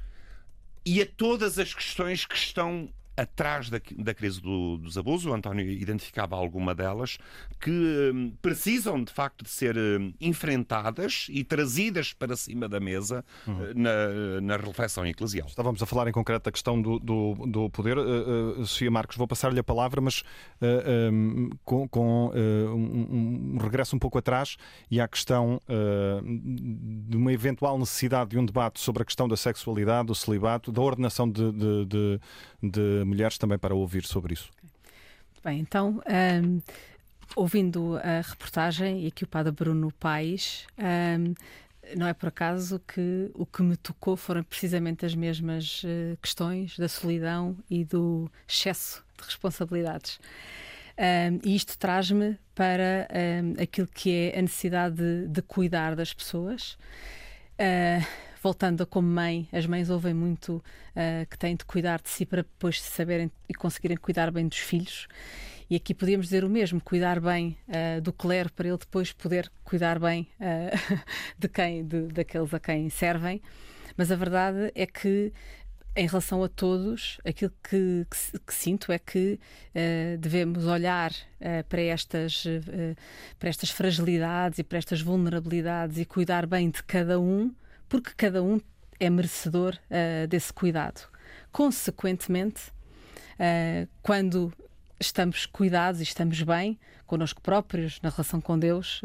e 0.86 1.02
a 1.02 1.06
todas 1.06 1.58
as 1.60 1.74
questões 1.74 2.26
que 2.26 2.36
estão 2.36 2.92
atrás 3.22 3.70
da, 3.70 3.80
da 3.98 4.14
crise 4.14 4.42
do, 4.42 4.78
dos 4.78 4.98
abusos, 4.98 5.28
o 5.28 5.34
António 5.34 5.70
identificava 5.70 6.36
alguma 6.36 6.74
delas, 6.74 7.18
que 7.60 8.12
hum, 8.14 8.34
precisam 8.42 9.04
de 9.04 9.14
facto 9.14 9.44
de 9.44 9.50
ser 9.50 9.78
hum, 9.78 10.12
enfrentadas 10.20 11.28
e 11.30 11.44
trazidas 11.44 12.14
para 12.14 12.36
cima 12.36 12.68
da 12.68 12.80
mesa 12.80 13.24
uhum. 13.46 13.74
na, 13.76 14.42
na 14.42 14.58
reflexão 14.58 15.06
eclesial. 15.06 15.48
Estávamos 15.48 15.82
a 15.84 15.86
falar 15.86 16.08
em 16.08 16.12
concreto 16.12 16.46
da 16.46 16.52
questão 16.52 16.82
do, 16.82 16.98
do, 17.00 17.36
do 17.48 17.70
poder. 17.70 17.98
Uh, 17.98 18.62
uh, 18.62 18.66
Sofia 18.66 18.90
Marcos, 18.90 19.16
vou 19.16 19.28
passar-lhe 19.28 19.60
a 19.60 19.64
palavra, 19.64 20.02
mas 20.02 20.22
uh, 20.62 21.12
um, 21.12 21.50
com, 21.64 21.88
com 21.88 22.32
um, 22.32 23.56
um, 23.56 23.58
regresso 23.58 23.96
um 23.96 24.00
pouco 24.00 24.18
atrás 24.18 24.58
e 24.90 25.00
à 25.00 25.08
questão 25.08 25.60
de 25.68 27.18
uma 27.18 27.32
eventual 27.32 27.78
necessidade 27.78 28.32
de 28.32 28.40
um 28.40 28.46
debate 28.46 28.80
sobre 28.80 29.04
a 29.04 29.06
questão 29.06 29.28
da 29.28 29.38
sexualidade, 29.38 30.08
do 30.08 30.16
celibato, 30.16 30.72
da 30.72 30.82
ordenação 30.82 31.30
de, 31.30 31.52
de, 31.52 31.86
de, 31.86 32.20
de 32.64 33.04
mulheres 33.12 33.38
também 33.38 33.58
para 33.58 33.76
ouvir 33.76 34.06
sobre 34.06 34.34
isso. 34.34 34.50
Bem, 35.44 35.60
então, 35.60 36.02
um, 36.44 36.62
ouvindo 37.36 37.98
a 37.98 38.22
reportagem 38.22 39.04
e 39.04 39.08
aqui 39.08 39.24
o 39.24 39.28
padre 39.28 39.52
Bruno 39.52 39.92
Paes, 40.00 40.66
um, 40.78 41.34
não 41.98 42.08
é 42.08 42.14
por 42.14 42.30
acaso 42.30 42.80
que 42.88 43.32
o 43.34 43.46
que 43.46 43.62
me 43.62 43.76
tocou 43.76 44.16
foram 44.16 44.44
precisamente 44.44 45.06
as 45.06 45.16
mesmas 45.16 45.84
uh, 45.84 46.18
questões 46.22 46.78
da 46.78 46.88
solidão 46.88 47.58
e 47.70 47.84
do 47.84 48.32
excesso 48.48 49.04
de 49.18 49.26
responsabilidades. 49.26 50.20
Um, 50.98 51.40
e 51.44 51.56
isto 51.56 51.78
traz-me 51.78 52.38
para 52.54 53.08
um, 53.44 53.62
aquilo 53.62 53.88
que 53.88 54.12
é 54.12 54.40
a 54.40 54.42
necessidade 54.42 54.96
de, 54.96 55.28
de 55.28 55.42
cuidar 55.42 55.96
das 55.96 56.14
pessoas. 56.14 56.78
Uh, 57.54 58.06
voltando 58.42 58.82
a 58.82 58.86
como 58.86 59.08
mãe, 59.08 59.48
as 59.52 59.66
mães 59.66 59.90
ouvem 59.90 60.14
muito 60.14 60.56
uh, 60.56 61.30
que 61.30 61.38
têm 61.38 61.56
de 61.56 61.64
cuidar 61.64 62.02
de 62.02 62.10
si 62.10 62.26
para 62.26 62.42
depois 62.42 62.82
saberem 62.82 63.32
e 63.48 63.54
conseguirem 63.54 63.98
cuidar 63.98 64.32
bem 64.32 64.48
dos 64.48 64.58
filhos. 64.58 65.08
E 65.70 65.76
aqui 65.76 65.94
podíamos 65.94 66.26
dizer 66.26 66.44
o 66.44 66.50
mesmo, 66.50 66.82
cuidar 66.82 67.20
bem 67.20 67.58
uh, 67.68 68.02
do 68.02 68.12
clero 68.12 68.52
para 68.52 68.68
ele 68.68 68.78
depois 68.78 69.14
poder 69.14 69.50
cuidar 69.64 70.00
bem 70.00 70.28
uh, 70.40 71.00
de 71.38 71.48
quem, 71.48 71.86
de, 71.86 72.08
daqueles 72.08 72.54
a 72.54 72.60
quem 72.60 72.90
servem. 72.90 73.42
Mas 73.96 74.12
a 74.12 74.16
verdade 74.16 74.72
é 74.74 74.86
que 74.86 75.32
em 75.96 76.08
relação 76.08 76.42
a 76.44 76.48
todos, 76.48 77.20
aquilo 77.26 77.52
que, 77.62 78.08
que, 78.10 78.40
que 78.40 78.54
sinto 78.54 78.92
é 78.92 79.00
que 79.00 79.40
uh, 79.76 80.18
devemos 80.18 80.66
olhar 80.66 81.12
uh, 81.12 81.64
para, 81.68 81.82
estas, 81.82 82.46
uh, 82.46 82.96
para 83.38 83.50
estas 83.50 83.70
fragilidades 83.70 84.60
e 84.60 84.64
para 84.64 84.78
estas 84.78 85.02
vulnerabilidades 85.02 85.98
e 85.98 86.06
cuidar 86.06 86.46
bem 86.46 86.70
de 86.70 86.82
cada 86.84 87.20
um, 87.20 87.54
porque 87.92 88.12
cada 88.16 88.42
um 88.42 88.62
é 88.98 89.10
merecedor 89.10 89.78
desse 90.30 90.54
cuidado. 90.54 91.10
Consequentemente, 91.52 92.72
quando 94.02 94.54
estamos 94.98 95.46
cuidados 95.46 96.00
e 96.00 96.04
estamos 96.04 96.42
bem 96.42 96.80
connosco 97.06 97.42
próprios, 97.42 98.00
na 98.02 98.10
relação 98.10 98.40
com 98.40 98.58
Deus, 98.58 99.02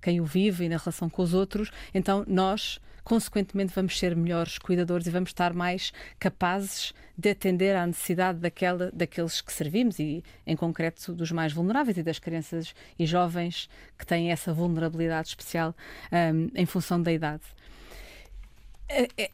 quem 0.00 0.22
o 0.22 0.24
vive 0.24 0.64
e 0.64 0.68
na 0.70 0.78
relação 0.78 1.10
com 1.10 1.20
os 1.20 1.34
outros, 1.34 1.70
então 1.92 2.24
nós 2.26 2.80
consequentemente 3.04 3.74
vamos 3.74 3.98
ser 3.98 4.16
melhores 4.16 4.56
cuidadores 4.56 5.06
e 5.06 5.10
vamos 5.10 5.30
estar 5.30 5.52
mais 5.52 5.92
capazes 6.18 6.94
de 7.18 7.28
atender 7.28 7.76
à 7.76 7.86
necessidade 7.86 8.38
daquela, 8.38 8.90
daqueles 8.90 9.42
que 9.42 9.52
servimos 9.52 9.98
e, 9.98 10.24
em 10.46 10.56
concreto, 10.56 11.12
dos 11.12 11.30
mais 11.30 11.52
vulneráveis 11.52 11.98
e 11.98 12.02
das 12.02 12.18
crianças 12.18 12.74
e 12.98 13.04
jovens 13.04 13.68
que 13.98 14.06
têm 14.06 14.30
essa 14.30 14.54
vulnerabilidade 14.54 15.28
especial 15.28 15.74
um, 16.10 16.50
em 16.54 16.64
função 16.64 17.02
da 17.02 17.12
idade. 17.12 17.42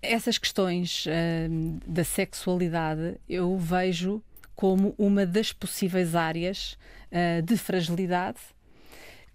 Essas 0.02 0.38
questões 0.38 1.06
um, 1.50 1.78
da 1.86 2.04
sexualidade 2.04 3.16
eu 3.28 3.56
vejo 3.56 4.22
como 4.54 4.94
uma 4.98 5.24
das 5.26 5.52
possíveis 5.52 6.14
áreas 6.14 6.78
de 7.44 7.56
fragilidade 7.56 8.38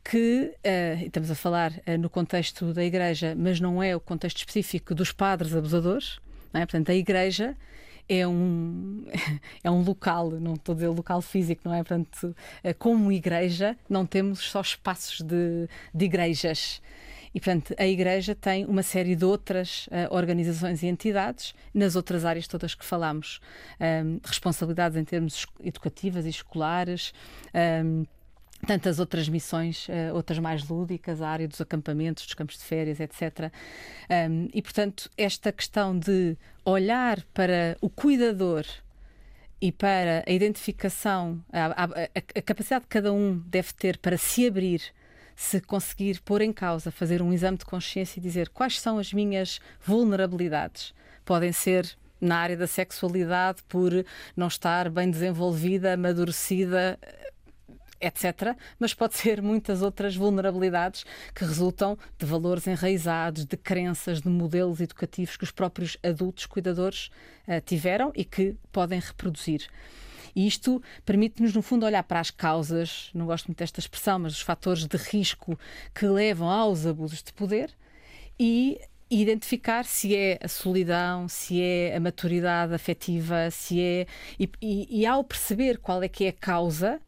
que 0.04 0.54
uh, 0.58 1.06
estamos 1.06 1.30
a 1.30 1.36
falar 1.36 1.72
uh, 1.72 1.98
no 1.98 2.10
contexto 2.10 2.74
da 2.74 2.84
Igreja, 2.84 3.36
mas 3.38 3.60
não 3.60 3.82
é 3.82 3.96
o 3.96 4.00
contexto 4.00 4.38
específico 4.38 4.96
dos 4.96 5.12
padres 5.12 5.56
abusadores. 5.56 6.20
É? 6.54 6.60
Portanto, 6.60 6.90
a 6.90 6.96
Igreja 6.96 7.56
é 8.10 8.28
um, 8.28 9.06
é 9.64 9.70
um 9.70 9.84
local, 9.84 10.32
não 10.32 10.56
estou 10.56 10.74
a 10.74 10.76
dizer 10.76 10.90
local 10.90 11.22
físico, 11.22 11.62
não 11.66 11.74
é? 11.74 11.84
Portanto, 11.84 12.36
uh, 12.64 12.76
como 12.78 13.12
Igreja, 13.12 13.78
não 13.90 14.06
temos 14.06 14.40
só 14.40 14.62
espaços 14.62 15.22
de, 15.22 15.68
de 15.94 16.06
igrejas. 16.06 16.82
E, 17.34 17.40
portanto, 17.40 17.74
a 17.78 17.86
Igreja 17.86 18.36
tem 18.36 18.66
uma 18.66 18.84
série 18.84 19.16
de 19.16 19.24
outras 19.24 19.88
uh, 19.88 20.14
organizações 20.14 20.84
e 20.84 20.88
entidades 20.88 21.56
nas 21.74 21.96
outras 21.96 22.26
áreas 22.26 22.48
todas 22.48 22.76
que 22.76 22.84
falamos. 22.84 23.40
Um, 23.80 24.20
responsabilidades 24.24 24.98
em 24.98 25.04
termos 25.06 25.46
educativas 25.64 26.26
e 26.26 26.30
escolares. 26.30 27.14
Um, 27.84 28.06
tantas 28.68 29.00
outras 29.00 29.28
missões, 29.28 29.88
uh, 29.88 30.14
outras 30.14 30.40
mais 30.40 30.68
lúdicas, 30.68 31.22
a 31.22 31.30
área 31.30 31.48
dos 31.48 31.62
acampamentos, 31.62 32.26
dos 32.26 32.34
campos 32.34 32.58
de 32.58 32.64
férias, 32.64 33.00
etc. 33.00 33.52
Um, 34.30 34.50
e, 34.54 34.62
portanto, 34.62 35.10
esta 35.18 35.52
questão 35.52 35.98
de 35.98 36.38
olhar 36.66 37.24
para 37.34 37.78
o 37.82 37.90
cuidador 37.90 38.66
e 39.62 39.72
para 39.72 40.24
a 40.28 40.32
identificação, 40.32 41.44
a, 41.54 41.84
a, 41.84 41.86
a, 42.36 42.42
capacidade 42.42 42.86
que 42.86 42.90
cada 42.90 43.14
um 43.14 43.38
deve 43.46 43.72
ter 43.74 43.98
para 43.98 44.18
se 44.18 44.48
abrir, 44.48 44.82
se 45.42 45.60
conseguir 45.60 46.22
pôr 46.22 46.40
em 46.40 46.54
causa, 46.54 46.92
fazer 46.92 47.20
um 47.20 47.34
exame 47.34 47.58
de 47.58 47.66
consciência 47.66 48.20
e 48.20 48.22
dizer 48.22 48.50
quais 48.50 48.80
são 48.80 49.00
as 49.00 49.12
minhas 49.12 49.60
vulnerabilidades. 49.84 50.94
Podem 51.26 51.52
ser 51.52 51.98
na 52.22 52.38
área 52.38 52.56
da 52.56 52.68
sexualidade 52.68 53.64
por 53.68 53.92
não 54.38 54.48
estar 54.48 54.88
bem 54.92 55.10
desenvolvida, 55.10 55.94
amadurecida, 55.94 57.00
etc. 58.00 58.56
Mas 58.78 58.94
pode 58.94 59.18
ser 59.18 59.42
muitas 59.42 59.82
outras 59.82 60.16
vulnerabilidades 60.16 61.06
que 61.34 61.44
resultam 61.44 61.98
de 62.20 62.26
valores 62.26 62.68
enraizados, 62.68 63.44
de 63.44 63.58
crenças, 63.58 64.22
de 64.22 64.30
modelos 64.30 64.80
educativos 64.80 65.38
que 65.38 65.44
os 65.44 65.52
próprios 65.52 65.98
adultos 66.04 66.46
cuidadores 66.46 67.10
uh, 67.48 67.60
tiveram 67.66 68.12
e 68.16 68.24
que 68.24 68.56
podem 68.72 69.00
reproduzir. 69.00 69.68
E 70.36 70.48
isto 70.48 70.82
permite-nos, 71.06 71.54
no 71.54 71.62
fundo, 71.62 71.86
olhar 71.86 72.04
para 72.04 72.20
as 72.20 72.32
causas, 72.32 73.10
não 73.14 73.26
gosto 73.26 73.48
muito 73.48 73.60
desta 73.60 73.80
expressão, 73.80 74.20
mas 74.20 74.34
os 74.34 74.42
fatores 74.42 74.86
de 74.86 74.98
risco 74.98 75.58
que 75.94 76.06
levam 76.06 76.50
aos 76.50 76.86
abusos 76.86 77.22
de 77.22 77.34
poder 77.34 77.72
e 78.40 78.80
identificar 79.12 79.84
se 79.84 80.16
é 80.16 80.40
a 80.42 80.48
solidão, 80.48 81.28
se 81.28 81.62
é 81.62 81.96
a 81.96 82.00
maturidade 82.00 82.74
afetiva, 82.74 83.52
se 83.52 83.82
é. 83.82 84.08
E, 84.40 84.50
e, 84.62 85.02
e 85.02 85.06
ao 85.06 85.24
perceber 85.24 85.78
qual 85.78 86.02
é 86.02 86.08
que 86.08 86.26
é 86.26 86.30
a 86.30 86.34
causa, 86.34 87.00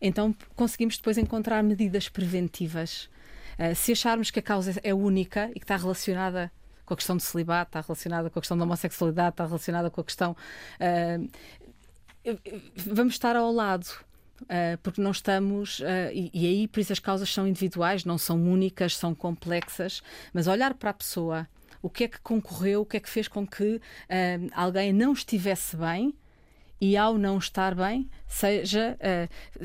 então 0.00 0.34
conseguimos 0.54 0.96
depois 0.96 1.18
encontrar 1.18 1.62
medidas 1.62 2.08
preventivas. 2.08 3.08
Uh, 3.58 3.74
se 3.74 3.92
acharmos 3.92 4.30
que 4.30 4.38
a 4.38 4.42
causa 4.42 4.78
é 4.82 4.94
única 4.94 5.50
e 5.50 5.58
que 5.58 5.64
está 5.64 5.76
relacionada 5.76 6.52
com 6.86 6.94
a 6.94 6.96
questão 6.96 7.16
do 7.16 7.22
celibato, 7.22 7.70
está 7.70 7.80
relacionada 7.80 8.30
com 8.30 8.38
a 8.38 8.42
questão 8.42 8.58
da 8.58 8.64
homossexualidade, 8.64 9.30
está 9.30 9.46
relacionada 9.46 9.90
com 9.90 10.00
a 10.00 10.04
questão. 10.04 10.36
Uh, 10.80 11.28
vamos 12.76 13.14
estar 13.14 13.36
ao 13.36 13.52
lado. 13.52 13.86
Uh, 14.42 14.76
porque 14.82 15.00
não 15.00 15.12
estamos, 15.12 15.78
uh, 15.78 16.10
e, 16.12 16.28
e, 16.34 16.46
aí 16.46 16.68
por 16.68 16.80
isso 16.80 16.92
as 16.92 16.98
causas 16.98 17.32
são 17.32 17.46
individuais, 17.46 18.04
não 18.04 18.18
são 18.18 18.36
únicas, 18.42 18.96
são 18.96 19.14
complexas, 19.14 20.02
mas 20.32 20.48
olhar 20.48 20.74
para 20.74 20.90
a 20.90 20.92
pessoa, 20.92 21.48
o 21.80 21.88
que 21.88 22.04
é 22.04 22.08
que 22.08 22.18
concorreu, 22.20 22.80
o 22.80 22.84
que 22.84 22.96
é 22.96 23.00
que 23.00 23.08
fez 23.08 23.28
com 23.28 23.46
que 23.46 23.76
uh, 23.76 23.80
alguém 24.52 24.92
não 24.92 25.12
estivesse 25.12 25.76
bem 25.76 26.12
e 26.80 26.96
ao 26.96 27.16
não 27.16 27.38
estar 27.38 27.76
bem, 27.76 28.10
seja 28.26 28.98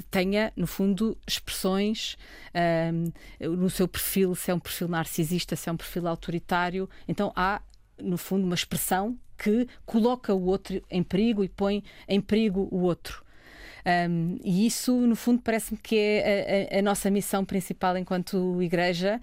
tenha 0.10 0.54
no 0.56 0.68
fundo 0.68 1.18
expressões 1.28 2.16
no 3.42 3.70
seu 3.70 3.90
perfil, 3.90 4.36
se 4.36 4.52
é 4.52 4.54
um 4.54 4.60
perfil 4.60 4.88
narcisista, 4.88 5.56
se 5.56 5.68
é 5.68 5.72
um 5.72 5.76
perfil 5.76 6.08
autoritário, 6.08 6.88
então 7.08 7.34
há 7.36 7.62
no 8.00 8.18
fundo 8.18 8.46
uma 8.46 8.56
expressão 8.56 9.18
que 9.42 9.68
coloca 9.86 10.34
o 10.34 10.46
outro 10.46 10.84
em 10.92 11.02
perigo 11.02 11.44
e 11.44 11.50
põe 11.50 11.84
em 12.08 12.20
perigo 12.20 12.68
o 12.70 12.82
outro. 12.82 13.24
Um, 13.86 14.38
e 14.44 14.68
isso, 14.68 14.94
no 14.94 15.16
fundo, 15.16 15.42
parece-me 15.42 15.80
que 15.80 15.98
é 15.98 16.70
a, 16.74 16.80
a, 16.80 16.82
nossa 16.82 17.10
missão 17.10 17.46
principal 17.46 17.98
enquanto 17.98 18.62
Igreja, 18.62 19.22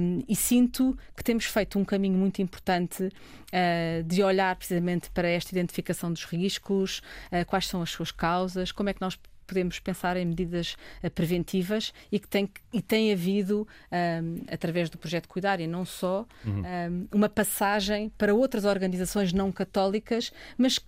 um, 0.00 0.22
e 0.28 0.36
sinto 0.36 0.96
que 1.16 1.24
temos 1.24 1.46
feito 1.46 1.78
um 1.78 1.84
caminho 1.84 2.18
muito 2.18 2.42
importante 2.42 3.04
uh, 3.04 4.04
de 4.04 4.22
olhar 4.22 4.54
precisamente 4.54 5.10
para 5.10 5.28
esta 5.28 5.52
identificação 5.52 6.12
dos 6.12 6.24
riscos, 6.24 7.00
uh, 7.32 7.44
quais 7.46 7.66
são 7.66 7.80
as 7.82 7.90
suas 7.90 8.12
causas, 8.12 8.70
como 8.70 8.90
é 8.90 8.92
que 8.92 9.00
nós 9.00 9.18
podemos 9.46 9.78
pensar 9.78 10.16
em 10.16 10.24
medidas 10.24 10.76
uh, 11.02 11.10
preventivas 11.10 11.92
e 12.10 12.18
que 12.18 12.28
tem, 12.28 12.48
e 12.72 12.82
tem 12.82 13.12
havido, 13.12 13.66
um, 13.90 14.44
através 14.52 14.90
do 14.90 14.98
projeto 14.98 15.28
Cuidar, 15.28 15.60
e 15.60 15.66
não 15.66 15.84
só, 15.84 16.26
uhum. 16.44 16.62
um, 16.62 17.08
uma 17.12 17.28
passagem 17.28 18.10
para 18.16 18.34
outras 18.34 18.64
organizações 18.64 19.32
não 19.32 19.52
católicas, 19.52 20.32
mas 20.56 20.78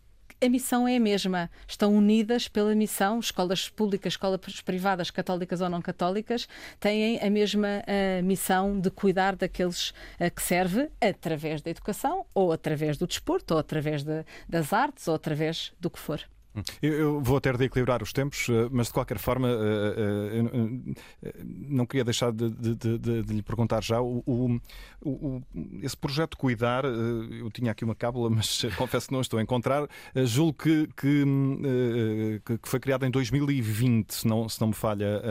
a 0.41 0.49
missão 0.49 0.87
é 0.87 0.97
a 0.97 1.01
mesma. 1.01 1.51
Estão 1.67 1.95
unidas 1.95 2.47
pela 2.47 2.75
missão, 2.75 3.19
escolas 3.19 3.69
públicas, 3.69 4.13
escolas 4.13 4.61
privadas, 4.65 5.11
católicas 5.11 5.61
ou 5.61 5.69
não 5.69 5.83
católicas, 5.83 6.49
têm 6.79 7.19
a 7.21 7.29
mesma 7.29 7.83
uh, 7.83 8.23
missão 8.25 8.79
de 8.79 8.91
cuidar 8.91 9.35
daqueles 9.35 9.91
uh, 9.91 10.31
que 10.35 10.43
serve 10.43 10.91
através 11.01 11.61
da 11.61 11.71
educação, 11.71 12.25
ou 12.33 12.53
através 12.53 12.97
do 12.97 13.07
desporto, 13.07 13.55
ou 13.55 13.61
através 13.61 14.05
de, 14.05 14.25
das 14.49 14.73
artes, 14.73 15.09
ou 15.09 15.15
através 15.15 15.73
do 15.81 15.91
que 15.91 15.99
for. 15.99 16.23
Eu, 16.83 17.21
vou 17.21 17.41
ter 17.41 17.57
de 17.57 17.65
equilibrar 17.65 18.03
os 18.03 18.13
tempos, 18.13 18.49
eh, 18.49 18.69
mas 18.71 18.89
de 18.89 18.93
qualquer 18.93 19.19
forma 19.19 19.49
eh, 19.49 20.43
eh, 21.23 21.33
não 21.45 21.87
queria 21.87 22.05
deixar 22.05 22.33
de, 22.33 22.51
de, 22.51 22.75
de, 22.75 23.23
de 23.23 23.35
lhe 23.35 23.43
perguntar 23.43 23.83
já. 23.83 24.01
O, 24.01 24.23
o, 24.27 24.61
o, 25.03 25.43
esse 25.83 25.97
projeto 25.97 26.37
Cuidar, 26.37 26.85
eu 26.85 27.51
tinha 27.51 27.73
aqui 27.73 27.85
uma 27.85 27.95
cábula, 27.95 28.31
mas 28.35 28.63
confesso 28.77 29.09
que 29.09 29.13
não 29.13 29.21
estou 29.21 29.39
a 29.39 29.43
encontrar. 29.43 29.89
Julgo 30.25 30.55
que, 30.55 30.89
que, 30.97 31.25
que 32.61 32.69
foi 32.69 32.81
criado 32.81 33.05
em 33.05 33.11
2020, 33.11 34.11
se 34.13 34.27
não, 34.27 34.49
se 34.49 34.61
não 34.61 34.69
me 34.69 34.75
falha 34.75 35.23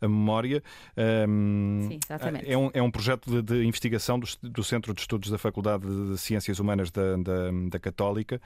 a, 0.00 0.08
memória. 0.08 0.62
Sim, 0.96 1.98
exatamente. 2.04 2.50
É 2.50 2.56
um, 2.56 2.70
é 2.74 2.82
um 2.82 2.90
projeto 2.90 3.42
de, 3.42 3.64
investigação 3.64 4.18
do, 4.18 4.26
do, 4.42 4.64
Centro 4.64 4.94
de 4.94 5.00
Estudos 5.00 5.30
da 5.30 5.38
Faculdade 5.38 5.84
de 5.86 6.18
Ciências 6.18 6.58
Humanas 6.58 6.90
da, 6.90 7.16
da, 7.16 7.50
da 7.70 7.78
Católica 7.78 8.40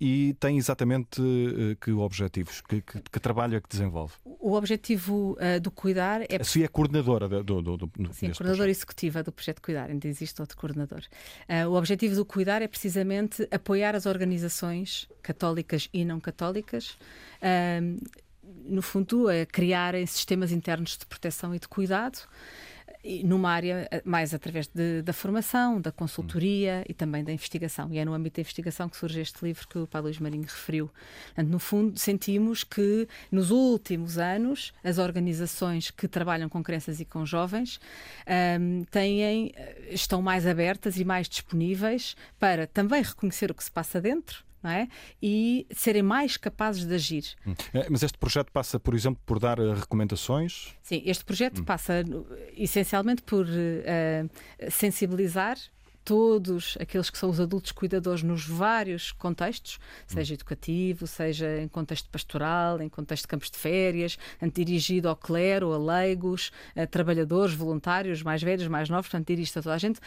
e 0.00 0.34
tem 0.40 0.56
exatamente 0.56 1.20
uh, 1.20 1.76
que 1.80 1.90
objetivos? 1.92 2.60
Que, 2.60 2.80
que, 2.80 3.00
que, 3.00 3.20
trabalho 3.20 3.56
é 3.56 3.60
que 3.60 3.68
desenvolve? 3.68 4.14
O 4.24 4.52
objetivo 4.52 5.36
uh, 5.40 5.60
do 5.60 5.70
Cuidar 5.70 6.22
é. 6.22 6.36
A 6.40 6.44
Sofia 6.44 6.66
é 6.66 6.68
coordenadora 6.68 7.28
do, 7.28 7.42
do, 7.42 7.62
do, 7.62 7.76
do 7.76 7.86
Sim, 7.86 8.26
coordenadora 8.26 8.44
projeto. 8.44 8.68
executiva 8.68 9.22
do 9.22 9.32
projeto 9.32 9.60
Cuidar, 9.60 9.90
ainda 9.90 10.06
existe 10.06 10.40
outro 10.40 10.56
coordenador. 10.56 11.02
Uh, 11.48 11.68
o 11.68 11.76
objetivo 11.76 12.14
do 12.14 12.24
Cuidar 12.24 12.62
é 12.62 12.68
precisamente 12.68 13.46
apoiar 13.50 13.94
as 13.94 14.06
organizações 14.06 15.08
católicas 15.22 15.88
e 15.92 16.04
não 16.04 16.20
católicas 16.20 16.96
no 18.64 18.82
fundo, 18.82 19.28
a 19.28 19.46
criarem 19.46 20.06
sistemas 20.06 20.52
internos 20.52 20.96
de 20.96 21.06
proteção 21.06 21.54
e 21.54 21.58
de 21.58 21.68
cuidado 21.68 22.18
numa 23.24 23.50
área 23.50 23.88
eh, 23.90 24.02
mais 24.04 24.34
através 24.34 24.66
de, 24.66 25.02
da 25.02 25.12
formação, 25.12 25.80
da 25.80 25.92
consultoria 25.92 26.84
e 26.88 26.94
também 26.94 27.22
da 27.22 27.32
investigação. 27.32 27.92
E 27.92 27.98
é 27.98 28.04
no 28.04 28.12
âmbito 28.12 28.36
da 28.36 28.40
investigação 28.40 28.88
que 28.88 28.96
surge 28.96 29.20
este 29.20 29.44
livro 29.44 29.66
que 29.68 29.78
o 29.78 29.86
Paulo 29.86 30.06
Luís 30.06 30.18
Marinho 30.18 30.44
referiu. 30.44 30.90
Portanto, 31.26 31.48
no 31.48 31.58
fundo, 31.58 31.98
sentimos 31.98 32.64
que 32.64 33.08
nos 33.30 33.50
últimos 33.50 34.18
anos 34.18 34.72
as 34.82 34.98
organizações 34.98 35.90
que 35.90 36.08
trabalham 36.08 36.48
com 36.48 36.62
crianças 36.62 37.00
e 37.00 37.04
com 37.04 37.24
jovens 37.24 37.80
um, 38.60 38.84
têm, 38.84 39.52
eh, 39.54 39.88
estão 39.90 40.20
mais 40.20 40.46
abertas 40.46 40.96
e 40.96 41.04
mais 41.04 41.28
disponíveis 41.28 42.16
para 42.38 42.66
também 42.66 43.02
reconhecer 43.02 43.50
o 43.50 43.54
que 43.54 43.64
se 43.64 43.70
passa 43.70 44.00
dentro 44.00 44.45
é? 44.68 44.88
e 45.22 45.66
serem 45.70 46.02
mais 46.02 46.36
capazes 46.36 46.84
de 46.84 46.94
agir. 46.94 47.34
Hum. 47.46 47.54
É, 47.72 47.86
mas 47.90 48.02
este 48.02 48.18
projeto 48.18 48.50
passa, 48.52 48.78
por 48.78 48.94
exemplo, 48.94 49.20
por 49.24 49.38
dar 49.38 49.58
uh, 49.60 49.74
recomendações? 49.74 50.74
Sim, 50.82 51.02
este 51.04 51.24
projeto 51.24 51.60
hum. 51.60 51.64
passa 51.64 52.04
essencialmente 52.56 53.22
por 53.22 53.46
uh, 53.46 54.70
sensibilizar 54.70 55.56
todos 56.06 56.78
aqueles 56.80 57.10
que 57.10 57.18
são 57.18 57.28
os 57.28 57.40
adultos 57.40 57.72
cuidadores 57.72 58.22
nos 58.22 58.46
vários 58.46 59.10
contextos, 59.10 59.80
seja 60.06 60.34
educativo, 60.34 61.04
seja 61.04 61.60
em 61.60 61.66
contexto 61.66 62.08
pastoral, 62.08 62.80
em 62.80 62.88
contexto 62.88 63.24
de 63.24 63.28
campos 63.28 63.50
de 63.50 63.58
férias, 63.58 64.16
dirigido 64.54 65.08
ao 65.08 65.16
clero, 65.16 65.72
a 65.72 65.78
leigos, 65.78 66.52
a 66.76 66.86
trabalhadores, 66.86 67.54
voluntários, 67.54 68.22
mais 68.22 68.40
velhos, 68.40 68.68
mais 68.68 68.88
novos, 68.88 69.08
portanto, 69.08 69.26
dirigido 69.26 69.58
a 69.58 69.62
toda 69.64 69.74
a 69.74 69.78
gente, 69.78 69.98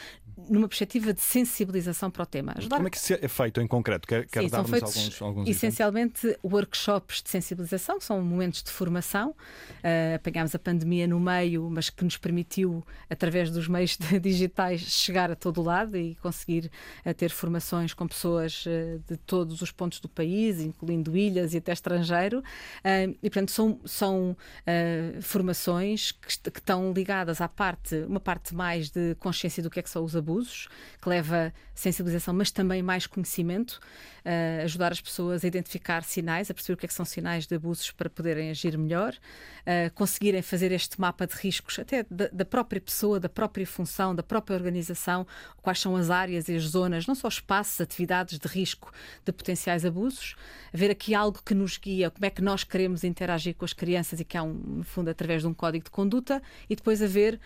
numa 0.49 0.69
perspectiva 0.69 1.13
de 1.13 1.19
sensibilização 1.19 2.09
para 2.09 2.23
o 2.23 2.25
tema. 2.25 2.53
Ajudar... 2.55 2.77
Como 2.77 2.87
é 2.87 2.91
que 2.91 2.95
isso 2.95 3.13
é 3.13 3.27
feito 3.27 3.59
em 3.59 3.67
concreto? 3.67 4.07
Quer, 4.07 4.25
quer 4.25 4.43
Sim, 4.43 4.49
são 4.49 4.63
feitos 4.63 4.95
alguns, 4.95 5.21
alguns 5.21 5.49
essencialmente 5.49 6.27
exemplos? 6.27 6.53
workshops 6.53 7.21
de 7.21 7.29
sensibilização, 7.29 7.99
são 7.99 8.21
momentos 8.21 8.63
de 8.63 8.71
formação. 8.71 9.31
Uh, 9.31 10.15
apanhámos 10.15 10.55
a 10.55 10.59
pandemia 10.59 11.05
no 11.07 11.19
meio, 11.19 11.69
mas 11.69 11.89
que 11.89 12.05
nos 12.05 12.15
permitiu, 12.15 12.85
através 13.09 13.51
dos 13.51 13.67
meios 13.67 13.97
digitais, 14.21 14.79
chegar 14.79 15.29
a 15.29 15.35
todo 15.35 15.61
lado 15.61 15.88
e 15.97 16.15
conseguir 16.15 16.71
uh, 17.05 17.13
ter 17.13 17.29
formações 17.29 17.93
com 17.93 18.07
pessoas 18.07 18.65
uh, 18.65 19.01
de 19.07 19.17
todos 19.17 19.61
os 19.61 19.71
pontos 19.71 19.99
do 19.99 20.09
país, 20.09 20.59
incluindo 20.59 21.15
ilhas 21.15 21.53
e 21.53 21.57
até 21.57 21.71
estrangeiro. 21.71 22.39
Uh, 22.39 23.17
e, 23.21 23.29
portanto, 23.29 23.51
são, 23.51 23.79
são 23.85 24.37
formações 25.21 26.11
que, 26.11 26.29
estão 26.29 26.91
ligadas 26.93 27.41
à 27.41 27.47
parte, 27.47 27.95
uma 28.07 28.19
parte 28.19 28.53
mais 28.53 28.89
de 28.89 29.15
consciência 29.15 29.61
do 29.63 29.69
que 29.69 29.79
é 29.79 29.83
que 29.83 29.89
são 29.89 30.03
os 30.03 30.15
abusos, 30.15 30.67
que 31.01 31.09
leva 31.09 31.53
sensibilização, 31.73 32.33
mas 32.33 32.51
também 32.51 32.83
mais 32.83 33.07
conhecimento, 33.07 33.79
ajudar 34.63 34.91
as 34.91 35.01
pessoas 35.01 35.43
a 35.43 35.47
identificar 35.47 36.03
sinais, 36.03 36.51
a 36.51 36.53
perceber 36.53 36.73
o 36.73 36.77
que 36.77 36.85
é 36.85 36.87
que 36.87 36.93
são 36.93 37.05
sinais 37.05 37.47
de 37.47 37.55
abusos 37.55 37.91
para 37.91 38.09
poderem 38.09 38.49
agir 38.49 38.77
melhor, 38.77 39.15
conseguirem 39.95 40.41
fazer 40.41 40.71
este 40.71 40.99
mapa 40.99 41.25
de 41.25 41.35
riscos, 41.35 41.79
até 41.79 42.05
da 42.09 42.45
própria 42.45 42.81
pessoa, 42.81 43.19
da 43.19 43.29
própria 43.29 43.65
função, 43.65 44.13
da 44.13 44.23
própria 44.23 44.55
organização, 44.55 45.25
quais 45.61 45.78
são 45.79 45.95
as 45.95 46.09
áreas 46.09 46.49
e 46.49 46.55
as 46.55 46.63
zonas, 46.63 47.07
não 47.07 47.15
só 47.15 47.27
espaços, 47.27 47.79
atividades 47.81 48.37
de 48.37 48.47
risco 48.47 48.91
de 49.25 49.31
potenciais 49.31 49.85
abusos, 49.85 50.35
haver 50.73 50.91
aqui 50.91 51.13
algo 51.13 51.39
que 51.43 51.53
nos 51.53 51.77
guia, 51.77 52.09
como 52.09 52.25
é 52.25 52.29
que 52.29 52.41
nós 52.41 52.63
queremos 52.63 53.03
interagir 53.03 53.55
com 53.55 53.65
as 53.65 53.73
crianças 53.73 54.19
e 54.19 54.25
que 54.25 54.37
há, 54.37 54.43
um, 54.43 54.53
no 54.53 54.83
fundo, 54.83 55.09
através 55.09 55.41
de 55.41 55.47
um 55.47 55.53
código 55.53 55.85
de 55.85 55.91
conduta, 55.91 56.41
e 56.69 56.75
depois 56.75 57.01
haver 57.01 57.39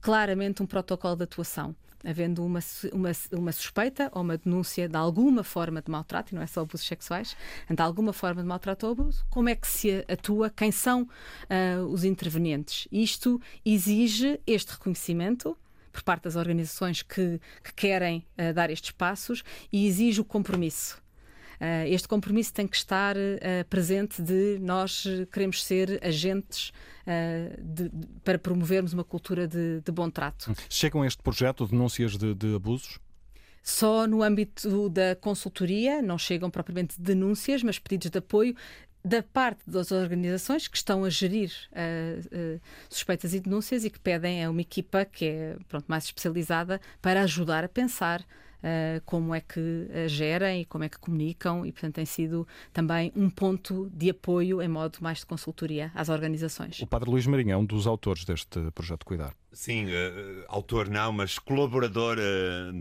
claramente 0.00 0.62
um 0.62 0.66
protocolo 0.66 1.16
de 1.16 1.24
atuação 1.24 1.74
havendo 2.06 2.44
uma, 2.44 2.60
uma, 2.92 3.10
uma, 3.32 3.52
suspeita 3.52 4.08
ou 4.14 4.22
uma 4.22 4.38
denúncia 4.38 4.88
de 4.88 4.96
alguma 4.96 5.42
forma 5.42 5.82
de 5.82 5.90
maltrato, 5.90 6.32
e 6.32 6.36
não 6.36 6.42
é 6.42 6.46
só 6.46 6.60
abusos 6.60 6.86
sexuais, 6.86 7.36
de 7.68 7.82
alguma 7.82 8.12
forma 8.12 8.42
de 8.42 8.48
maltrato 8.48 8.86
ou 8.86 8.92
abuso, 8.92 9.26
como 9.28 9.48
é 9.48 9.56
que 9.56 9.66
se 9.66 10.04
atua, 10.08 10.48
quem 10.48 10.70
são 10.70 11.02
uh, 11.02 11.84
os 11.86 12.04
intervenientes. 12.04 12.86
Isto 12.92 13.40
exige 13.64 14.40
este 14.46 14.72
reconhecimento 14.72 15.58
por 15.96 16.02
parte 16.02 16.24
das 16.24 16.36
organizações 16.36 17.02
que, 17.02 17.40
que 17.64 17.72
querem 17.74 18.26
uh, 18.38 18.52
dar 18.52 18.68
estes 18.68 18.90
passos 18.90 19.42
e 19.72 19.86
exige 19.86 20.20
o 20.20 20.24
compromisso. 20.24 21.02
Uh, 21.58 21.88
este 21.88 22.06
compromisso 22.06 22.52
tem 22.52 22.66
que 22.66 22.76
estar 22.76 23.16
uh, 23.16 23.64
presente 23.70 24.20
de 24.20 24.58
nós 24.60 25.06
queremos 25.32 25.64
ser 25.64 25.98
agentes 26.04 26.68
uh, 27.06 27.62
de, 27.62 27.88
de, 27.88 28.06
para 28.22 28.38
promovermos 28.38 28.92
uma 28.92 29.04
cultura 29.04 29.48
de, 29.48 29.80
de, 29.80 29.90
bom 29.90 30.10
trato. 30.10 30.54
Chegam 30.68 31.00
a 31.00 31.06
este 31.06 31.22
projeto 31.22 31.66
denúncias 31.66 32.18
de, 32.18 32.34
de 32.34 32.56
abusos? 32.56 32.98
Só 33.62 34.06
no 34.06 34.22
âmbito 34.22 34.90
da 34.90 35.16
consultoria, 35.16 36.02
não 36.02 36.18
chegam 36.18 36.50
propriamente 36.50 37.00
denúncias, 37.00 37.62
mas 37.62 37.78
pedidos 37.78 38.10
de 38.10 38.18
apoio 38.18 38.54
da 39.06 39.22
parte 39.22 39.70
das 39.70 39.92
organizações 39.92 40.66
que 40.66 40.76
estão 40.76 41.04
a 41.04 41.10
gerir 41.10 41.52
uh, 41.70 42.56
uh, 42.56 42.60
suspeitas 42.90 43.34
e 43.34 43.38
denúncias 43.38 43.84
e 43.84 43.90
que 43.90 44.00
pedem 44.00 44.44
a 44.44 44.50
uma 44.50 44.60
equipa 44.60 45.04
que 45.04 45.26
é 45.26 45.56
pronto, 45.68 45.84
mais 45.86 46.06
especializada 46.06 46.80
para 47.00 47.22
ajudar 47.22 47.62
a 47.62 47.68
pensar 47.68 48.20
uh, 48.20 49.00
como 49.04 49.32
é 49.32 49.40
que 49.40 49.86
gerem 50.08 50.62
e 50.62 50.64
como 50.64 50.82
é 50.82 50.88
que 50.88 50.98
comunicam 50.98 51.64
e, 51.64 51.70
portanto, 51.70 51.94
tem 51.94 52.04
sido 52.04 52.48
também 52.72 53.12
um 53.14 53.30
ponto 53.30 53.88
de 53.94 54.10
apoio 54.10 54.60
em 54.60 54.66
modo 54.66 54.98
mais 55.00 55.18
de 55.20 55.26
consultoria 55.26 55.92
às 55.94 56.08
organizações. 56.08 56.80
O 56.80 56.86
Padre 56.88 57.08
Luís 57.08 57.28
Marinho 57.28 57.52
é 57.52 57.56
um 57.56 57.64
dos 57.64 57.86
autores 57.86 58.24
deste 58.24 58.72
projeto 58.72 59.06
Cuidar. 59.06 59.36
Sim, 59.52 59.86
autor 60.48 60.88
não, 60.88 61.12
mas 61.12 61.38
colaborador 61.38 62.18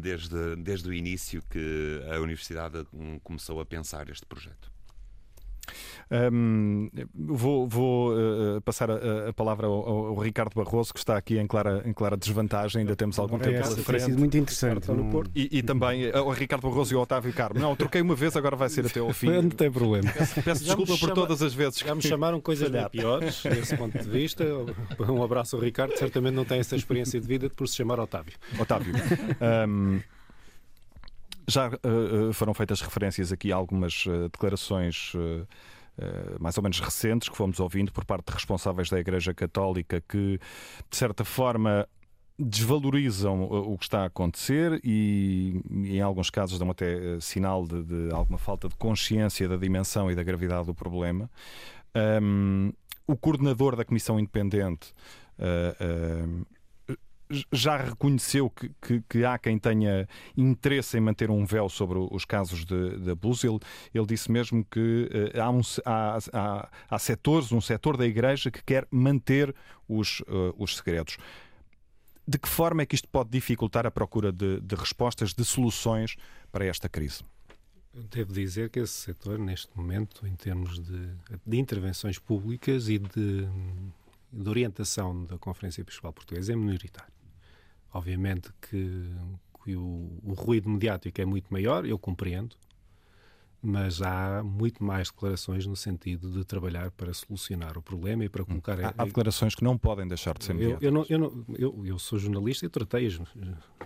desde, 0.02 0.58
desde 0.58 0.90
o 0.90 0.94
início 0.94 1.42
que 1.50 2.02
a 2.12 2.20
Universidade 2.20 2.86
começou 3.24 3.62
a 3.62 3.66
pensar 3.66 4.10
este 4.10 4.26
projeto. 4.26 4.75
Um, 6.12 6.90
vou, 7.14 7.68
vou 7.68 8.14
uh, 8.14 8.62
passar 8.62 8.92
a, 8.92 9.30
a 9.30 9.34
palavra 9.34 9.68
ao, 9.68 10.08
ao, 10.08 10.16
Ricardo 10.16 10.54
Barroso, 10.54 10.94
que 10.94 11.00
está 11.00 11.18
aqui 11.18 11.38
em 11.38 11.48
clara, 11.48 11.82
em 11.86 11.94
clara 11.94 12.16
desvantagem, 12.16 12.82
ainda 12.82 12.96
temos 12.96 13.18
algum 13.18 13.40
tempo 13.40 13.62
pela 13.62 13.76
frente. 13.78 14.06
sido 14.06 14.20
muito 14.20 14.38
interessante. 14.38 14.92
No 14.92 15.10
Porto. 15.10 15.32
E, 15.36 15.60
e 15.60 15.64
também 15.64 16.10
uh, 16.10 16.24
o 16.24 16.32
Ricardo 16.32 16.62
Barroso 16.62 16.94
e 16.94 16.96
o 16.96 17.02
Otávio 17.02 17.34
Carmo. 17.34 17.60
Não, 17.60 17.76
troquei 17.76 18.02
uma 18.02 18.16
vez, 18.16 18.36
agora 18.36 18.56
vai 18.56 18.70
ser 18.70 18.86
até 18.86 19.00
ao 19.00 19.12
fim. 19.14 19.28
Não 19.28 19.50
tem 19.50 19.72
problema. 19.72 20.12
Peço, 20.12 20.42
peço 20.42 20.64
desculpa 20.64 20.94
por 20.94 21.00
chama, 21.00 21.16
todas 21.16 21.42
as 21.42 21.54
vezes. 21.54 21.80
Já 21.80 21.96
me 21.96 22.02
chamaram 22.02 22.40
coisas 22.40 22.70
bem 22.70 22.88
piores, 22.90 23.42
desse 23.44 23.76
ponto 23.76 23.98
de 23.98 24.10
vista. 24.10 24.46
Um 25.16 25.24
abraço 25.24 25.56
ao 25.56 25.62
Ricardo, 25.62 25.98
certamente 25.98 26.34
não 26.34 26.44
tem 26.44 26.60
essa 26.60 26.76
experiência 26.76 27.20
de 27.20 27.28
vida 27.28 27.50
por 27.50 27.68
se 27.68 27.76
chamar 27.76 28.00
Otávio. 28.00 28.34
Otávio. 28.60 28.94
Um, 29.68 30.00
já 31.48 31.70
uh, 31.70 32.34
foram 32.34 32.54
feitas 32.54 32.82
referências 32.82 33.32
aqui 33.32 33.52
a 33.52 33.56
algumas 33.56 34.06
uh, 34.06 34.30
declarações 34.30 35.14
uh, 35.16 35.48
mais 36.40 36.58
ou 36.58 36.64
menos 36.64 36.80
recentes 36.80 37.30
que 37.30 37.38
fomos 37.38 37.60
ouvindo 37.60 37.92
por 37.92 38.04
parte 38.04 38.28
de 38.28 38.34
responsáveis 38.34 38.90
da 38.90 39.00
Igreja 39.00 39.34
Católica 39.34 40.02
que, 40.02 40.40
de 40.90 40.98
certa 40.98 41.24
forma, 41.24 41.88
desvalorizam 42.38 43.44
o 43.44 43.78
que 43.78 43.86
está 43.86 44.02
a 44.02 44.06
acontecer 44.06 44.82
e, 44.84 45.62
em 45.72 46.02
alguns 46.02 46.30
casos, 46.30 46.60
dão 46.60 46.70
até 46.70 47.18
sinal 47.22 47.66
de, 47.66 47.82
de, 47.82 48.14
alguma 48.14 48.38
falta 48.38 48.68
de 48.68 48.76
consciência 48.76 49.48
da 49.48 49.56
dimensão 49.56 50.12
e 50.12 50.16
da 50.16 50.22
gravidade 50.22 50.66
do 50.66 50.76
problema. 50.76 51.30
Um, 52.22 52.74
o 53.08 53.16
coordenador 53.16 53.78
da 53.78 53.86
Comissão 53.86 54.20
Independente 54.20 54.94
uh, 55.40 56.40
uh, 56.40 56.46
já 57.52 57.78
reconheceu 57.78 58.50
que, 58.50 58.70
que, 58.82 59.04
que, 59.10 59.26
há 59.26 59.38
quem 59.38 59.58
tenha 59.58 60.08
interesse 60.36 60.98
em 60.98 61.02
manter 61.02 61.30
um 61.30 61.46
véu 61.46 61.70
sobre 61.70 61.98
os 62.00 62.26
casos 62.26 62.66
de, 62.66 62.98
de 63.00 63.12
abuso. 63.12 63.48
Ele, 63.48 63.60
ele 63.94 64.06
disse 64.06 64.32
mesmo 64.32 64.64
que 64.66 65.10
uh, 65.36 65.42
há, 65.42 65.50
um, 65.50 65.62
há, 65.86 66.18
há, 66.34 66.70
há, 66.90 67.00
setores, 67.00 67.52
um 67.52 67.62
setor 67.62 67.98
da 67.98 68.06
Igreja 68.06 68.52
que 68.52 68.64
quer 68.64 68.88
manter 68.92 69.54
os, 69.88 70.22
uh, 70.22 70.54
os 70.58 70.76
segredos. 70.76 71.18
De 72.28 72.40
que 72.40 72.50
forma 72.50 72.82
é 72.82 72.86
que 72.86 72.96
isto 72.96 73.08
pode 73.08 73.30
dificultar 73.30 73.86
a 73.86 73.92
procura 73.92 74.32
de, 74.32 74.60
de 74.60 74.76
respostas, 74.76 75.34
de 75.34 75.46
soluções 75.46 76.16
para 76.52 76.66
esta 76.66 76.90
crise? 76.90 77.24
Devo 78.10 78.34
dizer 78.34 78.70
que 78.70 78.80
esse 78.80 78.94
setor, 78.94 79.40
neste 79.40 79.70
momento, 79.76 80.28
em 80.28 80.36
termos 80.36 80.80
de, 80.80 81.10
de 81.46 81.58
intervenções 81.58 82.20
públicas 82.20 82.90
e 82.90 83.00
de, 83.00 83.48
de 84.34 84.50
orientação 84.50 85.24
da 85.24 85.38
Conferência 85.38 85.82
Episcopal 85.82 86.12
Portuguesa, 86.12 86.52
é 86.52 86.56
minoritário. 86.58 87.15
Obviamente 87.96 88.50
que, 88.60 89.10
que 89.64 89.74
o, 89.74 90.20
o, 90.22 90.34
ruído 90.34 90.70
mediático 90.70 91.22
é 91.22 91.24
muito 91.24 91.48
maior, 91.50 91.86
eu 91.86 91.98
compreendo, 91.98 92.58
mas 93.62 94.02
há 94.02 94.44
muito 94.44 94.84
mais 94.84 95.10
declarações 95.10 95.66
no 95.66 95.78
sentido 95.78 96.30
de 96.30 96.44
trabalhar 96.44 96.92
para 96.92 97.14
solucionar 97.14 97.78
o 97.78 97.82
problema 97.82 98.26
e 98.26 98.28
para 98.28 98.44
hum. 98.44 98.48
colocar. 98.48 98.78
Há, 98.84 98.94
há 98.98 99.06
declarações 99.06 99.56
que 99.56 99.64
não 99.64 99.78
podem 99.78 100.06
deixar 100.10 100.38
de 100.38 100.44
ser 100.44 100.54
mediáticas. 100.54 100.84
Eu, 100.84 100.90
eu, 100.90 100.94
não, 100.94 101.06
eu, 101.08 101.20
não, 101.20 101.46
eu, 101.58 101.86
eu, 101.86 101.98
sou 101.98 102.20
jornalista 102.20 102.66
e 102.66 102.70
tratei-as 102.70 103.18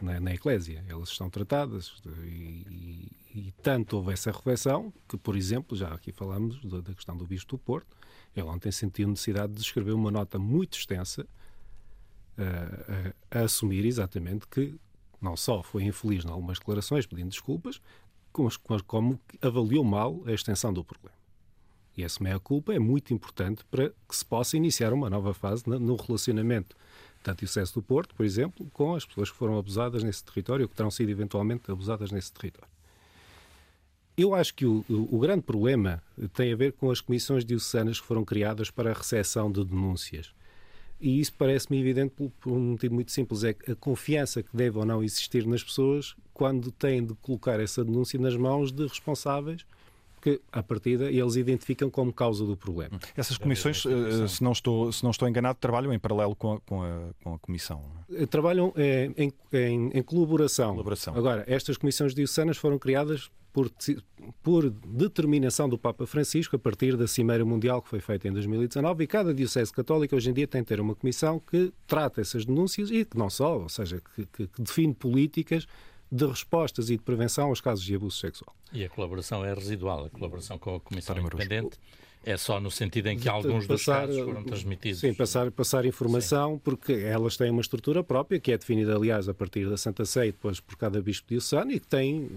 na, 0.02 0.20
na 0.20 0.34
Eclésia. 0.34 0.84
Elas 0.88 1.10
estão 1.10 1.30
tratadas 1.30 1.94
e, 2.24 2.28
e, 2.28 3.18
e, 3.36 3.54
tanto 3.62 3.98
houve 3.98 4.12
essa 4.12 4.32
reflexão 4.32 4.92
que, 5.08 5.18
por 5.18 5.38
exemplo, 5.38 5.78
já 5.78 5.90
aqui 5.90 6.12
falamos 6.12 6.60
da, 6.66 6.82
da 6.82 6.96
questão 6.96 7.16
do 7.16 7.28
Bispo 7.28 7.52
do 7.52 7.60
Porto, 7.60 7.96
ele 8.36 8.48
ontem 8.48 8.72
sentiu 8.72 9.08
necessidade 9.08 9.54
de 9.54 9.62
escrever 9.62 9.94
uma 9.94 10.10
nota 10.10 10.40
muito 10.40 10.80
extensa 10.80 11.28
a, 12.42 13.40
a, 13.40 13.44
assumir 13.44 13.86
exatamente 13.86 14.48
que 14.48 14.76
não 15.22 15.36
só 15.36 15.62
foi 15.62 15.84
infeliz 15.84 16.24
em 16.26 16.30
algumas 16.30 16.60
declarações 16.60 17.06
pedindo 17.06 17.30
desculpas, 17.30 17.82
como, 18.32 18.50
como 18.86 19.20
avaliou 19.42 19.84
mal 19.84 20.22
a 20.26 20.32
extensão 20.32 20.72
do 20.72 20.84
problema. 20.84 21.18
E 21.98 22.04
essa 22.04 22.24
meia-culpa 22.24 22.74
é 22.74 22.80
muito 22.80 23.14
importante 23.14 23.64
para 23.70 23.90
que 23.90 24.16
se 24.16 24.24
possa 24.24 24.56
iniciar 24.56 24.94
uma 24.94 25.10
nova 25.10 25.34
fase 25.34 25.64
no 25.68 25.96
relacionamento 25.96 26.76
da 27.24 27.34
Diocese 27.34 27.74
do 27.74 27.82
Porto, 27.82 28.16
por 28.16 28.26
exemplo, 28.26 28.66
com 28.72 28.96
as 28.96 29.06
pessoas 29.06 29.30
que 29.30 29.38
foram 29.38 29.58
abusadas 29.58 30.04
nesse 30.04 30.24
território, 30.24 30.64
ou 30.64 30.70
que 30.70 30.76
terão 30.76 30.90
sido 30.90 31.10
eventualmente 31.10 31.70
abusadas 31.70 32.12
nesse 32.12 32.32
território. 32.32 32.70
Eu 34.16 34.34
acho 34.34 34.54
que 34.54 34.66
o, 34.66 34.86
o, 34.90 35.16
o 35.16 35.20
grande 35.20 35.42
problema 35.42 36.02
tem 36.34 36.54
a 36.54 36.56
ver 36.56 36.74
com 36.74 36.92
as 36.92 37.02
comissões 37.02 37.44
diocesanas 37.44 38.00
que 38.00 38.08
foram 38.08 38.24
criadas 38.24 38.70
para 38.70 38.92
a 38.92 38.94
recepção 38.94 39.52
de 39.52 39.64
denúncias. 39.64 40.34
E 41.00 41.20
isso 41.20 41.34
parece-me 41.34 41.80
evidente 41.80 42.14
por, 42.16 42.30
por, 42.40 42.52
um 42.54 42.72
motivo 42.72 42.96
muito 42.96 43.12
simples: 43.12 43.44
é 43.44 43.56
a 43.68 43.76
confiança 43.76 44.44
que 44.44 44.56
deve 44.56 44.78
ou 44.78 44.86
não 44.86 45.04
existir 45.04 45.46
nas 45.46 45.64
pessoas 45.64 46.16
quando 46.34 46.72
têm 46.72 47.06
de 47.06 47.14
colocar 47.16 47.60
essa 47.60 47.84
denúncia 47.84 48.20
nas 48.20 48.36
mãos 48.36 48.72
de 48.72 48.84
responsáveis 48.84 49.66
que, 50.22 50.42
à 50.52 50.62
partida, 50.62 51.10
eles 51.10 51.36
identificam 51.36 51.90
como 51.90 52.12
causa 52.12 52.46
do 52.46 52.56
problema. 52.56 53.00
Essas 53.16 53.38
comissões, 53.38 53.86
eh, 53.86 54.28
se 54.28 54.44
não 54.44 54.52
estou, 54.52 54.92
se 54.92 55.04
não 55.04 55.12
estou 55.12 55.28
enganado, 55.28 55.58
trabalham 55.60 55.94
em 55.94 56.00
paralelo 56.00 56.36
com 56.36 56.54
a, 56.54 56.60
com 56.60 56.84
a, 56.84 57.00
com 57.24 57.34
a 57.36 57.40
Comissão? 57.40 57.82
É? 58.14 58.26
Trabalham 58.26 58.74
em, 58.76 59.34
em, 59.54 59.92
em 59.94 60.04
colaboração. 60.04 60.72
colaboração. 60.72 61.16
Agora, 61.16 61.44
estas 61.48 61.78
comissões 61.78 62.14
diocesanas 62.14 62.58
foram 62.58 62.78
criadas 62.78 63.32
por, 63.52 63.72
por, 64.42 64.70
determinação 64.70 65.68
do 65.68 65.78
Papa 65.78 66.06
Francisco 66.06 66.56
a 66.56 66.60
partir 66.60 66.96
da 66.96 67.08
Cimeira 67.08 67.44
Mundial 67.44 67.82
que 67.82 67.90
foi 67.90 68.00
feita 68.00 68.28
em 68.28 68.32
2019 68.32 69.04
e 69.04 69.08
cada 69.08 69.34
Diocese 69.34 69.72
Católica 69.72 70.16
hoje 70.16 70.30
em 70.30 70.34
dia 70.34 70.48
tem 70.48 70.62
de 70.62 70.68
ter 70.68 70.80
uma 70.80 70.96
comissão 70.96 71.40
que 71.40 71.74
trata 71.88 72.22
essas 72.22 72.46
denúncias 72.46 72.92
e 72.92 73.06
que 73.06 73.18
não 73.18 73.30
só, 73.30 73.60
ou 73.60 73.70
seja, 73.70 74.02
que, 74.16 74.26
que, 74.26 74.48
que 74.48 74.62
define 74.62 74.94
políticas 74.94 75.68
de 76.12 76.26
respostas 76.26 76.90
e 76.90 76.98
de 76.98 77.04
prevenção 77.04 77.50
aos 77.50 77.62
casos 77.62 77.86
de 77.86 77.96
abuso 77.96 78.18
sexual. 78.18 78.56
E 78.74 78.84
a 78.84 78.90
colaboração 78.90 79.46
é 79.46 79.54
residual, 79.54 80.06
a 80.06 80.10
colaboração 80.10 80.58
com 80.58 80.76
a 80.76 80.80
Comissão 80.80 81.18
Independente 81.18 81.78
é 82.24 82.36
só 82.36 82.60
no 82.60 82.70
sentido 82.70 83.08
em 83.08 83.18
que 83.18 83.30
alguns 83.30 83.66
passar, 83.66 84.08
dos 84.08 84.16
casos 84.16 84.26
foram 84.26 84.44
transmitidos. 84.44 85.00
Sim, 85.00 85.14
passar, 85.14 85.52
passar 85.52 85.86
informação, 85.86 86.56
sim. 86.56 86.62
porque 86.64 86.94
elas 86.94 87.38
têm 87.38 87.50
uma 87.50 87.62
estrutura 87.62 88.04
própria, 88.04 88.40
que 88.40 88.52
é 88.52 88.58
definida, 88.58 88.96
aliás, 88.96 89.30
a 89.30 89.34
partir 89.34 89.70
da 89.70 89.78
Santa 89.78 90.06
Sé 90.06 90.28
e 90.28 90.32
depois 90.32 90.60
por 90.60 90.76
cada 90.76 91.02
Bispo 91.02 91.30
diocesano, 91.30 91.72
e 91.72 91.80
que 91.80 91.88
tem 91.88 92.30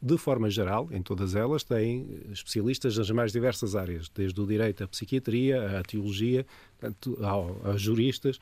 de 0.00 0.18
forma 0.18 0.50
geral, 0.50 0.88
em 0.90 1.02
todas 1.02 1.34
elas, 1.34 1.64
têm 1.64 2.06
especialistas 2.30 2.96
nas 2.98 3.10
mais 3.10 3.32
diversas 3.32 3.74
áreas, 3.74 4.08
desde 4.08 4.40
o 4.40 4.46
direito 4.46 4.84
à 4.84 4.88
psiquiatria, 4.88 5.78
à 5.78 5.82
teologia, 5.82 6.46
tanto 6.78 7.18
ao, 7.24 7.60
aos 7.64 7.80
juristas. 7.80 8.38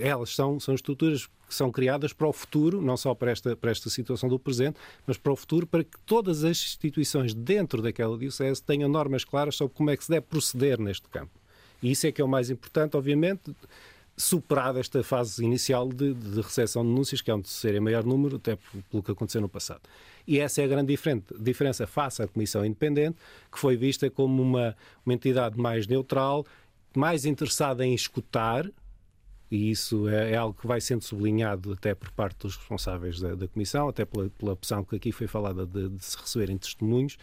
Elas 0.00 0.34
são, 0.34 0.58
são 0.58 0.74
estruturas 0.74 1.26
que 1.26 1.54
são 1.54 1.70
criadas 1.70 2.12
para 2.12 2.26
o 2.26 2.32
futuro, 2.32 2.80
não 2.80 2.96
só 2.96 3.14
para 3.14 3.30
esta, 3.30 3.56
para 3.56 3.70
esta 3.70 3.90
situação 3.90 4.28
do 4.28 4.38
presente, 4.38 4.78
mas 5.06 5.16
para 5.16 5.32
o 5.32 5.36
futuro, 5.36 5.66
para 5.66 5.84
que 5.84 5.98
todas 6.06 6.44
as 6.44 6.58
instituições 6.58 7.34
dentro 7.34 7.82
daquela 7.82 8.16
diocese 8.16 8.62
tenham 8.62 8.88
normas 8.88 9.24
claras 9.24 9.56
sobre 9.56 9.74
como 9.74 9.90
é 9.90 9.96
que 9.96 10.04
se 10.04 10.10
deve 10.10 10.26
proceder 10.26 10.78
neste 10.80 11.08
campo. 11.08 11.32
E 11.82 11.90
isso 11.90 12.06
é 12.06 12.12
que 12.12 12.20
é 12.20 12.24
o 12.24 12.28
mais 12.28 12.50
importante, 12.50 12.96
obviamente 12.96 13.54
superada 14.20 14.78
esta 14.78 15.02
fase 15.02 15.44
inicial 15.44 15.88
de, 15.88 16.14
de 16.14 16.40
recepção 16.40 16.82
de 16.82 16.90
denúncias, 16.90 17.20
que 17.20 17.30
é 17.30 17.34
onde 17.34 17.48
ser 17.48 17.80
maior 17.80 18.04
número, 18.04 18.36
até 18.36 18.56
pelo 18.90 19.02
que 19.02 19.10
aconteceu 19.10 19.40
no 19.40 19.48
passado. 19.48 19.80
E 20.26 20.38
essa 20.38 20.60
é 20.60 20.64
a 20.64 20.68
grande 20.68 20.96
diferença 21.40 21.86
face 21.86 22.22
à 22.22 22.28
Comissão 22.28 22.64
Independente, 22.64 23.16
que 23.50 23.58
foi 23.58 23.76
vista 23.76 24.08
como 24.10 24.42
uma, 24.42 24.76
uma 25.04 25.14
entidade 25.14 25.58
mais 25.58 25.86
neutral, 25.86 26.46
mais 26.94 27.24
interessada 27.24 27.84
em 27.84 27.94
escutar, 27.94 28.70
e 29.50 29.70
isso 29.70 30.08
é, 30.08 30.32
é, 30.32 30.36
algo 30.36 30.56
que 30.58 30.66
vai 30.66 30.80
sendo 30.80 31.02
sublinhado 31.02 31.72
até 31.72 31.94
por 31.94 32.10
parte 32.12 32.38
dos 32.38 32.56
responsáveis 32.56 33.18
da, 33.18 33.34
da 33.34 33.48
Comissão, 33.48 33.88
até 33.88 34.04
pela, 34.04 34.30
pela 34.30 34.52
opção 34.52 34.84
que 34.84 34.94
aqui 34.94 35.10
foi 35.10 35.26
falada 35.26 35.66
de, 35.66 35.88
de 35.88 36.04
se 36.04 36.16
receberem 36.16 36.56
testemunhos, 36.56 37.16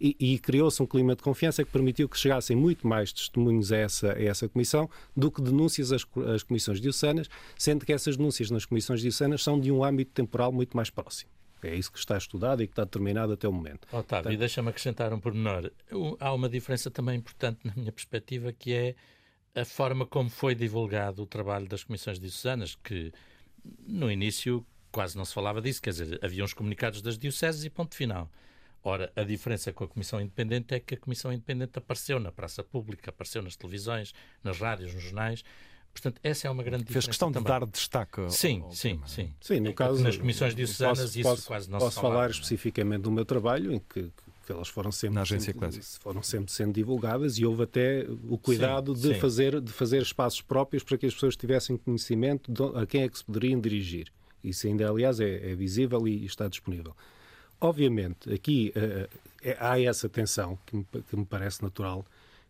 e, 0.00 0.16
e 0.18 0.38
criou-se 0.38 0.82
um 0.82 0.86
clima 0.86 1.14
de 1.14 1.22
confiança 1.22 1.64
que 1.64 1.70
permitiu 1.70 2.08
que 2.08 2.18
chegassem 2.18 2.56
muito 2.56 2.86
mais 2.86 3.12
testemunhos 3.12 3.72
a 3.72 3.76
essa, 3.76 4.12
a 4.12 4.22
essa 4.22 4.48
comissão 4.48 4.88
do 5.16 5.30
que 5.30 5.40
denúncias 5.40 5.92
às, 5.92 6.06
às 6.34 6.42
comissões 6.42 6.80
diocesanas, 6.80 7.28
sendo 7.56 7.84
que 7.84 7.92
essas 7.92 8.16
denúncias 8.16 8.50
nas 8.50 8.64
comissões 8.64 9.00
diocesanas 9.00 9.42
são 9.42 9.58
de 9.58 9.70
um 9.70 9.84
âmbito 9.84 10.12
temporal 10.12 10.52
muito 10.52 10.76
mais 10.76 10.90
próximo. 10.90 11.30
É 11.62 11.74
isso 11.74 11.90
que 11.90 11.98
está 11.98 12.16
estudado 12.18 12.62
e 12.62 12.66
que 12.66 12.72
está 12.72 12.84
determinado 12.84 13.32
até 13.32 13.48
o 13.48 13.52
momento. 13.52 13.86
Otávio, 13.88 14.04
Portanto... 14.04 14.32
e 14.32 14.36
deixa-me 14.36 14.68
acrescentar 14.68 15.12
um 15.14 15.18
pormenor. 15.18 15.70
Há 16.20 16.32
uma 16.34 16.48
diferença 16.48 16.90
também 16.90 17.16
importante 17.16 17.60
na 17.64 17.72
minha 17.74 17.90
perspectiva, 17.90 18.52
que 18.52 18.72
é 18.72 18.94
a 19.54 19.64
forma 19.64 20.04
como 20.04 20.28
foi 20.28 20.54
divulgado 20.54 21.22
o 21.22 21.26
trabalho 21.26 21.66
das 21.66 21.82
comissões 21.82 22.18
diocesanas, 22.18 22.74
que 22.74 23.12
no 23.86 24.10
início 24.10 24.66
quase 24.92 25.16
não 25.16 25.24
se 25.24 25.34
falava 25.34 25.60
disso, 25.60 25.82
quer 25.82 25.90
dizer, 25.90 26.20
havia 26.22 26.44
uns 26.44 26.54
comunicados 26.54 27.02
das 27.02 27.18
dioceses 27.18 27.64
e 27.64 27.70
ponto 27.70 27.94
final. 27.94 28.30
Ora, 28.86 29.10
a 29.16 29.24
diferença 29.24 29.72
com 29.72 29.82
a 29.84 29.88
Comissão 29.88 30.20
Independente 30.20 30.74
é 30.74 30.78
que 30.78 30.94
a 30.94 30.98
Comissão 30.98 31.32
Independente 31.32 31.78
apareceu 31.78 32.20
na 32.20 32.30
praça 32.30 32.62
pública, 32.62 33.08
apareceu 33.08 33.40
nas 33.40 33.56
televisões, 33.56 34.12
nas 34.42 34.58
rádios, 34.60 34.92
nos 34.92 35.02
jornais. 35.02 35.42
Portanto, 35.90 36.20
essa 36.22 36.48
é 36.48 36.50
uma 36.50 36.62
grande 36.62 36.84
diferença. 36.84 37.06
Fez 37.06 37.16
questão 37.16 37.32
também. 37.32 37.44
de 37.44 37.60
dar 37.60 37.66
destaque. 37.66 38.20
Ao, 38.20 38.28
sim, 38.28 38.60
ao 38.60 38.72
sim, 38.72 38.96
tema. 38.96 39.08
sim. 39.08 39.34
Sim, 39.40 39.60
no 39.60 39.72
caso. 39.72 40.02
Nas 40.02 40.18
comissões 40.18 40.54
diocesanas, 40.54 40.98
posso, 40.98 41.18
isso 41.18 41.28
posso, 41.28 41.46
quase 41.46 41.70
não 41.70 41.78
posso 41.78 41.94
se 41.94 42.00
falar 42.00 42.14
falava, 42.14 42.30
especificamente 42.30 43.02
do 43.02 43.10
meu 43.10 43.24
trabalho, 43.24 43.72
em 43.72 43.78
que, 43.78 44.10
que 44.44 44.52
elas 44.52 44.68
foram 44.68 44.92
sempre, 44.92 45.14
Na 45.14 45.22
agência 45.22 45.52
sempre, 45.54 45.80
foram 46.00 46.22
sempre 46.22 46.52
sendo 46.52 46.74
divulgadas 46.74 47.38
e 47.38 47.46
houve 47.46 47.62
até 47.62 48.06
o 48.28 48.36
cuidado 48.36 48.94
sim, 48.94 49.00
de, 49.08 49.14
sim. 49.14 49.20
Fazer, 49.20 49.60
de 49.62 49.72
fazer 49.72 50.02
espaços 50.02 50.42
próprios 50.42 50.82
para 50.82 50.98
que 50.98 51.06
as 51.06 51.14
pessoas 51.14 51.36
tivessem 51.36 51.76
conhecimento 51.78 52.52
de 52.52 52.62
a 52.76 52.84
quem 52.84 53.04
é 53.04 53.08
que 53.08 53.16
se 53.16 53.24
poderiam 53.24 53.58
dirigir. 53.58 54.12
Isso 54.42 54.66
ainda, 54.66 54.90
aliás, 54.90 55.20
é, 55.20 55.52
é 55.52 55.54
visível 55.54 56.06
e 56.06 56.26
está 56.26 56.48
disponível. 56.48 56.94
Obviamente, 57.64 58.30
aqui 58.30 58.74
uh, 58.76 59.08
há 59.58 59.80
essa 59.80 60.06
tensão 60.06 60.58
que 60.66 60.76
me, 60.76 60.84
que 60.84 61.16
me, 61.16 61.24
parece 61.24 61.62
natural 61.62 62.04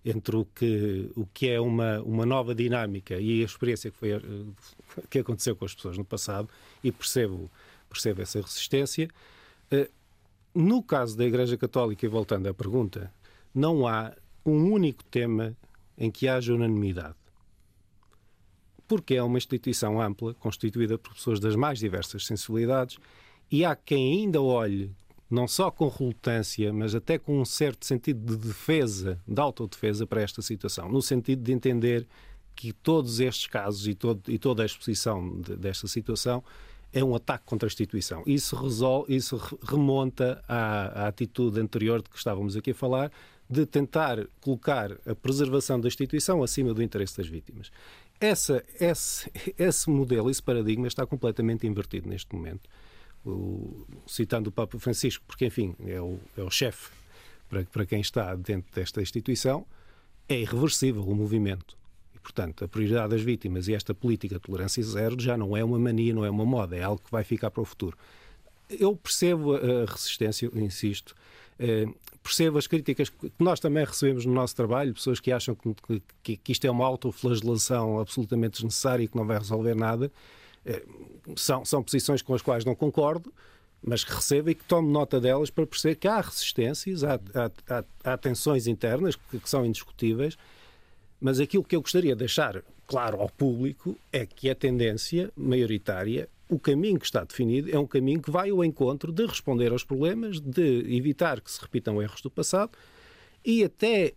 entre 0.05 0.35
o 0.35 0.45
que, 0.45 1.09
o 1.15 1.25
que 1.27 1.49
é 1.51 1.61
uma, 1.61 2.01
uma 2.01 2.27
nova 2.27 2.53
dinâmica 2.53 3.15
e 3.21 3.41
a 3.41 3.45
experiência 3.45 3.93
que, 3.93 3.97
foi, 3.97 4.17
uh, 4.17 4.53
que 5.09 5.21
aconteceu 5.21 5.55
com 5.55 5.67
as 5.67 5.73
pessoas 5.73 5.97
no 5.97 6.05
passado 6.05 6.49
e 6.83 6.91
percebo, 6.91 7.49
percebo 7.89 8.23
essa 8.23 8.41
resistência. 8.41 9.09
Uh, 9.73 9.89
no 10.53 10.83
caso 10.83 11.17
da 11.17 11.25
Igreja 11.25 11.57
Católica, 11.57 12.05
e 12.05 12.09
voltando 12.09 12.49
à 12.49 12.53
pergunta, 12.53 13.09
não 13.55 13.87
há 13.87 14.13
um 14.45 14.69
único 14.73 15.05
tema 15.05 15.57
em 15.97 16.11
que 16.11 16.27
haja 16.27 16.53
unanimidade. 16.53 17.15
Porque 18.89 19.15
é 19.15 19.23
uma 19.23 19.39
instituição 19.39 20.03
ampla, 20.03 20.35
constituída 20.35 20.99
por 20.99 21.15
pessoas 21.15 21.39
das 21.39 21.55
mais 21.55 21.79
diversas 21.79 22.27
sensibilidades, 22.27 22.99
e 23.49 23.65
há 23.65 23.77
quem 23.77 24.19
ainda 24.19 24.43
olhe 24.43 24.91
não 25.31 25.49
só 25.49 25.71
com 25.71 25.89
relutância, 25.89 26.73
mas 26.73 26.95
até 26.95 27.19
com 27.19 27.41
um 27.41 27.45
certo 27.45 27.87
sentido 27.87 28.37
de 28.37 28.47
defesa, 28.49 29.21
de 29.27 29.41
autodefesa 29.41 30.07
para 30.07 30.23
esta 30.23 30.43
situação, 30.43 30.89
no 30.89 31.03
sentido 31.03 31.43
de 31.43 31.53
entender 31.53 32.07
que 32.55 32.73
todos 32.73 33.21
estes 33.21 33.47
casos 33.47 33.87
e, 33.87 33.95
todo, 33.95 34.31
e 34.31 34.39
toda 34.39 34.63
a 34.63 34.67
exposição 34.67 35.41
de, 35.41 35.57
desta 35.57 35.89
situação 35.89 36.43
é 36.93 37.03
um 37.03 37.15
ataque 37.15 37.45
contra 37.45 37.67
a 37.67 37.69
instituição. 37.69 38.23
Isso, 38.25 38.55
resolve, 38.55 39.15
isso 39.15 39.37
remonta 39.63 40.43
à, 40.47 41.05
à 41.05 41.09
atitude 41.09 41.59
anterior 41.59 42.01
de 42.01 42.09
que 42.09 42.17
estávamos 42.17 42.57
aqui 42.57 42.71
a 42.71 42.75
falar, 42.75 43.11
de 43.51 43.67
tentar 43.67 44.25
colocar 44.41 44.93
a 45.05 45.15
preservação 45.15 45.81
da 45.81 45.89
instituição 45.89 46.43
acima 46.43 46.73
do 46.73 46.83
interesse 46.83 47.17
das 47.17 47.27
vítimas. 47.27 47.73
Essa, 48.21 48.63
esse, 48.81 49.31
esse 49.59 49.91
modelo, 49.91 50.31
esse 50.31 50.43
paradigma 50.43 50.87
está 50.87 51.05
completamente 51.05 51.67
invertido 51.67 52.09
neste 52.09 52.33
momento 52.35 52.69
citando 54.07 54.51
o 54.51 54.53
Papa 54.53 54.79
Francisco, 54.79 55.25
porque, 55.27 55.47
enfim, 55.47 55.75
é 55.87 56.01
o, 56.01 56.19
é 56.37 56.43
o 56.43 56.51
chefe 56.51 56.91
para, 57.49 57.65
para 57.65 57.87
quem 57.87 58.01
está 58.01 58.35
dentro 58.35 58.73
desta 58.75 59.01
instituição, 59.01 59.67
é 60.29 60.41
irreversível 60.41 61.03
o 61.03 61.15
movimento. 61.15 61.77
E, 62.15 62.19
portanto, 62.19 62.65
a 62.65 62.69
prioridade 62.69 63.11
das 63.11 63.23
vítimas 63.23 63.69
e 63.69 63.75
esta 63.75 63.95
política 63.95 64.37
de 64.37 64.41
tolerância 64.41 64.83
zero 64.83 65.21
já 65.21 65.37
não 65.37 65.57
é 65.57 65.65
uma 65.65 65.79
mania, 65.79 66.15
não 66.15 66.25
é 66.25 66.31
uma 66.31 66.45
moda, 66.45 66.77
é 66.77 66.83
algo 66.83 67.03
que 67.03 67.11
vai 67.11 67.25
ficar 67.25 67.51
para 67.51 67.63
o 67.63 67.65
futuro. 67.65 67.97
Eu 68.71 68.97
percebo 68.97 69.55
a 69.55 69.85
resistência, 69.85 70.51
insisto, 70.55 71.15
eh, 71.59 71.87
percebo 72.23 72.59
as 72.59 72.67
críticas 72.67 73.11
que 73.11 73.31
nós 73.39 73.61
também 73.61 73.85
recebemos 73.85 74.25
no 74.25 74.33
nosso 74.33 74.57
trabalho, 74.57 74.95
pessoas 74.95 75.21
que 75.21 75.31
acham 75.31 75.55
que, 75.55 76.03
que, 76.23 76.37
que 76.39 76.53
isto 76.53 76.67
é 76.67 76.71
uma 76.71 76.85
autoflagelação 76.87 78.01
absolutamente 78.01 78.55
desnecessária 78.55 79.05
e 79.05 79.09
que 79.09 79.17
não 79.17 79.27
vai 79.27 79.39
resolver 79.39 79.75
nada. 79.75 80.11
Eh, 80.65 80.83
são, 81.37 81.65
são 81.65 81.83
posições 81.83 82.23
com 82.23 82.35
as 82.35 82.43
quais 82.43 82.65
não 82.65 82.75
concordo, 82.75 83.33
mas 83.83 84.03
que 84.03 84.15
recebo 84.15 84.51
e 84.51 84.55
que 84.55 84.65
tomo 84.65 84.91
nota 84.91 85.21
delas 85.21 85.51
para 85.51 85.67
perceber 85.67 85.97
que 85.97 86.09
há 86.09 86.21
resistências, 86.21 87.05
há, 87.05 87.21
há, 87.35 87.85
há, 88.05 88.17
tensões 88.17 88.67
internas 88.67 89.15
que, 89.17 89.39
que, 89.39 89.49
são 89.49 89.65
indiscutíveis, 89.65 90.39
mas 91.21 91.39
aquilo 91.39 91.65
que 91.65 91.77
eu 91.77 91.83
gostaria 91.83 92.15
de 92.15 92.19
deixar 92.19 92.63
claro 92.87 93.21
ao 93.21 93.29
público 93.29 93.97
é 94.13 94.27
que 94.27 94.49
a 94.49 94.55
tendência 94.55 95.31
maioritária, 95.37 96.29
o 96.49 96.59
caminho 96.59 96.99
que 96.99 97.07
está 97.07 97.25
definido, 97.25 97.71
é 97.71 97.79
um 97.79 97.87
caminho 97.87 98.21
que 98.21 98.31
vai 98.31 98.51
ao 98.51 98.65
encontro 98.65 99.13
de 99.13 99.27
responder 99.27 99.73
aos 99.73 99.85
problemas, 99.85 100.41
de 100.41 100.95
evitar 100.95 101.41
que 101.41 101.51
se 101.51 101.61
repitam 101.61 102.03
erros 102.03 102.21
do 102.21 102.31
passado 102.31 102.73
e 103.45 103.65
até 103.65 104.15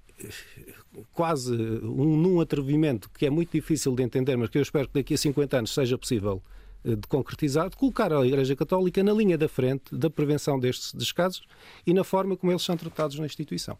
quase 1.13 1.53
um, 1.53 2.17
num 2.17 2.41
atrevimento 2.41 3.09
que 3.09 3.25
é 3.25 3.29
muito 3.29 3.51
difícil 3.51 3.93
de 3.95 4.03
entender, 4.03 4.35
mas 4.35 4.49
que 4.49 4.57
eu 4.57 4.61
espero 4.61 4.87
que 4.87 4.95
daqui 4.95 5.13
a 5.13 5.17
50 5.17 5.57
anos 5.57 5.73
seja 5.73 5.97
possível 5.97 6.41
eh, 6.83 6.95
de 6.95 7.07
concretizar, 7.07 7.69
de 7.69 7.77
colocar 7.77 8.11
a 8.11 8.25
Igreja 8.25 8.55
Católica 8.55 9.03
na 9.03 9.13
linha 9.13 9.37
da 9.37 9.47
frente 9.47 9.95
da 9.95 10.09
prevenção 10.09 10.59
destes, 10.59 10.93
destes 10.93 11.11
casos 11.11 11.47
e 11.85 11.93
na 11.93 12.03
forma 12.03 12.35
como 12.35 12.51
eles 12.51 12.63
são 12.63 12.75
tratados 12.75 13.19
na 13.19 13.25
instituição. 13.25 13.77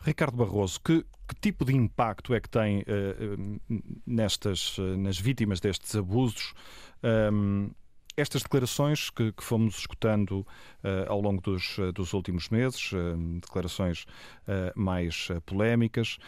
Ricardo 0.00 0.36
Barroso, 0.36 0.80
que, 0.80 1.04
que, 1.28 1.34
tipo 1.40 1.64
de 1.64 1.74
impacto 1.76 2.34
é 2.34 2.40
que 2.40 2.48
tem 2.48 2.80
uh, 2.80 3.60
nestas, 4.04 4.76
nas 4.98 5.16
vítimas 5.16 5.60
destes 5.60 5.94
abusos 5.94 6.52
um, 7.32 7.70
estas 8.18 8.42
declarações 8.42 9.10
que, 9.10 9.32
que, 9.32 9.44
fomos 9.44 9.78
escutando 9.78 10.40
uh, 10.40 11.08
ao 11.08 11.20
longo 11.20 11.40
dos, 11.40 11.76
dos 11.94 12.12
últimos 12.12 12.48
meses, 12.48 12.92
uh, 12.92 13.16
declarações 13.40 14.06
mais 14.74 15.28
polémicas, 15.44 16.18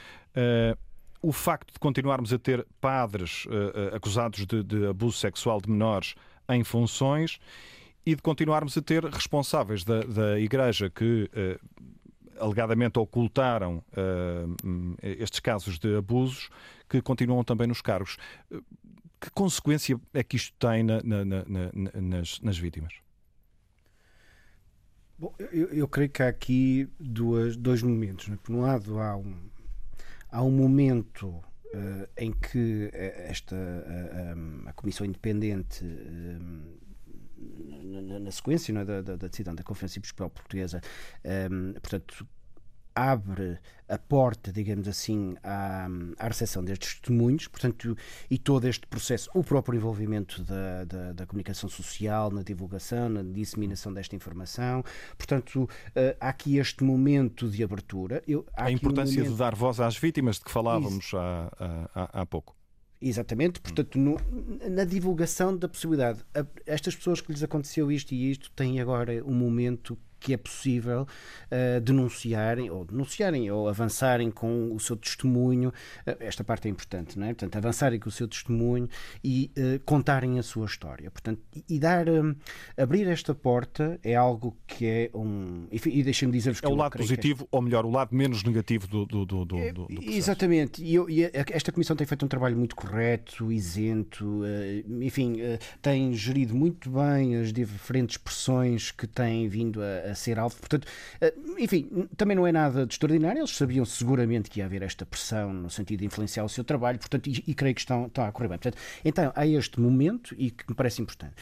o 1.23 1.33
facto 1.33 1.73
de 1.73 1.79
continuarmos 1.79 2.33
a 2.33 2.39
ter 2.39 2.67
padres 2.81 3.47
acusados 3.95 4.45
de, 4.47 4.63
de, 4.63 4.87
abuso 4.87 5.17
sexual 5.17 5.59
de 5.61 5.71
menores 5.71 6.15
em 6.49 6.63
funções 6.63 7.39
e 8.05 8.15
de 8.15 8.21
continuarmos 8.21 8.77
a 8.77 8.83
ter 8.83 9.05
responsáveis 9.05 9.85
da, 9.85 10.03
da 10.03 10.39
Igreja 10.39 10.91
que 10.91 11.31
alegadamente 12.39 12.99
ocultaram 12.99 13.83
estes 15.03 15.41
casos 15.41 15.79
de 15.79 15.97
abusos 15.97 16.51
que 16.89 17.01
continuam 17.01 17.43
também 17.43 17.67
nos 17.67 17.81
cargos. 17.81 18.19
Que 19.21 19.31
consequência 19.31 20.01
é 20.15 20.23
que 20.23 20.37
isto 20.37 20.55
tem 20.59 20.83
na, 20.83 21.03
na, 21.03 21.25
na, 21.25 21.45
nas, 22.01 22.41
nas, 22.41 22.57
vítimas? 22.57 22.95
Bom, 25.19 25.35
eu, 25.39 25.69
eu, 25.69 25.87
creio 25.87 26.09
que 26.09 26.23
há 26.23 26.29
aqui 26.29 26.89
duas, 26.99 27.55
dois 27.55 27.83
momentos. 27.83 28.29
Né? 28.29 28.39
Por 28.43 28.55
um 28.55 28.63
lado, 28.63 28.99
há 28.99 29.15
um, 29.15 29.51
há 30.31 30.43
um 30.43 30.51
momento 30.51 31.29
uh, 31.29 32.09
em 32.17 32.33
que 32.33 32.89
eh, 32.95 33.27
esta 33.29 33.57
a, 33.57 34.71
a 34.71 34.73
Comissão 34.73 35.05
Independente. 35.07 35.85
Na, 37.83 38.19
na, 38.21 38.31
sequência 38.31 38.73
é, 38.73 38.85
da, 38.85 39.03
da, 39.03 39.17
da, 39.17 39.29
decisão 39.29 39.55
da 39.55 39.63
Conferência 39.63 39.99
Episcopal 39.99 40.31
Portuguesa, 40.31 40.81
um, 41.51 41.73
portanto, 41.73 42.27
abre 43.01 43.59
a 43.89 43.97
porta, 43.97 44.53
digamos 44.53 44.87
assim, 44.87 45.35
à, 45.43 45.89
à 46.19 46.29
recepção 46.29 46.63
destes 46.63 46.95
testemunhos, 46.95 47.49
portanto, 47.49 47.97
e 48.31 48.39
todo 48.39 48.69
este 48.69 48.87
processo, 48.87 49.31
o 49.35 49.43
próprio 49.43 49.77
envolvimento 49.77 50.43
da, 50.43 50.85
da, 50.85 51.13
da 51.13 51.27
comunicação 51.27 51.69
social, 51.69 52.31
na 52.31 52.43
divulgação, 52.43 53.09
na 53.09 53.23
disseminação 53.23 53.93
desta 53.93 54.15
informação, 54.15 54.85
portanto, 55.17 55.63
uh, 55.63 56.17
há 56.21 56.29
aqui 56.29 56.59
este 56.59 56.85
momento 56.85 57.49
de 57.49 57.65
abertura. 57.65 58.23
Eu, 58.29 58.47
a 58.55 58.71
importância 58.71 59.15
um 59.15 59.25
momento... 59.25 59.33
de 59.33 59.39
dar 59.39 59.55
voz 59.55 59.81
às 59.81 59.97
vítimas 59.97 60.37
de 60.37 60.45
que 60.45 60.51
falávamos 60.51 61.13
há, 61.15 61.89
há, 61.95 62.21
há 62.21 62.27
pouco. 62.27 62.55
Exatamente, 63.01 63.61
portanto, 63.61 63.99
no, 63.99 64.19
na 64.69 64.85
divulgação 64.85 65.57
da 65.57 65.67
possibilidade, 65.67 66.23
a, 66.35 66.45
estas 66.67 66.95
pessoas 66.95 67.23
que 67.23 67.33
lhes 67.33 67.43
aconteceu 67.43 67.91
isto 67.91 68.13
e 68.13 68.31
isto 68.31 68.51
têm 68.53 68.79
agora 68.79 69.25
um 69.25 69.35
momento 69.35 69.99
que 70.21 70.35
é 70.35 70.37
possível 70.37 71.03
uh, 71.03 71.81
denunciarem 71.81 72.71
ou 72.71 72.85
denunciarem 72.85 73.51
ou 73.51 73.69
avançarem 73.69 74.31
com 74.31 74.73
o 74.73 74.79
seu 74.79 74.97
testemunho. 74.97 75.71
Uh, 76.07 76.17
esta 76.21 76.45
parte 76.45 76.69
é 76.69 76.71
importante, 76.71 77.19
não 77.19 77.27
é? 77.27 77.31
Portanto, 77.31 77.57
avançarem 77.57 77.99
com 77.99 78.09
o 78.09 78.13
seu 78.13 78.29
testemunho 78.29 78.89
e 79.25 79.51
uh, 79.57 79.81
contarem 79.85 80.39
a 80.39 80.43
sua 80.43 80.67
história. 80.67 81.11
Portanto, 81.11 81.41
e, 81.69 81.81
dar 81.81 82.05
abrir 82.77 83.07
esta 83.07 83.35
porta 83.35 83.99
é 84.03 84.15
algo 84.15 84.55
que 84.67 84.87
é 84.87 85.11
um 85.15 85.67
enfim, 85.73 85.91
e 85.91 86.03
deixem-me 86.03 86.33
dizer-vos 86.33 86.63
é 86.63 86.69
o 86.69 86.75
lado 86.75 86.99
positivo, 86.99 87.49
ou 87.51 87.63
melhor, 87.63 87.87
o 87.87 87.91
lado 87.91 88.15
menos 88.15 88.45
negativo 88.45 88.87
do 88.87 89.07
do, 89.07 89.25
do, 89.25 89.45
do, 89.47 89.59
é, 89.59 89.73
do 89.73 89.87
Exatamente. 90.03 90.83
E, 90.83 90.95
eu, 90.95 91.09
e, 91.09 91.25
esta 91.33 91.73
comissão 91.73 91.97
tem 91.97 92.07
feito 92.07 92.25
um 92.25 92.29
trabalho 92.29 92.57
muito 92.57 92.77
correto, 92.77 93.51
isento, 93.51 94.43
enfim, 95.01 95.39
tem 95.81 96.13
gerido 96.13 96.55
muito 96.55 96.91
bem 96.91 97.37
as 97.37 97.51
diferentes 97.53 98.19
pressões 98.19 98.91
que 98.91 99.07
têm 99.07 99.49
vindo 99.49 99.81
a 99.83 100.10
a 100.11 100.15
ser 100.15 100.39
alvo. 100.39 100.57
Portanto, 100.57 100.87
eh, 101.21 101.35
enfim, 101.59 102.09
também 102.17 102.37
não 102.37 102.47
é 102.47 102.53
nada 102.53 102.87
de 102.87 102.95
extraordinário. 102.95 103.41
Eles 103.41 103.57
sabiam 103.57 103.85
seguramente 103.85 104.51
que 104.51 104.61
ia 104.61 104.67
haver 104.67 104.83
esta 104.83 105.07
pressão 105.07 105.53
no 105.53 105.71
sentido 105.71 106.01
de 106.01 106.07
influenciar 106.07 106.45
o 106.45 106.49
seu 106.49 106.65
trabalho, 106.65 106.99
portanto, 106.99 107.27
e, 107.29 107.45
e 107.47 107.55
creio 107.55 107.75
que 107.75 107.81
estão, 107.81 108.07
estão 108.07 108.25
a 108.25 108.33
correr 108.33 108.49
bem. 108.49 108.59
Portanto, 108.59 108.81
então, 109.05 109.33
há 109.35 109.47
este 109.47 109.81
momento 109.81 110.35
e 110.39 110.51
que 110.51 110.65
me 110.69 110.75
parece 110.75 111.03
importante 111.03 111.35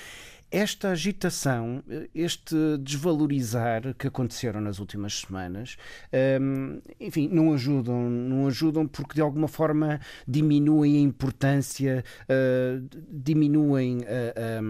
esta 0.51 0.91
agitação, 0.91 1.83
este 2.15 2.55
desvalorizar 2.81 3.95
que 3.95 4.07
aconteceram 4.07 4.61
nas 4.61 4.79
últimas 4.79 5.21
semanas, 5.21 5.77
hum, 6.41 6.81
enfim, 6.99 7.29
não 7.31 7.53
ajudam, 7.53 8.09
não 8.09 8.47
ajudam 8.47 8.87
porque 8.87 9.15
de 9.15 9.21
alguma 9.21 9.49
forma 9.49 10.01
diminuem 10.27 10.97
a 10.97 11.01
importância, 11.01 12.05
uh, 12.25 12.89
diminuem 13.11 14.01
a, 14.05 14.61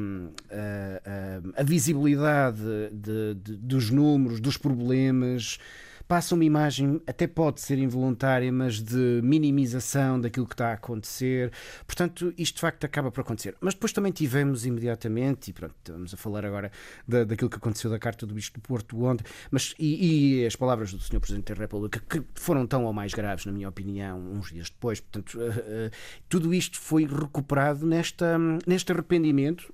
a, 0.57 1.59
a, 1.59 1.61
a 1.61 1.63
visibilidade 1.63 2.59
de, 2.93 3.35
de, 3.35 3.57
dos 3.57 3.91
números, 3.91 4.41
dos 4.41 4.57
problemas 4.57 5.59
passa 6.09 6.35
uma 6.35 6.44
imagem, 6.44 7.02
até 7.06 7.26
pode 7.26 7.60
ser 7.60 7.78
involuntária, 7.78 8.51
mas 8.51 8.82
de 8.82 9.20
minimização 9.22 10.18
daquilo 10.18 10.47
que 10.47 10.55
está 10.55 10.70
a 10.70 10.72
acontecer. 10.72 11.52
Portanto, 11.86 12.32
isto 12.39 12.55
de 12.55 12.60
facto 12.62 12.85
acaba 12.85 13.12
por 13.12 13.20
acontecer. 13.20 13.55
Mas 13.60 13.74
depois 13.74 13.93
também 13.93 14.10
tivemos 14.10 14.64
imediatamente, 14.64 15.51
e 15.51 15.52
pronto, 15.52 15.74
estamos 15.78 16.14
a 16.14 16.16
falar 16.16 16.47
agora 16.47 16.72
da, 17.06 17.24
daquilo 17.24 17.51
que 17.51 17.56
aconteceu 17.56 17.90
da 17.90 17.98
Carta 17.98 18.26
do 18.26 18.32
Bispo 18.32 18.59
do 18.59 18.62
Porto 18.62 19.05
ontem, 19.05 19.24
mas, 19.51 19.74
e, 19.78 20.40
e, 20.40 20.47
as 20.47 20.56
palavras 20.56 20.93
do 20.93 20.98
Sr. 20.98 21.20
Presidente 21.20 21.52
da 21.52 21.60
República, 21.60 22.01
que 22.09 22.24
foram 22.35 22.66
tão 22.66 22.86
ou 22.86 22.93
mais 22.93 23.12
graves, 23.12 23.44
na 23.44 23.52
minha 23.52 23.68
opinião, 23.68 24.18
uns 24.18 24.51
dias 24.51 24.70
depois. 24.70 25.01
Portanto, 25.01 25.39
uh, 25.39 25.51
uh, 25.51 25.90
tudo 26.26 26.55
isto 26.55 26.80
foi 26.80 27.05
recuperado 27.05 27.86
nesta, 27.86 28.39
neste 28.66 28.90
arrependimento 28.93 29.72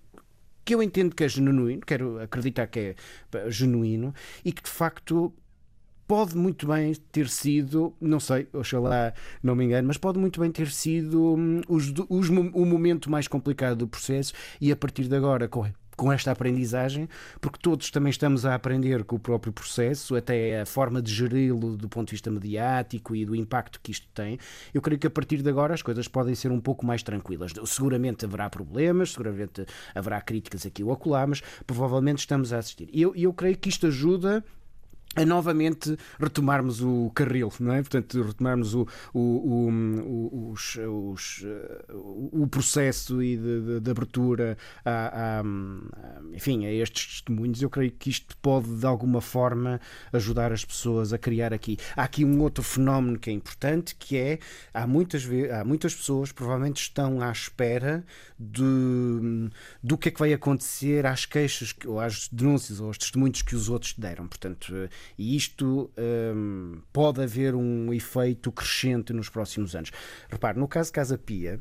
que 0.64 0.74
eu 0.74 0.82
entendo 0.82 1.14
que 1.14 1.22
é 1.22 1.28
genuíno, 1.28 1.82
quero 1.86 2.18
acreditar 2.20 2.66
que 2.66 2.96
é 3.32 3.50
genuíno 3.50 4.14
e 4.44 4.50
que 4.50 4.62
de 4.62 4.70
facto 4.70 5.32
pode 6.06 6.36
muito 6.36 6.66
bem 6.66 6.94
ter 7.12 7.28
sido, 7.28 7.94
não 8.00 8.20
sei, 8.20 8.46
oxalá 8.52 9.12
não 9.42 9.54
me 9.54 9.64
engano, 9.64 9.88
mas 9.88 9.98
pode 9.98 10.18
muito 10.18 10.40
bem 10.40 10.50
ter 10.50 10.70
sido 10.70 11.34
hum, 11.34 11.60
os, 11.68 11.92
os, 12.08 12.28
o 12.28 12.64
momento 12.64 13.10
mais 13.10 13.28
complicado 13.28 13.78
do 13.78 13.88
processo 13.88 14.32
e 14.60 14.70
a 14.70 14.76
partir 14.76 15.08
de 15.08 15.16
agora, 15.16 15.48
com, 15.48 15.66
com 15.96 16.12
esta 16.12 16.30
aprendizagem, 16.32 17.08
porque 17.40 17.58
todos 17.60 17.90
também 17.90 18.10
estamos 18.10 18.44
a 18.44 18.54
aprender 18.54 19.04
com 19.04 19.16
o 19.16 19.18
próprio 19.18 19.52
processo, 19.52 20.16
até 20.16 20.60
a 20.60 20.66
forma 20.66 21.00
de 21.00 21.12
geri-lo 21.12 21.76
do 21.76 21.88
ponto 21.88 22.08
de 22.08 22.12
vista 22.12 22.30
mediático 22.30 23.14
e 23.14 23.24
do 23.24 23.34
impacto 23.34 23.80
que 23.82 23.92
isto 23.92 24.06
tem, 24.14 24.38
eu 24.72 24.82
creio 24.82 24.98
que 24.98 25.06
a 25.06 25.10
partir 25.10 25.42
de 25.42 25.48
agora 25.48 25.74
as 25.74 25.82
coisas 25.82 26.08
podem 26.08 26.34
ser 26.34 26.50
um 26.50 26.60
pouco 26.60 26.84
mais 26.84 27.02
tranquilas. 27.02 27.52
Seguramente 27.66 28.24
haverá 28.24 28.50
problemas, 28.50 29.12
seguramente 29.12 29.64
haverá 29.94 30.20
críticas 30.20 30.66
aqui 30.66 30.82
ou 30.82 30.92
acolá, 30.92 31.26
mas 31.26 31.42
provavelmente 31.66 32.18
estamos 32.18 32.52
a 32.52 32.58
assistir. 32.58 32.88
E 32.92 33.00
eu, 33.00 33.14
eu 33.14 33.32
creio 33.32 33.56
que 33.56 33.68
isto 33.68 33.86
ajuda 33.86 34.44
a 35.16 35.24
novamente 35.24 35.96
retomarmos 36.18 36.80
o 36.82 37.10
carril, 37.14 37.52
não 37.60 37.72
é? 37.72 37.80
Portanto, 37.80 38.22
retomarmos 38.22 38.74
o, 38.74 38.86
o, 39.12 39.68
o, 39.68 40.50
os, 40.52 40.76
os, 40.76 41.44
o 41.92 42.46
processo 42.46 43.22
e 43.22 43.36
de, 43.36 43.60
de, 43.60 43.80
de 43.80 43.90
abertura 43.90 44.56
a, 44.84 45.40
a, 45.40 45.42
enfim, 46.32 46.66
a 46.66 46.72
estes 46.72 47.06
testemunhos. 47.06 47.62
Eu 47.62 47.70
creio 47.70 47.92
que 47.92 48.10
isto 48.10 48.36
pode, 48.38 48.68
de 48.76 48.86
alguma 48.86 49.20
forma, 49.20 49.80
ajudar 50.12 50.52
as 50.52 50.64
pessoas 50.64 51.12
a 51.12 51.18
criar 51.18 51.52
aqui. 51.52 51.78
Há 51.96 52.04
aqui 52.04 52.24
um 52.24 52.40
outro 52.40 52.62
fenómeno 52.62 53.18
que 53.18 53.30
é 53.30 53.32
importante, 53.32 53.94
que 53.94 54.16
é, 54.16 54.38
há 54.72 54.86
muitas, 54.86 55.26
há 55.58 55.64
muitas 55.64 55.94
pessoas 55.94 56.32
provavelmente 56.32 56.80
estão 56.80 57.20
à 57.20 57.30
espera 57.30 58.04
de, 58.38 59.50
do 59.82 59.96
que 59.96 60.08
é 60.08 60.12
que 60.12 60.18
vai 60.18 60.32
acontecer 60.32 61.06
às 61.06 61.24
queixas, 61.24 61.74
ou 61.86 62.00
às 62.00 62.28
denúncias, 62.28 62.80
ou 62.80 62.88
aos 62.88 62.98
testemunhos 62.98 63.42
que 63.42 63.54
os 63.54 63.68
outros 63.68 63.94
deram. 63.94 64.26
Portanto, 64.26 64.72
e 65.18 65.36
isto 65.36 65.90
um, 65.98 66.80
pode 66.92 67.22
haver 67.22 67.54
um 67.54 67.92
efeito 67.92 68.50
crescente 68.52 69.12
nos 69.12 69.28
próximos 69.28 69.74
anos. 69.74 69.90
Repare, 70.28 70.58
no 70.58 70.68
caso 70.68 70.88
de 70.88 70.92
Casa 70.92 71.18
Pia, 71.18 71.60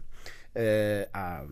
uh, 0.56 1.10
há 1.14 1.46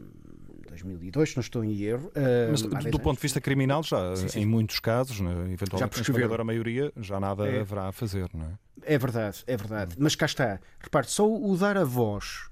2002, 0.70 1.30
se 1.30 1.36
não 1.38 1.42
estou 1.42 1.64
em 1.64 1.82
erro. 1.82 2.08
Uh, 2.10 2.52
Mas 2.52 2.62
do 2.62 2.76
anos. 2.76 3.02
ponto 3.02 3.18
de 3.18 3.22
vista 3.22 3.42
criminal, 3.42 3.84
já 3.84 4.16
sim, 4.16 4.28
sim. 4.28 4.40
em 4.42 4.46
muitos 4.46 4.80
casos, 4.80 5.20
né, 5.20 5.32
eventualmente 5.52 6.04
já 6.04 6.42
a 6.42 6.44
maioria, 6.44 6.92
já 6.98 7.20
nada 7.20 7.48
é. 7.48 7.60
haverá 7.60 7.90
a 7.90 7.92
fazer, 7.92 8.30
não 8.34 8.46
é? 8.46 8.52
É 8.84 8.98
verdade, 8.98 9.44
é 9.46 9.56
verdade. 9.56 9.96
Mas 10.00 10.16
cá 10.16 10.26
está. 10.26 10.60
Repare, 10.80 11.08
só 11.08 11.30
o 11.32 11.56
dar 11.58 11.78
a 11.78 11.84
voz, 11.84 12.50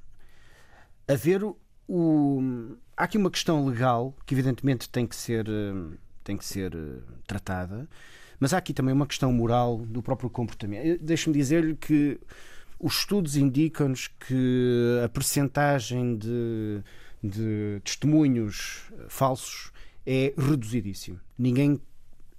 a 1.07 1.15
ver 1.15 1.43
o. 1.43 1.57
o... 1.87 2.77
Há 2.95 3.05
aqui 3.05 3.17
uma 3.17 3.31
questão 3.31 3.65
legal 3.65 4.13
que 4.25 4.35
evidentemente 4.35 4.89
tem 4.89 5.07
que 5.07 5.15
ser, 5.15 5.49
hum, 5.49 5.93
tem 6.23 6.37
que 6.37 6.45
ser 6.45 6.75
hum, 6.75 7.01
tratada 7.25 7.87
mas 8.39 8.53
há 8.53 8.57
aqui 8.57 8.73
também 8.73 8.93
uma 8.93 9.07
questão 9.07 9.31
moral 9.31 9.77
do 9.77 10.01
próprio 10.01 10.29
comportamento. 10.29 10.99
Deixe-me 11.01 11.35
dizer-lhe 11.35 11.75
que 11.75 12.19
os 12.79 12.99
estudos 12.99 13.35
indicam-nos 13.35 14.07
que 14.07 14.99
a 15.03 15.09
percentagem 15.09 16.15
de, 16.15 16.81
de 17.21 17.81
testemunhos 17.83 18.91
falsos 19.07 19.71
é 20.05 20.33
reduzidíssima. 20.37 21.21
Ninguém 21.37 21.81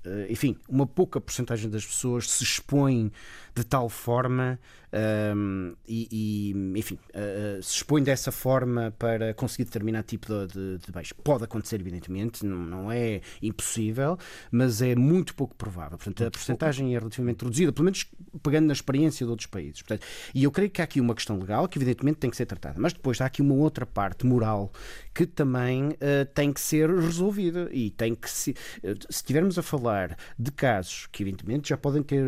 eh, 0.04 0.28
enfim, 0.30 0.56
uma 0.68 0.86
pouca 0.86 1.20
porcentagem 1.20 1.68
das 1.68 1.84
pessoas 1.84 2.30
se 2.30 2.42
expõem 2.42 3.12
de 3.54 3.64
tal 3.64 3.88
forma 3.88 4.58
um, 4.92 5.74
e, 5.86 6.08
e, 6.10 6.78
enfim, 6.78 6.98
uh, 7.10 7.62
se 7.62 7.76
expõe 7.76 8.02
dessa 8.02 8.32
forma 8.32 8.92
para 8.98 9.32
conseguir 9.34 9.64
determinado 9.64 10.06
tipo 10.06 10.26
de, 10.26 10.46
de, 10.48 10.78
de 10.78 10.92
beijo. 10.92 11.14
Pode 11.22 11.44
acontecer, 11.44 11.80
evidentemente, 11.80 12.44
não, 12.44 12.58
não, 12.58 12.92
é 12.92 13.20
impossível, 13.40 14.18
mas 14.50 14.82
é 14.82 14.96
muito 14.96 15.34
pouco 15.34 15.54
provável. 15.54 15.96
Portanto, 15.96 16.24
a 16.24 16.30
porcentagem 16.30 16.94
é 16.94 16.98
relativamente 16.98 17.44
reduzida, 17.44 17.72
pelo 17.72 17.84
menos 17.84 18.06
pegando 18.42 18.66
na 18.66 18.72
experiência 18.72 19.24
de 19.24 19.30
outros 19.30 19.46
países. 19.46 19.82
Portanto, 19.82 20.04
e 20.34 20.44
eu 20.44 20.50
creio 20.50 20.70
que 20.70 20.80
há 20.80 20.84
aqui 20.84 21.00
uma 21.00 21.14
questão 21.14 21.38
legal 21.38 21.68
que, 21.68 21.78
evidentemente, 21.78 22.18
tem 22.18 22.30
que 22.30 22.36
ser 22.36 22.46
tratada, 22.46 22.76
mas 22.78 22.92
depois 22.92 23.20
há 23.20 23.26
aqui 23.26 23.40
uma 23.40 23.54
outra 23.54 23.86
parte 23.86 24.26
moral 24.26 24.72
que 25.14 25.26
também 25.26 25.90
uh, 25.90 26.24
tem 26.34 26.52
que 26.52 26.60
ser 26.60 26.90
resolvida 26.90 27.68
e 27.72 27.90
tem 27.90 28.14
que 28.14 28.28
se, 28.28 28.50
uh, 28.50 28.94
se 29.08 29.20
estivermos 29.20 29.56
a 29.56 29.62
falar 29.62 30.16
de 30.36 30.50
casos 30.50 31.06
que, 31.12 31.22
evidentemente, 31.22 31.68
já 31.68 31.76
podem 31.76 32.02
ter, 32.02 32.24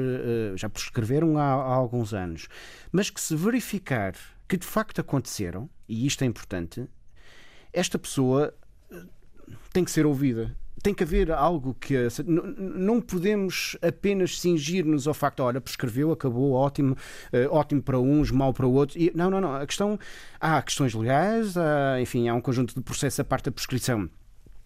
já 0.56 0.68
prescreveram 1.12 1.38
há, 1.38 1.42
há 1.42 1.74
alguns 1.74 2.14
anos 2.14 2.48
mas 2.90 3.10
que 3.10 3.20
se 3.20 3.36
verificar 3.36 4.14
que 4.48 4.56
de 4.56 4.66
facto 4.66 5.00
aconteceram, 5.00 5.68
e 5.88 6.06
isto 6.06 6.22
é 6.22 6.26
importante, 6.26 6.86
esta 7.72 7.98
pessoa 7.98 8.52
eh, 8.90 9.02
tem 9.72 9.82
que 9.82 9.90
ser 9.90 10.04
ouvida. 10.04 10.54
Tem 10.82 10.92
que 10.92 11.02
haver 11.02 11.30
algo 11.30 11.74
que. 11.74 11.94
Não 12.26 13.00
podemos 13.00 13.78
apenas 13.80 14.38
cingir-nos 14.38 15.06
ao 15.06 15.14
facto, 15.14 15.40
olha, 15.40 15.60
prescreveu, 15.60 16.10
acabou, 16.10 16.52
ótimo, 16.52 16.96
eh, 17.32 17.46
ótimo 17.48 17.80
para 17.80 17.98
uns, 17.98 18.30
mau 18.30 18.52
para 18.52 18.66
outros. 18.66 19.02
Não, 19.14 19.30
não, 19.30 19.40
não. 19.40 19.54
A 19.54 19.66
questão. 19.66 19.98
Há 20.40 20.60
questões 20.60 20.92
legais, 20.92 21.56
há, 21.56 22.00
enfim, 22.00 22.28
há 22.28 22.34
um 22.34 22.40
conjunto 22.40 22.74
de 22.74 22.80
processos 22.82 23.20
a 23.20 23.24
parte 23.24 23.44
da 23.44 23.52
prescrição 23.52 24.10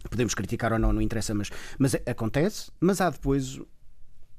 podemos 0.09 0.35
criticar 0.35 0.73
ou 0.73 0.79
não, 0.79 0.93
não 0.93 1.03
interessa, 1.03 1.35
mas, 1.35 1.51
mas 1.79 1.95
acontece. 2.07 2.71
Mas 2.81 3.01
há 3.01 3.11
depois 3.11 3.61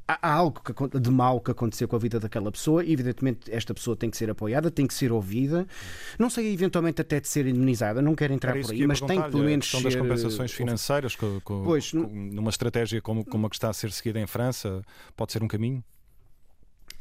há 0.08 0.34
algo 0.34 0.62
que, 0.62 1.00
de 1.00 1.12
mal 1.12 1.42
que 1.42 1.52
aconteceu 1.52 1.88
com 1.88 1.96
a 1.96 2.00
vida 2.00 2.20
daquela 2.20 2.52
pessoa 2.52 2.84
e, 2.84 2.94
evidentemente, 2.94 3.52
esta 3.52 3.74
pessoa 3.74 3.96
tem 3.96 4.10
que 4.10 4.18
ser 4.18 4.30
apoiada, 4.30 4.72
tem 4.72 4.88
que 4.88 4.94
ser 4.94 5.12
ouvida. 5.12 5.68
Não 6.18 6.30
sei, 6.30 6.54
eventualmente, 6.54 7.02
até 7.02 7.20
de 7.20 7.28
ser 7.28 7.46
indemnizada, 7.46 8.02
não 8.02 8.16
quero 8.16 8.34
entrar 8.34 8.54
por 8.60 8.72
aí, 8.72 8.88
mas 8.88 9.02
tem 9.02 9.22
que 9.22 9.30
pelo 9.30 9.44
menos. 9.44 9.66
A 9.68 9.70
questão 9.72 9.84
das 9.84 9.96
compensações 9.96 10.52
financeiras, 10.52 11.16
com, 11.16 11.40
com, 11.42 11.64
pois, 11.64 11.92
com, 11.92 11.98
numa 11.98 12.50
estratégia 12.50 13.02
como, 13.02 13.26
como 13.26 13.48
a 13.48 13.50
que 13.50 13.56
está 13.56 13.70
a 13.70 13.74
ser 13.74 13.92
seguida 13.92 14.20
em 14.20 14.28
França, 14.28 14.82
pode 15.16 15.32
ser 15.34 15.44
um 15.44 15.48
caminho? 15.48 15.84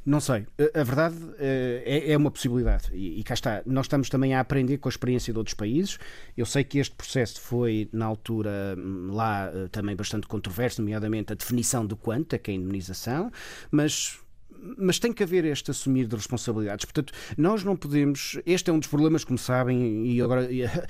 Não 0.06 0.20
sei. 0.20 0.46
A 0.72 0.84
verdade 0.84 1.16
eh, 1.36 1.82
é, 1.84 2.12
é 2.12 2.16
uma 2.16 2.30
possibilidade. 2.30 2.94
E, 2.94 3.24
cá 3.24 3.34
está. 3.34 3.62
Nós 3.66 3.86
estamos 3.86 4.08
também 4.08 4.34
a 4.34 4.40
aprender 4.40 4.78
com 4.78 4.88
a 4.88 4.90
experiência 4.90 5.32
de 5.32 5.38
outros 5.38 5.54
países. 5.54 5.98
Eu 6.36 6.46
sei 6.46 6.62
que 6.62 6.78
este 6.78 6.94
processo 6.94 7.40
foi, 7.40 7.88
na 7.92 8.06
altura, 8.06 8.76
hum, 8.78 9.08
lá 9.10 9.50
eh, 9.52 9.66
também 9.72 9.96
bastante 9.96 10.28
controverso, 10.28 10.80
nomeadamente 10.80 11.32
a 11.32 11.36
definição 11.36 11.84
de 11.84 11.96
quanto 11.96 12.34
é 12.34 12.38
que 12.38 12.52
é 12.52 12.54
a 12.54 12.56
indemnização, 12.56 13.32
mas 13.68 14.20
mas 14.78 14.98
tem 14.98 15.12
que 15.12 15.22
haver 15.22 15.44
este 15.44 15.70
assumir 15.70 16.06
de 16.06 16.16
responsabilidades. 16.16 16.84
Portanto, 16.84 17.12
nós 17.36 17.62
não 17.62 17.76
podemos. 17.76 18.38
Este 18.46 18.70
é 18.70 18.72
um 18.72 18.78
dos 18.78 18.88
problemas, 18.88 19.22
como 19.22 19.38
sabem, 19.38 20.06
e 20.06 20.20
agora 20.20 20.48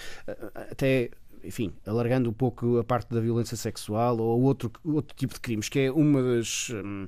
até 0.71 1.11
enfim, 1.43 1.73
alargando 1.87 2.29
um 2.29 2.33
pouco 2.33 2.79
a 2.79 2.85
parte 2.85 3.13
da 3.15 3.21
violência 3.21 3.57
sexual 3.57 4.19
ou 4.19 4.43
outro, 4.43 4.71
outro 4.85 5.17
tipo 5.17 5.35
de 5.35 5.41
crimes, 5.41 5.69
que 5.69 5.81
é 5.81 5.93
uma 5.93 6.23
das. 6.23 6.71
Hum, 6.71 7.07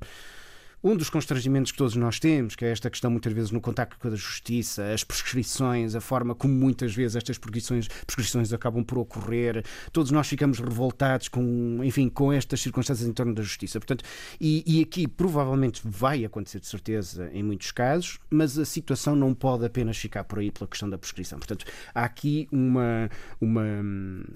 um 0.82 0.96
dos 0.96 1.10
constrangimentos 1.10 1.72
que 1.72 1.78
todos 1.78 1.96
nós 1.96 2.20
temos, 2.20 2.54
que 2.54 2.64
é 2.64 2.70
esta 2.70 2.88
questão 2.88 3.10
muitas 3.10 3.32
vezes 3.32 3.50
no 3.50 3.60
contacto 3.60 3.98
com 3.98 4.08
a 4.08 4.14
justiça, 4.14 4.92
as 4.92 5.02
prescrições, 5.02 5.94
a 5.94 6.00
forma 6.00 6.34
como 6.34 6.54
muitas 6.54 6.94
vezes 6.94 7.16
estas 7.16 7.36
prescrições, 7.36 7.88
prescrições 8.06 8.52
acabam 8.52 8.84
por 8.84 8.98
ocorrer, 8.98 9.64
todos 9.92 10.10
nós 10.10 10.28
ficamos 10.28 10.60
revoltados 10.60 11.28
com, 11.28 11.80
enfim, 11.82 12.08
com 12.08 12.32
estas 12.32 12.60
circunstâncias 12.60 13.08
em 13.08 13.12
torno 13.12 13.34
da 13.34 13.42
justiça. 13.42 13.80
Portanto, 13.80 14.04
e, 14.40 14.62
e 14.66 14.82
aqui 14.82 15.08
provavelmente 15.08 15.80
vai 15.84 16.24
acontecer 16.24 16.60
de 16.60 16.66
certeza 16.66 17.28
em 17.32 17.42
muitos 17.42 17.72
casos, 17.72 18.18
mas 18.30 18.58
a 18.58 18.64
situação 18.64 19.16
não 19.16 19.34
pode 19.34 19.64
apenas 19.64 19.96
ficar 19.96 20.24
por 20.24 20.38
aí 20.38 20.50
pela 20.50 20.68
questão 20.68 20.88
da 20.88 20.96
prescrição. 20.96 21.38
Portanto, 21.38 21.64
há 21.94 22.04
aqui 22.04 22.48
uma, 22.52 23.10
uma, 23.40 23.62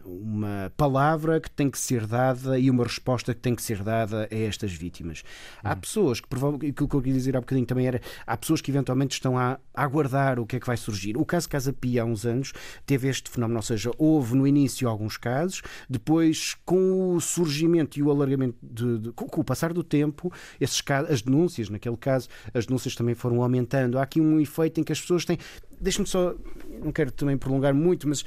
uma 0.05 0.73
palavra 0.77 1.40
que 1.40 1.51
tem 1.51 1.70
que 1.70 1.78
ser 1.78 2.06
dada 2.06 2.59
e 2.59 2.69
uma 2.69 2.85
resposta 2.85 3.35
que 3.35 3.40
tem 3.40 3.55
que 3.55 3.62
ser 3.62 3.82
dada 3.82 4.28
a 4.31 4.35
estas 4.35 4.73
vítimas. 4.73 5.23
Há 5.62 5.73
hum. 5.73 5.81
pessoas 5.81 6.20
que 6.20 6.32
aquilo 6.37 6.73
que 6.73 6.83
eu 6.83 7.01
queria 7.01 7.15
dizer 7.15 7.37
há 7.37 7.41
bocadinho 7.41 7.67
também 7.67 7.87
era 7.87 8.01
há 8.27 8.37
pessoas 8.37 8.61
que 8.61 8.71
eventualmente 8.71 9.15
estão 9.15 9.39
a, 9.39 9.59
aguardar 9.75 10.39
o 10.39 10.47
que 10.47 10.57
é 10.57 10.61
que 10.61 10.67
vai 10.67 10.77
surgir. 10.77 11.17
O 11.17 11.25
caso 11.25 11.49
Casa 11.49 11.73
Pia 11.73 12.03
há 12.03 12.05
uns 12.05 12.25
anos 12.27 12.53
teve 12.85 13.09
este 13.09 13.31
fenómeno, 13.31 13.59
ou 13.59 13.63
seja, 13.63 13.91
houve 13.99 14.35
no 14.37 14.47
início 14.47 14.89
alguns 14.89 15.17
casos, 15.17 15.63
depois 15.89 16.57
com 16.65 17.15
o 17.15 17.21
surgimento 17.21 17.99
e 17.99 18.03
o 18.03 18.11
alargamento, 18.11 18.57
de, 18.63 18.99
de, 18.99 19.13
com, 19.13 19.41
o 19.41 19.45
passar 19.45 19.73
do 19.73 19.83
tempo, 19.83 20.33
esses 20.61 20.83
as 21.09 21.23
denúncias, 21.23 21.69
naquele 21.69 21.97
caso, 21.97 22.29
as 22.53 22.67
denúncias 22.67 22.95
também 22.95 23.15
foram 23.15 23.43
aumentando. 23.43 23.99
Há 23.99 24.03
aqui 24.03 24.21
um 24.21 24.41
efeito 24.41 24.81
em 24.81 24.85
que 24.85 24.93
as 24.93 25.01
pessoas 25.01 25.25
têm. 25.25 25.39
Deixa-me 25.81 26.07
só, 26.07 26.35
não 26.83 26.93
quero 26.93 27.11
também 27.11 27.37
prolongar 27.37 27.75
muito, 27.75 28.09
mas 28.09 28.25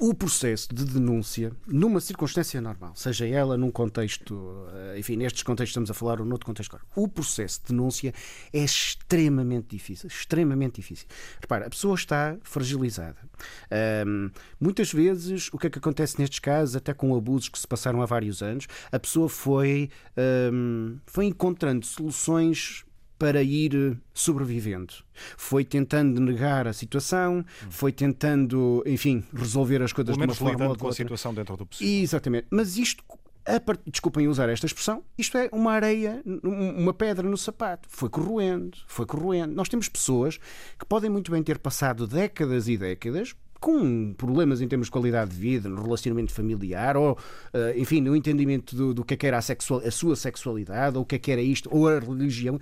o 0.00 0.14
processo 0.14 0.74
de 0.74 0.82
denúncia, 0.82 1.52
numa 1.66 2.00
circunstância 2.00 2.58
normal, 2.58 2.92
seja 2.96 3.26
ela 3.26 3.58
num 3.58 3.70
contexto, 3.70 4.66
eh, 4.72 4.98
enfim, 4.98 5.14
nestes 5.14 5.42
contextos 5.42 5.72
estamos 5.72 5.90
a 5.90 5.94
falar 5.94 6.20
ou 6.20 6.26
noutro 6.26 6.46
contexto, 6.46 6.80
o 6.96 7.06
processo 7.06 7.60
de 7.60 7.66
denúncia 7.68 8.14
é 8.50 8.64
extremamente 8.64 9.68
difícil, 9.68 10.08
extremamente 10.08 10.76
difícil. 10.76 11.06
Repara, 11.38 11.66
a 11.66 11.70
pessoa 11.70 11.94
está 11.94 12.38
fragilizada. 12.42 13.18
Um, 14.06 14.30
muitas 14.58 14.90
vezes, 14.90 15.50
o 15.52 15.58
que 15.58 15.66
é 15.66 15.70
que 15.70 15.78
acontece 15.78 16.18
nestes 16.18 16.38
casos, 16.38 16.76
até 16.76 16.94
com 16.94 17.14
abusos 17.14 17.50
que 17.50 17.58
se 17.58 17.68
passaram 17.68 18.00
há 18.00 18.06
vários 18.06 18.42
anos, 18.42 18.66
a 18.90 18.98
pessoa 18.98 19.28
foi, 19.28 19.90
um, 20.50 20.96
foi 21.04 21.26
encontrando 21.26 21.84
soluções 21.84 22.86
para 23.20 23.42
ir 23.42 23.74
eh, 23.74 23.96
sobrevivendo. 24.14 24.94
Foi 25.36 25.62
tentando 25.62 26.18
negar 26.22 26.66
a 26.66 26.72
situação, 26.72 27.44
foi 27.68 27.92
tentando, 27.92 28.82
enfim, 28.86 29.22
resolver 29.34 29.82
as 29.82 29.92
coisas 29.92 30.16
Pelo 30.16 30.26
de 30.26 30.42
uma 30.42 30.50
forma 30.50 30.68
ou 30.68 30.72
de 30.72 30.78
com 30.78 30.88
a 30.88 30.92
situação 30.94 31.34
dentro 31.34 31.54
do 31.54 31.66
possível. 31.66 32.02
Exatamente. 32.02 32.46
Mas 32.50 32.78
isto 32.78 33.04
part... 33.66 33.78
desculpem 33.86 34.26
usar 34.26 34.48
esta 34.48 34.64
expressão, 34.64 35.04
isto 35.18 35.36
é 35.36 35.50
uma 35.52 35.70
areia, 35.72 36.22
uma 36.42 36.94
pedra 36.94 37.28
no 37.28 37.36
sapato. 37.36 37.86
Foi 37.90 38.08
corroendo, 38.08 38.78
foi 38.86 39.04
corroendo. 39.04 39.54
Nós 39.54 39.68
temos 39.68 39.86
pessoas 39.86 40.38
que 40.78 40.86
podem 40.86 41.10
muito 41.10 41.30
bem 41.30 41.42
ter 41.42 41.58
passado 41.58 42.06
décadas 42.06 42.68
e 42.68 42.78
décadas 42.78 43.34
com 43.60 44.14
problemas 44.14 44.62
em 44.62 44.66
termos 44.66 44.86
de 44.86 44.92
qualidade 44.92 45.32
de 45.32 45.36
vida, 45.36 45.68
no 45.68 45.82
relacionamento 45.82 46.32
familiar, 46.32 46.96
ou, 46.96 47.18
eh, 47.52 47.74
enfim, 47.76 48.00
no 48.00 48.16
entendimento 48.16 48.74
do, 48.74 48.94
do 48.94 49.04
que 49.04 49.12
é 49.12 49.16
que 49.18 49.26
era 49.26 49.36
a, 49.36 49.42
sexual, 49.42 49.82
a 49.84 49.90
sua 49.90 50.16
sexualidade, 50.16 50.96
ou 50.96 51.02
o 51.02 51.06
que 51.06 51.16
é 51.16 51.18
que 51.18 51.30
era 51.30 51.42
isto, 51.42 51.68
ou 51.70 51.86
a 51.86 51.98
religião 51.98 52.58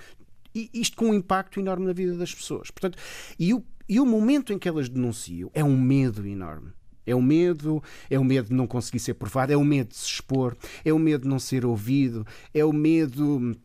isto 0.55 0.97
com 0.97 1.07
um 1.07 1.15
impacto 1.15 1.61
enorme 1.61 1.87
na 1.87 1.93
vida 1.93 2.15
das 2.15 2.35
pessoas. 2.35 2.71
Portanto, 2.71 2.99
e 3.39 3.55
o, 3.55 3.63
e 3.89 4.01
o 4.01 4.07
momento 4.07 4.53
em 4.53 4.59
que 4.59 4.69
elas 4.69 4.89
denunciam 4.89 5.51
é 5.55 5.63
um 5.65 5.79
medo 5.81 6.27
enorme. 6.27 6.73
É 7.07 7.15
o 7.15 7.23
medo, 7.23 7.83
é 8.11 8.19
o 8.19 8.25
medo 8.25 8.49
de 8.49 8.55
não 8.55 8.67
conseguir 8.67 8.99
ser 8.99 9.15
provado, 9.15 9.51
é 9.51 9.57
o 9.57 9.65
medo 9.65 9.89
de 9.89 9.97
se 9.97 10.07
expor, 10.07 10.55
é 10.85 10.93
o 10.93 10.99
medo 10.99 11.23
de 11.23 11.29
não 11.29 11.39
ser 11.39 11.65
ouvido, 11.65 12.27
é 12.53 12.63
o 12.63 12.73
medo. 12.73 13.57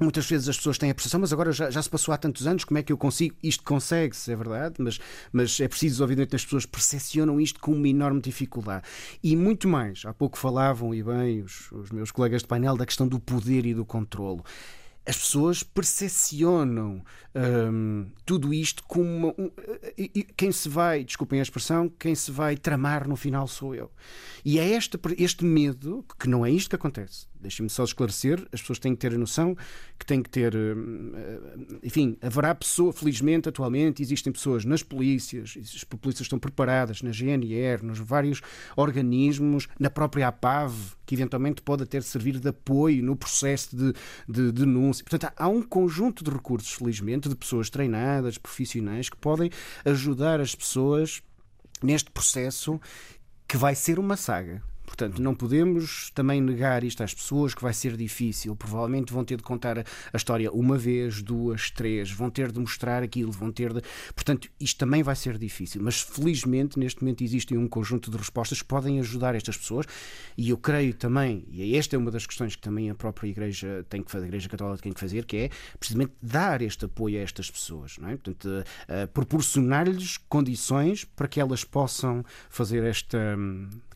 Muitas 0.00 0.28
vezes 0.28 0.48
as 0.48 0.56
pessoas 0.56 0.76
têm 0.78 0.90
a 0.90 0.94
percepção, 0.94 1.20
mas 1.20 1.32
agora 1.32 1.52
já, 1.52 1.70
já 1.70 1.80
se 1.80 1.88
passou 1.88 2.12
há 2.12 2.18
tantos 2.18 2.46
anos, 2.46 2.64
como 2.64 2.76
é 2.76 2.82
que 2.82 2.92
eu 2.92 2.98
consigo? 2.98 3.36
Isto 3.40 3.62
consegue-se, 3.62 4.32
é 4.32 4.36
verdade, 4.36 4.74
mas, 4.80 4.98
mas 5.32 5.60
é 5.60 5.68
preciso, 5.68 6.02
obviamente, 6.02 6.34
as 6.34 6.44
pessoas 6.44 6.66
percepcionam 6.66 7.40
isto 7.40 7.60
com 7.60 7.72
uma 7.72 7.88
enorme 7.88 8.20
dificuldade. 8.20 8.84
E 9.22 9.36
muito 9.36 9.68
mais, 9.68 10.02
há 10.04 10.12
pouco 10.12 10.36
falavam, 10.36 10.92
e 10.92 11.02
bem, 11.02 11.40
os, 11.40 11.70
os 11.70 11.90
meus 11.90 12.10
colegas 12.10 12.42
de 12.42 12.48
painel, 12.48 12.76
da 12.76 12.84
questão 12.84 13.06
do 13.06 13.20
poder 13.20 13.64
e 13.64 13.72
do 13.72 13.84
controlo 13.84 14.44
as 15.08 15.16
pessoas 15.16 15.62
percepcionam 15.62 17.02
hum, 17.34 18.10
tudo 18.26 18.52
isto 18.52 18.82
como 18.82 19.08
uma, 19.08 19.28
um, 19.38 19.50
quem 20.36 20.52
se 20.52 20.68
vai, 20.68 21.02
desculpem 21.02 21.40
a 21.40 21.42
expressão, 21.42 21.88
quem 21.88 22.14
se 22.14 22.30
vai 22.30 22.58
tramar 22.58 23.08
no 23.08 23.16
final 23.16 23.48
sou 23.48 23.74
eu. 23.74 23.90
E 24.44 24.58
é 24.58 24.68
este, 24.68 24.98
este 25.16 25.46
medo, 25.46 26.04
que 26.18 26.28
não 26.28 26.44
é 26.44 26.50
isto 26.50 26.68
que 26.68 26.76
acontece. 26.76 27.26
Deixem-me 27.40 27.70
só 27.70 27.84
esclarecer, 27.84 28.46
as 28.52 28.60
pessoas 28.60 28.78
têm 28.78 28.94
que 28.94 29.00
ter 29.00 29.14
a 29.14 29.18
noção 29.18 29.56
que 29.98 30.04
têm 30.04 30.22
que 30.22 30.28
ter. 30.28 30.54
Hum, 30.54 31.12
hum, 31.14 31.78
enfim, 31.82 32.16
haverá 32.20 32.54
pessoa, 32.54 32.92
felizmente, 32.92 33.48
atualmente, 33.48 34.02
existem 34.02 34.32
pessoas 34.32 34.64
nas 34.64 34.82
polícias, 34.82 35.56
as 35.56 35.84
polícias 35.84 36.22
estão 36.22 36.38
preparadas, 36.38 37.02
na 37.02 37.10
GNR, 37.10 37.84
nos 37.84 37.98
vários 37.98 38.40
organismos, 38.76 39.68
na 39.78 39.88
própria 39.88 40.28
APAV, 40.28 40.96
que 41.06 41.14
eventualmente 41.14 41.62
pode 41.62 41.84
até 41.84 42.00
servir 42.00 42.38
de 42.38 42.48
apoio 42.48 43.02
no 43.04 43.16
processo 43.16 43.76
de, 43.76 43.92
de 44.28 44.52
denúncia. 44.52 45.04
Portanto, 45.04 45.32
há 45.36 45.48
um 45.48 45.62
conjunto 45.62 46.24
de 46.24 46.30
recursos, 46.30 46.72
felizmente, 46.72 47.28
de 47.28 47.36
pessoas 47.36 47.70
treinadas, 47.70 48.36
profissionais, 48.36 49.08
que 49.08 49.16
podem 49.16 49.50
ajudar 49.84 50.40
as 50.40 50.54
pessoas 50.54 51.22
neste 51.82 52.10
processo 52.10 52.80
que 53.46 53.56
vai 53.56 53.74
ser 53.74 53.98
uma 53.98 54.16
saga 54.16 54.62
Portanto, 54.88 55.22
não 55.22 55.34
podemos 55.34 56.10
também 56.14 56.40
negar 56.40 56.82
isto 56.82 57.02
às 57.02 57.14
pessoas 57.14 57.54
que 57.54 57.62
vai 57.62 57.72
ser 57.72 57.96
difícil. 57.96 58.56
Provavelmente 58.56 59.12
vão 59.12 59.24
ter 59.24 59.36
de 59.36 59.42
contar 59.42 59.78
a 59.78 60.16
história 60.16 60.50
uma 60.50 60.76
vez, 60.76 61.22
duas, 61.22 61.70
três, 61.70 62.10
vão 62.10 62.30
ter 62.30 62.50
de 62.50 62.58
mostrar 62.58 63.02
aquilo, 63.02 63.30
vão 63.30 63.52
ter 63.52 63.72
de. 63.72 63.82
Portanto, 64.14 64.48
isto 64.58 64.78
também 64.78 65.02
vai 65.02 65.14
ser 65.14 65.38
difícil. 65.38 65.82
Mas 65.82 66.00
felizmente, 66.00 66.78
neste 66.78 67.02
momento, 67.02 67.22
existem 67.22 67.56
um 67.56 67.68
conjunto 67.68 68.10
de 68.10 68.16
respostas 68.16 68.60
que 68.60 68.68
podem 68.68 68.98
ajudar 68.98 69.34
estas 69.34 69.56
pessoas 69.56 69.86
e 70.36 70.50
eu 70.50 70.56
creio 70.56 70.94
também, 70.94 71.44
e 71.50 71.76
esta 71.76 71.96
é 71.96 71.98
uma 71.98 72.10
das 72.10 72.26
questões 72.26 72.56
que 72.56 72.62
também 72.62 72.90
a 72.90 72.94
própria 72.94 73.28
Igreja 73.28 73.84
tem 73.88 74.02
que 74.02 74.10
fazer, 74.10 74.24
a 74.24 74.28
Igreja 74.28 74.48
Católica 74.48 74.82
tem 74.82 74.92
que 74.92 75.00
fazer, 75.00 75.24
que 75.24 75.36
é 75.36 75.50
precisamente 75.78 76.12
dar 76.22 76.62
este 76.62 76.84
apoio 76.84 77.18
a 77.18 77.22
estas 77.22 77.50
pessoas, 77.50 77.98
não 77.98 78.08
é? 78.08 78.16
Portanto, 78.16 78.46
uh, 78.46 79.08
proporcionar-lhes 79.12 80.16
condições 80.28 81.04
para 81.04 81.28
que 81.28 81.40
elas 81.40 81.64
possam 81.64 82.24
fazer 82.48 82.84
esta. 82.84 83.36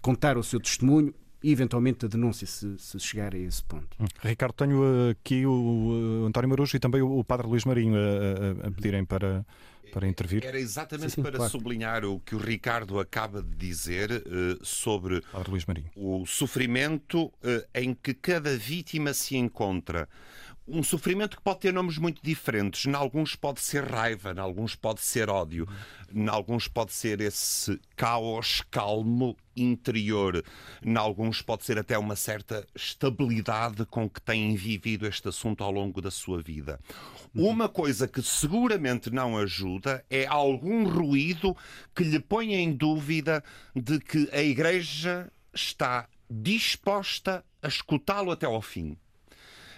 Contar 0.02 0.36
o 0.36 0.42
seu 0.42 0.60
testemunho 0.60 1.14
e 1.42 1.50
eventualmente 1.50 2.04
a 2.04 2.08
denúncia 2.08 2.46
se, 2.46 2.78
se, 2.78 3.00
chegar 3.00 3.34
a 3.34 3.38
esse 3.38 3.62
ponto. 3.64 3.96
Hum. 3.98 4.06
Ricardo, 4.22 4.52
tenho 4.52 5.10
aqui 5.10 5.44
o 5.46 6.24
António 6.26 6.50
Marujo 6.50 6.76
e 6.76 6.80
também 6.80 7.02
o 7.02 7.24
Padre 7.24 7.46
Luís 7.46 7.64
Marinho 7.64 7.96
a, 7.96 8.64
a, 8.64 8.68
a 8.68 8.70
pedirem 8.70 9.04
para, 9.04 9.44
para 9.92 10.08
intervir. 10.08 10.44
Era 10.44 10.58
exatamente 10.58 11.10
sim, 11.10 11.16
sim, 11.16 11.22
para 11.22 11.36
claro. 11.36 11.50
sublinhar 11.50 12.04
o 12.04 12.20
que 12.20 12.34
o 12.34 12.38
Ricardo 12.38 12.98
acaba 12.98 13.42
de 13.42 13.54
dizer 13.54 14.10
uh, 14.10 14.64
sobre 14.64 15.22
o 15.96 16.24
sofrimento 16.26 17.24
uh, 17.24 17.32
em 17.74 17.92
que 17.94 18.14
cada 18.14 18.56
vítima 18.56 19.12
se 19.12 19.36
encontra 19.36 20.08
um 20.66 20.82
sofrimento 20.82 21.36
que 21.36 21.43
pode 21.43 21.60
ter 21.60 21.72
nomes 21.72 21.98
muito 21.98 22.22
diferentes. 22.22 22.86
Em 22.86 22.94
alguns 22.94 23.34
pode 23.34 23.60
ser 23.60 23.84
raiva, 23.84 24.32
em 24.32 24.39
alguns 24.39 24.74
pode 24.74 25.01
ser 25.01 25.28
ódio, 25.28 25.66
em 26.14 26.28
alguns 26.28 26.68
pode 26.68 26.93
ser 26.93 27.20
esse 27.20 27.80
caos 27.97 28.62
calmo 28.70 29.36
interior, 29.56 30.44
em 30.84 30.97
alguns 30.97 31.43
pode 31.43 31.64
ser 31.64 31.78
até 31.78 31.98
uma 31.98 32.16
certa 32.16 32.66
estabilidade 32.74 33.84
com 33.86 34.09
que 34.09 34.20
têm 34.20 34.55
vivido 34.55 35.06
este 35.06 35.28
assunto 35.28 35.64
ao 35.64 35.70
longo 35.70 36.01
da 36.01 36.10
sua 36.10 36.40
vida. 36.40 36.78
Uma 37.34 37.68
coisa 37.68 38.06
que 38.06 38.22
seguramente 38.22 39.10
não 39.10 39.36
ajuda 39.36 40.05
é 40.09 40.26
algum 40.26 40.84
ruído 40.84 41.56
que 41.94 42.05
lhe 42.05 42.20
ponha 42.20 42.59
em 42.59 42.72
dúvida 42.72 43.43
de 43.74 43.98
que 43.98 44.28
a 44.32 44.43
Igreja 44.43 45.30
está 45.52 46.09
disposta 46.30 47.44
a 47.60 47.68
escutá-lo 47.68 48.30
até 48.30 48.47
ao 48.47 48.62
fim. 48.62 48.97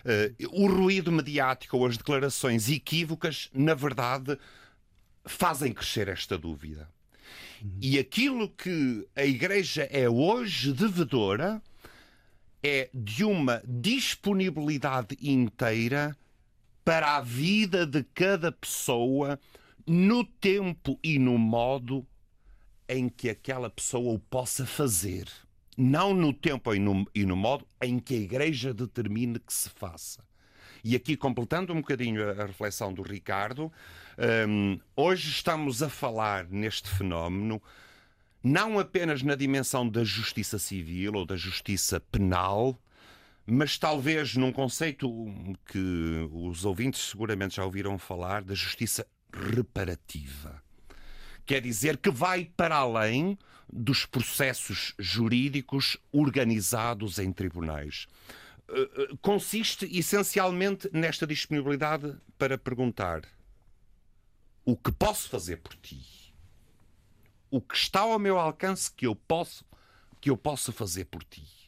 Uh, 0.04 0.62
o 0.62 0.66
ruído 0.66 1.10
mediático 1.10 1.78
ou 1.78 1.86
as 1.86 1.96
declarações 1.96 2.68
equívocas, 2.68 3.48
na 3.54 3.74
verdade, 3.74 4.38
fazem 5.24 5.72
crescer 5.72 6.08
esta 6.08 6.36
dúvida. 6.36 6.88
E 7.80 7.98
aquilo 7.98 8.50
que 8.50 9.08
a 9.16 9.24
Igreja 9.24 9.84
é 9.84 10.08
hoje 10.08 10.72
devedora 10.72 11.62
é 12.62 12.90
de 12.92 13.24
uma 13.24 13.62
disponibilidade 13.66 15.16
inteira 15.20 16.16
para 16.84 17.16
a 17.16 17.20
vida 17.22 17.86
de 17.86 18.04
cada 18.14 18.52
pessoa 18.52 19.40
no 19.86 20.24
tempo 20.24 20.98
e 21.02 21.18
no 21.18 21.38
modo 21.38 22.06
em 22.86 23.08
que 23.08 23.30
aquela 23.30 23.70
pessoa 23.70 24.14
o 24.14 24.18
possa 24.18 24.66
fazer 24.66 25.26
não 25.76 26.14
no 26.14 26.32
tempo 26.32 26.74
e 26.74 26.78
no, 26.78 27.06
e 27.14 27.24
no 27.24 27.36
modo 27.36 27.66
em 27.82 27.98
que 27.98 28.14
a 28.14 28.18
Igreja 28.18 28.72
determine 28.72 29.38
que 29.38 29.52
se 29.52 29.68
faça. 29.70 30.22
E 30.82 30.94
aqui, 30.94 31.16
completando 31.16 31.72
um 31.72 31.76
bocadinho 31.76 32.28
a, 32.30 32.46
reflexão 32.46 32.92
do 32.92 33.02
Ricardo, 33.02 33.72
um, 34.48 34.78
hoje 34.94 35.30
estamos 35.30 35.82
a 35.82 35.88
falar 35.88 36.46
neste 36.48 36.90
fenómeno 36.90 37.62
não 38.44 38.78
apenas 38.78 39.22
na 39.22 39.34
dimensão 39.34 39.88
da 39.88 40.04
justiça 40.04 40.58
civil 40.58 41.14
ou 41.14 41.24
da 41.24 41.34
justiça 41.34 41.98
penal, 41.98 42.78
mas 43.46 43.78
talvez 43.78 44.36
num 44.36 44.52
conceito 44.52 45.08
que 45.64 46.28
os 46.30 46.66
ouvintes 46.66 47.00
seguramente 47.00 47.56
já 47.56 47.64
ouviram 47.64 47.98
falar, 47.98 48.42
da 48.44 48.54
justiça 48.54 49.06
reparativa. 49.32 50.62
Quer 51.46 51.62
dizer 51.62 51.96
que 51.96 52.10
vai 52.10 52.44
para 52.44 52.76
além 52.76 53.38
dos 53.76 54.06
processos 54.06 54.94
jurídicos 55.00 55.98
organizados 56.12 57.18
em 57.18 57.32
tribunais. 57.32 58.06
Eh, 58.68 58.90
eh, 58.96 59.08
consiste 59.20 59.84
essencialmente 59.98 60.88
nesta 60.92 61.26
disponibilidade 61.26 62.16
para 62.38 62.56
perguntar 62.56 63.22
o 64.64 64.76
que 64.76 64.92
posso 64.92 65.28
fazer 65.28 65.56
por 65.56 65.74
ti? 65.74 66.32
O 67.50 67.60
que 67.60 67.74
está 67.74 68.00
ao 68.00 68.18
meu 68.18 68.38
alcance 68.38 68.90
que 68.90 69.06
eu 69.06 69.16
posso 69.16 69.64
que 70.20 70.30
eu 70.30 70.36
possa 70.36 70.72
fazer 70.72 71.06
por 71.06 71.22
ti? 71.24 71.63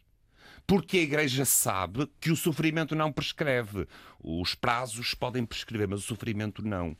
Porque 0.66 0.98
a 0.98 1.02
Igreja 1.02 1.44
sabe 1.44 2.08
que 2.20 2.30
o 2.30 2.36
sofrimento 2.36 2.96
não 2.96 3.12
prescreve. 3.12 3.86
Os 4.18 4.54
prazos 4.54 5.14
podem 5.14 5.46
prescrever, 5.46 5.86
mas 5.86 6.00
o 6.00 6.06
sofrimento 6.06 6.66
não. 6.66 6.96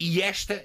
E 0.00 0.22
esta, 0.22 0.64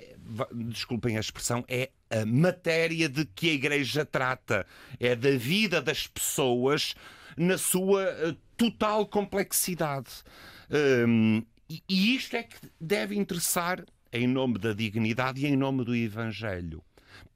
desculpem 0.53 1.18
a 1.18 1.19
expressão, 1.19 1.65
é 1.68 1.91
a 2.10 2.26
matéria 2.26 3.10
de 3.10 3.26
que 3.26 3.49
a 3.49 3.53
Igreja 3.53 4.06
trata. 4.06 4.65
É 4.99 5.15
da 5.15 5.32
vida 5.32 5.82
das 5.82 6.07
pessoas 6.07 6.95
na 7.36 7.57
sua 7.57 8.03
eh, 8.03 8.36
total 8.56 9.06
complexidade. 9.06 10.10
Um, 10.69 11.44
e 11.69 12.15
isto 12.15 12.36
é 12.36 12.44
que 12.44 12.57
deve 12.80 13.15
interessar 13.15 13.84
em 14.11 14.26
nome 14.26 14.57
da 14.57 14.74
dignidade 14.74 15.45
e 15.45 15.48
em 15.48 15.56
nome 15.56 15.84
do 15.84 15.95
Evangelho, 15.95 16.84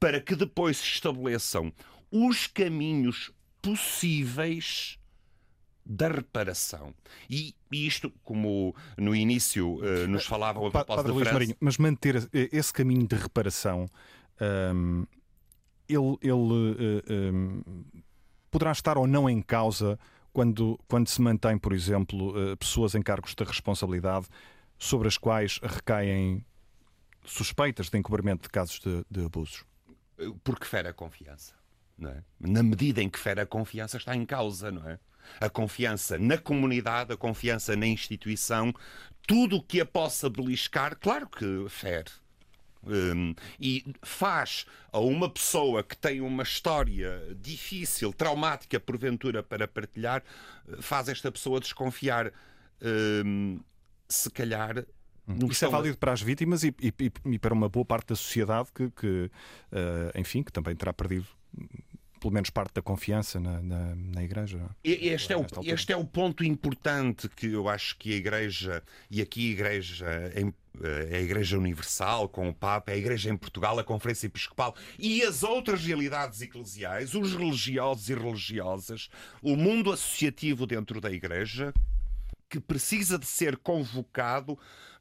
para 0.00 0.20
que 0.20 0.34
depois 0.34 0.78
se 0.78 0.86
estabeleçam 0.86 1.72
os 2.10 2.46
caminhos 2.46 3.30
possíveis 3.60 4.98
da 5.84 6.08
reparação. 6.08 6.94
E 7.28 7.54
isto, 7.70 8.12
como 8.22 8.74
no 8.96 9.14
início 9.14 9.76
uh, 9.76 10.06
nos 10.08 10.24
falavam 10.26 10.66
a 10.66 10.70
propósito 10.70 11.08
da 11.08 11.14
França... 11.14 11.32
Marinho, 11.32 11.56
mas 11.60 11.78
manter 11.78 12.28
esse 12.32 12.72
caminho 12.72 13.06
de 13.06 13.16
reparação, 13.16 13.88
um, 14.74 15.06
ele, 15.88 16.18
ele 16.22 16.32
uh, 16.32 17.34
um, 17.34 17.84
poderá 18.50 18.72
estar 18.72 18.96
ou 18.96 19.06
não 19.06 19.28
em 19.28 19.42
causa 19.42 19.98
quando, 20.32 20.78
quando 20.88 21.08
se 21.08 21.20
mantém, 21.20 21.58
por 21.58 21.72
exemplo, 21.72 22.30
uh, 22.30 22.56
pessoas 22.56 22.94
em 22.94 23.02
cargos 23.02 23.34
de 23.34 23.44
responsabilidade 23.44 24.26
sobre 24.78 25.08
as 25.08 25.18
quais 25.18 25.58
recaem 25.62 26.44
suspeitas 27.24 27.88
de 27.88 27.98
encobrimento 27.98 28.42
de 28.42 28.48
casos 28.48 28.80
de, 28.80 29.04
de 29.10 29.24
abusos? 29.24 29.64
Porque 30.42 30.64
fere 30.64 30.88
a 30.88 30.92
confiança. 30.92 31.54
Não 31.98 32.10
é? 32.10 32.24
Na 32.40 32.62
medida 32.62 33.02
em 33.02 33.08
que 33.08 33.18
fere 33.18 33.40
a 33.40 33.46
confiança, 33.46 33.96
está 33.96 34.16
em 34.16 34.24
causa, 34.24 34.72
não 34.72 34.88
é? 34.88 34.98
A 35.40 35.48
confiança 35.48 36.18
na 36.18 36.38
comunidade, 36.38 37.12
a 37.12 37.16
confiança 37.16 37.76
na 37.76 37.86
instituição, 37.86 38.72
tudo 39.26 39.56
o 39.56 39.62
que 39.62 39.80
a 39.80 39.86
possa 39.86 40.28
beliscar, 40.28 40.96
claro 40.96 41.28
que 41.28 41.66
fere. 41.68 42.10
Um, 42.84 43.32
e 43.60 43.84
faz 44.02 44.66
a 44.90 44.98
uma 44.98 45.30
pessoa 45.30 45.84
que 45.84 45.96
tem 45.96 46.20
uma 46.20 46.42
história 46.42 47.22
difícil, 47.40 48.12
traumática, 48.12 48.80
porventura, 48.80 49.40
para 49.40 49.68
partilhar, 49.68 50.22
faz 50.80 51.08
esta 51.08 51.30
pessoa 51.30 51.60
desconfiar. 51.60 52.32
Um, 53.24 53.60
se 54.08 54.28
calhar 54.30 54.84
isso 55.48 55.64
é 55.64 55.68
válido 55.68 55.96
para 55.96 56.12
as 56.12 56.20
vítimas 56.20 56.64
e, 56.64 56.74
e, 56.80 56.92
e, 57.26 57.38
para 57.38 57.54
uma 57.54 57.68
boa 57.68 57.84
parte 57.84 58.08
da 58.08 58.16
sociedade 58.16 58.68
que, 58.74 58.90
que 58.90 59.30
uh, 59.72 60.18
enfim, 60.18 60.42
que 60.42 60.52
também 60.52 60.74
terá 60.74 60.92
perdido 60.92 61.26
pelo 62.22 62.32
menos 62.32 62.50
parte 62.50 62.74
da 62.74 62.82
confiança 62.82 63.40
na, 63.40 63.60
na, 63.60 63.96
na 63.96 64.22
Igreja. 64.22 64.60
Este 64.84 65.32
é, 65.32 65.36
o, 65.36 65.44
este 65.64 65.92
é 65.92 65.96
o 65.96 66.04
ponto 66.04 66.44
importante 66.44 67.28
que 67.28 67.48
eu 67.48 67.68
acho 67.68 67.98
que 67.98 68.12
a 68.12 68.16
Igreja, 68.16 68.82
e 69.10 69.20
aqui 69.20 69.48
a 69.48 69.52
Igreja, 69.52 70.06
é 70.06 71.16
a 71.16 71.20
Igreja 71.20 71.58
Universal, 71.58 72.28
com 72.28 72.48
o 72.48 72.54
Papa, 72.54 72.92
é 72.92 72.94
a 72.94 72.96
Igreja 72.96 73.28
em 73.28 73.36
Portugal, 73.36 73.76
a 73.76 73.82
Conferência 73.82 74.26
Episcopal 74.26 74.72
e 74.96 75.24
as 75.24 75.42
outras 75.42 75.84
realidades 75.84 76.40
eclesiais, 76.40 77.12
os 77.12 77.34
religiosos 77.34 78.08
e 78.08 78.14
religiosas, 78.14 79.10
o 79.42 79.56
mundo 79.56 79.90
associativo 79.90 80.64
dentro 80.64 81.00
da 81.00 81.10
Igreja, 81.10 81.74
que 82.48 82.60
precisa 82.60 83.18
de 83.18 83.26
ser 83.26 83.56
convocado 83.56 84.56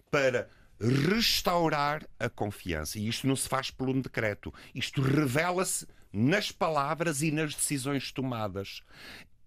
para 0.10 0.50
restaurar 0.80 2.04
a 2.20 2.28
confiança. 2.28 2.98
E 2.98 3.08
isto 3.08 3.28
não 3.28 3.36
se 3.36 3.48
faz 3.48 3.70
por 3.70 3.88
um 3.88 4.02
decreto. 4.02 4.52
Isto 4.74 5.04
revela-se 5.04 5.86
nas 6.12 6.52
palavras 6.52 7.22
e 7.22 7.32
nas 7.32 7.56
decisões 7.56 8.12
tomadas. 8.12 8.82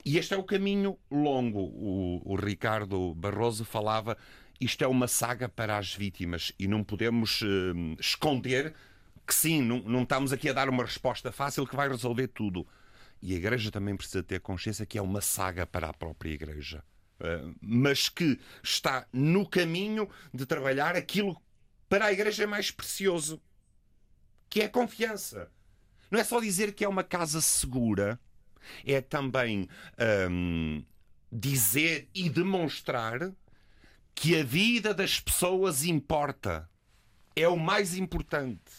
E 0.04 0.18
este 0.18 0.34
é 0.34 0.36
o 0.36 0.44
caminho 0.44 0.98
longo. 1.10 1.60
O, 1.60 2.32
o, 2.32 2.36
Ricardo 2.36 3.14
Barroso 3.14 3.64
falava: 3.64 4.16
isto 4.60 4.84
é 4.84 4.86
uma 4.86 5.08
saga 5.08 5.48
para 5.48 5.78
as 5.78 5.94
vítimas 5.94 6.52
e 6.58 6.68
não 6.68 6.84
podemos 6.84 7.40
uh, 7.40 7.46
esconder 7.98 8.74
que 9.26 9.34
sim, 9.34 9.62
não, 9.62 9.80
não 9.80 10.02
estamos 10.02 10.32
aqui 10.32 10.50
a 10.50 10.52
dar 10.52 10.68
uma 10.68 10.84
resposta 10.84 11.32
fácil 11.32 11.66
que 11.66 11.76
vai 11.76 11.88
resolver 11.88 12.28
tudo. 12.28 12.66
E 13.22 13.32
a 13.32 13.36
Igreja 13.36 13.70
também 13.70 13.96
precisa 13.96 14.22
ter 14.22 14.40
consciência 14.40 14.84
que 14.84 14.98
é 14.98 15.02
uma 15.02 15.22
saga 15.22 15.66
para 15.66 15.88
a 15.88 15.94
própria 15.94 16.30
Igreja. 16.30 16.84
Uh, 17.18 17.54
mas 17.62 18.10
que 18.10 18.38
está 18.62 19.06
no 19.10 19.48
caminho 19.48 20.10
de 20.32 20.44
trabalhar 20.44 20.94
aquilo 20.94 21.40
para 21.88 22.06
a 22.06 22.12
Igreja 22.12 22.42
é 22.42 22.46
mais 22.46 22.70
precioso, 22.70 23.40
que 24.50 24.60
é 24.60 24.64
a 24.66 24.68
confiança. 24.68 25.50
Não 26.14 26.20
é 26.20 26.22
só 26.22 26.38
dizer 26.38 26.72
que 26.72 26.84
é 26.84 26.88
uma 26.88 27.02
casa 27.02 27.40
segura, 27.40 28.20
é 28.86 29.00
também 29.00 29.68
hum, 30.30 30.84
dizer 31.32 32.08
e 32.14 32.30
demonstrar 32.30 33.32
que 34.14 34.38
a 34.38 34.44
vida 34.44 34.94
das 34.94 35.18
pessoas 35.18 35.82
importa. 35.82 36.70
É 37.34 37.48
o 37.48 37.56
mais 37.56 37.96
importante. 37.96 38.70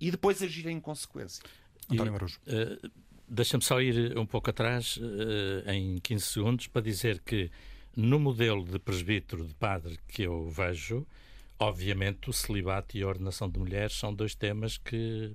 E 0.00 0.10
depois 0.10 0.42
agir 0.42 0.66
em 0.66 0.80
consequência. 0.80 1.40
António 1.88 2.14
Marujo. 2.14 2.40
Uh, 2.48 2.90
Deixa-me 3.28 3.62
só 3.62 3.80
ir 3.80 4.18
um 4.18 4.26
pouco 4.26 4.50
atrás, 4.50 4.96
uh, 4.96 5.70
em 5.70 5.98
15 5.98 6.24
segundos, 6.24 6.66
para 6.66 6.82
dizer 6.82 7.20
que 7.20 7.48
no 7.94 8.18
modelo 8.18 8.64
de 8.64 8.80
presbítero, 8.80 9.46
de 9.46 9.54
padre 9.54 10.00
que 10.08 10.22
eu 10.22 10.50
vejo, 10.50 11.06
obviamente 11.60 12.28
o 12.28 12.32
celibato 12.32 12.98
e 12.98 13.04
a 13.04 13.06
ordenação 13.06 13.48
de 13.48 13.56
mulheres 13.56 13.96
são 13.96 14.12
dois 14.12 14.34
temas 14.34 14.76
que. 14.76 15.32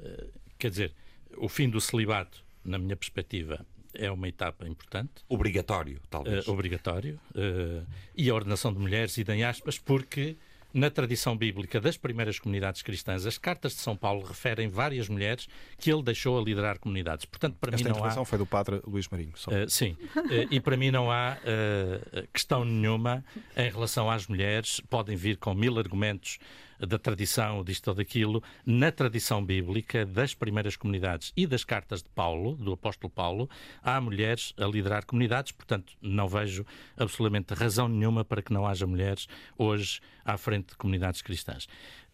Uh, 0.00 0.45
quer 0.58 0.70
dizer, 0.70 0.92
o 1.36 1.48
fim 1.48 1.68
do 1.68 1.80
celibato, 1.80 2.44
na 2.64 2.78
minha 2.78 2.96
perspectiva, 2.96 3.64
é 3.94 4.10
uma 4.10 4.28
etapa 4.28 4.68
importante. 4.68 5.12
Obrigatório, 5.28 6.00
talvez. 6.10 6.46
Uh, 6.46 6.52
obrigatório. 6.52 7.20
Uh, 7.34 7.86
e 8.14 8.28
a 8.28 8.34
ordenação 8.34 8.72
de 8.72 8.78
mulheres, 8.78 9.16
e 9.16 9.24
em 9.32 9.44
aspas, 9.44 9.78
porque 9.78 10.36
na 10.76 10.90
tradição 10.90 11.34
bíblica 11.34 11.80
das 11.80 11.96
primeiras 11.96 12.38
comunidades 12.38 12.82
cristãs, 12.82 13.24
as 13.24 13.38
cartas 13.38 13.72
de 13.72 13.78
São 13.78 13.96
Paulo 13.96 14.22
referem 14.22 14.68
várias 14.68 15.08
mulheres 15.08 15.48
que 15.78 15.90
ele 15.90 16.02
deixou 16.02 16.38
a 16.38 16.42
liderar 16.42 16.78
comunidades. 16.78 17.24
Portanto, 17.24 17.56
para 17.58 17.74
Esta 17.74 17.82
mim 17.82 17.90
não 17.90 17.96
intervenção 17.96 18.22
há... 18.22 18.26
foi 18.26 18.38
do 18.38 18.44
padre 18.44 18.82
Luís 18.86 19.08
Marinho. 19.08 19.32
Uh, 19.46 19.70
sim, 19.70 19.96
uh, 20.14 20.20
e 20.50 20.60
para 20.60 20.76
mim 20.76 20.90
não 20.90 21.10
há 21.10 21.38
uh, 21.38 22.28
questão 22.30 22.62
nenhuma 22.62 23.24
em 23.56 23.70
relação 23.70 24.10
às 24.10 24.26
mulheres. 24.26 24.80
Podem 24.90 25.16
vir 25.16 25.38
com 25.38 25.54
mil 25.54 25.78
argumentos 25.78 26.38
da 26.78 26.98
tradição, 26.98 27.62
disto 27.62 27.88
ou 27.88 27.94
daquilo, 27.94 28.42
na 28.64 28.90
tradição 28.90 29.44
bíblica 29.44 30.04
das 30.04 30.34
primeiras 30.34 30.76
comunidades 30.76 31.32
e 31.36 31.46
das 31.46 31.64
cartas 31.64 32.02
de 32.02 32.08
Paulo, 32.10 32.54
do 32.56 32.72
apóstolo 32.72 33.10
Paulo, 33.10 33.48
há 33.82 34.00
mulheres 34.00 34.52
a 34.56 34.66
liderar 34.66 35.04
comunidades, 35.04 35.52
portanto, 35.52 35.94
não 36.00 36.28
vejo 36.28 36.64
absolutamente 36.96 37.54
razão 37.54 37.88
nenhuma 37.88 38.24
para 38.24 38.42
que 38.42 38.52
não 38.52 38.66
haja 38.66 38.86
mulheres 38.86 39.26
hoje 39.56 40.00
à 40.24 40.36
frente 40.36 40.70
de 40.70 40.76
comunidades 40.76 41.22
cristãs. 41.22 41.66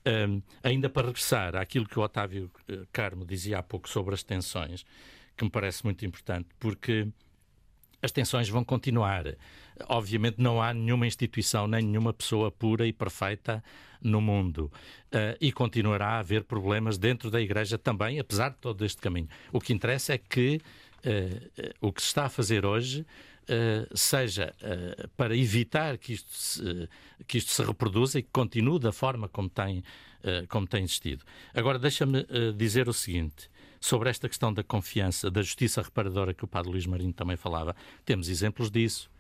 Um, 0.05 0.43
ainda 0.63 0.89
para 0.89 1.07
regressar 1.07 1.55
àquilo 1.55 1.87
que 1.87 1.99
o 1.99 2.03
Otávio 2.03 2.51
uh, 2.69 2.87
Carmo 2.93 3.25
dizia 3.25 3.59
há 3.59 3.63
pouco 3.63 3.89
sobre 3.89 4.15
as 4.15 4.23
tensões, 4.25 4.85
que 5.37 5.45
me 5.45 5.51
parece 5.51 5.85
muito 5.85 6.05
importante, 6.05 6.49
porque 6.59 7.09
as 8.03 8.11
tensões 8.11 8.49
vão 8.49 8.65
continuar. 8.65 9.25
Obviamente 9.89 10.37
não 10.39 10.61
há 10.61 10.75
nenhuma 10.75 11.07
instituição 11.07 11.67
nem 11.67 11.83
nenhuma 11.83 12.13
pessoa 12.13 12.51
pura 12.51 12.87
e 12.87 12.93
perfeita 12.93 13.63
no 14.03 14.21
mundo. 14.21 14.71
Uh, 15.07 15.39
e 15.41 15.53
continuará 15.53 16.09
a 16.09 16.19
haver 16.19 16.43
problemas 16.45 16.99
dentro 16.99 17.31
da 17.31 17.41
Igreja 17.41 17.79
também, 17.79 18.19
apesar 18.19 18.51
de 18.51 18.57
todo 18.57 18.85
este 18.85 19.01
caminho. 19.01 19.29
O 19.53 19.61
que 19.61 19.73
interessa 19.73 20.13
é 20.13 20.19
que 20.19 20.61
uh, 21.07 21.71
o 21.81 21.93
que 21.93 22.03
se 22.03 22.09
está 22.09 22.25
a 22.27 22.29
fazer 22.29 22.67
hoje 22.67 23.07
Uh, 23.43 23.99
seja 23.99 24.55
uh, 24.63 25.09
para 25.17 25.37
evitar 25.37 25.99
que 25.99 26.13
isto, 26.13 26.31
se, 26.33 26.89
que 27.27 27.39
isto 27.39 27.51
se 27.51 27.61
reproduza 27.65 28.21
e 28.21 28.23
que 28.23 28.29
continue 28.33 28.79
da 28.79 28.93
forma 28.93 29.29
como 29.29 29.49
tem, 29.49 29.81
uh, 29.81 30.47
como 30.49 30.65
tem 30.65 30.85
existido. 30.85 31.25
Agora, 31.53 31.77
deixa-me 31.77 32.25
dizer 32.57 32.89
o 32.89 32.93
seguinte. 32.93 33.51
Sobre 33.83 34.09
esta 34.09 34.29
questão 34.29 34.55
da 34.55 34.63
confiança, 34.63 35.29
da 35.29 35.43
justiça 35.43 35.83
reparadora 35.83 36.33
que 36.33 36.45
o 36.45 36.47
Padre 36.47 36.71
Luís 36.71 36.87
Marinho 36.87 37.13
também 37.13 37.37
falava, 37.37 37.75
temos 38.05 38.29
exemplos 38.29 38.71
disso. 38.71 39.11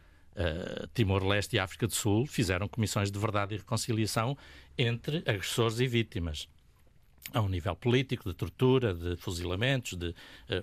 Timor-Leste 0.94 1.56
e 1.56 1.59
África 1.59 1.89
do 1.89 1.93
Sul 1.93 2.26
fizeram 2.26 2.68
comissões 2.68 3.10
de 3.10 3.18
verdade 3.18 3.56
e 3.56 3.59
reconciliação 3.59 4.39
entre 4.78 5.18
agressores 5.26 5.80
e 5.80 5.86
vítimas 5.89 6.48
a 7.32 7.40
um 7.40 7.48
nível 7.48 7.74
político, 7.74 8.28
de 8.28 8.36
tortura, 8.36 8.94
de 8.94 9.16
fuzilamentos, 9.16 9.98
de 9.98 10.10
uh, 10.10 10.14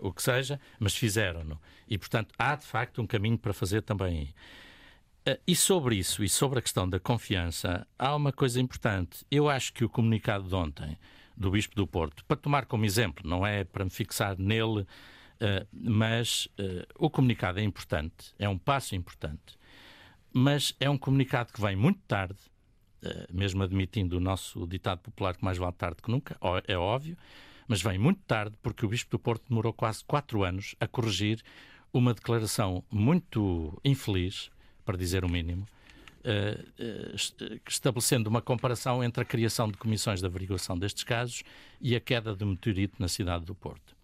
o 0.01 0.13
que 0.13 0.23
seja, 0.23 0.59
mas 0.79 0.95
fizeram-no. 0.95 1.59
E, 1.87 1.97
portanto, 1.97 2.33
há 2.37 2.55
de 2.55 2.65
facto 2.65 3.01
um 3.01 3.07
caminho 3.07 3.37
para 3.37 3.53
fazer 3.53 3.81
também. 3.81 4.33
Uh, 5.27 5.39
e 5.47 5.55
sobre 5.55 5.95
isso, 5.95 6.23
e 6.23 6.29
sobre 6.29 6.59
a 6.59 6.61
questão 6.61 6.87
da 6.89 6.99
confiança, 6.99 7.87
há 7.97 8.15
uma 8.15 8.31
coisa 8.31 8.61
importante. 8.61 9.25
Eu 9.31 9.49
acho 9.49 9.73
que 9.73 9.83
o 9.83 9.89
comunicado 9.89 10.47
de 10.47 10.55
ontem 10.55 10.97
do 11.39 11.51
Bispo 11.51 11.75
do 11.75 11.87
Porto, 11.87 12.23
para 12.25 12.37
tomar 12.37 12.65
como 12.65 12.85
exemplo, 12.85 13.27
não 13.27 13.47
é 13.47 13.63
para 13.63 13.85
me 13.85 13.89
fixar 13.89 14.37
nele, 14.37 14.81
uh, 14.81 15.67
mas 15.71 16.47
o 16.97 17.09
comunicado 17.09 17.59
é 17.59 17.63
importante, 17.63 18.33
é 18.37 18.49
um 18.49 18.57
passo 18.57 18.95
importante, 18.95 19.57
mas 20.33 20.75
é 20.79 20.89
um 20.89 20.97
comunicado 20.97 21.51
que 21.53 21.61
vem 21.61 21.75
muito 21.75 21.99
tarde, 22.07 22.37
eh, 23.01 23.27
mesmo 23.31 23.63
admitindo 23.63 24.17
o 24.17 24.19
nosso 24.19 24.67
ditado 24.67 24.99
popular 24.99 25.35
que 25.35 25.43
mais 25.43 25.57
vale 25.57 25.73
tarde 25.73 26.01
que 26.01 26.11
nunca, 26.11 26.37
é 26.67 26.77
óbvio, 26.77 27.17
mas 27.67 27.81
vem 27.81 27.97
muito 27.97 28.21
tarde 28.27 28.55
porque 28.61 28.85
o 28.85 28.89
Bispo 28.89 29.11
do 29.11 29.19
Porto 29.19 29.47
demorou 29.47 29.71
quase 29.71 30.03
quatro 30.03 30.43
anos 30.43 30.75
a 30.79 30.87
corrigir 30.87 31.41
uma 31.93 32.13
declaração 32.13 32.83
muito 32.91 33.79
infeliz, 33.85 34.51
para 34.85 34.97
dizer 34.97 35.23
o 35.23 35.29
mínimo, 35.29 35.65
eh, 35.65 35.67
eh, 35.67 35.78
estabelecendo 37.65 38.29
uma 38.29 38.41
comparação 38.41 39.03
entre 39.03 39.23
a 39.23 39.25
criação 39.25 39.69
de 39.69 39.77
comissões 39.77 40.19
de 40.19 40.25
averiguação 40.25 40.77
destes 40.77 41.03
casos 41.03 41.43
e 41.79 41.95
a 41.95 41.99
queda 41.99 42.35
de 42.35 42.45
meteorito 42.45 42.95
na 42.99 43.07
cidade 43.07 43.45
do 43.45 43.55
Porto. 43.55 43.95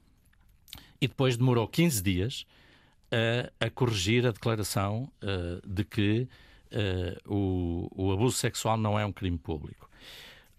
E 1.02 1.08
depois 1.08 1.38
demorou 1.38 1.68
15 1.68 2.02
dias 2.02 2.46
a, 3.12 3.66
a 3.66 3.70
corrigir 3.70 4.26
a 4.26 4.32
declaração 4.32 5.12
de 5.66 5.84
que 5.84 6.28
o, 7.26 7.90
o 7.96 8.12
abuso 8.12 8.38
sexual 8.38 8.78
não 8.78 9.00
é 9.00 9.06
um 9.06 9.12
crime 9.12 9.38
público. 9.38 9.90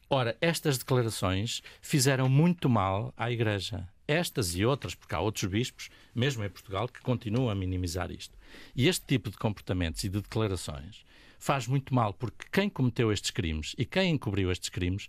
Ora, 0.09 0.37
estas 0.41 0.79
declarações 0.79 1.63
fizeram 1.83 2.29
muito 2.29 2.69
mal 2.69 3.13
à 3.17 3.31
Igreja. 3.31 3.89
Estas 4.07 4.55
e 4.55 4.65
outras, 4.65 4.95
porque 4.95 5.17
há 5.17 5.21
outros 5.21 5.51
bispos, 5.51 5.91
mesmo 6.15 6.45
em 6.45 6.49
Portugal, 6.49 6.87
que 6.87 7.01
continuam 7.01 7.51
a 7.51 7.55
minimizar 7.57 8.13
isto. 8.13 8.39
E 8.75 8.87
este 8.87 9.05
tipo 9.05 9.31
de 9.31 9.37
comportamentos 9.37 10.05
e 10.05 10.09
de 10.09 10.21
declarações 10.21 11.05
faz 11.39 11.67
muito 11.67 11.95
mal, 11.95 12.13
porque 12.15 12.47
quem 12.51 12.69
cometeu 12.69 13.13
estes 13.13 13.31
crimes 13.31 13.75
e 13.79 13.85
quem 13.85 14.13
encobriu 14.13 14.51
estes 14.51 14.69
crimes 14.69 15.09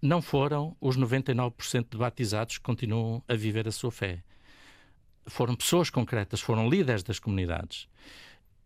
não 0.00 0.20
foram 0.20 0.76
os 0.80 0.96
99% 0.96 1.86
de 1.90 1.96
batizados 1.96 2.58
que 2.58 2.64
continuam 2.64 3.22
a 3.28 3.34
viver 3.34 3.66
a 3.66 3.72
sua 3.72 3.90
fé. 3.90 4.22
Foram 5.26 5.56
pessoas 5.56 5.90
concretas, 5.90 6.40
foram 6.40 6.68
líderes 6.68 7.02
das 7.02 7.18
comunidades. 7.18 7.88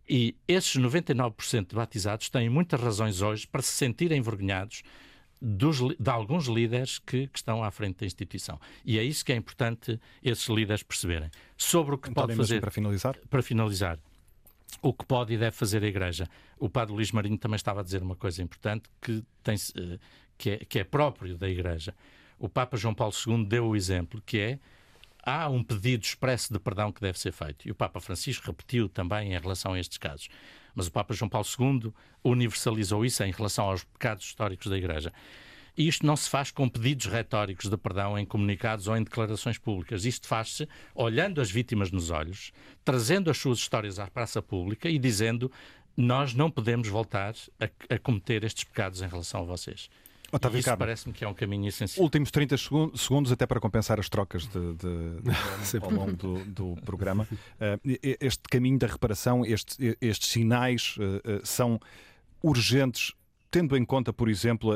E 0.08 0.34
esses 0.48 0.76
99% 0.76 1.68
de 1.68 1.76
batizados 1.76 2.28
têm 2.28 2.48
muitas 2.48 2.80
razões 2.80 3.22
hoje 3.22 3.46
para 3.46 3.62
se 3.62 3.72
sentirem 3.72 4.18
envergonhados 4.18 4.82
dos, 5.40 5.78
de 5.78 6.10
alguns 6.10 6.46
líderes 6.46 6.98
que, 6.98 7.28
que, 7.28 7.38
estão 7.38 7.64
à 7.64 7.70
frente 7.70 8.00
da 8.00 8.06
instituição. 8.06 8.60
E 8.84 8.98
é 8.98 9.04
isso 9.04 9.24
que 9.24 9.32
é 9.32 9.36
importante 9.36 9.98
esses 10.22 10.48
líderes 10.48 10.82
perceberem. 10.82 11.30
Sobre 11.56 11.94
o 11.94 11.98
que 11.98 12.12
pode 12.12 12.34
fazer. 12.34 12.60
Para 12.60 12.70
finalizar? 12.70 13.16
Para 13.30 13.42
finalizar. 13.42 13.98
O 14.82 14.92
que 14.92 15.04
pode 15.04 15.34
e 15.34 15.38
deve 15.38 15.56
fazer 15.56 15.82
a 15.82 15.86
Igreja. 15.86 16.28
O 16.58 16.68
Padre 16.68 16.94
Luís 16.94 17.12
Marinho 17.12 17.38
também 17.38 17.56
estava 17.56 17.80
a 17.80 17.82
dizer 17.82 18.02
uma 18.02 18.16
coisa 18.16 18.42
importante 18.42 18.88
que, 19.00 19.22
tem, 19.42 19.56
eh, 19.56 19.98
que, 20.38 20.50
é, 20.50 20.56
que 20.58 20.78
é 20.78 20.84
próprio 20.84 21.36
da 21.36 21.48
Igreja. 21.48 21.94
O 22.38 22.48
Papa 22.48 22.76
João 22.76 22.94
Paulo 22.94 23.12
II 23.26 23.44
deu 23.44 23.66
o 23.66 23.76
exemplo, 23.76 24.22
que 24.24 24.38
é 24.38 24.58
há 25.24 25.48
um 25.48 25.62
pedido 25.62 26.04
expresso 26.04 26.52
de 26.52 26.58
perdão 26.58 26.90
que 26.90 27.00
deve 27.00 27.18
ser 27.18 27.32
feito. 27.32 27.68
E 27.68 27.70
o 27.70 27.74
Papa 27.74 28.00
Francisco 28.00 28.46
repetiu 28.46 28.88
também 28.88 29.34
em 29.34 29.38
relação 29.38 29.74
a 29.74 29.80
estes 29.80 29.98
casos. 29.98 30.28
Mas 30.74 30.86
o 30.86 30.92
Papa 30.92 31.12
João 31.12 31.28
Paulo 31.28 31.46
II 31.58 31.92
universalizou 32.24 33.04
isso 33.04 33.22
em 33.22 33.32
relação 33.32 33.66
aos 33.66 33.84
pecados 33.84 34.24
históricos 34.24 34.68
da 34.68 34.78
Igreja. 34.78 35.12
E 35.80 35.88
isto 35.88 36.04
não 36.04 36.14
se 36.14 36.28
faz 36.28 36.50
com 36.50 36.68
pedidos 36.68 37.06
retóricos 37.06 37.70
de 37.70 37.76
perdão 37.78 38.18
em 38.18 38.26
comunicados 38.26 38.86
ou 38.86 38.94
em 38.98 39.02
declarações 39.02 39.56
públicas. 39.56 40.04
Isto 40.04 40.28
faz-se 40.28 40.68
olhando 40.94 41.40
as 41.40 41.50
vítimas 41.50 41.90
nos 41.90 42.10
olhos, 42.10 42.52
trazendo 42.84 43.30
as 43.30 43.38
suas 43.38 43.56
histórias 43.56 43.98
à 43.98 44.06
praça 44.06 44.42
pública 44.42 44.90
e 44.90 44.98
dizendo 44.98 45.50
nós 45.96 46.34
não 46.34 46.50
podemos 46.50 46.86
voltar 46.86 47.34
a, 47.58 47.94
a 47.94 47.98
cometer 47.98 48.44
estes 48.44 48.64
pecados 48.64 49.00
em 49.00 49.08
relação 49.08 49.40
a 49.40 49.44
vocês. 49.44 49.88
Otávio 50.30 50.58
isso 50.58 50.76
parece-me 50.76 51.14
que 51.14 51.24
é 51.24 51.28
um 51.28 51.32
caminho 51.32 51.66
essencial. 51.68 52.04
Últimos 52.04 52.30
30 52.30 52.58
segundos, 52.94 53.32
até 53.32 53.46
para 53.46 53.58
compensar 53.58 53.98
as 53.98 54.10
trocas 54.10 54.46
de, 54.48 54.74
de, 54.74 55.22
de 55.22 55.76
ao 55.82 55.90
longo 55.90 56.12
do, 56.12 56.44
do 56.44 56.76
programa. 56.82 57.26
Uh, 57.32 57.98
este 58.20 58.42
caminho 58.50 58.78
da 58.78 58.86
reparação, 58.86 59.46
este, 59.46 59.96
estes 59.98 60.28
sinais 60.28 60.98
uh, 60.98 61.38
uh, 61.38 61.40
são 61.42 61.80
urgentes 62.42 63.14
tendo 63.50 63.76
em 63.76 63.84
conta, 63.84 64.12
por 64.12 64.28
exemplo, 64.28 64.72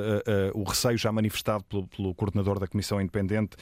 o 0.54 0.64
receio 0.64 0.98
já 0.98 1.12
manifestado 1.12 1.64
pelo, 1.64 1.86
pelo, 1.86 2.14
coordenador 2.14 2.58
da 2.58 2.66
Comissão 2.66 3.00
Independente 3.00 3.56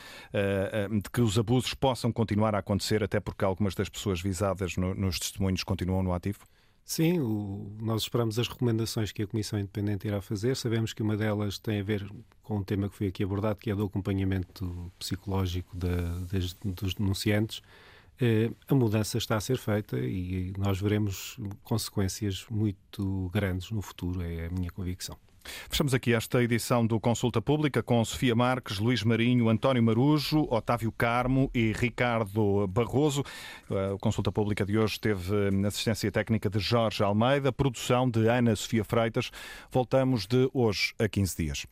de 0.91 1.11
que 1.11 1.21
os 1.21 1.39
abusos 1.39 1.75
possam 1.75 2.11
continuar 2.13 2.55
a 2.55 2.59
acontecer, 2.59 3.03
até 3.03 3.21
porque 3.21 3.45
algumas 3.45 3.75
das 3.75 3.89
pessoas 3.89 4.21
visadas 4.21 4.77
no, 4.77 4.95
nos 4.95 5.19
testemunhos 5.19 5.63
continuam 5.63 6.03
no 6.03 6.13
ativo? 6.13 6.41
Sim, 6.85 7.21
o, 7.21 7.75
nós 7.81 8.03
esperamos 8.03 8.39
as 8.39 8.49
recomendações 8.49 9.13
que 9.13 9.23
a 9.23 9.27
Comissão 9.27 9.59
Independente 9.59 10.07
irá 10.07 10.21
fazer. 10.21 10.57
Sabemos 10.57 10.93
que 10.93 11.03
uma 11.03 11.17
delas 11.17 11.59
tem 11.59 11.81
a 11.81 11.83
ver 11.83 12.07
com 12.43 12.59
um 12.59 12.65
tema 12.65 12.89
que 12.89 12.97
foi 12.97 13.07
aqui 13.07 13.23
abordado, 13.23 13.59
que 13.59 13.71
é 13.71 13.75
do 13.75 13.85
acompanhamento 13.85 14.93
psicológico 14.99 15.77
dos 15.77 16.95
denunciantes. 16.95 17.63
Eh, 18.21 18.51
a 18.69 18.75
mudança 18.75 19.19
está 19.19 19.37
a 19.37 19.41
ser 19.41 19.59
feita 19.59 19.99
e 19.99 20.53
nós 20.59 20.81
veremos 20.81 21.37
consequências 21.63 22.47
muito 22.51 23.31
grandes 23.33 23.71
no 23.71 23.83
futuro, 23.83 24.23
é 24.23 24.47
a 24.47 24.51
minha 24.51 24.71
convicção. 24.71 25.17
Fechamos 25.69 25.93
aqui 25.93 26.15
esta 26.15 26.43
edição 26.43 26.87
do 26.87 27.01
Consulta 27.01 27.41
Pública 27.43 27.83
com 27.83 28.05
Sofia 28.05 28.35
Marques, 28.35 28.79
Luís 28.79 29.03
Marinho, 29.03 29.49
António 29.49 29.83
Marujo, 29.83 30.47
Otávio 30.51 30.93
Carmo 30.93 31.51
e 31.55 31.73
Ricardo 31.73 32.67
Barroso. 32.69 33.25
A 33.69 33.99
Consulta 33.99 34.31
Pública 34.31 34.65
de 34.65 34.79
hoje 34.79 35.01
teve 35.01 35.35
assistência 35.67 36.11
técnica 36.13 36.49
de 36.49 36.59
Jorge 36.59 37.03
Almeida, 37.03 37.53
produção 37.53 38.09
de 38.09 38.29
Ana 38.29 38.55
Sofia 38.55 38.85
Freitas. 38.85 39.31
Voltamos 39.71 40.27
de 40.27 40.49
hoje 40.53 40.95
a 40.99 41.09
15 41.09 41.37
dias. 41.37 41.67